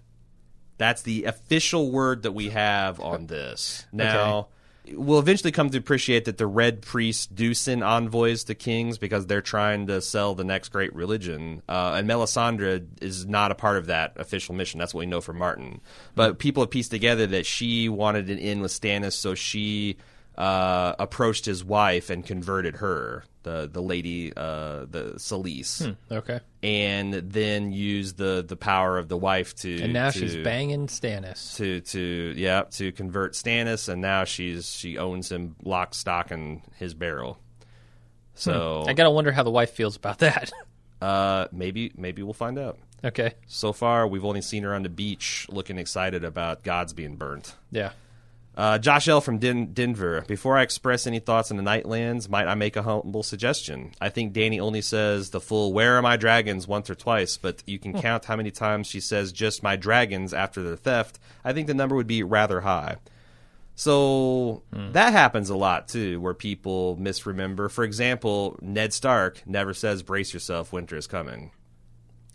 That's 0.78 1.02
the 1.02 1.24
official 1.24 1.90
word 1.90 2.22
that 2.22 2.32
we 2.32 2.50
have 2.50 3.00
on 3.00 3.26
this. 3.26 3.86
Now, 3.92 4.48
we'll 4.92 5.18
eventually 5.18 5.52
come 5.52 5.70
to 5.70 5.78
appreciate 5.78 6.24
that 6.26 6.38
the 6.38 6.46
Red 6.46 6.82
Priests 6.82 7.26
do 7.26 7.54
send 7.54 7.82
envoys 7.82 8.44
to 8.44 8.54
kings 8.54 8.98
because 8.98 9.26
they're 9.26 9.42
trying 9.42 9.86
to 9.88 10.00
sell 10.00 10.34
the 10.34 10.44
next 10.44 10.68
great 10.70 10.94
religion. 10.94 11.62
Uh, 11.68 11.94
and 11.96 12.08
Melisandre 12.08 12.86
is 13.00 13.26
not 13.26 13.50
a 13.50 13.54
part 13.54 13.76
of 13.76 13.86
that 13.86 14.12
official 14.16 14.54
mission. 14.54 14.78
That's 14.78 14.94
what 14.94 15.00
we 15.00 15.06
know 15.06 15.20
from 15.20 15.38
Martin. 15.38 15.80
But 16.14 16.38
people 16.38 16.62
have 16.62 16.70
pieced 16.70 16.90
together 16.90 17.26
that 17.28 17.46
she 17.46 17.88
wanted 17.88 18.30
an 18.30 18.38
in 18.38 18.60
with 18.60 18.72
Stannis, 18.72 19.14
so 19.14 19.34
she 19.34 19.96
uh, 20.36 20.94
approached 20.98 21.44
his 21.46 21.64
wife 21.64 22.10
and 22.10 22.24
converted 22.26 22.76
her, 22.76 23.24
the 23.42 23.68
the 23.72 23.80
lady, 23.80 24.32
uh, 24.36 24.84
the 24.90 25.14
Selyse, 25.16 25.96
Okay, 26.10 26.40
and 26.62 27.14
then 27.14 27.72
used 27.72 28.16
the 28.18 28.44
the 28.46 28.56
power 28.56 28.98
of 28.98 29.08
the 29.08 29.16
wife 29.16 29.54
to 29.56 29.82
and 29.82 29.92
now 29.92 30.10
to- 30.10 30.18
she's 30.18 30.36
banging 30.36 30.88
Stannis. 30.88 31.56
to 31.56 31.80
to 31.80 32.34
yeah 32.36 32.62
to 32.72 32.92
convert 32.92 33.32
Stannis, 33.34 33.88
and 33.88 34.02
now 34.02 34.24
she's 34.24 34.70
she 34.70 34.98
owns 34.98 35.30
him 35.32 35.56
lock, 35.64 35.94
stock, 35.94 36.30
and 36.30 36.60
his 36.76 36.92
barrel. 36.94 37.38
So 38.34 38.84
I 38.86 38.92
gotta 38.92 39.10
wonder 39.10 39.32
how 39.32 39.42
the 39.42 39.50
wife 39.50 39.70
feels 39.70 39.96
about 39.96 40.18
that. 40.18 40.52
uh, 41.00 41.46
maybe 41.52 41.92
maybe 41.96 42.22
we'll 42.22 42.34
find 42.34 42.58
out. 42.58 42.78
okay, 43.04 43.32
So 43.46 43.72
far, 43.72 44.06
we've 44.06 44.24
only 44.24 44.42
seen 44.42 44.62
her 44.64 44.74
on 44.74 44.82
the 44.82 44.88
beach 44.90 45.46
looking 45.48 45.78
excited 45.78 46.24
about 46.24 46.62
gods 46.62 46.92
being 46.92 47.16
burnt. 47.16 47.54
yeah. 47.70 47.92
Uh, 48.56 48.78
Josh 48.78 49.06
L. 49.06 49.20
from 49.20 49.38
Den- 49.38 49.74
Denver. 49.74 50.24
Before 50.26 50.56
I 50.56 50.62
express 50.62 51.06
any 51.06 51.18
thoughts 51.18 51.50
on 51.50 51.58
the 51.58 51.62
Nightlands, 51.62 52.28
might 52.28 52.46
I 52.48 52.54
make 52.54 52.74
a 52.76 52.82
humble 52.82 53.22
suggestion? 53.22 53.92
I 54.00 54.08
think 54.08 54.32
Dany 54.32 54.58
only 54.58 54.80
says 54.80 55.28
the 55.30 55.40
full 55.40 55.74
"Where 55.74 55.96
are 55.96 56.02
my 56.02 56.16
dragons?" 56.16 56.66
once 56.66 56.88
or 56.88 56.94
twice, 56.94 57.36
but 57.36 57.62
you 57.66 57.78
can 57.78 57.92
count 58.00 58.24
how 58.24 58.36
many 58.36 58.50
times 58.50 58.86
she 58.86 59.00
says 59.00 59.30
just 59.32 59.62
"my 59.62 59.76
dragons" 59.76 60.32
after 60.32 60.62
their 60.62 60.76
theft. 60.76 61.18
I 61.44 61.52
think 61.52 61.66
the 61.66 61.74
number 61.74 61.94
would 61.96 62.06
be 62.06 62.22
rather 62.22 62.62
high. 62.62 62.96
So 63.74 64.62
that 64.72 65.12
happens 65.12 65.50
a 65.50 65.56
lot 65.56 65.86
too, 65.88 66.18
where 66.18 66.32
people 66.32 66.96
misremember. 66.96 67.68
For 67.68 67.84
example, 67.84 68.58
Ned 68.62 68.94
Stark 68.94 69.42
never 69.44 69.74
says 69.74 70.02
"Brace 70.02 70.32
yourself, 70.32 70.72
winter 70.72 70.96
is 70.96 71.06
coming." 71.06 71.50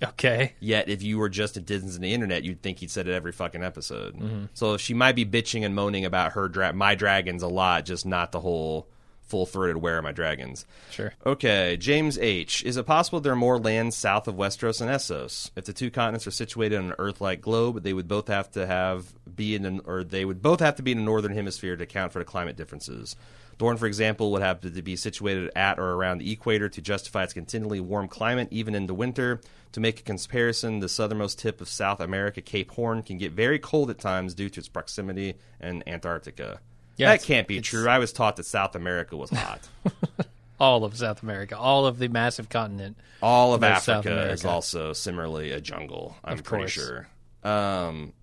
Okay, 0.04 0.54
Yet, 0.60 0.90
if 0.90 1.04
you 1.04 1.18
were 1.18 1.30
just 1.30 1.58
at 1.58 1.66
Disney's 1.66 1.96
on 1.96 2.02
the 2.02 2.14
internet, 2.14 2.44
you'd 2.44 2.62
think 2.62 2.80
he'd 2.80 2.92
said 2.92 3.08
it 3.08 3.14
every 3.14 3.32
fucking 3.32 3.64
episode. 3.64 4.16
Mm-hmm. 4.16 4.46
So 4.54 4.78
she 4.78 4.94
might 4.94 5.16
be 5.16 5.26
bitching 5.26 5.66
and 5.66 5.76
moaning 5.76 6.06
about 6.06 6.34
her 6.34 6.48
dra- 6.48 6.74
my 6.74 6.96
dragons 6.96 7.44
a 7.44 7.48
lot, 7.48 7.86
just 7.86 8.06
not 8.06 8.32
the 8.32 8.40
whole 8.40 8.88
full 9.22 9.46
throated 9.46 9.78
"Where 9.78 9.98
are 9.98 10.02
my 10.02 10.12
dragons?" 10.12 10.66
sure. 10.90 11.14
Okay, 11.26 11.78
James 11.78 12.18
H. 12.18 12.64
Is 12.64 12.78
it 12.78 12.86
possible 12.86 13.22
there 13.22 13.34
are 13.34 13.38
more 13.38 13.58
lands 13.58 13.96
south 13.96 14.28
of 14.28 14.36
Westeros 14.36 14.82
and 14.82 14.90
Essos? 14.90 15.52
If 15.56 15.66
the 15.66 15.74
two 15.74 15.90
continents 15.90 16.28
are 16.28 16.32
situated 16.32 16.78
on 16.78 16.86
an 16.86 16.96
Earth-like 17.00 17.42
globe, 17.42 17.84
they 17.84 17.94
would 17.94 18.08
both 18.08 18.28
have 18.28 18.52
to 18.52 18.66
have 18.68 19.14
be 19.34 19.56
in 19.56 19.66
an, 19.66 19.82
or 19.86 20.04
they 20.04 20.26
would 20.26 20.42
both 20.42 20.60
have 20.60 20.76
to 20.76 20.84
be 20.84 20.92
in 20.92 20.98
the 20.98 21.04
northern 21.04 21.34
hemisphere 21.34 21.76
to 21.76 21.84
account 21.84 22.12
for 22.12 22.20
the 22.20 22.26
climate 22.26 22.58
differences. 22.58 23.16
Dorne, 23.62 23.78
for 23.78 23.86
example, 23.86 24.32
would 24.32 24.42
have 24.42 24.60
to 24.62 24.82
be 24.82 24.96
situated 24.96 25.52
at 25.56 25.78
or 25.78 25.94
around 25.94 26.18
the 26.18 26.32
equator 26.32 26.68
to 26.68 26.82
justify 26.82 27.26
its 27.26 27.32
continually 27.32 27.80
warm 27.80 28.08
climate, 28.08 28.48
even 28.50 28.74
in 28.74 28.88
the 28.88 28.94
winter. 28.96 29.40
To 29.74 29.80
make 29.80 30.00
a 30.00 30.02
comparison, 30.02 30.80
the 30.80 30.90
southernmost 30.90 31.38
tip 31.38 31.62
of 31.62 31.70
South 31.70 32.00
America, 32.00 32.42
Cape 32.42 32.72
Horn, 32.72 33.04
can 33.04 33.20
get 33.20 33.34
very 33.34 33.60
cold 33.60 33.92
at 33.92 34.00
times 34.00 34.34
due 34.34 34.50
to 34.50 34.60
its 34.60 34.68
proximity 34.68 35.36
and 35.60 35.88
Antarctica. 35.88 36.60
Yeah, 36.98 37.12
that 37.12 37.22
can't 37.22 37.48
be 37.48 37.62
true. 37.62 37.88
I 37.88 38.00
was 38.00 38.12
taught 38.12 38.38
that 38.38 38.48
South 38.48 38.76
America 38.76 39.16
was 39.16 39.30
hot. 39.30 39.62
All 40.60 40.84
of 40.84 40.98
South 40.98 41.22
America, 41.22 41.56
all 41.58 41.88
of 41.88 41.98
the 41.98 42.08
massive 42.08 42.48
continent. 42.48 42.96
All 43.22 43.56
of 43.56 43.64
Africa 43.64 44.30
is 44.30 44.46
also 44.46 44.94
similarly 44.94 45.52
a 45.52 45.62
jungle. 45.62 46.16
I'm 46.24 46.38
pretty 46.38 46.68
sure. 46.68 47.08
Um, 47.44 48.14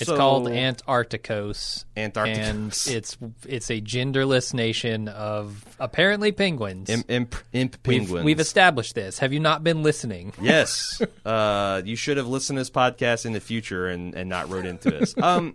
It's 0.00 0.10
called 0.10 0.46
Antarcticos, 0.46 1.84
Antarcticos. 1.96 2.36
and 2.36 2.68
it's 2.96 3.18
it's 3.46 3.70
a 3.70 3.80
genderless 3.80 4.54
nation 4.54 5.08
of 5.08 5.64
apparently 5.78 6.32
penguins. 6.32 6.90
imp, 6.90 7.10
imp, 7.10 7.34
imp 7.52 7.78
we've, 7.86 8.00
penguins. 8.00 8.24
we've 8.24 8.40
established 8.40 8.94
this. 8.94 9.18
Have 9.18 9.32
you 9.32 9.40
not 9.40 9.64
been 9.64 9.82
listening? 9.82 10.32
yes. 10.40 11.00
Uh, 11.24 11.82
you 11.84 11.96
should 11.96 12.16
have 12.16 12.28
listened 12.28 12.56
to 12.56 12.60
this 12.60 12.70
podcast 12.70 13.26
in 13.26 13.32
the 13.32 13.40
future 13.40 13.88
and, 13.88 14.14
and 14.14 14.28
not 14.28 14.48
wrote 14.48 14.66
into 14.66 14.90
this. 14.90 15.16
Um, 15.18 15.54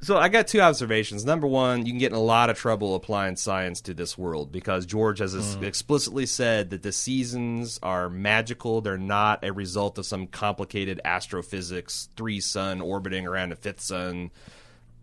so 0.00 0.16
I 0.16 0.28
got 0.28 0.46
two 0.46 0.60
observations. 0.60 1.24
Number 1.24 1.46
one, 1.46 1.84
you 1.86 1.92
can 1.92 1.98
get 1.98 2.12
in 2.12 2.16
a 2.16 2.22
lot 2.22 2.48
of 2.50 2.58
trouble 2.58 2.94
applying 2.94 3.36
science 3.36 3.80
to 3.82 3.94
this 3.94 4.16
world 4.16 4.50
because 4.50 4.86
George 4.86 5.18
has 5.18 5.34
Mm. 5.34 5.62
explicitly 5.62 6.26
said 6.26 6.70
that 6.70 6.82
the 6.82 6.92
seasons 6.92 7.78
are 7.82 8.08
magical. 8.08 8.80
They're 8.80 8.96
not 8.98 9.44
a 9.44 9.52
result 9.52 9.98
of 9.98 10.06
some 10.06 10.26
complicated 10.26 11.00
astrophysics, 11.04 12.08
three 12.16 12.40
sun 12.40 12.80
orbiting 12.80 13.26
around 13.26 13.52
a 13.52 13.56
fifth 13.56 13.80
sun 13.80 14.30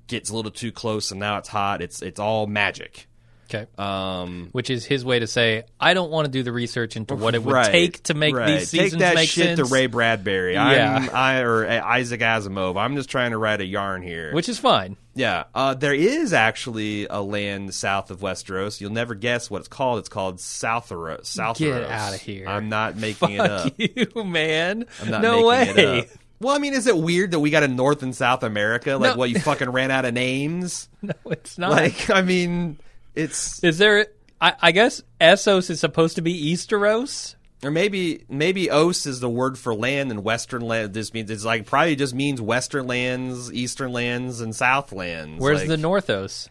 gets 0.07 0.29
a 0.29 0.35
little 0.35 0.51
too 0.51 0.71
close 0.71 1.11
and 1.11 1.19
now 1.19 1.37
it's 1.37 1.49
hot. 1.49 1.81
It's 1.81 2.01
it's 2.01 2.19
all 2.19 2.47
magic. 2.47 3.07
Okay. 3.49 3.65
Um, 3.77 4.49
Which 4.51 4.69
is 4.69 4.83
his 4.85 5.05
way 5.05 5.19
to 5.19 5.27
say, 5.27 5.63
I 5.79 5.93
don't 5.93 6.11
want 6.11 6.25
to 6.25 6.31
do 6.31 6.43
the 6.43 6.51
research 6.51 6.95
into 6.97 7.15
what 7.15 7.33
it 7.33 7.43
would 7.43 7.53
Right, 7.53 7.71
take 7.71 8.03
to 8.03 8.13
make 8.13 8.35
right. 8.35 8.59
these 8.59 8.69
seasons 8.69 8.91
Take 8.93 8.99
that 8.99 9.15
make 9.15 9.29
shit 9.29 9.57
sense. 9.57 9.59
to 9.69 9.73
Ray 9.73 9.87
Bradbury. 9.87 10.53
Yeah. 10.55 11.07
I 11.13 11.39
or 11.39 11.65
uh, 11.65 11.81
Isaac 11.81 12.19
Asimov. 12.21 12.77
I'm 12.77 12.95
just 12.95 13.09
trying 13.09 13.31
to 13.31 13.37
write 13.37 13.61
a 13.61 13.65
yarn 13.65 14.01
here. 14.01 14.33
which 14.33 14.49
is 14.49 14.59
fine. 14.59 14.97
yeah, 15.15 15.45
uh, 15.55 15.73
there 15.73 15.93
is 15.93 16.33
actually 16.33 17.07
a 17.09 17.21
land 17.21 17.73
south 17.73 18.11
of 18.11 18.19
Westeros. 18.19 18.81
You'll 18.81 18.91
never 18.91 19.15
guess 19.15 19.49
what 19.49 19.59
it's 19.59 19.67
called. 19.69 19.99
It's 19.99 20.09
called 20.09 20.37
Southeros. 20.37 21.21
Southeros. 21.21 21.57
Get 21.87 22.13
of 22.13 22.21
here. 22.21 22.47
I'm 22.47 22.67
not 22.69 22.95
making 22.97 23.31
it 23.31 23.39
up. 23.39 23.73
You, 23.77 24.23
man. 24.25 24.85
I'm 25.01 25.09
not 25.09 25.21
no 25.21 25.49
making 25.49 25.75
way. 25.75 25.83
it 25.99 26.03
up. 26.05 26.17
Well, 26.39 26.53
I 26.55 26.59
mean, 26.59 26.73
is 26.73 26.85
it 26.85 26.95
weird 26.95 27.31
that 27.31 27.39
we 27.39 27.49
got 27.49 27.63
a 27.63 27.67
North 27.67 28.03
and 28.03 28.15
South 28.15 28.43
America? 28.43 28.91
Like, 28.97 29.13
No. 29.13 29.17
what 29.17 29.29
you 29.31 29.39
fucking 29.39 29.69
ran 29.71 29.89
out 29.89 30.05
of 30.05 30.13
names? 30.13 30.87
No, 31.01 31.13
it's 31.31 31.57
not. 31.57 31.71
Like, 31.71 32.11
I 32.11 32.21
mean, 32.21 32.77
it's 33.17 33.63
is 33.63 33.77
there? 33.77 34.07
I, 34.39 34.53
I 34.61 34.71
guess 34.71 35.01
Essos 35.19 35.69
is 35.69 35.79
supposed 35.79 36.15
to 36.15 36.21
be 36.21 36.53
Easteros. 36.53 37.35
Or 37.63 37.71
maybe 37.71 38.23
maybe 38.29 38.69
Os 38.69 39.07
is 39.07 39.19
the 39.19 39.29
word 39.29 39.57
for 39.57 39.73
land, 39.73 40.11
and 40.11 40.23
Western 40.23 40.61
land 40.61 40.93
This 40.93 41.11
means 41.11 41.31
it's 41.31 41.43
like 41.43 41.65
probably 41.65 41.95
just 41.95 42.13
means 42.13 42.39
Western 42.39 42.85
lands, 42.85 43.51
Eastern 43.51 43.91
lands, 43.91 44.41
and 44.41 44.55
South 44.55 44.91
lands. 44.91 45.41
Where's 45.41 45.61
Like, 45.61 45.69
the 45.69 45.75
Northos? 45.77 46.49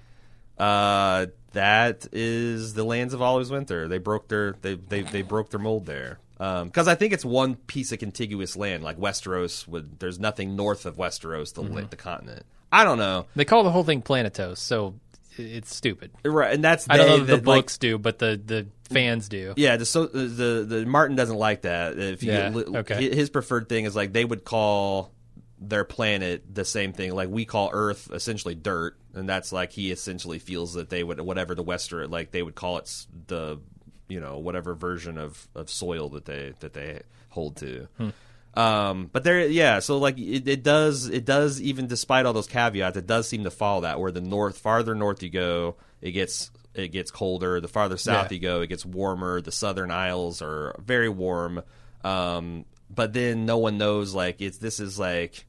Uh, 0.58 1.26
that 1.52 2.08
is 2.12 2.74
the 2.74 2.84
lands 2.84 3.14
of 3.14 3.22
Always 3.22 3.50
Winter. 3.50 3.86
They 3.88 3.98
broke 3.98 4.26
their 4.28 4.56
they 4.62 4.74
they, 4.74 5.02
they 5.02 5.22
broke 5.22 5.50
their 5.50 5.60
mold 5.60 5.86
there. 5.86 6.18
Because 6.38 6.86
I 6.86 6.96
think 6.96 7.14
it's 7.14 7.24
one 7.24 7.54
piece 7.54 7.92
of 7.92 7.98
contiguous 7.98 8.56
land, 8.56 8.82
like 8.82 8.98
Westeros. 8.98 9.66
Would 9.68 10.00
there's 10.00 10.18
nothing 10.18 10.56
north 10.56 10.86
of 10.86 10.96
Westeros, 10.96 11.54
the 11.54 11.62
Mm-hmm. 11.62 11.88
the 11.88 11.96
continent. 11.96 12.44
I 12.72 12.82
don't 12.82 12.98
know, 12.98 13.26
They 13.36 13.44
call 13.44 13.62
the 13.62 13.70
whole 13.70 13.84
thing 13.84 14.02
Planetos, 14.02 14.58
so 14.58 14.94
it's 15.38 15.74
stupid. 15.74 16.10
right? 16.24 16.54
And 16.54 16.62
that's 16.62 16.86
I 16.88 16.96
don't 16.96 17.06
know 17.08 17.18
that 17.18 17.26
the 17.26 17.36
that, 17.36 17.46
like, 17.46 17.62
books 17.64 17.78
do, 17.78 17.98
but 17.98 18.18
the, 18.18 18.40
the 18.42 18.66
fans 18.92 19.28
do. 19.28 19.54
Yeah, 19.56 19.76
the 19.76 19.86
so 19.86 20.06
the 20.06 20.64
the 20.64 20.86
Martin 20.86 21.16
doesn't 21.16 21.36
like 21.36 21.62
that. 21.62 21.98
If 21.98 22.22
you 22.22 22.32
Yeah, 22.32 22.52
okay. 22.54 23.14
his 23.14 23.30
preferred 23.30 23.68
thing 23.68 23.84
is 23.84 23.96
like 23.96 24.12
they 24.12 24.24
would 24.24 24.44
call 24.44 25.12
their 25.58 25.84
planet 25.84 26.42
the 26.52 26.64
same 26.64 26.92
thing. 26.92 27.14
Like 27.14 27.28
we 27.28 27.44
call 27.44 27.70
Earth 27.72 28.10
essentially 28.12 28.54
dirt, 28.54 28.96
and 29.14 29.28
that's 29.28 29.52
like 29.52 29.72
he 29.72 29.90
essentially 29.90 30.38
feels 30.38 30.74
that 30.74 30.90
they 30.90 31.02
would 31.02 31.20
whatever 31.20 31.54
the 31.54 31.62
Western 31.62 32.10
like 32.10 32.30
they 32.30 32.42
would 32.42 32.54
call 32.54 32.78
it 32.78 33.06
the 33.26 33.60
you 34.08 34.20
know 34.20 34.38
whatever 34.38 34.74
version 34.74 35.18
of 35.18 35.48
of 35.54 35.70
soil 35.70 36.08
that 36.10 36.24
they 36.24 36.52
that 36.60 36.74
they 36.74 37.02
hold 37.30 37.56
to. 37.56 37.88
Hmm. 37.98 38.10
Um, 38.56 39.10
but 39.12 39.22
there, 39.22 39.46
yeah. 39.46 39.80
So 39.80 39.98
like 39.98 40.18
it, 40.18 40.48
it 40.48 40.62
does, 40.62 41.08
it 41.08 41.24
does 41.24 41.60
even 41.60 41.86
despite 41.86 42.24
all 42.26 42.32
those 42.32 42.46
caveats, 42.46 42.96
it 42.96 43.06
does 43.06 43.28
seem 43.28 43.44
to 43.44 43.50
follow 43.50 43.82
that. 43.82 44.00
Where 44.00 44.10
the 44.10 44.20
north, 44.22 44.58
farther 44.58 44.94
north 44.94 45.22
you 45.22 45.30
go, 45.30 45.76
it 46.00 46.12
gets 46.12 46.50
it 46.74 46.88
gets 46.88 47.10
colder. 47.10 47.60
The 47.60 47.68
farther 47.68 47.96
south 47.96 48.30
Yeah. 48.30 48.34
you 48.36 48.40
go, 48.40 48.60
it 48.62 48.68
gets 48.68 48.84
warmer. 48.84 49.40
The 49.40 49.52
southern 49.52 49.90
isles 49.90 50.40
are 50.42 50.74
very 50.82 51.08
warm. 51.08 51.62
Um, 52.04 52.64
but 52.88 53.12
then 53.12 53.46
no 53.46 53.58
one 53.58 53.78
knows 53.78 54.14
like 54.14 54.40
it's 54.40 54.58
this 54.58 54.80
is 54.80 54.98
like 54.98 55.44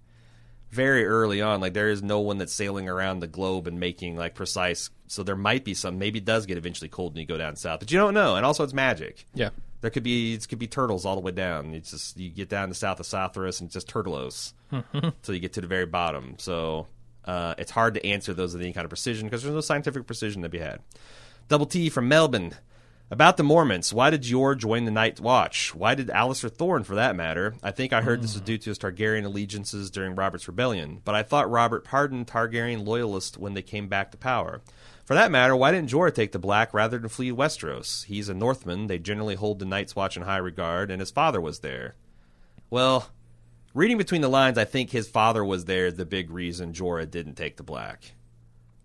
very 0.71 1.05
early 1.05 1.41
on. 1.41 1.61
Like 1.61 1.73
there 1.73 1.89
is 1.89 2.03
no 2.03 2.19
one 2.19 2.39
that's 2.39 2.53
sailing 2.53 2.89
around 2.89 3.19
the 3.19 3.27
globe 3.27 3.67
and 3.67 3.79
making 3.79 4.17
like 4.17 4.35
precise. 4.35 4.89
So 5.07 5.23
there 5.23 5.35
might 5.37 5.63
be 5.63 5.73
some. 5.73 5.97
Maybe 5.97 6.19
it 6.19 6.25
does 6.25 6.45
get 6.45 6.57
eventually 6.57 6.89
cold 6.89 7.13
when 7.13 7.21
you 7.21 7.27
go 7.27 7.37
down 7.37 7.55
south, 7.55 7.79
but 7.79 7.91
you 7.91 7.97
don't 7.97 8.13
know. 8.13 8.35
And 8.35 8.45
also, 8.45 8.63
it's 8.65 8.73
magic. 8.73 9.25
Yeah. 9.33 9.51
There 9.81 9.91
could 9.91 10.03
be 10.03 10.33
it 10.33 10.47
could 10.47 10.59
be 10.59 10.67
turtles 10.67 11.05
all 11.05 11.15
the 11.15 11.21
way 11.21 11.31
down. 11.31 11.73
It's 11.73 11.91
just 11.91 12.17
you 12.17 12.29
get 12.29 12.49
down 12.49 12.69
to 12.69 12.73
south 12.73 12.99
of 12.99 13.05
Southros 13.05 13.59
and 13.59 13.67
it's 13.67 13.73
just 13.73 13.87
turtleos 13.87 14.53
until 14.71 15.33
you 15.33 15.39
get 15.39 15.53
to 15.53 15.61
the 15.61 15.67
very 15.67 15.85
bottom. 15.85 16.35
So 16.39 16.87
uh, 17.25 17.55
it's 17.57 17.71
hard 17.71 17.93
to 17.93 18.05
answer 18.05 18.33
those 18.33 18.53
with 18.53 18.63
any 18.63 18.73
kind 18.73 18.85
of 18.85 18.89
precision 18.89 19.27
because 19.27 19.43
there's 19.43 19.53
no 19.53 19.61
scientific 19.61 20.07
precision 20.07 20.41
to 20.41 20.49
be 20.49 20.59
had. 20.59 20.79
Double 21.47 21.65
T 21.65 21.89
from 21.89 22.07
Melbourne. 22.07 22.55
About 23.09 23.37
the 23.37 23.43
Mormonts, 23.43 23.93
why 23.93 24.09
did 24.09 24.23
Jeor 24.23 24.57
join 24.57 24.83
the 24.83 24.91
Night 24.91 25.21
Watch? 25.21 25.73
Why 25.73 25.95
did 25.95 26.09
Alliser 26.09 26.51
Thorne, 26.51 26.83
for 26.83 26.95
that 26.95 27.15
matter? 27.15 27.55
I 27.63 27.71
think 27.71 27.93
I 27.93 28.01
heard 28.01 28.21
this 28.21 28.33
was 28.33 28.41
due 28.41 28.57
to 28.57 28.69
his 28.69 28.77
Targaryen 28.77 29.23
allegiances 29.23 29.89
during 29.89 30.13
Robert's 30.13 30.49
rebellion, 30.49 31.01
but 31.05 31.15
I 31.15 31.23
thought 31.23 31.49
Robert 31.49 31.85
pardoned 31.85 32.27
Targaryen 32.27 32.85
loyalists 32.85 33.37
when 33.37 33.53
they 33.53 33.61
came 33.61 33.87
back 33.87 34.11
to 34.11 34.17
power. 34.17 34.61
For 35.07 35.13
that 35.13 35.31
matter, 35.31 35.55
why 35.55 35.71
didn't 35.71 35.89
Jorah 35.89 36.13
take 36.13 36.33
the 36.33 36.37
Black 36.37 36.73
rather 36.73 36.99
than 36.99 37.07
flee 37.07 37.31
Westeros? 37.31 38.03
He's 38.03 38.27
a 38.27 38.33
Northman. 38.33 38.87
They 38.87 38.99
generally 38.99 39.35
hold 39.35 39.59
the 39.59 39.65
Night's 39.65 39.95
Watch 39.95 40.17
in 40.17 40.23
high 40.23 40.35
regard, 40.35 40.91
and 40.91 40.99
his 40.99 41.11
father 41.11 41.39
was 41.39 41.59
there. 41.59 41.95
Well, 42.69 43.07
reading 43.73 43.97
between 43.97 44.19
the 44.19 44.27
lines, 44.27 44.57
I 44.57 44.65
think 44.65 44.89
his 44.89 45.07
father 45.07 45.45
was 45.45 45.63
there 45.63 45.93
the 45.93 46.03
big 46.03 46.29
reason 46.29 46.73
Jorah 46.73 47.09
didn't 47.09 47.35
take 47.35 47.55
the 47.55 47.63
Black. 47.63 48.11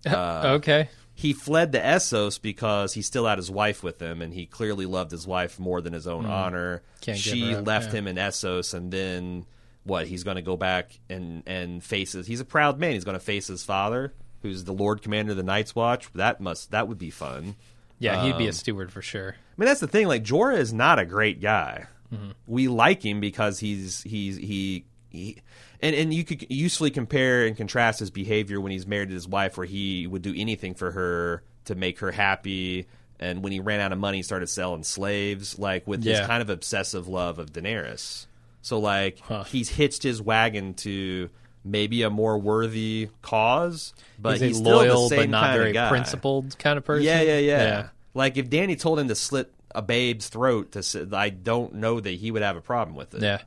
Uh, 0.06 0.42
okay. 0.44 0.90
He 1.12 1.32
fled 1.32 1.72
to 1.72 1.80
Essos 1.80 2.40
because 2.40 2.94
he 2.94 3.02
still 3.02 3.26
had 3.26 3.38
his 3.38 3.50
wife 3.50 3.82
with 3.82 4.00
him, 4.00 4.22
and 4.22 4.32
he 4.32 4.46
clearly 4.46 4.86
loved 4.86 5.10
his 5.10 5.26
wife 5.26 5.58
more 5.58 5.80
than 5.80 5.92
his 5.92 6.06
own 6.06 6.24
honor. 6.24 6.82
Hmm. 6.98 7.00
Can't 7.00 7.18
she 7.18 7.52
up, 7.52 7.66
left 7.66 7.86
yeah. 7.92 7.98
him 7.98 8.06
in 8.06 8.14
Essos, 8.14 8.74
and 8.74 8.92
then 8.92 9.44
what? 9.82 10.06
He's 10.06 10.22
going 10.22 10.36
to 10.36 10.42
go 10.42 10.56
back 10.56 11.00
and 11.10 11.42
and 11.48 11.82
face 11.82 12.12
his. 12.12 12.28
He's 12.28 12.38
a 12.38 12.44
proud 12.44 12.78
man. 12.78 12.92
He's 12.92 13.04
going 13.04 13.18
to 13.18 13.24
face 13.24 13.48
his 13.48 13.64
father, 13.64 14.14
who's 14.42 14.64
the 14.64 14.72
Lord 14.72 15.02
Commander 15.02 15.30
of 15.32 15.36
the 15.36 15.42
Night's 15.42 15.74
Watch. 15.74 16.12
That 16.14 16.40
must 16.40 16.70
that 16.72 16.88
would 16.88 16.98
be 16.98 17.10
fun. 17.10 17.54
Yeah, 17.98 18.24
he'd 18.24 18.36
be 18.38 18.46
a 18.46 18.48
Um, 18.48 18.52
steward 18.52 18.92
for 18.92 19.00
sure. 19.02 19.36
I 19.36 19.54
mean, 19.60 19.66
that's 19.66 19.80
the 19.80 19.86
thing. 19.86 20.08
Like 20.08 20.24
Jorah 20.24 20.56
is 20.58 20.72
not 20.72 20.98
a 20.98 21.04
great 21.04 21.40
guy. 21.40 21.86
Mm-hmm. 22.12 22.30
We 22.46 22.68
like 22.68 23.04
him 23.04 23.20
because 23.20 23.58
he's 23.60 24.02
he's 24.02 24.36
he. 24.36 24.84
he 25.10 25.38
and, 25.80 25.94
and 25.96 26.14
you 26.14 26.24
could 26.24 26.46
usefully 26.50 26.90
compare 26.90 27.46
and 27.46 27.56
contrast 27.56 28.00
his 28.00 28.10
behavior 28.10 28.60
when 28.60 28.70
he's 28.72 28.86
married 28.86 29.08
to 29.08 29.14
his 29.14 29.26
wife, 29.26 29.56
where 29.56 29.66
he 29.66 30.06
would 30.06 30.22
do 30.22 30.32
anything 30.36 30.74
for 30.74 30.90
her 30.92 31.42
to 31.64 31.74
make 31.74 31.98
her 32.00 32.10
happy. 32.12 32.86
And 33.18 33.42
when 33.42 33.52
he 33.52 33.60
ran 33.60 33.80
out 33.80 33.92
of 33.92 33.98
money, 33.98 34.18
he 34.18 34.22
started 34.22 34.48
selling 34.48 34.82
slaves, 34.84 35.58
like 35.58 35.86
with 35.86 36.02
his 36.04 36.18
kind 36.26 36.42
of 36.42 36.50
obsessive 36.50 37.06
love 37.08 37.38
of 37.38 37.52
Daenerys. 37.52 38.26
So, 38.62 38.78
like, 38.78 39.18
Huh. 39.20 39.42
he's 39.44 39.68
hitched 39.70 40.02
his 40.04 40.20
wagon 40.22 40.74
to 40.74 41.30
maybe 41.64 42.02
a 42.02 42.10
more 42.10 42.38
worthy 42.38 43.08
cause, 43.20 43.94
but 44.18 44.32
he's, 44.32 44.40
he's, 44.40 44.56
still 44.58 44.76
loyal 44.76 45.08
the 45.08 45.16
but 45.16 45.28
not 45.28 45.44
kind 45.44 45.58
very 45.58 45.88
principled 45.88 46.58
kind 46.58 46.78
of 46.78 46.84
person. 46.84 47.04
Yeah, 47.04 47.20
yeah, 47.22 47.38
yeah, 47.38 47.88
Like 48.14 48.36
if 48.36 48.50
Dany 48.50 48.78
told 48.78 48.98
him 48.98 49.08
to 49.08 49.14
slit 49.14 49.52
a 49.74 49.82
babe's 49.82 50.28
throat, 50.28 50.72
to 50.72 51.08
I 51.12 51.30
don't 51.30 51.74
know 51.74 52.00
that 52.00 52.10
he 52.10 52.30
would 52.30 52.42
have 52.42 52.56
a 52.56 52.60
problem 52.60 52.96
with 52.96 53.14
it. 53.14 53.22
Yeah. 53.22 53.38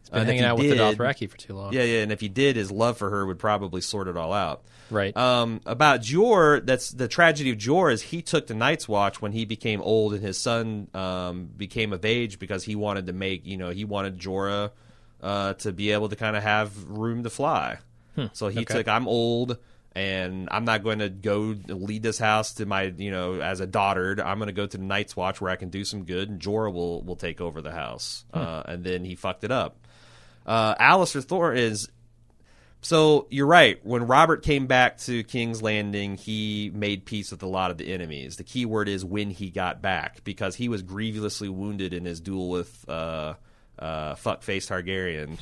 He's 0.00 0.10
been 0.10 0.22
if 0.22 0.26
hanging 0.26 0.44
out 0.44 0.58
with 0.58 0.68
the 0.68 0.76
Dothraki 0.76 1.28
for 1.28 1.36
too 1.36 1.54
long. 1.54 1.72
yeah, 1.72 1.84
yeah. 1.84 2.02
And 2.02 2.12
if 2.12 2.20
he 2.20 2.28
did, 2.28 2.56
his 2.56 2.70
love 2.70 2.98
for 2.98 3.10
her 3.10 3.26
would 3.26 3.38
probably 3.38 3.80
sort 3.80 4.08
it 4.08 4.16
all 4.16 4.32
out. 4.32 4.62
Right. 4.90 5.16
Um, 5.16 5.60
about 5.64 6.00
Jeor, 6.00 6.64
that's 6.64 6.90
the 6.90 7.08
tragedy 7.08 7.50
of 7.50 7.56
Jeor 7.56 7.92
is 7.92 8.02
he 8.02 8.20
took 8.20 8.46
the 8.46 8.54
Night's 8.54 8.88
Watch 8.88 9.22
when 9.22 9.32
he 9.32 9.44
became 9.44 9.80
old 9.80 10.12
and 10.12 10.22
his 10.22 10.38
son 10.38 10.88
um, 10.92 11.48
became 11.56 11.92
of 11.92 12.04
age 12.04 12.38
because 12.38 12.64
he 12.64 12.76
wanted 12.76 13.06
to 13.06 13.12
make 13.12 13.46
you 13.46 13.56
know 13.56 13.70
he 13.70 13.84
wanted 13.84 14.18
Jorah 14.18 14.70
uh, 15.22 15.54
to 15.54 15.72
be 15.72 15.92
able 15.92 16.08
to 16.08 16.16
kind 16.16 16.36
of 16.36 16.42
have 16.42 16.84
room 16.84 17.22
to 17.22 17.30
fly. 17.30 17.78
So 18.34 18.48
he 18.48 18.60
okay. 18.60 18.74
took 18.74 18.88
I'm 18.88 19.08
old 19.08 19.56
and 19.94 20.48
I'm 20.50 20.64
not 20.64 20.82
going 20.82 20.98
to 20.98 21.08
go 21.08 21.54
lead 21.66 22.02
this 22.02 22.18
house 22.18 22.54
to 22.54 22.66
my 22.66 22.92
you 22.96 23.10
know 23.10 23.40
as 23.40 23.60
a 23.60 23.66
daughter. 23.66 24.16
I'm 24.24 24.38
going 24.38 24.48
to 24.48 24.52
go 24.52 24.66
to 24.66 24.76
the 24.76 24.84
Night's 24.84 25.16
Watch 25.16 25.40
where 25.40 25.50
I 25.50 25.56
can 25.56 25.70
do 25.70 25.84
some 25.84 26.04
good 26.04 26.28
and 26.28 26.40
Jorah 26.40 26.72
will 26.72 27.02
will 27.02 27.16
take 27.16 27.40
over 27.40 27.62
the 27.62 27.72
house. 27.72 28.24
Uh, 28.32 28.62
and 28.66 28.84
then 28.84 29.04
he 29.04 29.14
fucked 29.14 29.44
it 29.44 29.50
up. 29.50 29.78
Uh, 30.44 30.74
Alliser 30.74 31.24
Thorne 31.24 31.56
is 31.56 31.88
so 32.82 33.28
you're 33.30 33.46
right. 33.46 33.78
When 33.86 34.08
Robert 34.08 34.42
came 34.42 34.66
back 34.66 34.98
to 34.98 35.22
King's 35.22 35.62
Landing, 35.62 36.16
he 36.16 36.70
made 36.74 37.04
peace 37.04 37.30
with 37.30 37.42
a 37.44 37.46
lot 37.46 37.70
of 37.70 37.78
the 37.78 37.92
enemies. 37.92 38.36
The 38.36 38.44
key 38.44 38.66
word 38.66 38.88
is 38.88 39.04
when 39.04 39.30
he 39.30 39.50
got 39.50 39.80
back, 39.80 40.24
because 40.24 40.56
he 40.56 40.68
was 40.68 40.82
grievously 40.82 41.48
wounded 41.48 41.94
in 41.94 42.04
his 42.04 42.20
duel 42.20 42.48
with 42.48 42.88
uh, 42.88 43.34
uh, 43.78 44.14
fuckface 44.14 44.66
Targaryen. 44.68 45.38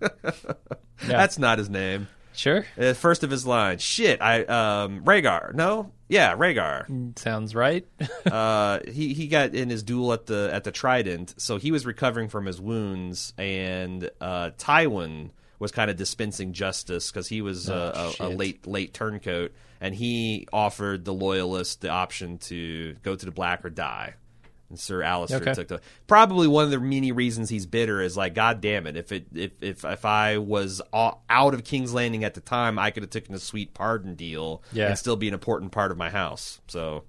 That's 1.06 1.38
not 1.38 1.58
his 1.58 1.68
name. 1.70 2.08
sure. 2.34 2.64
Uh, 2.78 2.92
first 2.94 3.22
of 3.24 3.30
his 3.30 3.46
line. 3.46 3.78
Shit, 3.78 4.20
I 4.22 4.42
um 4.44 5.02
Rhaegar. 5.04 5.54
No, 5.54 5.92
yeah, 6.08 6.34
Rhaegar. 6.36 7.18
Sounds 7.18 7.54
right. 7.54 7.86
uh, 8.30 8.80
he 8.90 9.14
he 9.14 9.26
got 9.28 9.54
in 9.54 9.70
his 9.70 9.82
duel 9.82 10.12
at 10.12 10.26
the 10.26 10.50
at 10.52 10.64
the 10.64 10.72
Trident, 10.72 11.34
so 11.38 11.56
he 11.58 11.70
was 11.72 11.84
recovering 11.86 12.28
from 12.28 12.46
his 12.46 12.60
wounds, 12.60 13.32
and 13.38 14.10
uh, 14.20 14.50
Tywin 14.58 15.30
was 15.58 15.72
kind 15.72 15.90
of 15.90 15.96
dispensing 15.96 16.52
justice 16.52 17.10
because 17.10 17.28
he 17.28 17.40
was 17.40 17.70
Oh, 17.70 17.74
a, 17.94 18.08
a 18.08 18.12
shit. 18.12 18.36
late 18.36 18.66
late 18.66 18.92
turncoat, 18.94 19.52
and 19.80 19.94
he 19.94 20.46
offered 20.52 21.04
the 21.04 21.14
loyalists 21.14 21.76
the 21.76 21.88
option 21.88 22.38
to 22.38 22.94
go 23.02 23.16
to 23.16 23.24
the 23.26 23.32
Black 23.32 23.64
or 23.64 23.70
die. 23.70 24.14
And 24.68 24.78
Sir 24.80 25.00
Alliser 25.00 25.40
Okay. 25.40 25.54
took 25.54 25.68
the 25.68 25.80
probably 26.06 26.48
one 26.48 26.64
of 26.64 26.70
the 26.70 26.80
many 26.80 27.12
reasons 27.12 27.48
he's 27.50 27.66
bitter 27.66 28.00
is 28.00 28.16
like 28.16 28.34
God 28.34 28.60
damn 28.60 28.86
it 28.86 28.96
if 28.96 29.12
it 29.12 29.26
if 29.34 29.52
if 29.60 29.84
if 29.84 30.04
I 30.04 30.38
was 30.38 30.82
out 30.92 31.54
of 31.54 31.62
King's 31.64 31.94
Landing 31.94 32.24
at 32.24 32.34
the 32.34 32.40
time 32.40 32.78
I 32.78 32.90
could 32.90 33.02
have 33.02 33.10
taken 33.10 33.34
a 33.34 33.38
sweet 33.38 33.74
pardon 33.74 34.14
deal 34.16 34.62
Yeah. 34.72 34.88
and 34.88 34.98
still 34.98 35.16
be 35.16 35.28
an 35.28 35.34
important 35.34 35.70
part 35.72 35.90
of 35.92 35.96
my 35.96 36.10
house 36.10 36.60
so 36.66 37.04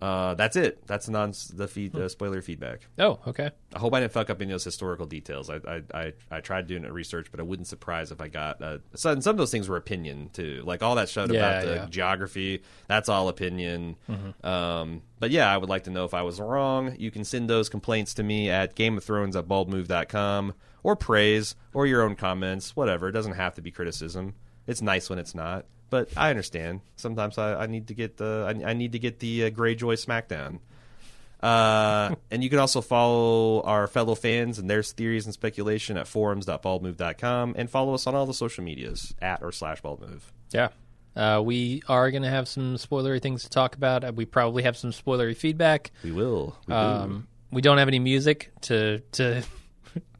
uh, 0.00 0.34
that's 0.34 0.56
it. 0.56 0.86
That's 0.86 1.06
the 1.06 1.12
non 1.12 1.32
the 1.54 1.66
feed 1.68 1.94
uh, 1.96 2.08
spoiler 2.08 2.40
feedback. 2.42 2.88
oh, 2.98 3.18
okay. 3.26 3.50
I 3.74 3.78
hope 3.78 3.92
I 3.94 4.00
didn't 4.00 4.12
fuck 4.12 4.30
up 4.30 4.40
any 4.40 4.50
of 4.50 4.54
those 4.54 4.64
historical 4.64 5.06
details. 5.06 5.50
I 5.50 5.56
I, 5.66 5.82
I, 5.94 6.12
I 6.30 6.40
tried 6.40 6.66
doing 6.66 6.84
a 6.84 6.92
research, 6.92 7.28
but 7.30 7.40
I 7.40 7.42
wouldn't 7.42 7.66
surprise 7.68 8.10
if 8.12 8.20
I 8.20 8.28
got 8.28 8.62
uh, 8.62 8.78
some 8.94 9.20
some 9.20 9.32
of 9.32 9.36
those 9.38 9.50
things 9.50 9.68
were 9.68 9.76
opinion 9.76 10.30
too. 10.32 10.62
Like 10.64 10.82
all 10.82 10.94
that 10.94 11.08
showed 11.08 11.32
Yeah, 11.32 11.38
about 11.60 11.64
the 11.66 11.74
yeah. 11.74 11.86
geography. 11.90 12.62
That's 12.86 13.08
all 13.08 13.28
opinion. 13.28 13.96
Mm-hmm. 14.08 14.46
Um, 14.46 15.02
but 15.18 15.30
yeah, 15.30 15.52
I 15.52 15.56
would 15.58 15.68
like 15.68 15.84
to 15.84 15.90
know 15.90 16.04
if 16.04 16.14
I 16.14 16.22
was 16.22 16.40
wrong. 16.40 16.94
You 16.98 17.10
can 17.10 17.24
send 17.24 17.50
those 17.50 17.68
complaints 17.68 18.14
to 18.14 18.22
me 18.22 18.48
at 18.50 18.74
Game 18.74 18.96
of 18.96 19.04
Thrones 19.04 19.34
at 19.36 19.46
baldmove.com 19.48 20.54
or 20.82 20.96
praise 20.96 21.54
or 21.74 21.86
your 21.86 22.02
own 22.02 22.14
comments, 22.14 22.76
whatever. 22.76 23.08
It 23.08 23.12
doesn't 23.12 23.32
have 23.34 23.54
to 23.56 23.62
be 23.62 23.70
criticism. 23.70 24.34
It's 24.66 24.80
nice 24.82 25.10
when 25.10 25.18
it's 25.18 25.34
not. 25.34 25.66
But 25.90 26.10
I 26.16 26.30
understand. 26.30 26.80
Sometimes 26.96 27.38
I, 27.38 27.62
I 27.62 27.66
need 27.66 27.88
to 27.88 27.94
get 27.94 28.16
the 28.16 28.44
I, 28.46 28.70
I 28.70 28.72
need 28.74 28.92
to 28.92 28.98
get 28.98 29.18
the 29.20 29.44
uh, 29.44 29.50
Greyjoy 29.50 29.94
smackdown. 30.04 30.60
Uh, 31.40 32.16
and 32.30 32.42
you 32.42 32.50
can 32.50 32.58
also 32.58 32.80
follow 32.80 33.62
our 33.62 33.86
fellow 33.86 34.14
fans 34.16 34.58
and 34.58 34.68
their 34.68 34.82
theories 34.82 35.24
and 35.24 35.32
speculation 35.32 35.96
at 35.96 36.08
forums.baldmove.com 36.08 37.54
and 37.56 37.70
follow 37.70 37.94
us 37.94 38.06
on 38.08 38.14
all 38.14 38.26
the 38.26 38.34
social 38.34 38.64
medias 38.64 39.14
at 39.22 39.42
or 39.42 39.52
slash 39.52 39.80
baldmove. 39.80 40.22
Yeah. 40.50 40.68
Uh, 41.14 41.40
we 41.40 41.82
are 41.88 42.10
going 42.10 42.22
to 42.24 42.28
have 42.28 42.48
some 42.48 42.74
spoilery 42.76 43.22
things 43.22 43.44
to 43.44 43.50
talk 43.50 43.76
about. 43.76 44.14
We 44.14 44.24
probably 44.24 44.64
have 44.64 44.76
some 44.76 44.90
spoilery 44.90 45.36
feedback. 45.36 45.90
We 46.02 46.12
will. 46.12 46.56
We 46.66 46.74
Um, 46.74 47.28
we 47.50 47.62
don't 47.62 47.78
have 47.78 47.88
any 47.88 47.98
music 47.98 48.50
to 48.62 49.00
to 49.12 49.42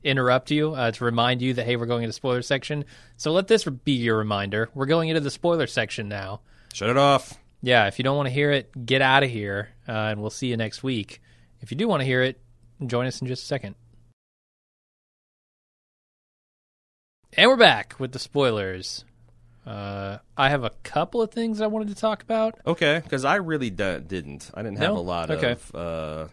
interrupt 0.05 0.51
you 0.51 0.73
uh, 0.75 0.91
to 0.93 1.05
remind 1.05 1.43
you 1.43 1.55
that 1.55 1.67
hey, 1.67 1.77
we're 1.77 1.87
going 1.87 2.03
into 2.05 2.13
spoiler 2.13 2.43
section. 2.43 2.85
So 3.17 3.33
let 3.33 3.49
this 3.49 3.65
be 3.65 3.93
your 3.93 4.17
reminder. 4.19 4.69
We're 4.75 4.87
going 4.87 5.09
into 5.09 5.21
the 5.21 5.31
spoiler 5.31 5.67
section 5.67 6.09
now. 6.09 6.41
Shut 6.73 6.91
it 6.91 6.97
off. 6.97 7.35
Yeah, 7.63 7.87
if 7.89 7.99
you 7.99 8.03
don't 8.05 8.17
want 8.17 8.29
to 8.29 8.33
hear 8.33 8.53
it, 8.53 8.87
get 8.87 9.03
out 9.03 9.25
of 9.25 9.31
here, 9.31 9.71
uh, 9.89 9.93
and 9.93 10.21
we'll 10.21 10.31
see 10.31 10.47
you 10.47 10.57
next 10.57 10.83
week. 10.85 11.21
If 11.61 11.73
you 11.73 11.77
do 11.77 11.89
want 11.89 12.01
to 12.01 12.05
hear 12.05 12.23
it, 12.23 12.41
join 12.87 13.07
us 13.07 13.21
in 13.21 13.27
just 13.27 13.43
a 13.43 13.47
second. 13.47 13.75
And 17.37 17.49
we're 17.51 17.57
back 17.57 17.95
with 17.99 18.13
the 18.13 18.19
spoilers. 18.19 19.05
Uh, 19.67 20.19
I 20.37 20.49
have 20.49 20.65
a 20.65 20.71
couple 20.83 21.21
of 21.21 21.31
things 21.31 21.61
I 21.61 21.67
wanted 21.67 21.89
to 21.89 21.95
talk 21.95 22.23
about. 22.23 22.59
Okay, 22.67 23.01
because 23.03 23.25
I 23.25 23.37
really 23.37 23.71
d- 23.71 23.99
didn't. 24.07 24.51
I 24.55 24.63
didn't 24.63 24.79
have 24.79 24.95
No? 24.95 24.99
a 24.99 25.01
lot 25.01 25.31
Okay. 25.31 25.53
of 25.53 25.75
uh, 25.75 26.29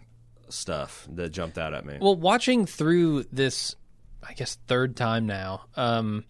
stuff 0.50 1.08
that 1.14 1.30
jumped 1.30 1.58
out 1.58 1.74
at 1.74 1.86
me. 1.86 1.98
Well, 2.00 2.16
watching 2.16 2.66
through 2.66 3.26
this, 3.32 3.76
I 4.24 4.34
guess 4.34 4.58
third 4.68 4.96
time 4.96 5.26
now, 5.26 5.66
um, 5.76 6.26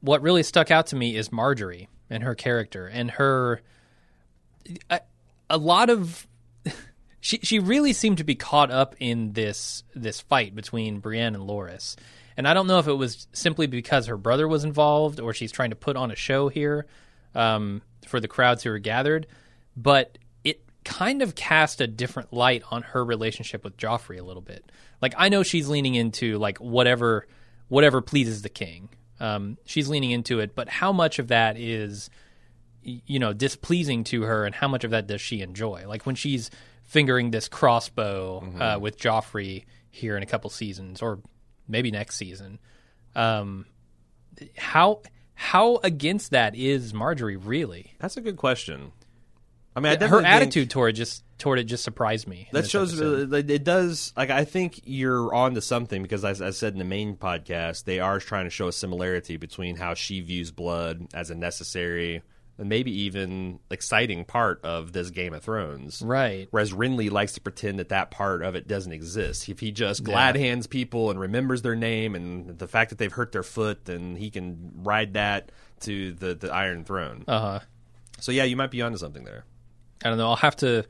what 0.00 0.22
really 0.22 0.42
stuck 0.42 0.70
out 0.70 0.88
to 0.88 0.96
me 0.96 1.16
is 1.16 1.30
Margaery 1.30 1.88
and 2.10 2.22
her 2.22 2.34
character 2.34 2.86
and 2.86 3.10
her. 3.12 3.62
A, 4.90 5.00
a 5.50 5.56
lot 5.56 5.90
of 5.90 6.26
she 7.20 7.38
she 7.42 7.58
really 7.58 7.92
seemed 7.92 8.18
to 8.18 8.24
be 8.24 8.34
caught 8.34 8.70
up 8.70 8.94
in 9.00 9.32
this 9.32 9.84
this 9.94 10.20
fight 10.20 10.54
between 10.54 11.00
Brienne 11.00 11.34
and 11.34 11.48
Loras, 11.48 11.96
and 12.36 12.46
I 12.46 12.54
don't 12.54 12.66
know 12.66 12.78
if 12.78 12.86
it 12.86 12.94
was 12.94 13.26
simply 13.32 13.66
because 13.66 14.06
her 14.06 14.16
brother 14.16 14.46
was 14.46 14.64
involved 14.64 15.20
or 15.20 15.32
she's 15.34 15.52
trying 15.52 15.70
to 15.70 15.76
put 15.76 15.96
on 15.96 16.10
a 16.10 16.16
show 16.16 16.48
here 16.48 16.86
um, 17.34 17.82
for 18.06 18.20
the 18.20 18.28
crowds 18.28 18.62
who 18.62 18.70
are 18.70 18.78
gathered, 18.78 19.26
but 19.76 20.18
kind 20.84 21.22
of 21.22 21.34
cast 21.34 21.80
a 21.80 21.86
different 21.86 22.32
light 22.32 22.62
on 22.70 22.82
her 22.82 23.04
relationship 23.04 23.64
with 23.64 23.76
Joffrey 23.76 24.18
a 24.18 24.22
little 24.22 24.42
bit. 24.42 24.70
Like 25.00 25.14
I 25.16 25.28
know 25.28 25.42
she's 25.42 25.68
leaning 25.68 25.94
into 25.94 26.38
like 26.38 26.58
whatever 26.58 27.26
whatever 27.68 28.00
pleases 28.00 28.42
the 28.42 28.48
king. 28.48 28.88
Um, 29.20 29.56
she's 29.64 29.88
leaning 29.88 30.10
into 30.10 30.40
it, 30.40 30.54
but 30.54 30.68
how 30.68 30.92
much 30.92 31.18
of 31.18 31.28
that 31.28 31.56
is 31.56 32.10
you 32.82 33.18
know 33.18 33.32
displeasing 33.32 34.04
to 34.04 34.22
her, 34.22 34.44
and 34.44 34.54
how 34.54 34.68
much 34.68 34.84
of 34.84 34.90
that 34.90 35.06
does 35.06 35.20
she 35.20 35.40
enjoy? 35.40 35.84
Like 35.86 36.06
when 36.06 36.14
she's 36.14 36.50
fingering 36.84 37.30
this 37.30 37.48
crossbow 37.48 38.44
uh, 38.60 38.78
with 38.78 38.98
Joffrey 38.98 39.64
here 39.90 40.16
in 40.16 40.22
a 40.22 40.26
couple 40.26 40.50
seasons, 40.50 41.00
or 41.00 41.20
maybe 41.68 41.90
next 41.90 42.16
season. 42.16 42.58
Um, 43.14 43.66
how 44.56 45.02
how 45.34 45.76
against 45.82 46.30
that 46.32 46.54
is 46.54 46.92
Margaery 46.92 47.38
really? 47.40 47.92
That's 47.98 48.16
a 48.16 48.20
good 48.20 48.36
question. 48.36 48.92
I 49.74 49.80
mean, 49.80 50.02
I 50.02 50.06
her 50.06 50.22
attitude 50.22 50.70
toward 50.70 50.90
it 50.90 50.92
just 50.94 51.24
toward 51.38 51.58
it 51.58 51.64
just 51.64 51.82
surprised 51.82 52.28
me. 52.28 52.48
That 52.52 52.68
shows 52.68 52.92
episode. 52.92 53.50
it 53.50 53.64
does. 53.64 54.12
Like 54.16 54.30
I 54.30 54.44
think 54.44 54.80
you're 54.84 55.34
on 55.34 55.54
to 55.54 55.60
something 55.60 56.02
because, 56.02 56.24
as 56.24 56.42
I 56.42 56.50
said 56.50 56.74
in 56.74 56.78
the 56.78 56.84
main 56.84 57.16
podcast, 57.16 57.84
they 57.84 57.98
are 58.00 58.20
trying 58.20 58.44
to 58.44 58.50
show 58.50 58.68
a 58.68 58.72
similarity 58.72 59.36
between 59.36 59.76
how 59.76 59.94
she 59.94 60.20
views 60.20 60.50
blood 60.50 61.08
as 61.14 61.30
a 61.30 61.34
necessary 61.34 62.22
and 62.58 62.68
maybe 62.68 62.92
even 62.92 63.58
exciting 63.70 64.24
part 64.24 64.60
of 64.62 64.92
this 64.92 65.10
Game 65.10 65.32
of 65.32 65.42
Thrones. 65.42 66.02
right. 66.02 66.48
Whereas 66.50 66.72
Renly 66.72 67.10
likes 67.10 67.32
to 67.32 67.40
pretend 67.40 67.78
that 67.78 67.88
that 67.88 68.10
part 68.10 68.42
of 68.42 68.54
it 68.54 68.68
doesn't 68.68 68.92
exist. 68.92 69.48
If 69.48 69.60
he 69.60 69.72
just 69.72 70.04
glad 70.04 70.36
hands 70.36 70.66
people 70.66 71.10
and 71.10 71.18
remembers 71.18 71.62
their 71.62 71.74
name 71.74 72.14
and 72.14 72.58
the 72.58 72.68
fact 72.68 72.90
that 72.90 72.98
they've 72.98 73.12
hurt 73.12 73.32
their 73.32 73.42
foot, 73.42 73.86
then 73.86 74.16
he 74.16 74.30
can 74.30 74.72
ride 74.84 75.14
that 75.14 75.50
to 75.80 76.12
the, 76.12 76.34
the 76.34 76.52
Iron 76.52 76.84
Throne. 76.84 77.24
Uh 77.26 77.40
huh. 77.40 77.60
So 78.20 78.30
yeah, 78.32 78.44
you 78.44 78.56
might 78.56 78.70
be 78.70 78.82
onto 78.82 78.98
something 78.98 79.24
there. 79.24 79.44
I 80.04 80.08
don't 80.08 80.18
know. 80.18 80.28
I'll 80.28 80.36
have 80.36 80.56
to. 80.56 80.84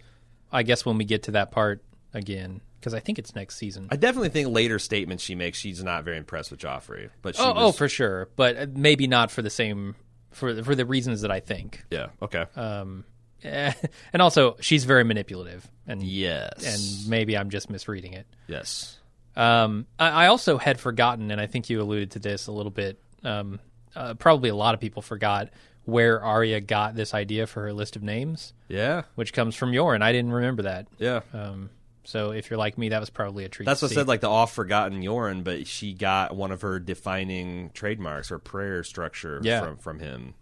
I 0.51 0.63
guess 0.63 0.85
when 0.85 0.99
we 0.99 1.05
get 1.05 1.25
to 1.25 1.33
that 1.33 1.51
part 1.51 1.83
again, 2.13 2.61
because 2.83 2.95
I 2.95 3.01
think 3.01 3.19
it's 3.19 3.35
next 3.35 3.57
season. 3.57 3.89
I 3.91 3.97
definitely 3.97 4.31
think 4.31 4.49
later 4.49 4.79
statements 4.79 5.23
she 5.23 5.35
makes, 5.35 5.57
she's 5.57 5.83
not 5.83 6.05
very 6.05 6.17
impressed 6.17 6.51
with 6.51 6.61
Joffrey. 6.61 7.11
But 7.23 7.37
she 7.37 7.43
oh, 7.43 7.53
was, 7.53 7.63
oh, 7.63 7.73
for 7.73 7.89
sure, 7.89 8.29
but 8.37 8.57
uh, 8.57 8.67
maybe 8.75 9.07
not 9.07 9.31
for 9.31 9.41
the 9.41 9.51
same 9.51 9.95
for 10.31 10.63
for 10.63 10.75
the 10.75 10.85
reasons 10.85 11.23
that 11.23 11.31
I 11.31 11.41
think. 11.41 11.85
yeah, 11.91 12.09
okay, 12.21 12.47
Um, 12.57 13.05
and 13.45 14.21
also 14.21 14.57
she's 14.61 14.85
very 14.85 15.05
manipulative, 15.05 15.69
and 15.87 16.03
yes, 16.03 16.65
and 17.03 17.11
maybe 17.11 17.37
I'm 17.37 17.51
just 17.51 17.71
misreading 17.71 18.15
it. 18.15 18.27
yes, 18.49 18.99
Um, 19.37 19.87
I, 19.99 20.25
I 20.25 20.27
also 20.27 20.59
had 20.59 20.81
forgotten, 20.81 21.31
and 21.31 21.41
I 21.41 21.47
think 21.47 21.71
you 21.71 21.81
alluded 21.81 22.13
to 22.13 22.19
this 22.19 22.47
a 22.47 22.53
little 22.53 22.71
bit. 22.71 23.01
Um, 23.25 23.61
uh, 23.95 24.15
probably 24.15 24.49
a 24.49 24.55
lot 24.55 24.75
of 24.75 24.81
people 24.81 25.03
forgot 25.03 25.51
where 25.85 26.23
Arya 26.23 26.61
got 26.61 26.95
this 26.95 27.13
idea 27.15 27.47
for 27.47 27.63
her 27.63 27.73
list 27.73 27.97
of 27.97 28.03
names, 28.03 28.53
yeah, 28.69 29.03
which 29.15 29.33
comes 29.33 29.55
from 29.57 29.73
Yoren. 29.73 30.03
I 30.03 30.13
didn't 30.13 30.33
remember 30.33 30.63
that. 30.63 30.87
yeah. 30.99 31.21
Um, 31.33 31.71
so 32.05 32.33
if 32.33 32.51
you're 32.51 32.59
like 32.59 32.79
me, 32.79 32.89
that 32.89 32.99
was 33.01 33.11
probably 33.11 33.45
a 33.45 33.49
treat. 33.49 33.67
That's 33.67 33.81
what 33.83 33.87
I 33.87 33.91
see. 33.91 33.95
said, 33.97 34.09
like 34.09 34.21
the 34.21 34.29
off 34.29 34.53
forgotten 34.53 35.03
Yoren, 35.03 35.45
but 35.45 35.67
she 35.69 35.93
got 35.95 36.35
one 36.37 36.51
of 36.51 36.63
her 36.63 36.79
defining 36.81 37.71
trademarks 37.75 38.31
or 38.33 38.39
prayer 38.39 38.83
structure 38.85 39.41
Yeah. 39.43 39.61
from 39.61 39.77
from 39.77 39.99
him. 40.01 40.35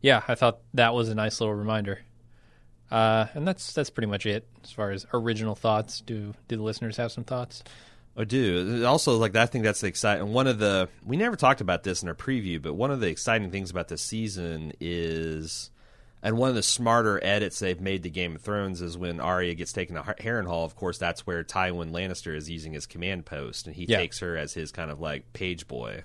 yeah, 0.00 0.22
I 0.28 0.34
thought 0.36 0.60
that 0.74 0.94
was 0.94 1.08
a 1.08 1.14
nice 1.14 1.40
little 1.40 1.54
reminder. 1.56 2.00
Uh, 2.90 3.26
and 3.34 3.46
that's 3.46 3.72
that's 3.74 3.90
pretty 3.90 4.06
much 4.06 4.24
it 4.26 4.48
as 4.64 4.70
far 4.70 4.90
as 4.92 5.06
original 5.12 5.54
thoughts. 5.54 6.00
Do 6.00 6.34
do 6.48 6.56
the 6.56 6.62
listeners 6.62 6.96
have 6.96 7.12
some 7.12 7.24
thoughts? 7.24 7.62
I 8.18 8.24
do. 8.24 8.84
Also, 8.84 9.16
like 9.16 9.36
I 9.36 9.46
think 9.46 9.64
that's 9.64 9.80
the 9.80 9.86
exciting. 9.86 10.32
One 10.32 10.48
of 10.48 10.58
the 10.58 10.88
we 11.06 11.16
never 11.16 11.36
talked 11.36 11.60
about 11.60 11.84
this 11.84 12.02
in 12.02 12.08
our 12.08 12.14
preview, 12.16 12.60
but 12.60 12.74
one 12.74 12.90
of 12.90 12.98
the 13.00 13.06
exciting 13.08 13.50
things 13.52 13.70
about 13.70 13.86
this 13.86 14.02
season 14.02 14.72
is, 14.80 15.70
and 16.20 16.36
one 16.36 16.48
of 16.48 16.56
the 16.56 16.62
smarter 16.64 17.22
edits 17.22 17.60
they've 17.60 17.80
made 17.80 18.02
to 18.02 18.10
Game 18.10 18.34
of 18.34 18.42
Thrones 18.42 18.82
is 18.82 18.98
when 18.98 19.20
Arya 19.20 19.54
gets 19.54 19.72
taken 19.72 19.94
to 19.94 20.02
Har- 20.02 20.16
Harrenhal. 20.18 20.64
Of 20.64 20.74
course, 20.74 20.98
that's 20.98 21.28
where 21.28 21.44
Tywin 21.44 21.92
Lannister 21.92 22.34
is 22.34 22.50
using 22.50 22.72
his 22.72 22.86
command 22.86 23.24
post, 23.24 23.68
and 23.68 23.76
he 23.76 23.84
Yeah. 23.88 23.98
takes 23.98 24.18
her 24.18 24.36
as 24.36 24.52
his 24.52 24.72
kind 24.72 24.90
of 24.90 24.98
like 25.00 25.32
page 25.32 25.68
boy. 25.68 26.02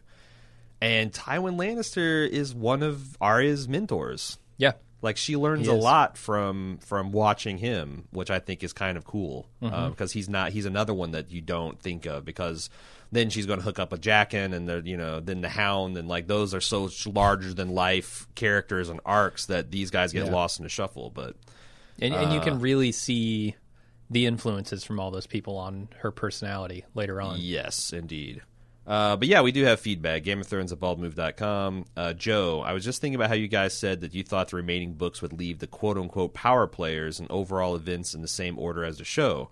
And 0.79 1.11
Tywin 1.11 1.55
Lannister 1.55 2.29
is 2.29 2.53
one 2.53 2.83
of 2.83 3.17
Arya's 3.21 3.67
mentors. 3.67 4.37
Yeah, 4.57 4.73
Like 5.03 5.17
she 5.17 5.35
learns 5.35 5.67
a 5.67 5.73
lot 5.73 6.17
from 6.17 6.79
from 6.79 7.11
watching 7.11 7.59
him, 7.59 8.05
which 8.11 8.31
I 8.31 8.39
think 8.39 8.63
is 8.63 8.73
kind 8.73 8.97
of 8.97 9.03
cool 9.05 9.47
Mm-hmm. 9.61 9.89
because 9.91 10.13
he's 10.13 10.27
not 10.29 10.51
he's 10.53 10.65
another 10.65 10.93
one 10.93 11.11
that 11.11 11.29
you 11.29 11.41
don't 11.41 11.79
think 11.79 12.05
of 12.07 12.25
because 12.25 12.69
then 13.11 13.29
she's 13.29 13.45
going 13.45 13.59
to 13.59 13.63
hook 13.65 13.77
up 13.79 13.91
with 13.91 14.01
Jaqen 14.01 14.53
and 14.53 14.67
the 14.67 14.81
you 14.85 14.97
know 14.97 15.19
then 15.19 15.41
the 15.41 15.49
Hound 15.49 15.97
and 15.97 16.07
like 16.07 16.27
those 16.27 16.53
are 16.55 16.61
so 16.61 16.89
larger 17.05 17.53
than 17.53 17.69
life 17.75 18.27
characters 18.35 18.87
and 18.89 18.99
arcs 19.05 19.45
that 19.47 19.69
these 19.71 19.91
guys 19.91 20.13
get 20.13 20.25
Yeah. 20.25 20.31
lost 20.31 20.57
in 20.59 20.63
the 20.63 20.69
shuffle. 20.69 21.09
But 21.09 21.35
and 21.99 22.13
and 22.15 22.31
you 22.33 22.39
Uh. 22.39 22.43
can 22.43 22.59
really 22.61 22.91
see 22.93 23.55
the 24.09 24.25
influences 24.25 24.83
from 24.85 24.99
all 25.01 25.11
those 25.11 25.27
people 25.27 25.57
on 25.57 25.89
her 25.99 26.11
personality 26.11 26.85
later 26.95 27.21
on. 27.21 27.37
yes, 27.41 27.91
indeed. 27.91 28.41
Uh, 28.85 29.15
but 29.15 29.27
yeah, 29.27 29.41
we 29.41 29.51
do 29.51 29.63
have 29.63 29.79
feedback. 29.79 30.23
Game 30.23 30.41
of 30.41 30.47
Thrones 30.47 30.71
at 30.71 30.79
baldmove.com. 30.79 31.85
Uh, 31.95 32.13
Joe, 32.13 32.61
I 32.61 32.73
was 32.73 32.83
just 32.83 32.99
thinking 32.99 33.15
about 33.15 33.29
how 33.29 33.35
you 33.35 33.47
guys 33.47 33.73
said 33.73 34.01
that 34.01 34.13
you 34.13 34.23
thought 34.23 34.49
the 34.49 34.57
remaining 34.57 34.93
books 34.93 35.21
would 35.21 35.33
leave 35.33 35.59
the 35.59 35.67
quote 35.67 35.97
unquote 35.97 36.33
power 36.33 36.67
players 36.67 37.19
and 37.19 37.31
overall 37.31 37.75
events 37.75 38.13
in 38.13 38.21
the 38.21 38.27
same 38.27 38.59
order 38.59 38.83
as 38.83 38.97
the 38.97 39.05
show. 39.05 39.49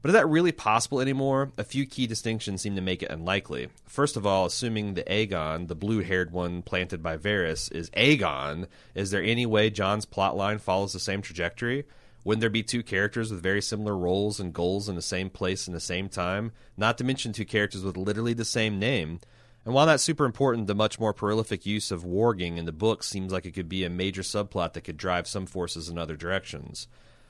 But 0.00 0.08
is 0.08 0.14
that 0.14 0.28
really 0.28 0.50
possible 0.50 1.00
anymore? 1.00 1.52
A 1.56 1.62
few 1.62 1.86
key 1.86 2.08
distinctions 2.08 2.60
seem 2.60 2.74
to 2.74 2.80
make 2.80 3.04
it 3.04 3.10
unlikely. 3.10 3.68
First 3.86 4.16
of 4.16 4.26
all, 4.26 4.46
assuming 4.46 4.94
the 4.94 5.04
Aegon, 5.04 5.68
the 5.68 5.76
blue 5.76 6.00
haired 6.00 6.32
one 6.32 6.62
planted 6.62 7.04
by 7.04 7.16
Varys, 7.16 7.70
is 7.70 7.88
Aegon, 7.90 8.66
is 8.96 9.12
there 9.12 9.22
any 9.22 9.46
way 9.46 9.70
Jon's 9.70 10.04
plotline 10.04 10.60
follows 10.60 10.92
the 10.92 10.98
same 10.98 11.22
trajectory? 11.22 11.84
Wouldn't 12.24 12.40
there 12.40 12.50
be 12.50 12.62
two 12.62 12.82
characters 12.82 13.30
with 13.30 13.42
very 13.42 13.60
similar 13.60 13.96
roles 13.96 14.38
and 14.38 14.52
goals 14.52 14.88
in 14.88 14.94
the 14.94 15.02
same 15.02 15.28
place 15.28 15.66
in 15.66 15.74
the 15.74 15.80
same 15.80 16.08
time? 16.08 16.52
Not 16.76 16.98
to 16.98 17.04
mention 17.04 17.32
two 17.32 17.44
characters 17.44 17.82
with 17.82 17.96
literally 17.96 18.32
the 18.32 18.44
same 18.44 18.78
name. 18.78 19.20
And 19.64 19.74
while 19.74 19.86
that's 19.86 20.02
super 20.02 20.24
important, 20.24 20.66
the 20.66 20.74
much 20.74 21.00
more 21.00 21.12
prolific 21.12 21.66
use 21.66 21.90
of 21.90 22.04
warging 22.04 22.58
in 22.58 22.64
the 22.64 22.72
book 22.72 23.02
seems 23.02 23.32
like 23.32 23.46
it 23.46 23.54
could 23.54 23.68
be 23.68 23.84
a 23.84 23.90
major 23.90 24.22
subplot 24.22 24.72
that 24.72 24.82
could 24.82 24.96
drive 24.96 25.26
some 25.26 25.46
forces 25.46 25.88
in 25.88 25.98
other 25.98 26.16
directions. 26.16 26.86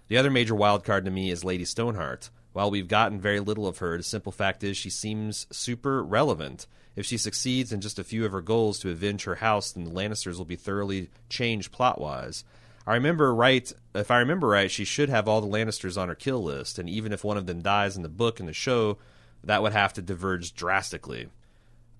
The 0.08 0.16
other 0.18 0.30
major 0.30 0.54
wild 0.54 0.84
card 0.84 1.04
to 1.06 1.10
me 1.10 1.30
is 1.30 1.44
Lady 1.44 1.64
Stoneheart. 1.64 2.30
While 2.52 2.70
we've 2.70 2.88
gotten 2.88 3.20
very 3.20 3.40
little 3.40 3.66
of 3.66 3.78
her, 3.78 3.96
the 3.96 4.02
simple 4.02 4.32
fact 4.32 4.62
is 4.62 4.76
she 4.76 4.90
seems 4.90 5.46
super 5.50 6.02
relevant. 6.02 6.66
If 6.96 7.06
she 7.06 7.16
succeeds 7.16 7.72
in 7.72 7.80
just 7.80 7.98
a 7.98 8.04
few 8.04 8.26
of 8.26 8.32
her 8.32 8.42
goals 8.42 8.78
to 8.80 8.90
avenge 8.90 9.24
her 9.24 9.36
house, 9.36 9.72
then 9.72 9.84
the 9.84 9.90
Lannisters 9.90 10.36
will 10.36 10.44
be 10.44 10.56
thoroughly 10.56 11.08
changed 11.30 11.72
plot 11.72 11.98
wise. 11.98 12.44
I 12.86 12.94
remember 12.94 13.34
right 13.34 13.72
if 13.94 14.10
I 14.10 14.18
remember 14.18 14.48
right, 14.48 14.70
she 14.70 14.84
should 14.84 15.08
have 15.08 15.28
all 15.28 15.40
the 15.40 15.46
Lannisters 15.46 16.00
on 16.00 16.08
her 16.08 16.14
kill 16.14 16.42
list, 16.42 16.78
and 16.78 16.88
even 16.88 17.12
if 17.12 17.24
one 17.24 17.36
of 17.36 17.46
them 17.46 17.60
dies 17.60 17.96
in 17.96 18.02
the 18.02 18.08
book 18.08 18.40
and 18.40 18.48
the 18.48 18.52
show, 18.52 18.98
that 19.44 19.62
would 19.62 19.72
have 19.72 19.92
to 19.94 20.02
diverge 20.02 20.54
drastically. 20.54 21.28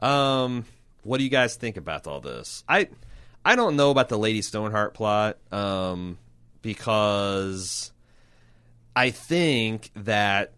Um, 0.01 0.65
what 1.03 1.19
do 1.19 1.25
you 1.25 1.31
guys 1.31 1.55
think 1.57 1.77
about 1.77 2.07
all 2.07 2.21
this? 2.21 2.65
I 2.69 2.89
I 3.45 3.57
don't 3.57 3.77
know 3.77 3.91
about 3.91 4.09
the 4.09 4.19
Lady 4.19 4.43
Stoneheart 4.43 4.95
plot, 4.95 5.39
um, 5.51 6.19
because 6.63 7.93
I 8.95 9.11
think 9.11 9.91
that 9.97 10.53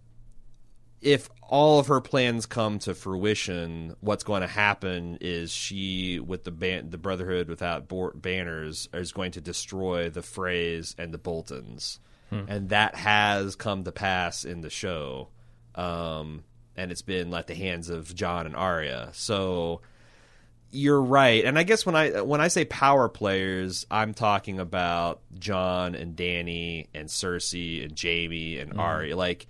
if 1.05 1.28
all 1.43 1.78
of 1.78 1.86
her 1.89 2.01
plans 2.01 2.47
come 2.47 2.78
to 2.81 2.94
fruition, 2.94 3.94
what's 4.01 4.24
going 4.24 4.40
to 4.40 4.48
happen 4.48 5.18
is 5.20 5.52
she, 5.52 6.18
with 6.18 6.43
the 6.44 6.51
ban- 6.51 6.90
the 6.90 6.98
Brotherhood 6.98 7.48
without 7.48 7.89
banners, 8.14 8.89
is 8.93 9.12
going 9.12 9.32
to 9.32 9.40
destroy 9.40 10.09
the 10.10 10.22
Freys 10.22 10.94
and 10.98 11.12
the 11.14 11.18
Boltons, 11.18 12.01
and 12.48 12.70
that 12.70 12.97
has 12.97 13.55
come 13.55 13.85
to 13.85 13.93
pass 13.93 14.44
in 14.44 14.62
the 14.62 14.70
show. 14.70 15.28
um, 15.76 16.43
and 16.76 16.90
it's 16.90 17.02
been 17.02 17.32
at 17.35 17.47
the 17.47 17.55
hands 17.55 17.89
of 17.89 18.12
Jon 18.14 18.47
and 18.47 18.56
Arya. 18.56 19.10
So 19.12 19.81
you're 20.72 21.01
right, 21.01 21.44
and 21.44 21.56
I 21.56 21.62
guess 21.62 21.86
when 21.86 21.94
I 21.94 22.20
when 22.22 22.40
I 22.40 22.48
say 22.48 22.64
power 22.64 23.09
players, 23.09 23.86
I'm 23.90 24.12
talking 24.14 24.59
about 24.59 25.20
Jon 25.39 25.94
and 25.94 26.16
Dany 26.16 26.89
and 26.93 27.09
Cersei 27.09 27.85
and 27.85 27.97
Jaime 28.01 28.59
and 28.59 28.81
Arya. 28.81 29.16
Like, 29.16 29.47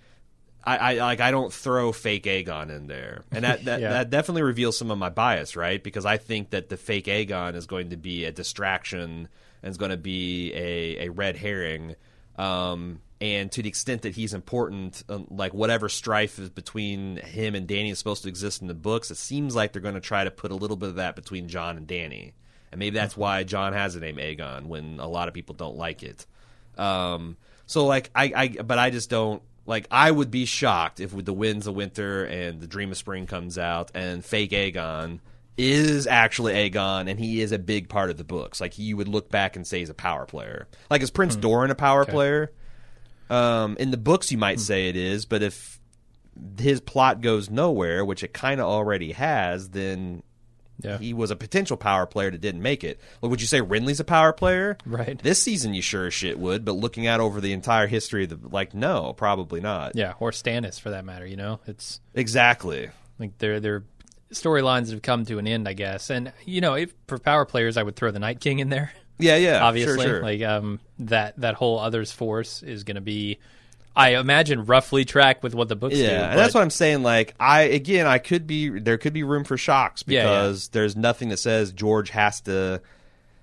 I, 0.65 0.77
I 0.77 0.93
like 0.95 1.19
I 1.21 1.31
don't 1.31 1.53
throw 1.53 1.91
fake 1.91 2.23
Aegon 2.23 2.69
in 2.75 2.87
there, 2.87 3.23
and 3.31 3.43
that 3.43 3.65
that, 3.65 3.79
Yeah. 3.81 3.89
that 3.91 4.09
definitely 4.09 4.41
reveals 4.43 4.77
some 4.77 4.89
of 4.91 4.97
my 4.97 5.09
bias, 5.09 5.55
right? 5.55 5.81
Because 5.83 6.05
I 6.05 6.17
think 6.17 6.49
that 6.49 6.69
the 6.69 6.77
fake 6.77 7.05
Aegon 7.05 7.55
is 7.55 7.67
going 7.67 7.91
to 7.91 7.97
be 7.97 8.25
a 8.25 8.31
distraction 8.31 9.27
and 9.61 9.71
is 9.71 9.77
going 9.77 9.91
to 9.91 9.97
be 9.97 10.51
a 10.53 11.05
a 11.05 11.09
red 11.09 11.37
herring. 11.37 11.95
Um, 12.37 13.01
and 13.21 13.49
to 13.53 13.61
the 13.61 13.69
extent 13.69 14.01
that 14.01 14.13
he's 14.15 14.33
important, 14.33 15.03
um, 15.07 15.27
like 15.29 15.53
whatever 15.53 15.87
strife 15.87 16.37
is 16.37 16.49
between 16.49 17.15
him 17.17 17.55
and 17.55 17.65
Dany 17.67 17.89
is 17.91 17.97
supposed 17.97 18.23
to 18.23 18.29
exist 18.29 18.61
in 18.61 18.67
the 18.67 18.73
books, 18.73 19.09
it 19.09 19.15
seems 19.17 19.55
like 19.55 19.71
they're 19.71 19.81
going 19.81 19.95
to 19.95 20.01
try 20.01 20.25
to 20.25 20.31
put 20.31 20.51
a 20.51 20.55
little 20.55 20.75
bit 20.75 20.89
of 20.89 20.95
that 20.95 21.15
between 21.15 21.47
Jon 21.47 21.77
and 21.77 21.87
Dany, 21.87 22.33
and 22.71 22.79
maybe 22.79 22.95
that's 22.97 23.15
why 23.15 23.43
Jon 23.43 23.71
has 23.71 23.93
the 23.93 24.01
name 24.01 24.17
Aegon 24.17 24.65
when 24.65 24.99
a 24.99 25.07
lot 25.07 25.27
of 25.29 25.33
people 25.33 25.55
don't 25.55 25.77
like 25.77 26.03
it. 26.03 26.25
Um, 26.77 27.37
so 27.67 27.85
like 27.85 28.09
I, 28.13 28.33
I, 28.35 28.47
but 28.63 28.77
I 28.79 28.89
just 28.89 29.09
don't 29.09 29.41
like. 29.65 29.87
I 29.91 30.11
would 30.11 30.31
be 30.31 30.45
shocked 30.45 30.99
if 30.99 31.13
with 31.13 31.25
the 31.25 31.33
Winds 31.33 31.67
of 31.67 31.75
Winter 31.75 32.25
and 32.25 32.59
the 32.59 32.67
Dream 32.67 32.91
of 32.91 32.97
Spring 32.97 33.25
comes 33.25 33.57
out 33.57 33.91
and 33.93 34.23
fake 34.23 34.51
Aegon 34.51 35.19
is 35.57 36.05
actually 36.05 36.53
Aegon 36.53 37.09
and 37.09 37.19
he 37.19 37.41
is 37.41 37.51
a 37.51 37.59
big 37.59 37.87
part 37.87 38.09
of 38.09 38.17
the 38.17 38.23
books. 38.23 38.59
Like 38.59 38.77
you 38.77 38.97
would 38.97 39.07
look 39.07 39.29
back 39.29 39.55
and 39.55 39.65
say 39.65 39.79
he's 39.79 39.89
a 39.89 39.93
power 39.93 40.25
player. 40.25 40.67
Like 40.89 41.01
is 41.01 41.11
Prince 41.11 41.35
Doran 41.35 41.71
a 41.71 41.75
power 41.75 42.05
player? 42.05 42.51
Um, 43.29 43.75
in 43.79 43.91
the 43.91 43.97
books, 43.97 44.31
you 44.31 44.37
might 44.37 44.59
say 44.59 44.89
it 44.89 44.95
is, 44.95 45.25
but 45.25 45.41
if 45.41 45.79
his 46.59 46.81
plot 46.81 47.21
goes 47.21 47.49
nowhere, 47.49 48.03
which 48.03 48.23
it 48.23 48.33
kind 48.33 48.59
of 48.59 48.67
already 48.67 49.13
has, 49.13 49.69
then 49.69 50.21
Yeah. 50.81 50.97
he 50.97 51.13
was 51.13 51.31
a 51.31 51.35
potential 51.35 51.77
power 51.77 52.05
player 52.05 52.31
that 52.31 52.41
didn't 52.41 52.61
make 52.61 52.83
it. 52.83 52.99
Well, 53.21 53.29
would 53.29 53.39
you 53.41 53.47
say 53.47 53.61
Renly's 53.61 53.99
a 53.99 54.03
power 54.03 54.33
player? 54.33 54.77
Right. 54.85 55.17
This 55.23 55.41
season, 55.41 55.73
you 55.73 55.81
sure 55.81 56.07
as 56.07 56.13
shit 56.13 56.37
would, 56.37 56.65
but 56.65 56.73
looking 56.73 57.07
out 57.07 57.21
over 57.21 57.39
the 57.39 57.53
entire 57.53 57.87
history 57.87 58.25
of 58.25 58.29
the, 58.41 58.49
like, 58.49 58.73
no, 58.73 59.13
probably 59.13 59.61
not. 59.61 59.93
Yeah, 59.95 60.13
or 60.19 60.31
Stannis 60.31 60.79
for 60.79 60.89
that 60.89 61.05
matter. 61.05 61.25
You 61.25 61.37
know, 61.37 61.59
it's 61.67 62.01
Exactly. 62.13 62.89
like 63.19 63.37
they're 63.37 63.59
they're 63.59 63.83
storylines 64.33 64.91
have 64.91 65.01
come 65.01 65.23
to 65.25 65.37
an 65.39 65.47
end, 65.47 65.67
I 65.67 65.73
guess. 65.73 66.09
And 66.09 66.33
you 66.45 66.59
know, 66.61 66.73
if 66.73 66.93
for 67.07 67.19
power 67.19 67.45
players, 67.45 67.77
I 67.77 67.83
would 67.83 67.95
throw 67.95 68.11
the 68.11 68.19
Night 68.19 68.39
King 68.41 68.59
in 68.59 68.69
there. 68.69 68.91
Yeah, 69.17 69.37
yeah. 69.37 69.63
obviously, 69.63 70.03
Sure, 70.03 70.15
sure. 70.15 70.21
like 70.23 70.41
um 70.41 70.81
that 70.99 71.39
that 71.39 71.55
whole 71.55 71.79
others 71.79 72.11
force 72.11 72.61
is 72.63 72.83
going 72.83 72.95
to 72.95 73.01
be, 73.01 73.39
I 73.95 74.17
imagine, 74.17 74.65
roughly 74.65 75.05
track 75.05 75.41
with 75.43 75.55
what 75.55 75.69
the 75.69 75.75
books 75.75 75.95
do. 75.95 76.01
Yeah, 76.01 76.29
and 76.31 76.39
that's 76.39 76.53
what 76.53 76.61
I'm 76.61 76.69
saying. 76.69 77.03
Like, 77.03 77.33
I 77.39 77.61
again, 77.61 78.07
I 78.07 78.17
could 78.17 78.45
be 78.45 78.69
there 78.69 78.97
could 78.97 79.13
be 79.13 79.23
room 79.23 79.43
for 79.43 79.57
shocks 79.57 80.03
Yeah, 80.05 80.19
yeah. 80.19 80.23
because 80.23 80.67
there's 80.69 80.95
nothing 80.95 81.29
that 81.29 81.37
says 81.37 81.71
George 81.71 82.09
has 82.09 82.41
to. 82.41 82.81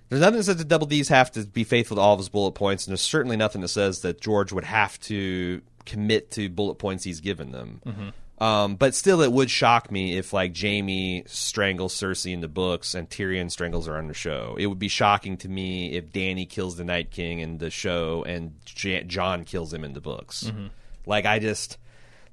There's 0.09 0.21
nothing 0.21 0.37
that 0.37 0.45
says 0.45 0.57
the 0.59 0.65
Double 0.65 0.87
D's 0.87 1.09
have 1.09 1.33
to 1.33 1.47
be 1.47 1.65
faithful 1.65 1.97
to 1.97 2.01
all 2.03 2.13
of 2.13 2.19
his 2.19 2.29
bullet 2.29 2.53
points, 2.53 2.87
and 2.87 2.93
there's 2.93 3.01
certainly 3.01 3.37
nothing 3.37 3.63
that 3.63 3.69
says 3.69 4.01
that 4.03 4.21
George 4.21 4.53
would 4.53 4.65
have 4.65 5.01
to 5.01 5.63
commit 5.87 6.31
to 6.33 6.51
bullet 6.51 6.75
points 6.75 7.03
he's 7.03 7.21
given 7.21 7.51
them. 7.51 7.81
Mm-hmm. 7.87 8.09
Um, 8.39 8.75
but 8.75 8.95
still, 8.95 9.21
it 9.23 9.31
would 9.31 9.51
shock 9.51 9.93
me 9.93 10.17
if 10.19 10.33
like 10.33 10.57
Jaime 10.59 11.23
strangles 11.27 11.95
Cersei 11.95 12.33
in 12.33 12.41
the 12.41 12.49
books 12.49 12.95
and 12.95 13.09
Tyrion 13.09 13.51
strangles 13.51 13.87
her 13.87 13.97
on 13.97 14.09
the 14.09 14.15
show. 14.15 14.57
It 14.59 14.67
would 14.67 14.81
be 14.81 14.89
shocking 14.89 15.37
to 15.39 15.49
me 15.49 15.93
if 15.93 16.11
Dany 16.11 16.49
kills 16.49 16.77
the 16.77 16.85
Night 16.85 17.11
King 17.13 17.39
in 17.39 17.59
the 17.59 17.71
show 17.71 18.25
and 18.25 18.55
J- 18.65 19.05
Jon 19.05 19.45
kills 19.45 19.73
him 19.73 19.85
in 19.85 19.93
the 19.93 20.01
books. 20.01 20.45
Mm-hmm. 20.45 20.67
Like 21.07 21.25
I 21.25 21.39
just, 21.39 21.79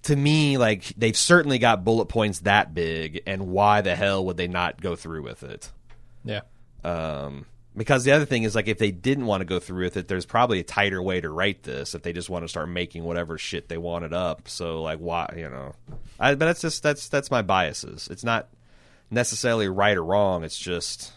to 0.04 0.16
me, 0.16 0.58
like 0.58 0.94
they've 0.98 1.18
certainly 1.18 1.60
got 1.60 1.84
bullet 1.84 2.06
points 2.06 2.40
that 2.40 2.74
big, 2.74 3.22
and 3.28 3.48
why 3.48 3.82
the 3.82 3.96
hell 3.96 4.26
would 4.26 4.38
they 4.38 4.48
not 4.48 4.82
go 4.82 4.96
through 4.96 5.22
with 5.22 5.44
it? 5.44 5.72
yeah, 6.24 6.42
Um, 6.84 7.46
because 7.76 8.04
the 8.04 8.12
other 8.12 8.26
thing 8.26 8.44
is 8.44 8.56
like 8.56 8.68
if 8.68 8.78
they 8.78 8.91
didn't 8.91 9.26
want 9.26 9.41
to 9.41 9.46
go 9.46 9.60
through 9.60 9.84
with 9.84 9.98
it, 9.98 10.08
there's 10.08 10.26
probably 10.26 10.60
a 10.60 10.64
tighter 10.64 11.02
way 11.02 11.22
to 11.22 11.30
write 11.30 11.64
this 11.64 11.96
if 11.96 12.02
they 12.02 12.14
just 12.14 12.30
want 12.30 12.44
to 12.44 12.50
start 12.50 12.68
making 12.70 13.04
whatever 13.04 13.38
shit 13.38 13.70
they 13.70 13.78
wanted 13.78 14.14
up. 14.14 14.48
So 14.50 14.82
like 14.82 15.00
why 15.00 15.34
you 15.38 15.50
know, 15.50 15.74
I, 16.20 16.36
but 16.36 16.46
that's 16.46 16.62
just 16.62 16.84
that's 16.84 17.10
that's 17.10 17.32
my 17.32 17.41
biases. 17.41 18.08
It's 18.12 18.24
not 18.24 18.50
necessarily 19.12 19.68
right 19.70 19.98
or 19.98 20.04
wrong. 20.04 20.44
It's 20.44 20.58
just 20.58 21.14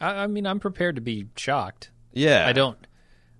I, 0.00 0.24
I 0.24 0.26
mean, 0.26 0.46
I'm 0.46 0.60
prepared 0.60 0.96
to 0.96 1.00
be 1.02 1.26
shocked. 1.36 1.90
yeah. 2.12 2.46
I 2.46 2.52
don't. 2.52 2.78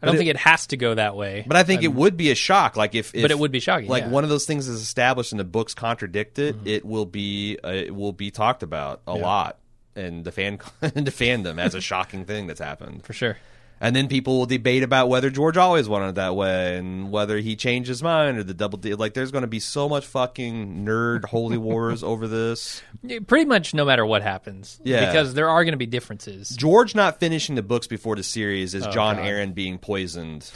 I 0.02 0.06
don't 0.06 0.14
it- 0.16 0.18
think 0.18 0.30
it 0.30 0.36
has 0.36 0.66
to 0.68 0.76
go 0.76 0.94
that 0.94 1.16
way. 1.16 1.44
But 1.46 1.56
I 1.56 1.62
think 1.62 1.82
it 1.82 1.88
would 1.92 2.16
be 2.18 2.30
a 2.30 2.34
shock. 2.34 2.76
Like 2.76 2.94
if, 2.94 3.14
if 3.14 3.22
But 3.22 3.30
it 3.30 3.38
would 3.38 3.50
be 3.50 3.60
shocking, 3.60 3.88
Like 3.88 4.04
yeah. 4.04 4.10
one 4.10 4.24
of 4.24 4.30
those 4.30 4.44
things 4.44 4.68
is 4.68 4.80
established 4.82 5.32
and 5.32 5.40
the 5.40 5.44
books 5.44 5.72
contradict 5.72 6.38
it. 6.38 6.54
It 6.66 6.84
will 6.84 7.06
be 7.06 7.58
uh, 7.64 7.68
it 7.68 7.94
will 7.94 8.12
be 8.12 8.30
talked 8.30 8.62
about 8.62 9.00
a 9.06 9.14
lot 9.14 9.58
in 9.96 10.22
the 10.22 10.32
fan 10.32 10.58
in 10.94 11.04
the 11.04 11.10
fandom 11.10 11.58
as 11.60 11.74
a 11.74 11.80
shocking 11.80 12.24
thing 12.24 12.46
that's 12.46 12.60
happened. 12.60 13.04
for 13.04 13.12
sure. 13.12 13.36
And 13.78 13.94
then 13.94 14.08
people 14.08 14.38
will 14.38 14.46
debate 14.46 14.82
about 14.82 15.10
whether 15.10 15.28
George 15.28 15.58
always 15.58 15.86
wanted 15.86 16.08
it 16.08 16.14
that 16.14 16.34
way 16.34 16.78
and 16.78 17.10
whether 17.12 17.36
he 17.36 17.56
changed 17.56 17.88
his 17.90 18.02
mind 18.02 18.38
or 18.38 18.42
the 18.42 18.54
double 18.54 18.78
deal. 18.78 18.96
Like, 18.96 19.12
there's 19.12 19.30
going 19.30 19.42
to 19.42 19.48
be 19.48 19.60
so 19.60 19.86
much 19.86 20.06
fucking 20.06 20.86
nerd 20.86 21.26
holy 21.26 21.58
wars 21.58 22.02
over 22.02 22.26
this. 22.26 22.80
Yeah, 23.02 23.18
Pretty 23.26 23.44
much 23.44 23.74
no 23.74 23.84
matter 23.84 24.06
what 24.06 24.22
happens. 24.22 24.80
Yeah. 24.82 25.04
Because 25.04 25.34
there 25.34 25.50
are 25.50 25.62
going 25.62 25.72
to 25.72 25.76
be 25.78 25.84
differences. 25.84 26.48
George 26.56 26.94
not 26.94 27.20
finishing 27.20 27.54
the 27.54 27.62
books 27.62 27.86
before 27.86 28.16
the 28.16 28.22
series 28.22 28.72
is 28.72 28.86
oh, 28.86 28.90
John 28.90 29.16
Oh, 29.16 29.18
God. 29.18 29.28
Aaron 29.28 29.52
being 29.52 29.76
poisoned 29.76 30.50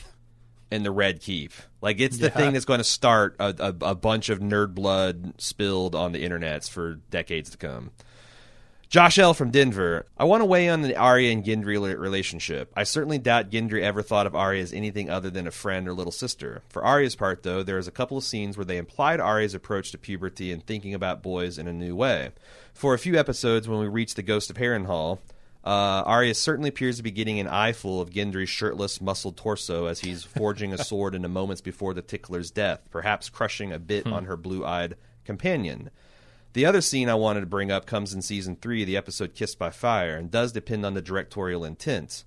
in 0.71 0.83
the 0.83 0.91
Red 0.91 1.21
Keep. 1.21 1.53
Like, 1.83 2.01
it's 2.01 2.17
the 2.17 2.29
Yeah. 2.29 2.31
thing 2.31 2.53
that's 2.55 2.65
going 2.65 2.79
to 2.81 2.85
start 2.85 3.37
a, 3.39 3.55
a, 3.59 3.91
a 3.91 3.95
bunch 3.95 4.31
of 4.31 4.39
nerd 4.39 4.75
blood 4.75 5.35
spilled 5.39 5.95
on 5.95 6.13
the 6.13 6.25
internets 6.27 6.71
for 6.71 6.95
decades 7.11 7.51
to 7.51 7.59
come. 7.59 7.91
Josh 8.91 9.21
L. 9.21 9.35
from 9.35 9.53
Denver. 9.53 10.05
I 10.19 10.25
want 10.25 10.41
to 10.41 10.45
weigh 10.45 10.67
in 10.67 10.73
on 10.73 10.83
the 10.83 10.97
Arya 10.97 11.31
and 11.31 11.45
Gendry 11.45 11.97
relationship. 11.97 12.73
I 12.77 12.83
certainly 12.83 13.19
doubt 13.19 13.49
Gendry 13.49 13.83
ever 13.83 14.03
thought 14.03 14.27
of 14.27 14.35
Arya 14.35 14.65
as 14.65 14.73
anything 14.73 15.09
other 15.09 15.31
than 15.31 15.47
a 15.47 15.53
friend 15.53 15.87
or 15.87 15.93
little 15.93 16.11
sister. 16.11 16.63
For 16.69 16.83
Arya's 16.83 17.15
part, 17.15 17.45
though, 17.45 17.63
there 17.63 17.79
is 17.79 17.87
a 17.87 17.93
couple 17.93 18.19
of 18.19 18.25
scenes 18.25 18.57
where 18.57 18.65
they 18.65 18.79
implied 18.79 19.21
Arya's 19.21 19.55
approach 19.55 19.93
to 19.93 19.99
puberty 19.99 20.51
and 20.51 20.67
thinking 20.67 20.93
about 20.93 21.23
boys 21.23 21.57
in 21.57 21.69
a 21.69 21.73
new 21.73 21.95
way. 21.95 22.31
For 22.75 22.93
a 22.93 22.99
few 22.99 23.17
episodes, 23.17 23.69
when 23.69 23.79
we 23.79 23.87
reach 23.87 24.17
the 24.17 24.25
Ghost 24.25 24.51
of 24.51 24.57
Harrenhal, 24.57 25.21
uh, 25.63 26.03
Arya 26.05 26.35
certainly 26.35 26.71
appears 26.71 26.97
to 26.97 27.05
be 27.05 27.13
getting 27.13 27.39
an 27.39 27.47
eyeful 27.47 28.01
of 28.01 28.11
Gendry's 28.11 28.49
shirtless, 28.49 29.01
muscled 29.01 29.37
torso 29.37 29.87
as 29.87 30.01
he's 30.01 30.25
forging 30.37 30.73
a 30.73 30.79
sword 30.79 31.15
in 31.15 31.23
the 31.23 31.29
moments 31.29 31.61
before 31.61 31.95
the 31.95 32.03
Tickler's 32.03 32.51
death, 32.51 32.81
perhaps 32.91 33.29
crushing 33.29 33.73
a 33.73 33.79
bit 33.79 34.09
on 34.09 34.25
her 34.25 34.37
blue-eyed 34.37 34.97
companion. 35.25 35.91
The 36.53 36.67
other 36.67 36.81
scene 36.81 37.09
I 37.09 37.15
wanted 37.15 37.41
to 37.41 37.47
bring 37.47 37.71
up 37.71 37.87
comes 37.87 38.13
in 38.13 38.23
season 38.23 38.57
three, 38.57 38.83
the 38.83 38.97
episode 38.97 39.37
Kissed 39.37 39.57
by 39.57 39.71
Fire, 39.71 40.17
and 40.17 40.33
does 40.33 40.51
depend 40.51 40.85
on 40.85 40.95
the 40.95 41.01
directorial 41.01 41.65
intent. 41.65 42.25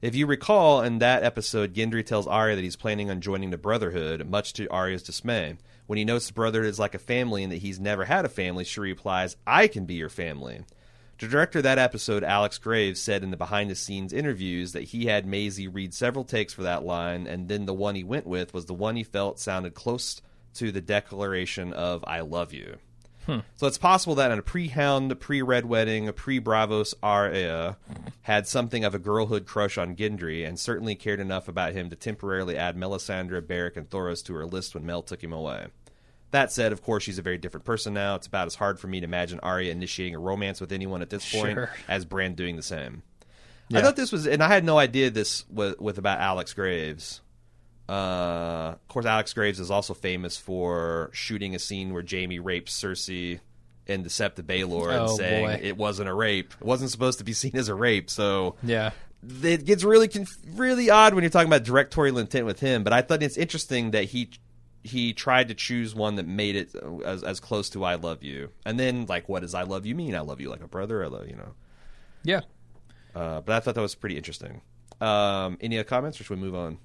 If 0.00 0.14
you 0.14 0.28
recall, 0.28 0.82
in 0.82 1.00
that 1.00 1.24
episode, 1.24 1.74
Gendry 1.74 2.06
tells 2.06 2.28
Arya 2.28 2.54
that 2.54 2.62
he's 2.62 2.76
planning 2.76 3.10
on 3.10 3.20
joining 3.20 3.50
the 3.50 3.58
Brotherhood, 3.58 4.28
much 4.28 4.52
to 4.52 4.68
Arya's 4.68 5.02
dismay. 5.02 5.56
When 5.88 5.96
he 5.96 6.04
notes 6.04 6.28
the 6.28 6.32
Brotherhood 6.32 6.70
is 6.70 6.78
like 6.78 6.94
a 6.94 7.00
family 7.00 7.42
and 7.42 7.50
that 7.50 7.58
he's 7.58 7.80
never 7.80 8.04
had 8.04 8.24
a 8.24 8.28
family, 8.28 8.62
she 8.62 8.78
replies, 8.78 9.36
I 9.48 9.66
can 9.66 9.84
be 9.84 9.94
your 9.94 10.10
family. 10.10 10.60
The 11.18 11.26
director 11.26 11.58
of 11.58 11.64
that 11.64 11.78
episode, 11.78 12.22
Alex 12.22 12.58
Graves, 12.58 13.00
said 13.00 13.24
in 13.24 13.32
the 13.32 13.36
behind 13.36 13.68
the 13.68 13.74
scenes 13.74 14.12
interviews 14.12 14.74
that 14.74 14.84
he 14.84 15.06
had 15.06 15.26
Maisie 15.26 15.66
read 15.66 15.92
several 15.92 16.24
takes 16.24 16.54
for 16.54 16.62
that 16.62 16.84
line, 16.84 17.26
and 17.26 17.48
then 17.48 17.66
the 17.66 17.74
one 17.74 17.96
he 17.96 18.04
went 18.04 18.28
with 18.28 18.54
was 18.54 18.66
the 18.66 18.74
one 18.74 18.94
he 18.94 19.02
felt 19.02 19.40
sounded 19.40 19.74
close 19.74 20.22
to 20.54 20.70
the 20.70 20.80
declaration 20.80 21.72
of 21.72 22.04
I 22.06 22.20
love 22.20 22.52
you. 22.52 22.76
So 23.56 23.66
it's 23.66 23.78
possible 23.78 24.14
that 24.16 24.30
in 24.30 24.38
a 24.38 24.42
pre-Hound, 24.42 25.18
pre-Red 25.20 25.66
Wedding, 25.66 26.08
a 26.08 26.12
pre-Braavos 26.12 26.94
Arya 27.02 27.54
uh, 27.54 27.74
had 28.22 28.46
something 28.46 28.84
of 28.84 28.94
a 28.94 28.98
girlhood 28.98 29.46
crush 29.46 29.76
on 29.78 29.96
Gendry, 29.96 30.46
and 30.46 30.58
certainly 30.58 30.94
cared 30.94 31.20
enough 31.20 31.48
about 31.48 31.72
him 31.72 31.90
to 31.90 31.96
temporarily 31.96 32.56
add 32.56 32.76
Melisandre, 32.76 33.40
Beric, 33.46 33.76
and 33.76 33.90
Thoros 33.90 34.24
to 34.26 34.34
her 34.34 34.46
list 34.46 34.74
when 34.74 34.86
Mel 34.86 35.02
took 35.02 35.22
him 35.22 35.32
away. 35.32 35.66
That 36.30 36.52
said, 36.52 36.72
of 36.72 36.82
course, 36.82 37.02
she's 37.04 37.18
a 37.18 37.22
very 37.22 37.38
different 37.38 37.64
person 37.64 37.94
now. 37.94 38.16
It's 38.16 38.26
about 38.26 38.46
as 38.46 38.56
hard 38.56 38.78
for 38.78 38.88
me 38.88 39.00
to 39.00 39.04
imagine 39.04 39.40
Arya 39.40 39.72
initiating 39.72 40.14
a 40.14 40.18
romance 40.18 40.60
with 40.60 40.72
anyone 40.72 41.02
at 41.02 41.10
this 41.10 41.32
point 41.32 41.54
Sure. 41.54 41.70
as 41.88 42.04
Bran 42.04 42.34
doing 42.34 42.56
the 42.56 42.62
same. 42.62 43.02
I 43.72 43.80
thought 43.82 43.96
this 43.96 44.12
was, 44.12 44.26
and 44.26 44.42
I 44.42 44.48
had 44.48 44.64
no 44.64 44.78
idea 44.78 45.10
this 45.10 45.44
was 45.48 45.74
with 45.78 45.98
about 45.98 46.20
Alex 46.20 46.52
Graves. 46.52 47.20
Uh, 47.88 48.72
of 48.74 48.88
course, 48.88 49.06
Alex 49.06 49.32
Graves 49.32 49.60
is 49.60 49.70
also 49.70 49.94
famous 49.94 50.36
for 50.36 51.10
shooting 51.12 51.54
a 51.54 51.58
scene 51.58 51.92
where 51.92 52.04
Jaime 52.08 52.38
rapes 52.38 52.78
Cersei 52.80 53.40
in 53.86 54.02
the 54.02 54.08
Sept 54.08 54.38
of 54.40 54.46
Baelor 54.46 54.88
and 54.90 55.08
Oh, 55.08 55.16
saying 55.16 55.46
boy. 55.46 55.60
it 55.62 55.76
wasn't 55.76 56.08
a 56.08 56.14
rape. 56.14 56.52
It 56.60 56.66
wasn't 56.66 56.90
supposed 56.90 57.18
to 57.18 57.24
be 57.24 57.32
seen 57.32 57.56
as 57.56 57.68
a 57.68 57.74
rape. 57.74 58.10
So 58.10 58.56
Yeah. 58.64 58.90
it 59.42 59.64
gets 59.64 59.84
really 59.84 60.08
conf- 60.08 60.36
really 60.54 60.90
odd 60.90 61.14
when 61.14 61.22
you're 61.22 61.30
talking 61.30 61.46
about 61.48 61.62
directorial 61.62 62.18
intent 62.18 62.46
with 62.46 62.58
him. 62.58 62.82
But 62.82 62.92
I 62.92 63.02
thought 63.02 63.22
it's 63.22 63.36
interesting 63.36 63.92
that 63.92 64.04
he 64.04 64.30
he 64.82 65.12
tried 65.12 65.48
to 65.48 65.54
choose 65.54 65.96
one 65.96 66.14
that 66.14 66.26
made 66.28 66.54
it 66.54 66.74
as 67.04 67.22
as 67.24 67.40
close 67.40 67.68
to 67.70 67.84
"I 67.84 67.96
love 67.96 68.22
you," 68.22 68.50
and 68.64 68.78
then 68.78 69.06
like, 69.06 69.28
what 69.28 69.42
does 69.42 69.52
"I 69.54 69.62
love 69.64 69.84
you" 69.84 69.94
mean? 69.96 70.14
I 70.14 70.20
love 70.20 70.40
you 70.40 70.48
like 70.48 70.62
a 70.62 70.68
brother. 70.68 71.02
I 71.04 71.08
love 71.08 71.26
you 71.28 71.34
know. 71.36 71.54
Yeah. 72.22 72.40
Uh, 73.14 73.40
but 73.40 73.56
I 73.56 73.60
thought 73.60 73.74
that 73.74 73.80
was 73.80 73.94
pretty 73.96 74.16
interesting. 74.16 74.60
Um, 75.00 75.58
any 75.60 75.76
other 75.78 75.84
comments, 75.84 76.20
or 76.20 76.24
should 76.24 76.38
we 76.38 76.44
move 76.44 76.54
on? 76.54 76.78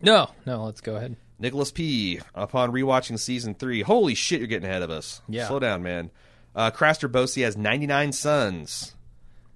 No, 0.00 0.30
no, 0.44 0.64
let's 0.64 0.80
go 0.80 0.96
ahead. 0.96 1.16
Nicholas 1.38 1.70
P. 1.70 2.20
Upon 2.34 2.72
rewatching 2.72 3.18
season 3.18 3.54
three, 3.54 3.82
holy 3.82 4.14
shit, 4.14 4.40
you're 4.40 4.48
getting 4.48 4.68
ahead 4.68 4.82
of 4.82 4.90
us. 4.90 5.20
Yeah. 5.28 5.48
slow 5.48 5.58
down, 5.58 5.82
man. 5.82 6.10
Uh, 6.54 6.70
Craster 6.70 7.10
Bosie 7.10 7.42
has 7.42 7.56
99 7.56 8.12
sons. 8.12 8.94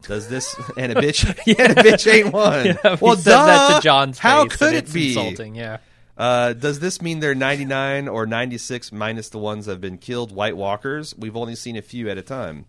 Does 0.02 0.28
this 0.28 0.54
and 0.76 0.92
a 0.92 0.94
bitch? 0.94 1.24
and 1.58 1.78
a 1.78 1.82
bitch 1.82 2.10
ain't 2.10 2.32
one. 2.32 2.66
Yeah, 2.66 2.96
well, 3.00 3.16
says 3.16 3.24
that 3.24 3.76
to 3.76 3.82
Jon's 3.82 4.18
How 4.18 4.46
could 4.46 4.74
it 4.74 4.92
be? 4.92 5.08
insulting? 5.08 5.54
Yeah. 5.54 5.78
Uh, 6.16 6.52
does 6.52 6.80
this 6.80 7.00
mean 7.00 7.20
they're 7.20 7.34
99 7.34 8.08
or 8.08 8.26
96 8.26 8.92
minus 8.92 9.30
the 9.30 9.38
ones 9.38 9.66
that 9.66 9.72
have 9.72 9.80
been 9.80 9.98
killed? 9.98 10.32
White 10.32 10.56
Walkers. 10.56 11.14
We've 11.16 11.36
only 11.36 11.54
seen 11.54 11.76
a 11.76 11.82
few 11.82 12.10
at 12.10 12.18
a 12.18 12.22
time. 12.22 12.66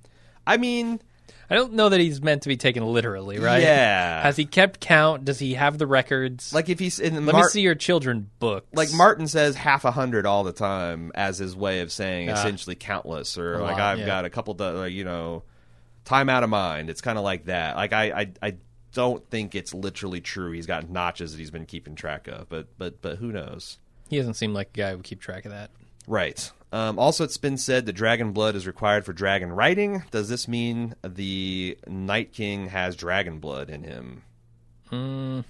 I 0.48 0.56
mean, 0.58 1.02
I 1.52 1.56
don't 1.56 1.74
know 1.74 1.90
that 1.90 2.00
he's 2.00 2.22
meant 2.22 2.44
to 2.44 2.48
be 2.48 2.56
taken 2.56 2.86
literally, 2.86 3.38
right? 3.38 3.62
Yeah. 3.62 4.24
Has 4.24 4.38
he 4.38 4.46
kept 4.46 4.80
count? 4.80 5.26
Does 5.26 5.38
he 5.38 5.56
have 5.56 5.78
the 5.78 5.86
records? 5.86 6.54
like 6.54 6.70
if 6.70 6.80
he's 6.80 6.98
in 6.98 7.14
the 7.14 7.20
let 7.20 7.34
Mar- 7.34 7.44
me 7.44 7.50
see 7.50 7.60
your 7.60 7.76
children 7.76 8.30
books. 8.40 8.68
like 8.74 8.94
Martin 8.94 9.28
says 9.28 9.56
half 9.56 9.84
a 9.84 9.92
hundred 9.92 10.26
all 10.26 10.46
the 10.46 10.54
time 10.54 11.12
as 11.14 11.40
his 11.40 11.54
way 11.54 11.82
of 11.82 11.92
saying 11.92 12.30
essentially 12.30 12.76
countless 12.76 13.38
or 13.38 13.60
like 13.60 13.74
lot, 13.78 13.82
I've 13.82 14.00
yeah. 14.00 14.06
got 14.06 14.24
a 14.24 14.30
couple 14.30 14.54
do- 14.54 14.64
like, 14.64 14.94
you 14.94 15.04
know 15.04 15.44
time 16.06 16.30
out 16.30 16.44
of 16.44 16.50
mind 16.50 16.90
it's 16.90 17.02
kind 17.02 17.18
of 17.18 17.24
like 17.26 17.46
that 17.46 17.76
like 17.76 17.92
I, 17.94 18.06
I 18.22 18.32
I 18.42 18.56
don't 18.94 19.30
think 19.30 19.54
it's 19.54 19.74
literally 19.74 20.22
true 20.22 20.52
he's 20.54 20.66
got 20.66 20.90
notches 20.90 21.34
that 21.34 21.38
he's 21.38 21.52
been 21.52 21.66
keeping 21.66 21.96
track 21.96 22.28
of 22.30 22.48
but 22.48 22.68
but 22.78 23.02
but 23.02 23.18
who 23.18 23.32
knows 23.32 23.78
he 24.10 24.18
doesn't 24.18 24.34
seem 24.36 24.54
like 24.54 24.70
a 24.74 24.78
guy 24.78 24.90
who 24.92 24.98
would 24.98 25.06
keep 25.06 25.20
track 25.20 25.46
of 25.46 25.52
that. 25.52 25.70
right 26.08 26.52
um, 26.72 26.98
also 26.98 27.24
it's 27.24 27.38
been 27.38 27.58
said 27.58 27.86
that 27.86 27.94
dragon 27.94 28.32
blood 28.32 28.56
is 28.56 28.66
required 28.68 29.06
for 29.06 29.14
dragon 29.14 29.52
riding 29.52 30.04
does 30.12 30.30
this 30.30 30.48
mean 30.48 30.96
the 31.04 31.78
night 31.88 32.32
king 32.34 32.68
has 32.68 32.96
dragon 32.96 33.40
blood 33.40 33.70
in 33.70 33.84
him 33.84 34.24
Mm, 34.92 35.46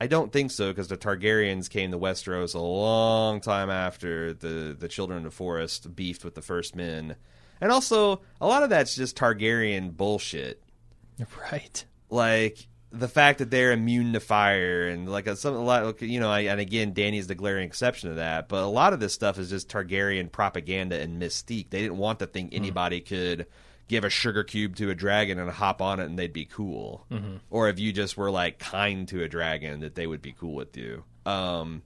I 0.00 0.06
don't 0.06 0.32
think 0.32 0.50
so 0.50 0.68
because 0.68 0.88
the 0.88 0.96
Targaryens 0.96 1.68
came 1.68 1.90
to 1.90 1.98
Westeros 1.98 2.54
a 2.54 2.58
long 2.58 3.40
time 3.40 3.70
after 3.70 4.32
the 4.32 4.74
the 4.78 4.88
Children 4.88 5.18
of 5.18 5.24
the 5.24 5.30
Forest 5.30 5.94
beefed 5.94 6.24
with 6.24 6.34
the 6.34 6.42
First 6.42 6.74
Men, 6.74 7.16
and 7.60 7.70
also 7.70 8.22
a 8.40 8.46
lot 8.46 8.62
of 8.62 8.70
that's 8.70 8.94
just 8.94 9.16
Targaryen 9.16 9.96
bullshit. 9.96 10.62
right. 11.52 11.84
Like 12.10 12.68
the 12.90 13.08
fact 13.08 13.38
that 13.40 13.50
they're 13.50 13.72
immune 13.72 14.12
to 14.14 14.20
fire 14.20 14.88
and 14.88 15.10
like 15.10 15.26
a, 15.26 15.36
some 15.36 15.54
a 15.54 15.62
lot 15.62 16.00
you 16.00 16.20
know 16.20 16.30
I, 16.30 16.40
and 16.40 16.58
again 16.60 16.92
Dany's 16.94 17.26
the 17.26 17.34
glaring 17.34 17.64
exception 17.66 18.08
to 18.10 18.14
that 18.16 18.48
but 18.48 18.62
a 18.62 18.66
lot 18.66 18.92
of 18.94 19.00
this 19.00 19.12
stuff 19.12 19.38
is 19.38 19.50
just 19.50 19.68
Targaryen 19.68 20.32
propaganda 20.32 20.98
and 20.98 21.20
mystique 21.20 21.68
they 21.70 21.82
didn't 21.82 21.98
want 21.98 22.18
to 22.20 22.26
think 22.26 22.54
anybody 22.54 23.00
could 23.00 23.46
give 23.88 24.04
a 24.04 24.10
sugar 24.10 24.42
cube 24.44 24.76
to 24.76 24.88
a 24.90 24.94
dragon 24.94 25.38
and 25.38 25.50
hop 25.50 25.82
on 25.82 26.00
it 26.00 26.04
and 26.06 26.18
they'd 26.18 26.32
be 26.32 26.44
cool 26.46 27.06
or 27.50 27.68
if 27.68 27.78
you 27.78 27.92
just 27.92 28.16
were 28.16 28.30
like 28.30 28.58
kind 28.58 29.06
to 29.08 29.22
a 29.22 29.28
dragon 29.28 29.80
that 29.80 29.94
they 29.94 30.06
would 30.06 30.22
be 30.22 30.32
cool 30.32 30.54
with 30.54 30.74
you 30.76 31.04
um 31.26 31.82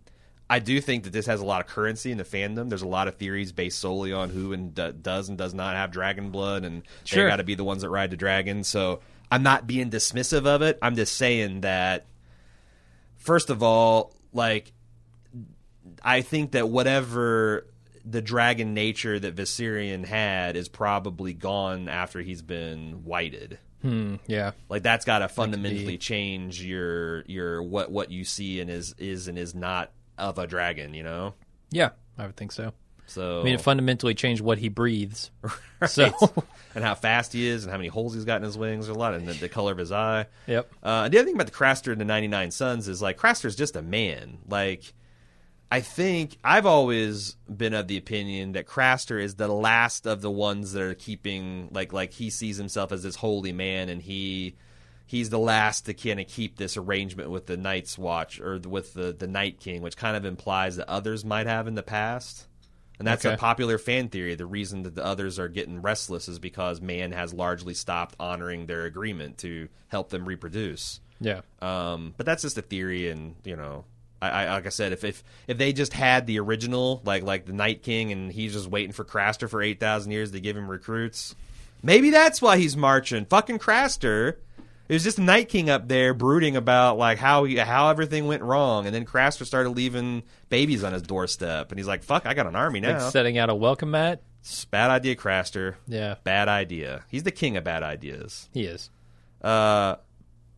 I 0.50 0.58
do 0.58 0.80
think 0.82 1.04
that 1.04 1.14
this 1.14 1.24
has 1.26 1.40
a 1.40 1.46
lot 1.46 1.62
of 1.62 1.66
currency 1.66 2.12
in 2.12 2.18
the 2.18 2.24
fandom. 2.24 2.68
There's 2.68 2.82
a 2.82 2.86
lot 2.88 3.08
of 3.08 3.14
theories 3.16 3.52
based 3.52 3.78
solely 3.78 4.12
on 4.12 4.28
who 4.28 4.52
and 4.52 4.74
d- 4.74 4.92
does 5.00 5.30
and 5.30 5.38
does 5.38 5.54
not 5.54 5.76
have 5.76 5.92
dragon 5.92 6.28
blood, 6.30 6.66
and 6.66 6.82
Sure. 7.04 7.24
they 7.24 7.30
got 7.30 7.36
to 7.36 7.42
be 7.44 7.54
the 7.54 7.64
ones 7.64 7.80
that 7.80 7.88
ride 7.88 8.10
the 8.10 8.18
dragon. 8.18 8.62
So 8.62 9.00
I'm 9.32 9.42
not 9.42 9.66
being 9.66 9.88
dismissive 9.88 10.44
of 10.44 10.60
it. 10.60 10.78
I'm 10.82 10.94
just 10.94 11.16
saying 11.16 11.62
that, 11.62 12.04
first 13.16 13.48
of 13.48 13.62
all, 13.62 14.14
like, 14.34 14.72
I 16.04 16.20
think 16.20 16.52
that 16.52 16.68
whatever 16.68 17.66
the 18.04 18.20
dragon 18.20 18.74
nature 18.74 19.18
that 19.18 19.34
Viserion 19.34 20.04
had 20.04 20.54
is 20.54 20.68
probably 20.68 21.32
gone 21.32 21.88
after 21.88 22.20
he's 22.20 22.42
been 22.42 23.04
whited. 23.04 23.58
Hmm, 23.80 24.16
yeah. 24.26 24.50
Like 24.68 24.82
that's 24.82 25.06
got 25.06 25.20
to 25.20 25.28
fundamentally 25.28 25.96
change 25.96 26.62
your 26.62 27.22
your 27.22 27.62
what 27.62 27.90
what 27.90 28.10
you 28.10 28.24
see 28.24 28.60
and 28.60 28.70
is 28.70 28.94
is 28.98 29.28
and 29.28 29.38
is 29.38 29.54
not 29.54 29.92
of 30.18 30.38
a 30.38 30.46
dragon. 30.46 30.92
You 30.92 31.04
know. 31.04 31.34
Yeah, 31.70 31.90
I 32.18 32.26
would 32.26 32.36
think 32.36 32.52
so. 32.52 32.74
So 33.06 33.40
I 33.40 33.44
mean, 33.44 33.54
it 33.54 33.60
fundamentally 33.60 34.14
changed 34.14 34.42
what 34.42 34.58
he 34.58 34.68
breathes. 34.68 35.30
So, 35.88 36.12
and 36.74 36.84
how 36.84 36.94
fast 36.94 37.32
he 37.32 37.46
is 37.46 37.64
and 37.64 37.72
how 37.72 37.76
many 37.76 37.88
holes 37.88 38.14
he's 38.14 38.24
got 38.24 38.36
in 38.36 38.44
his 38.44 38.56
wings. 38.56 38.86
There's 38.86 38.96
a 38.96 38.98
lot, 38.98 39.14
and 39.14 39.26
the, 39.26 39.32
the 39.32 39.48
color 39.48 39.72
of 39.72 39.78
his 39.78 39.90
eye. 39.90 40.26
yep. 40.46 40.70
Uh, 40.82 41.08
the 41.08 41.18
other 41.18 41.24
thing 41.24 41.34
about 41.34 41.46
the 41.46 41.52
Craster 41.52 41.90
and 41.90 42.00
the 42.00 42.04
99 42.04 42.52
Sons 42.52 42.86
is 42.86 43.02
like 43.02 43.18
Craster's 43.18 43.56
just 43.56 43.74
a 43.74 43.82
man. 43.82 44.38
Like, 44.48 44.94
I 45.70 45.80
think 45.80 46.38
I've 46.44 46.66
always 46.66 47.36
been 47.54 47.74
of 47.74 47.88
the 47.88 47.96
opinion 47.96 48.52
that 48.52 48.66
Craster 48.66 49.20
is 49.20 49.34
the 49.34 49.48
last 49.48 50.06
of 50.06 50.20
the 50.20 50.30
ones 50.30 50.72
that 50.72 50.82
are 50.82 50.94
keeping 50.94 51.68
like 51.72 51.92
like 51.92 52.12
he 52.12 52.30
sees 52.30 52.58
himself 52.58 52.92
as 52.92 53.02
this 53.02 53.16
holy 53.16 53.52
man, 53.52 53.88
and 53.88 54.00
he 54.00 54.54
he's 55.06 55.30
the 55.30 55.38
last 55.38 55.86
to 55.86 55.94
kind 55.94 56.20
of 56.20 56.28
keep 56.28 56.56
this 56.56 56.76
arrangement 56.76 57.30
with 57.30 57.46
the 57.46 57.56
Night's 57.56 57.98
Watch 57.98 58.40
or 58.40 58.58
with 58.60 58.94
the 58.94 59.12
the 59.12 59.26
Night 59.26 59.58
King, 59.58 59.82
which 59.82 59.96
kind 59.96 60.16
of 60.16 60.24
implies 60.24 60.76
that 60.76 60.88
others 60.88 61.24
might 61.24 61.46
have 61.46 61.66
in 61.66 61.74
the 61.74 61.82
past. 61.82 62.46
And 63.02 63.08
that's 63.08 63.24
a 63.24 63.36
popular 63.36 63.78
fan 63.78 64.10
theory. 64.10 64.36
The 64.36 64.46
reason 64.46 64.84
that 64.84 64.94
the 64.94 65.04
others 65.04 65.40
are 65.40 65.48
getting 65.48 65.82
restless 65.82 66.28
is 66.28 66.38
because 66.38 66.80
man 66.80 67.10
has 67.10 67.34
largely 67.34 67.74
stopped 67.74 68.14
honoring 68.20 68.66
their 68.66 68.84
agreement 68.84 69.38
to 69.38 69.68
help 69.88 70.10
them 70.10 70.24
reproduce. 70.24 71.00
Yeah. 71.20 71.40
Um, 71.60 72.14
but 72.16 72.26
that's 72.26 72.42
just 72.42 72.58
a 72.58 72.62
theory, 72.62 73.08
and 73.08 73.34
you 73.42 73.56
know, 73.56 73.84
I, 74.20 74.28
I 74.28 74.52
like 74.52 74.66
I 74.66 74.68
said, 74.68 74.92
if 74.92 75.02
if 75.02 75.24
if 75.48 75.58
they 75.58 75.72
just 75.72 75.92
had 75.92 76.28
the 76.28 76.38
original, 76.38 77.02
like 77.04 77.24
like 77.24 77.44
the 77.44 77.52
Night 77.52 77.82
King, 77.82 78.12
and 78.12 78.30
he's 78.30 78.52
just 78.52 78.68
waiting 78.68 78.92
for 78.92 79.04
Craster 79.04 79.50
for 79.50 79.60
eight 79.60 79.80
thousand 79.80 80.12
years 80.12 80.30
to 80.30 80.40
give 80.40 80.56
him 80.56 80.70
recruits, 80.70 81.34
maybe 81.82 82.10
that's 82.10 82.40
why 82.40 82.56
he's 82.56 82.76
marching. 82.76 83.24
Fucking 83.24 83.58
Craster. 83.58 84.36
It 84.88 84.94
was 84.94 85.04
just 85.04 85.18
Night 85.18 85.48
King 85.48 85.70
up 85.70 85.88
there 85.88 86.12
brooding 86.12 86.56
about 86.56 86.98
like 86.98 87.18
how 87.18 87.44
he, 87.44 87.56
how 87.56 87.88
everything 87.88 88.26
went 88.26 88.42
wrong, 88.42 88.86
and 88.86 88.94
then 88.94 89.04
Craster 89.06 89.46
started 89.46 89.70
leaving 89.70 90.22
babies 90.48 90.84
on 90.84 90.92
his 90.92 91.02
doorstep, 91.02 91.70
and 91.70 91.78
he's 91.78 91.86
like, 91.86 92.02
"Fuck, 92.02 92.26
I 92.26 92.34
got 92.34 92.46
an 92.46 92.56
army 92.56 92.80
now." 92.80 93.00
Like 93.02 93.12
setting 93.12 93.38
out 93.38 93.48
a 93.48 93.54
welcome 93.54 93.92
mat. 93.92 94.22
It's 94.40 94.64
bad 94.64 94.90
idea, 94.90 95.14
Craster. 95.14 95.76
Yeah, 95.86 96.16
Bad 96.24 96.48
idea. 96.48 97.04
He's 97.08 97.22
the 97.22 97.30
king 97.30 97.56
of 97.56 97.64
bad 97.64 97.82
ideas. 97.84 98.48
he 98.52 98.64
is. 98.64 98.90
Uh, 99.40 99.96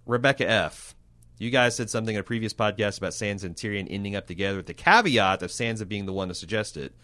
Rebecca 0.06 0.48
F. 0.48 0.94
You 1.38 1.50
guys 1.50 1.74
said 1.76 1.90
something 1.90 2.14
in 2.14 2.20
a 2.20 2.24
previous 2.24 2.54
podcast 2.54 2.98
about 2.98 3.12
Sansa 3.12 3.44
and 3.44 3.54
Tyrion 3.56 3.86
ending 3.90 4.16
up 4.16 4.26
together 4.26 4.56
with 4.58 4.66
the 4.66 4.74
caveat 4.74 5.42
of 5.42 5.50
Sansa 5.50 5.86
being 5.86 6.06
the 6.06 6.12
one 6.12 6.28
to 6.28 6.34
suggest 6.34 6.76
it. 6.76 6.94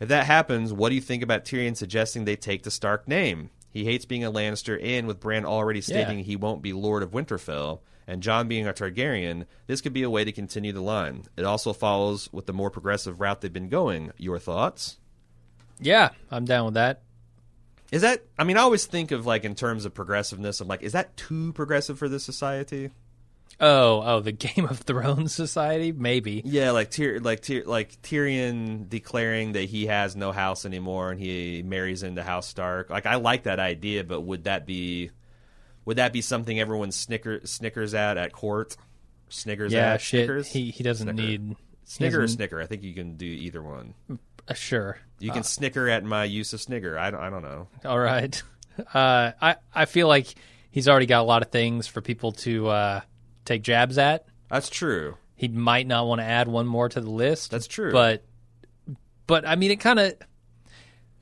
If 0.00 0.08
that 0.08 0.26
happens, 0.26 0.72
what 0.72 0.88
do 0.88 0.94
you 0.96 1.00
think 1.00 1.22
about 1.22 1.44
Tyrion 1.44 1.76
suggesting 1.76 2.24
they 2.24 2.36
take 2.36 2.64
the 2.64 2.70
Stark 2.70 3.06
name? 3.08 3.50
He 3.70 3.84
hates 3.84 4.04
being 4.04 4.24
a 4.24 4.32
Lannister, 4.32 4.78
and 4.82 5.06
with 5.06 5.20
Bran 5.20 5.44
already 5.44 5.80
stating 5.80 6.18
Yeah. 6.18 6.24
he 6.24 6.36
won't 6.36 6.62
be 6.62 6.72
Lord 6.72 7.02
of 7.02 7.12
Winterfell, 7.12 7.80
and 8.06 8.22
Jon 8.22 8.48
being 8.48 8.66
a 8.66 8.72
Targaryen, 8.72 9.46
this 9.68 9.80
could 9.80 9.92
be 9.92 10.02
a 10.02 10.10
way 10.10 10.24
to 10.24 10.32
continue 10.32 10.72
the 10.72 10.80
line. 10.80 11.24
It 11.36 11.44
also 11.44 11.72
follows 11.72 12.28
with 12.32 12.46
the 12.46 12.52
more 12.52 12.70
progressive 12.70 13.20
route 13.20 13.40
they've 13.40 13.52
been 13.52 13.68
going. 13.68 14.12
Your 14.16 14.38
thoughts? 14.40 14.98
Yeah, 15.78 16.10
I'm 16.30 16.44
down 16.44 16.66
with 16.66 16.74
that. 16.74 17.02
Is 17.92 18.02
that? 18.02 18.24
I 18.38 18.44
mean, 18.44 18.56
I 18.56 18.60
always 18.60 18.86
think 18.86 19.10
of 19.12 19.26
like 19.26 19.44
in 19.44 19.54
terms 19.54 19.84
of 19.84 19.94
progressiveness. 19.94 20.60
I'm 20.60 20.68
like, 20.68 20.82
is 20.82 20.92
that 20.92 21.16
too 21.16 21.52
progressive 21.54 21.98
for 21.98 22.08
this 22.08 22.22
society? 22.24 22.90
Oh, 23.58 24.02
oh, 24.04 24.20
the 24.20 24.32
Game 24.54 24.66
of 24.66 24.78
Thrones 24.80 25.34
society, 25.34 25.92
maybe. 25.92 26.42
Yeah, 26.44 26.70
like 26.70 26.90
Tyr- 26.90 27.20
like 27.20 27.40
Tyr- 27.42 27.64
like 27.66 28.00
Tyrion 28.02 28.88
declaring 28.88 29.52
that 29.52 29.64
he 29.68 29.86
has 29.86 30.16
no 30.16 30.32
house 30.32 30.64
anymore 30.64 31.10
and 31.10 31.20
he 31.20 31.62
marries 31.62 32.02
into 32.02 32.22
House 32.22 32.46
Stark. 32.46 32.88
Like 32.90 33.06
I 33.06 33.16
like 33.16 33.42
that 33.44 33.60
idea, 33.60 34.04
but 34.04 34.22
would 34.22 34.44
that 34.44 34.66
be 34.66 35.10
would 35.84 35.96
that 35.98 36.12
be 36.12 36.20
something 36.22 36.58
everyone 36.60 36.92
snicker 36.92 37.40
snickers 37.46 37.92
at 37.94 38.16
at 38.16 38.32
court? 38.32 38.76
Snickers 39.28 39.72
Yeah, 39.72 39.94
at 39.94 40.00
shit. 40.00 40.26
Snickers? 40.26 40.48
He 40.52 40.70
he 40.70 40.82
doesn't 40.82 41.08
Snicker. 41.08 41.28
need 41.28 41.56
Snicker 41.84 42.22
or 42.22 42.28
snicker. 42.28 42.60
I 42.60 42.66
think 42.66 42.82
you 42.82 42.94
can 42.94 43.16
do 43.16 43.26
either 43.26 43.62
one. 43.62 43.94
uh, 44.48 44.54
sure. 44.54 44.98
You 45.18 45.32
can 45.32 45.42
snicker 45.42 45.88
at 45.88 46.02
my 46.04 46.24
use 46.24 46.52
of 46.54 46.60
snigger. 46.60 46.96
I 46.98 47.10
don't, 47.10 47.20
I 47.20 47.28
don't 47.30 47.42
know. 47.42 47.68
All 47.84 47.98
right. 47.98 48.42
Uh, 48.94 49.32
I 49.42 49.56
I 49.74 49.84
feel 49.84 50.08
like 50.08 50.26
he's 50.70 50.88
already 50.88 51.04
got 51.04 51.20
a 51.20 51.24
lot 51.24 51.42
of 51.42 51.50
things 51.50 51.86
for 51.86 52.00
people 52.00 52.32
to 52.32 52.68
uh, 52.68 53.00
take 53.44 53.62
jabs 53.62 53.98
at. 53.98 54.26
That's 54.48 54.68
true. 54.68 55.16
He 55.34 55.48
might 55.48 55.86
not 55.86 56.06
want 56.06 56.20
to 56.20 56.24
add 56.24 56.48
one 56.48 56.66
more 56.66 56.88
to 56.88 57.00
the 57.00 57.10
list. 57.10 57.50
That's 57.50 57.66
true. 57.66 57.92
But 57.92 58.24
but 59.26 59.46
I 59.46 59.56
mean, 59.56 59.70
it 59.70 59.80
kind 59.80 59.98
of 59.98 60.12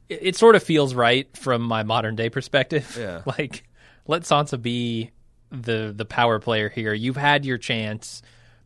it, 0.08 0.18
it 0.22 0.36
sort 0.36 0.56
of 0.56 0.62
feels 0.62 0.94
right 0.94 1.34
from 1.36 1.62
my 1.62 1.82
modern 1.82 2.16
day 2.16 2.30
perspective. 2.30 2.96
Yeah. 2.98 3.22
like 3.38 3.64
let 4.06 4.22
Sansa 4.22 4.60
be 4.60 5.10
the 5.50 5.92
the 5.94 6.04
power 6.04 6.38
player 6.38 6.68
here. 6.68 6.92
You've 6.92 7.16
had 7.16 7.44
your 7.44 7.58
chance. 7.58 8.22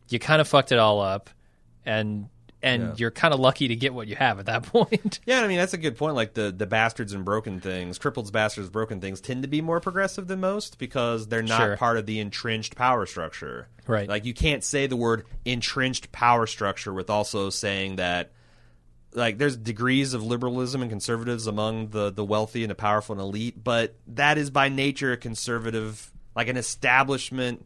You 0.09 0.19
kind 0.19 0.41
of 0.41 0.47
fucked 0.47 0.71
it 0.71 0.79
all 0.79 1.01
up, 1.01 1.29
and 1.85 2.29
and 2.63 2.81
Yeah. 2.83 2.93
you're 2.97 3.11
kind 3.11 3.33
of 3.33 3.39
lucky 3.39 3.67
to 3.67 3.75
get 3.75 3.93
what 3.93 4.07
you 4.07 4.15
have 4.15 4.39
at 4.39 4.45
that 4.47 4.63
point. 4.71 5.19
Yeah, 5.25 5.41
I 5.43 5.47
mean 5.47 5.57
that's 5.57 5.73
a 5.73 5.77
good 5.77 5.97
point. 5.97 6.15
Like 6.15 6.33
the 6.33 6.51
the 6.51 6.65
bastards 6.65 7.13
and 7.13 7.23
broken 7.25 7.59
things, 7.59 7.97
crippled 7.99 8.31
bastards, 8.31 8.69
broken 8.69 9.01
things 9.01 9.21
tend 9.21 9.43
to 9.43 9.47
be 9.49 9.61
more 9.61 9.79
progressive 9.79 10.27
than 10.27 10.39
most 10.39 10.79
because 10.79 11.27
they're 11.27 11.43
not 11.43 11.57
Sure. 11.59 11.77
part 11.77 11.97
of 11.97 12.05
the 12.05 12.19
entrenched 12.19 12.75
power 12.75 13.05
structure. 13.05 13.67
Right. 13.85 14.07
Like 14.09 14.25
you 14.25 14.33
can't 14.33 14.63
say 14.63 14.87
the 14.87 14.95
word 14.95 15.25
entrenched 15.45 16.11
power 16.11 16.47
structure 16.47 16.93
with 16.93 17.09
also 17.09 17.49
saying 17.49 17.97
that 17.97 18.31
like 19.13 19.37
there's 19.37 19.55
degrees 19.57 20.13
of 20.15 20.23
liberalism 20.23 20.81
and 20.81 20.89
conservatives 20.89 21.45
among 21.45 21.89
the 21.89 22.11
the 22.11 22.23
wealthy 22.25 22.63
and 22.63 22.71
the 22.71 22.75
powerful 22.75 23.13
and 23.13 23.21
elite, 23.21 23.61
but 23.63 23.95
that 24.07 24.37
is 24.37 24.49
by 24.49 24.69
nature 24.69 25.11
a 25.11 25.17
conservative 25.17 26.11
like 26.35 26.47
an 26.47 26.57
establishment 26.57 27.65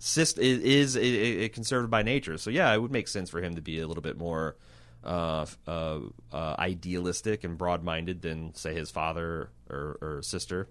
syst- 0.00 0.38
is, 0.38 0.96
is 0.96 1.50
conservative 1.52 1.90
by 1.90 2.02
nature. 2.02 2.38
So 2.38 2.50
yeah, 2.50 2.72
it 2.74 2.80
would 2.80 2.92
make 2.92 3.08
sense 3.08 3.30
for 3.30 3.40
him 3.42 3.54
to 3.56 3.62
be 3.62 3.80
a 3.80 3.86
little 3.86 4.02
bit 4.02 4.18
more 4.18 4.56
uh, 5.04 5.46
uh, 5.66 5.98
uh, 6.32 6.54
idealistic 6.58 7.44
and 7.44 7.56
broad 7.56 7.84
minded 7.84 8.22
than 8.22 8.54
say 8.54 8.74
his 8.74 8.90
father 8.90 9.50
or, 9.70 9.98
or 10.00 10.22
sister. 10.22 10.68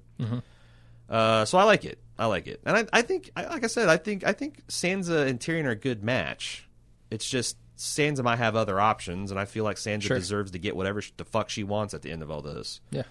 Uh, 1.09 1.45
so 1.45 1.57
I 1.57 1.63
like 1.63 1.85
it. 1.85 1.99
I 2.17 2.25
like 2.27 2.47
it, 2.47 2.61
and 2.65 2.77
I, 2.77 2.85
I 2.93 3.01
think, 3.01 3.29
I, 3.35 3.43
like 3.45 3.65
I 3.65 3.67
said, 3.67 3.89
I 3.89 3.97
think 3.97 4.25
I 4.25 4.31
think 4.31 4.65
Sansa 4.67 5.27
and 5.27 5.37
Tyrion 5.37 5.65
are 5.65 5.71
a 5.71 5.75
good 5.75 6.01
match. 6.01 6.65
It's 7.11 7.29
just 7.29 7.57
Sansa 7.77 8.23
might 8.23 8.37
have 8.37 8.55
other 8.55 8.79
options, 8.79 9.31
and 9.31 9.39
I 9.39 9.43
feel 9.43 9.65
like 9.65 9.75
Sansa 9.75 10.03
Sure. 10.03 10.17
deserves 10.17 10.51
to 10.51 10.57
get 10.57 10.77
whatever 10.77 11.03
the 11.17 11.25
fuck 11.25 11.49
she 11.49 11.65
wants 11.65 11.93
at 11.93 12.03
the 12.03 12.11
end 12.11 12.23
of 12.23 12.31
all 12.31 12.41
this. 12.41 12.79
Yeah. 12.89 13.03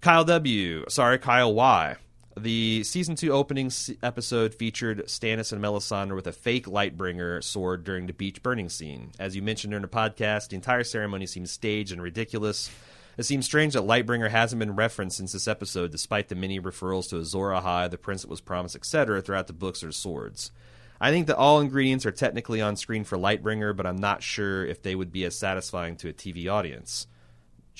Kyle 0.00 0.24
W. 0.24 0.86
Sorry, 0.88 1.18
Kyle 1.18 1.52
Y. 1.52 1.96
The 2.42 2.84
season 2.84 3.16
two 3.16 3.32
opening 3.32 3.70
episode 4.02 4.54
featured 4.54 5.04
Stannis 5.08 5.52
and 5.52 5.62
Melisandre 5.62 6.14
with 6.14 6.26
a 6.26 6.32
fake 6.32 6.64
Lightbringer 6.64 7.44
sword 7.44 7.84
during 7.84 8.06
the 8.06 8.14
beach 8.14 8.42
burning 8.42 8.70
scene. 8.70 9.10
As 9.18 9.36
you 9.36 9.42
mentioned 9.42 9.72
during 9.72 9.82
the 9.82 9.88
podcast, 9.88 10.48
the 10.48 10.56
entire 10.56 10.84
ceremony 10.84 11.26
seems 11.26 11.50
staged 11.50 11.92
and 11.92 12.00
ridiculous. 12.00 12.70
It 13.18 13.24
seems 13.24 13.44
strange 13.44 13.74
that 13.74 13.82
Lightbringer 13.82 14.30
hasn't 14.30 14.58
been 14.58 14.74
referenced 14.74 15.18
since 15.18 15.32
this 15.32 15.46
episode, 15.46 15.90
despite 15.90 16.30
the 16.30 16.34
many 16.34 16.58
referrals 16.58 17.10
to 17.10 17.18
Azor 17.18 17.50
Ahai, 17.50 17.90
the 17.90 17.98
prince 17.98 18.22
that 18.22 18.30
was 18.30 18.40
promised, 18.40 18.74
etc., 18.74 19.20
throughout 19.20 19.46
the 19.46 19.52
books 19.52 19.84
or 19.84 19.92
swords. 19.92 20.50
I 20.98 21.10
think 21.10 21.26
that 21.26 21.36
all 21.36 21.60
ingredients 21.60 22.06
are 22.06 22.10
technically 22.10 22.62
on 22.62 22.76
screen 22.76 23.04
for 23.04 23.18
Lightbringer, 23.18 23.76
but 23.76 23.86
I'm 23.86 23.98
not 23.98 24.22
sure 24.22 24.64
if 24.64 24.80
they 24.80 24.94
would 24.94 25.12
be 25.12 25.26
as 25.26 25.38
satisfying 25.38 25.96
to 25.96 26.08
a 26.08 26.14
TV 26.14 26.50
audience. 26.50 27.06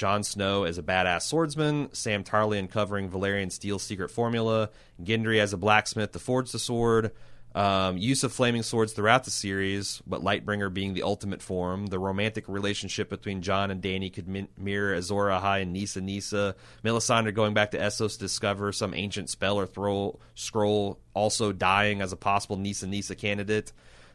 Jon 0.00 0.22
Snow 0.22 0.64
as 0.64 0.78
a 0.78 0.82
badass 0.82 1.24
swordsman, 1.24 1.90
Sam 1.92 2.24
Tarly 2.24 2.58
uncovering 2.58 3.10
Valyrian 3.10 3.52
Steel's 3.52 3.82
secret 3.82 4.10
formula, 4.10 4.70
Gendry 5.02 5.40
as 5.40 5.52
a 5.52 5.58
blacksmith 5.58 6.12
to 6.12 6.18
forge 6.18 6.52
the 6.52 6.58
sword, 6.58 7.12
um, 7.54 7.98
use 7.98 8.24
of 8.24 8.32
flaming 8.32 8.62
swords 8.62 8.94
throughout 8.94 9.24
the 9.24 9.30
series, 9.30 10.00
but 10.06 10.22
Lightbringer 10.22 10.72
being 10.72 10.94
the 10.94 11.02
ultimate 11.02 11.42
form, 11.42 11.88
the 11.88 11.98
romantic 11.98 12.48
relationship 12.48 13.10
between 13.10 13.42
Jon 13.42 13.70
and 13.70 13.82
Dany 13.82 14.10
could 14.10 14.26
min- 14.26 14.48
mirror 14.56 14.94
Azor 14.94 15.28
Ahai 15.28 15.60
and 15.60 15.74
Nissa 15.74 16.00
Nissa, 16.00 16.56
Melisandre 16.82 17.34
going 17.34 17.52
back 17.52 17.72
to 17.72 17.78
Essos 17.78 18.14
to 18.14 18.20
discover 18.20 18.72
some 18.72 18.94
ancient 18.94 19.28
spell 19.28 19.58
or 19.58 19.66
throw 19.66 20.18
scroll, 20.34 20.98
also 21.12 21.52
dying 21.52 22.00
as 22.00 22.14
a 22.14 22.16
possible 22.16 22.56
Nissa 22.56 22.86
Nissa 22.86 23.14
candidate. 23.14 23.70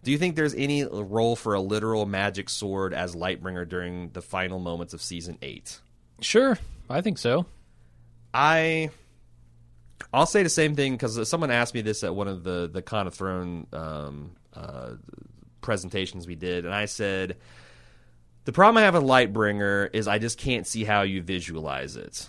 Do 0.06 0.12
you 0.12 0.20
think 0.20 0.36
there's 0.36 0.54
any 0.54 0.84
role 0.84 1.36
for 1.36 1.56
a 1.56 1.60
literal 1.60 2.06
magic 2.06 2.48
sword 2.48 2.94
as 2.94 3.16
Lightbringer 3.16 3.68
during 3.68 4.12
the 4.12 4.22
final 4.22 4.60
moments 4.60 4.94
of 4.94 5.02
season 5.02 5.40
eight? 5.42 5.80
Sure, 6.22 6.60
I 6.88 7.02
think 7.02 7.18
so. 7.18 7.48
I 8.32 8.92
I'll 10.14 10.28
say 10.28 10.44
the 10.44 10.50
same 10.50 10.76
thing 10.76 10.94
because 10.94 11.28
someone 11.28 11.50
asked 11.50 11.74
me 11.74 11.82
this 11.82 12.04
at 12.04 12.14
one 12.14 12.28
of 12.28 12.44
the 12.44 12.70
the 12.72 12.84
Con 12.84 13.08
of 13.08 13.16
Throne 13.16 13.66
um, 13.74 14.36
uh, 14.54 14.92
presentations 15.62 16.28
we 16.28 16.36
did, 16.36 16.66
and 16.66 16.74
I 16.74 16.86
said 16.86 17.38
the 18.44 18.52
problem 18.52 18.78
I 18.78 18.86
have 18.86 18.94
with 18.94 19.02
Lightbringer 19.02 19.90
is 19.92 20.08
I 20.08 20.20
just 20.20 20.38
can't 20.38 20.68
see 20.68 20.84
how 20.84 21.02
you 21.02 21.24
visualize 21.24 21.96
it. 21.96 22.28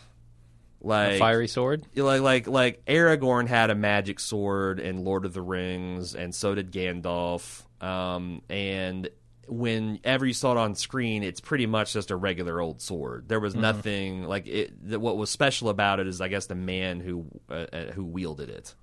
Like 0.81 1.17
A 1.17 1.19
fiery 1.19 1.49
sword. 1.49 1.85
like 1.95 2.23
like 2.23 2.47
like 2.47 2.87
Aragorn 2.87 3.49
had 3.49 3.69
a 3.69 3.75
magic 3.75 4.19
sword 4.19 4.81
in 4.81 5.05
Lord 5.05 5.27
of 5.27 5.35
the 5.35 5.43
Rings, 5.43 6.15
and 6.15 6.35
so 6.35 6.55
did 6.55 6.73
Gandalf. 6.73 7.65
Um, 7.81 8.43
and 8.49 9.09
whenever 9.49 10.27
you 10.27 10.33
saw 10.33 10.53
it 10.53 10.59
on 10.59 10.75
screen, 10.75 11.23
it's 11.23 11.41
pretty 11.41 11.67
much 11.67 11.93
just 11.93 12.11
a 12.11 12.17
regular 12.17 12.61
old 12.61 12.81
sword. 12.81 13.29
There 13.29 13.41
was 13.41 13.55
nothing 13.55 14.25
like 14.25 14.47
it. 14.47 14.73
th- 14.89 14.99
What 15.01 15.17
was 15.17 15.31
special 15.31 15.69
about 15.69 16.01
it 16.01 16.07
is, 16.07 16.21
I 16.21 16.29
guess, 16.29 16.47
the 16.47 16.55
man 16.55 17.01
who 17.01 17.27
uh, 17.51 17.67
uh, 17.73 17.85
who 17.93 18.05
wielded 18.05 18.51
it. 18.51 18.75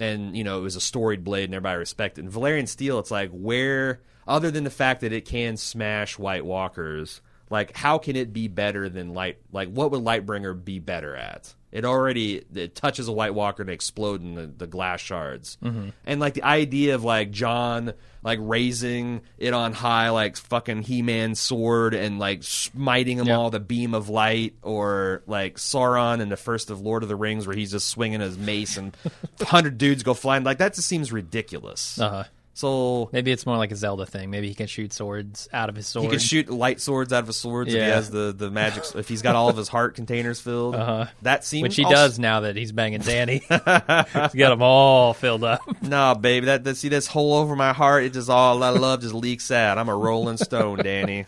And 0.00 0.36
you 0.36 0.44
know, 0.44 0.58
it 0.58 0.62
was 0.62 0.76
a 0.76 0.80
storied 0.80 1.24
blade, 1.24 1.44
and 1.46 1.54
everybody 1.54 1.78
respected. 1.78 2.24
And 2.24 2.32
Valyrian 2.32 2.68
steel, 2.68 2.98
it's 3.00 3.10
like 3.10 3.30
where, 3.32 4.00
other 4.26 4.50
than 4.50 4.64
the 4.64 4.70
fact 4.70 5.00
that 5.00 5.12
it 5.12 5.24
can 5.24 5.56
smash 5.56 6.18
White 6.18 6.44
Walkers, 6.44 7.20
like 7.50 7.76
how 7.76 7.98
can 7.98 8.14
it 8.14 8.32
be 8.32 8.46
better 8.46 8.88
than 8.88 9.14
light? 9.14 9.38
Like 9.52 9.70
what 9.70 9.90
would 9.90 10.02
Lightbringer 10.02 10.64
be 10.64 10.78
better 10.78 11.16
at? 11.16 11.54
It 11.70 11.84
already 11.84 12.42
it 12.54 12.74
touches 12.74 13.08
a 13.08 13.12
White 13.12 13.34
Walker 13.34 13.62
and 13.62 13.70
explode 13.70 14.22
in 14.22 14.34
the, 14.34 14.46
the 14.46 14.66
glass 14.66 15.00
shards. 15.00 15.58
And 15.62 16.18
like 16.20 16.34
the 16.34 16.42
idea 16.44 16.94
of 16.94 17.04
like 17.04 17.30
Jon 17.30 17.92
like 18.22 18.38
raising 18.42 19.20
it 19.38 19.52
on 19.54 19.72
high 19.72 20.08
like 20.10 20.36
fucking 20.36 20.82
He-Man 20.82 21.34
sword 21.34 21.94
and 21.94 22.18
like 22.18 22.42
smiting 22.42 23.18
them 23.18 23.26
Yeah. 23.28 23.36
all 23.36 23.50
the 23.50 23.60
beam 23.60 23.94
of 23.94 24.08
light 24.08 24.54
or 24.62 25.22
like 25.26 25.56
Sauron 25.56 26.20
in 26.20 26.28
the 26.28 26.36
first 26.36 26.70
of 26.70 26.80
Lord 26.80 27.02
of 27.02 27.08
the 27.08 27.16
Rings 27.16 27.46
where 27.46 27.54
he's 27.54 27.70
just 27.70 27.88
swinging 27.88 28.20
his 28.20 28.36
mace 28.38 28.76
and 28.76 28.96
100 29.38 29.78
dudes 29.78 30.02
go 30.02 30.14
flying 30.14 30.44
like 30.44 30.58
that 30.58 30.74
just 30.74 30.88
seems 30.88 31.12
ridiculous. 31.12 32.00
Uh 32.00 32.08
huh. 32.10 32.24
So 32.58 33.08
Maybe 33.12 33.30
it's 33.30 33.46
more 33.46 33.56
like 33.56 33.70
a 33.70 33.76
Zelda 33.76 34.04
thing. 34.04 34.30
Maybe 34.30 34.48
he 34.48 34.54
can 34.54 34.66
shoot 34.66 34.92
swords 34.92 35.48
out 35.52 35.68
of 35.68 35.76
his 35.76 35.86
sword. 35.86 36.04
he 36.06 36.10
can 36.10 36.18
shoot 36.18 36.50
light 36.50 36.80
swords 36.80 37.12
out 37.12 37.20
of 37.20 37.28
his 37.28 37.36
swords 37.36 37.68
if 37.68 37.74
he 37.74 37.80
Yeah. 37.86 37.94
has 37.94 38.10
the, 38.10 38.34
the 38.36 38.50
magic 38.50 38.82
if 38.96 39.08
he's 39.08 39.22
got 39.22 39.36
all 39.36 39.48
of 39.48 39.56
his 39.56 39.68
heart 39.68 39.94
containers 39.94 40.40
filled. 40.40 40.74
Uh-huh. 40.74 41.06
That 41.22 41.44
seems 41.44 41.62
which 41.62 41.76
he 41.76 41.84
also- 41.84 41.94
does 41.94 42.18
now 42.18 42.40
that 42.40 42.56
he's 42.56 42.72
banging 42.72 43.00
Dany. 43.02 43.42
he's 44.32 44.34
got 44.40 44.50
them 44.50 44.62
all 44.62 45.14
filled 45.14 45.44
up. 45.44 45.62
Nah, 45.82 46.14
baby, 46.14 46.46
that, 46.46 46.64
that 46.64 46.76
see 46.76 46.88
this 46.88 47.06
hole 47.06 47.34
over 47.34 47.54
my 47.54 47.72
heart, 47.72 48.02
it 48.02 48.12
just 48.12 48.28
all 48.28 48.58
that 48.58 48.74
love 48.74 49.02
just 49.02 49.14
leaks 49.14 49.50
out. 49.52 49.78
I'm 49.78 49.88
a 49.88 49.96
rolling 49.96 50.36
stone, 50.36 50.78
Dany. 50.78 51.26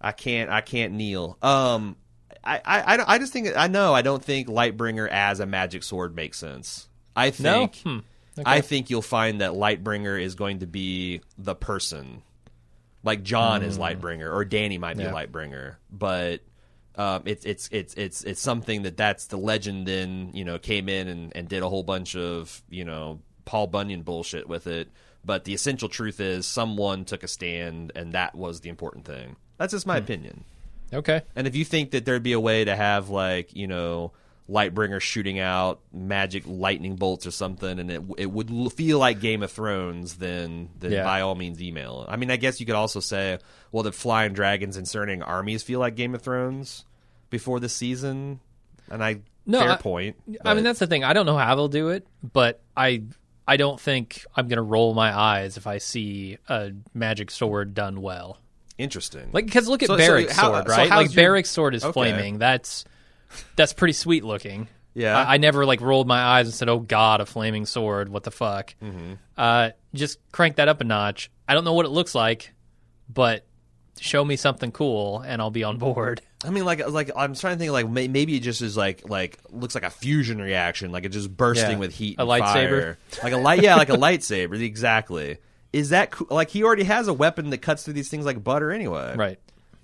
I 0.00 0.12
can't 0.12 0.48
I 0.50 0.62
can't 0.62 0.94
kneel. 0.94 1.36
Um 1.42 1.96
I, 2.42 2.56
I, 2.64 2.80
I 2.96 3.14
I 3.14 3.18
just 3.18 3.32
think 3.34 3.48
I 3.54 3.66
know 3.68 3.92
I 3.94 4.00
don't 4.00 4.24
think 4.24 4.48
Lightbringer 4.48 5.08
as 5.10 5.40
a 5.40 5.46
magic 5.46 5.82
sword 5.82 6.16
makes 6.16 6.38
sense. 6.38 6.88
I 7.14 7.32
No. 7.38 7.66
think 7.68 8.04
Hmm. 8.36 8.42
I 8.46 8.60
think 8.60 8.90
you'll 8.90 9.02
find 9.02 9.40
that 9.40 9.52
Lightbringer 9.52 10.20
is 10.20 10.34
going 10.34 10.60
to 10.60 10.66
be 10.66 11.20
the 11.38 11.54
person. 11.54 12.22
Like 13.02 13.22
Jon 13.22 13.62
is 13.62 13.78
Lightbringer 13.78 14.32
or 14.34 14.44
Dany 14.44 14.78
might 14.78 14.96
be 14.96 15.02
Yeah. 15.02 15.12
Lightbringer, 15.12 15.76
but 15.92 16.40
um, 16.96 17.22
it's 17.26 17.44
it's 17.44 17.68
it's 17.70 17.92
it's 17.94 18.24
it's 18.24 18.40
something 18.40 18.82
that 18.84 18.96
that's 18.96 19.26
the 19.26 19.36
legend. 19.36 19.86
Then 19.86 20.30
you 20.32 20.44
know 20.44 20.58
came 20.58 20.88
in 20.88 21.08
and, 21.08 21.32
and 21.36 21.48
did 21.48 21.62
a 21.62 21.68
whole 21.68 21.82
bunch 21.82 22.16
of 22.16 22.62
you 22.70 22.84
know 22.84 23.20
Paul 23.44 23.66
Bunyan 23.66 24.02
bullshit 24.02 24.48
with 24.48 24.66
it. 24.66 24.88
But 25.22 25.44
the 25.44 25.54
essential 25.54 25.88
truth 25.88 26.18
is 26.20 26.46
someone 26.46 27.04
took 27.04 27.22
a 27.22 27.28
stand, 27.28 27.92
and 27.94 28.12
that 28.14 28.34
was 28.34 28.60
the 28.60 28.68
important 28.70 29.04
thing. 29.04 29.36
That's 29.58 29.72
just 29.72 29.86
my 29.86 29.96
opinion. 29.98 30.44
Okay. 30.92 31.22
And 31.36 31.46
if 31.46 31.56
you 31.56 31.64
think 31.64 31.90
that 31.92 32.04
there'd 32.04 32.22
be 32.22 32.32
a 32.32 32.40
way 32.40 32.64
to 32.64 32.74
have 32.74 33.10
like 33.10 33.54
you 33.54 33.66
know 33.66 34.12
Lightbringer 34.48 35.00
shooting 35.00 35.38
out 35.38 35.80
magic 35.92 36.42
lightning 36.46 36.96
bolts 36.96 37.26
or 37.26 37.30
something, 37.30 37.78
and 37.78 37.90
it 37.90 38.02
it 38.18 38.30
would 38.30 38.50
l- 38.50 38.68
feel 38.68 38.98
like 38.98 39.20
Game 39.20 39.42
of 39.42 39.50
Thrones, 39.50 40.16
then 40.16 40.68
then 40.78 40.92
Yeah. 40.92 41.04
by 41.04 41.22
all 41.22 41.34
means 41.34 41.62
email. 41.62 42.04
I 42.08 42.16
mean, 42.16 42.30
I 42.30 42.36
guess 42.36 42.60
you 42.60 42.66
could 42.66 42.74
also 42.74 43.00
say, 43.00 43.38
well, 43.72 43.82
did 43.84 43.94
flying 43.94 44.34
dragons 44.34 44.76
and 44.76 44.86
certain 44.86 45.22
armies 45.22 45.62
feel 45.62 45.80
like 45.80 45.94
Game 45.96 46.14
of 46.14 46.20
Thrones 46.22 46.84
before 47.30 47.58
the 47.58 47.70
season? 47.70 48.40
And 48.90 49.02
I 49.02 49.20
No, 49.46 49.60
fair 49.60 49.70
I- 49.70 49.76
point. 49.76 50.16
I 50.44 50.52
mean, 50.52 50.64
that's 50.64 50.78
the 50.78 50.86
thing. 50.86 51.04
I 51.04 51.14
don't 51.14 51.24
know 51.26 51.38
how 51.38 51.54
they'll 51.54 51.68
do 51.68 51.88
it, 51.88 52.06
but 52.22 52.60
I 52.76 53.02
I 53.48 53.56
don't 53.56 53.80
think 53.80 54.26
I'm 54.36 54.48
gonna 54.48 54.62
roll 54.62 54.92
my 54.92 55.16
eyes 55.18 55.56
if 55.56 55.66
I 55.66 55.78
see 55.78 56.36
a 56.50 56.72
magic 56.92 57.30
sword 57.30 57.72
done 57.74 58.02
well. 58.02 58.38
interesting. 58.76 59.30
Like, 59.32 59.44
because 59.46 59.68
look 59.68 59.84
at 59.84 59.86
So- 59.86 59.96
so 59.96 60.04
Beric's 60.04 60.32
how- 60.34 60.50
sword, 60.50 60.66
so 60.66 60.72
right? 60.76 60.90
how's 60.90 61.06
like 61.06 61.14
your- 61.14 61.24
Beric's 61.30 61.48
sword 61.50 61.76
is 61.76 61.84
Okay. 61.84 61.92
flaming. 61.92 62.38
That's 62.38 62.84
that's 63.56 63.72
pretty 63.72 63.92
sweet 63.94 64.24
looking. 64.24 64.68
Yeah. 64.94 65.18
I, 65.18 65.34
I 65.34 65.36
never 65.38 65.66
like 65.66 65.80
rolled 65.80 66.06
my 66.06 66.20
eyes 66.22 66.46
and 66.46 66.54
said, 66.54 66.68
"Oh 66.68 66.78
God, 66.78 67.20
a 67.20 67.26
flaming 67.26 67.66
sword! 67.66 68.08
What 68.08 68.22
the 68.22 68.30
fuck?" 68.30 68.74
Mm-hmm. 68.82 69.14
Uh, 69.36 69.70
just 69.94 70.18
crank 70.32 70.56
that 70.56 70.68
up 70.68 70.80
a 70.80 70.84
notch. 70.84 71.30
I 71.48 71.54
don't 71.54 71.64
know 71.64 71.72
what 71.74 71.86
it 71.86 71.90
looks 71.90 72.14
like, 72.14 72.52
but 73.08 73.44
show 74.00 74.24
me 74.24 74.36
something 74.36 74.72
cool 74.72 75.20
and 75.20 75.40
I'll 75.40 75.50
be 75.50 75.64
on 75.64 75.78
board. 75.78 76.20
I 76.44 76.50
mean, 76.50 76.64
like, 76.64 76.86
like 76.88 77.10
I'm 77.16 77.34
trying 77.34 77.54
to 77.54 77.58
think, 77.58 77.72
like 77.72 77.88
may- 77.88 78.08
maybe 78.08 78.36
it 78.36 78.40
just 78.40 78.60
is 78.60 78.76
like, 78.76 79.08
like 79.08 79.38
looks 79.50 79.74
like 79.74 79.84
a 79.84 79.90
fusion 79.90 80.40
reaction, 80.42 80.92
like 80.92 81.04
it's 81.04 81.14
just 81.14 81.34
bursting 81.34 81.72
Yeah. 81.72 81.78
with 81.78 81.94
heat, 81.94 82.16
A 82.18 82.22
and 82.22 82.30
lightsaber? 82.30 82.96
like 83.22 83.32
a 83.32 83.36
light, 83.38 83.62
yeah, 83.62 83.76
like 83.76 83.88
a 83.88 83.96
lightsaber, 83.96 84.60
exactly. 84.62 85.38
Is 85.72 85.88
that 85.90 86.10
cool? 86.12 86.26
like 86.30 86.50
he 86.50 86.62
already 86.62 86.84
has 86.84 87.08
a 87.08 87.12
weapon 87.14 87.50
that 87.50 87.58
cuts 87.58 87.84
through 87.84 87.94
these 87.94 88.08
things 88.08 88.24
like 88.26 88.42
butter 88.44 88.70
anyway? 88.70 89.14
Right. 89.16 89.38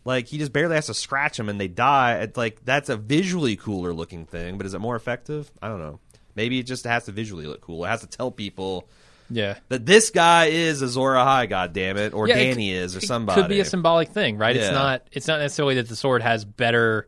Like 0.04 0.26
he 0.28 0.38
just 0.38 0.52
barely 0.52 0.74
has 0.76 0.86
to 0.86 0.94
scratch 0.94 1.36
them 1.36 1.48
and 1.48 1.60
they 1.60 1.68
die. 1.68 2.18
It's 2.20 2.36
like 2.36 2.64
that's 2.64 2.88
a 2.88 2.96
visually 2.96 3.56
cooler 3.56 3.92
looking 3.92 4.24
thing, 4.26 4.56
but 4.56 4.66
is 4.66 4.74
it 4.74 4.78
more 4.80 4.96
effective? 4.96 5.50
I 5.60 5.68
don't 5.68 5.80
know. 5.80 6.00
Maybe 6.34 6.58
it 6.58 6.62
just 6.64 6.84
has 6.84 7.04
to 7.04 7.12
visually 7.12 7.46
look 7.46 7.60
cool. 7.60 7.84
It 7.84 7.88
has 7.88 8.00
to 8.00 8.06
tell 8.06 8.30
people 8.30 8.88
Yeah. 9.28 9.58
that 9.68 9.84
this 9.84 10.10
guy 10.10 10.46
is 10.46 10.80
Azor 10.80 11.00
Ahai, 11.14 11.48
God 11.48 11.72
damn 11.74 11.96
it, 11.98 12.14
or 12.14 12.28
Yeah, 12.28 12.36
Dany 12.38 12.54
c- 12.54 12.72
is, 12.72 12.94
or 12.96 12.98
it 13.00 13.04
somebody. 13.06 13.42
Could 13.42 13.48
be 13.50 13.60
a 13.60 13.64
symbolic 13.64 14.08
thing, 14.10 14.38
right? 14.38 14.56
Yeah. 14.56 14.62
It's 14.62 14.70
not. 14.72 15.02
It's 15.12 15.26
not 15.28 15.40
necessarily 15.40 15.74
that 15.76 15.88
the 15.88 15.96
sword 15.96 16.22
has 16.22 16.44
better, 16.46 17.06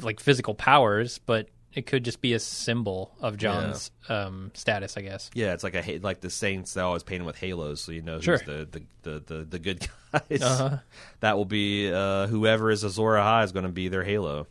like 0.00 0.18
physical 0.18 0.54
powers, 0.54 1.18
but 1.24 1.48
it 1.78 1.86
could 1.86 2.04
just 2.04 2.20
be 2.20 2.34
a 2.34 2.38
symbol 2.38 3.12
of 3.20 3.36
Jon's 3.36 3.90
um, 4.08 4.50
status, 4.54 4.96
I 4.96 5.02
guess. 5.02 5.30
Yeah, 5.34 5.52
it's 5.54 5.62
like 5.64 5.74
a 5.74 5.98
like 6.00 6.20
the 6.20 6.30
saints 6.30 6.74
they 6.74 6.80
always 6.80 7.02
paint 7.02 7.20
them 7.20 7.26
with 7.26 7.36
halos, 7.38 7.80
so 7.80 7.92
you 7.92 8.02
know 8.02 8.16
who's 8.16 8.24
Sure. 8.24 8.38
the, 8.38 8.68
the, 8.70 8.82
the, 9.02 9.20
the, 9.20 9.44
the 9.44 9.58
good 9.58 9.86
guys. 10.12 10.42
Uh-huh. 10.42 10.78
That 11.20 11.36
will 11.36 11.44
be 11.44 11.90
uh, 11.92 12.26
whoever 12.26 12.70
is 12.70 12.84
Azor 12.84 13.02
Ahai 13.16 13.44
is 13.44 13.52
going 13.52 13.64
to 13.66 13.72
be 13.72 13.88
their 13.88 14.04
halo. 14.04 14.46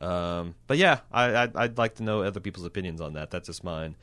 Um, 0.00 0.54
but 0.66 0.78
yeah, 0.78 1.00
I, 1.12 1.36
I'd, 1.42 1.56
I'd 1.56 1.78
like 1.78 1.96
to 1.96 2.02
know 2.02 2.22
other 2.22 2.40
people's 2.40 2.64
opinions 2.66 3.00
on 3.00 3.12
that. 3.14 3.30
That's 3.30 3.46
just 3.48 3.62
mine. 3.64 3.96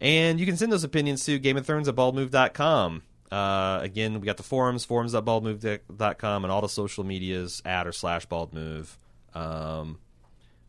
And 0.00 0.38
you 0.38 0.46
can 0.46 0.56
send 0.56 0.70
those 0.72 0.84
opinions 0.84 1.24
to 1.24 1.38
Game 1.38 1.56
of 1.56 1.64
Thrones 1.66 1.88
at 1.88 1.94
baldmove.com. 1.96 3.02
Uh, 3.30 3.78
again, 3.82 4.20
we 4.20 4.26
got 4.26 4.36
the 4.36 4.42
forums, 4.42 4.84
forums.baldmove.com, 4.84 6.44
and 6.44 6.52
all 6.52 6.60
the 6.60 6.68
social 6.68 7.02
medias 7.04 7.62
at 7.64 7.86
or 7.86 7.92
slash 7.92 8.26
baldmove. 8.28 8.96
Um, 9.34 9.98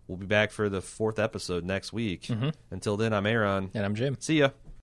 we'll 0.08 0.18
be 0.18 0.26
back 0.26 0.52
for 0.52 0.70
the 0.70 0.82
fourth 0.82 1.20
episode 1.20 1.64
next 1.64 1.94
week. 1.94 2.24
Mm-hmm. 2.24 2.50
Until 2.72 2.98
then, 2.98 3.14
I'm 3.14 3.26
Aaron. 3.26 3.72
And 3.74 3.86
I'm 3.86 3.96
Jim. 3.96 4.18
See 4.20 4.40
ya. 4.40 4.50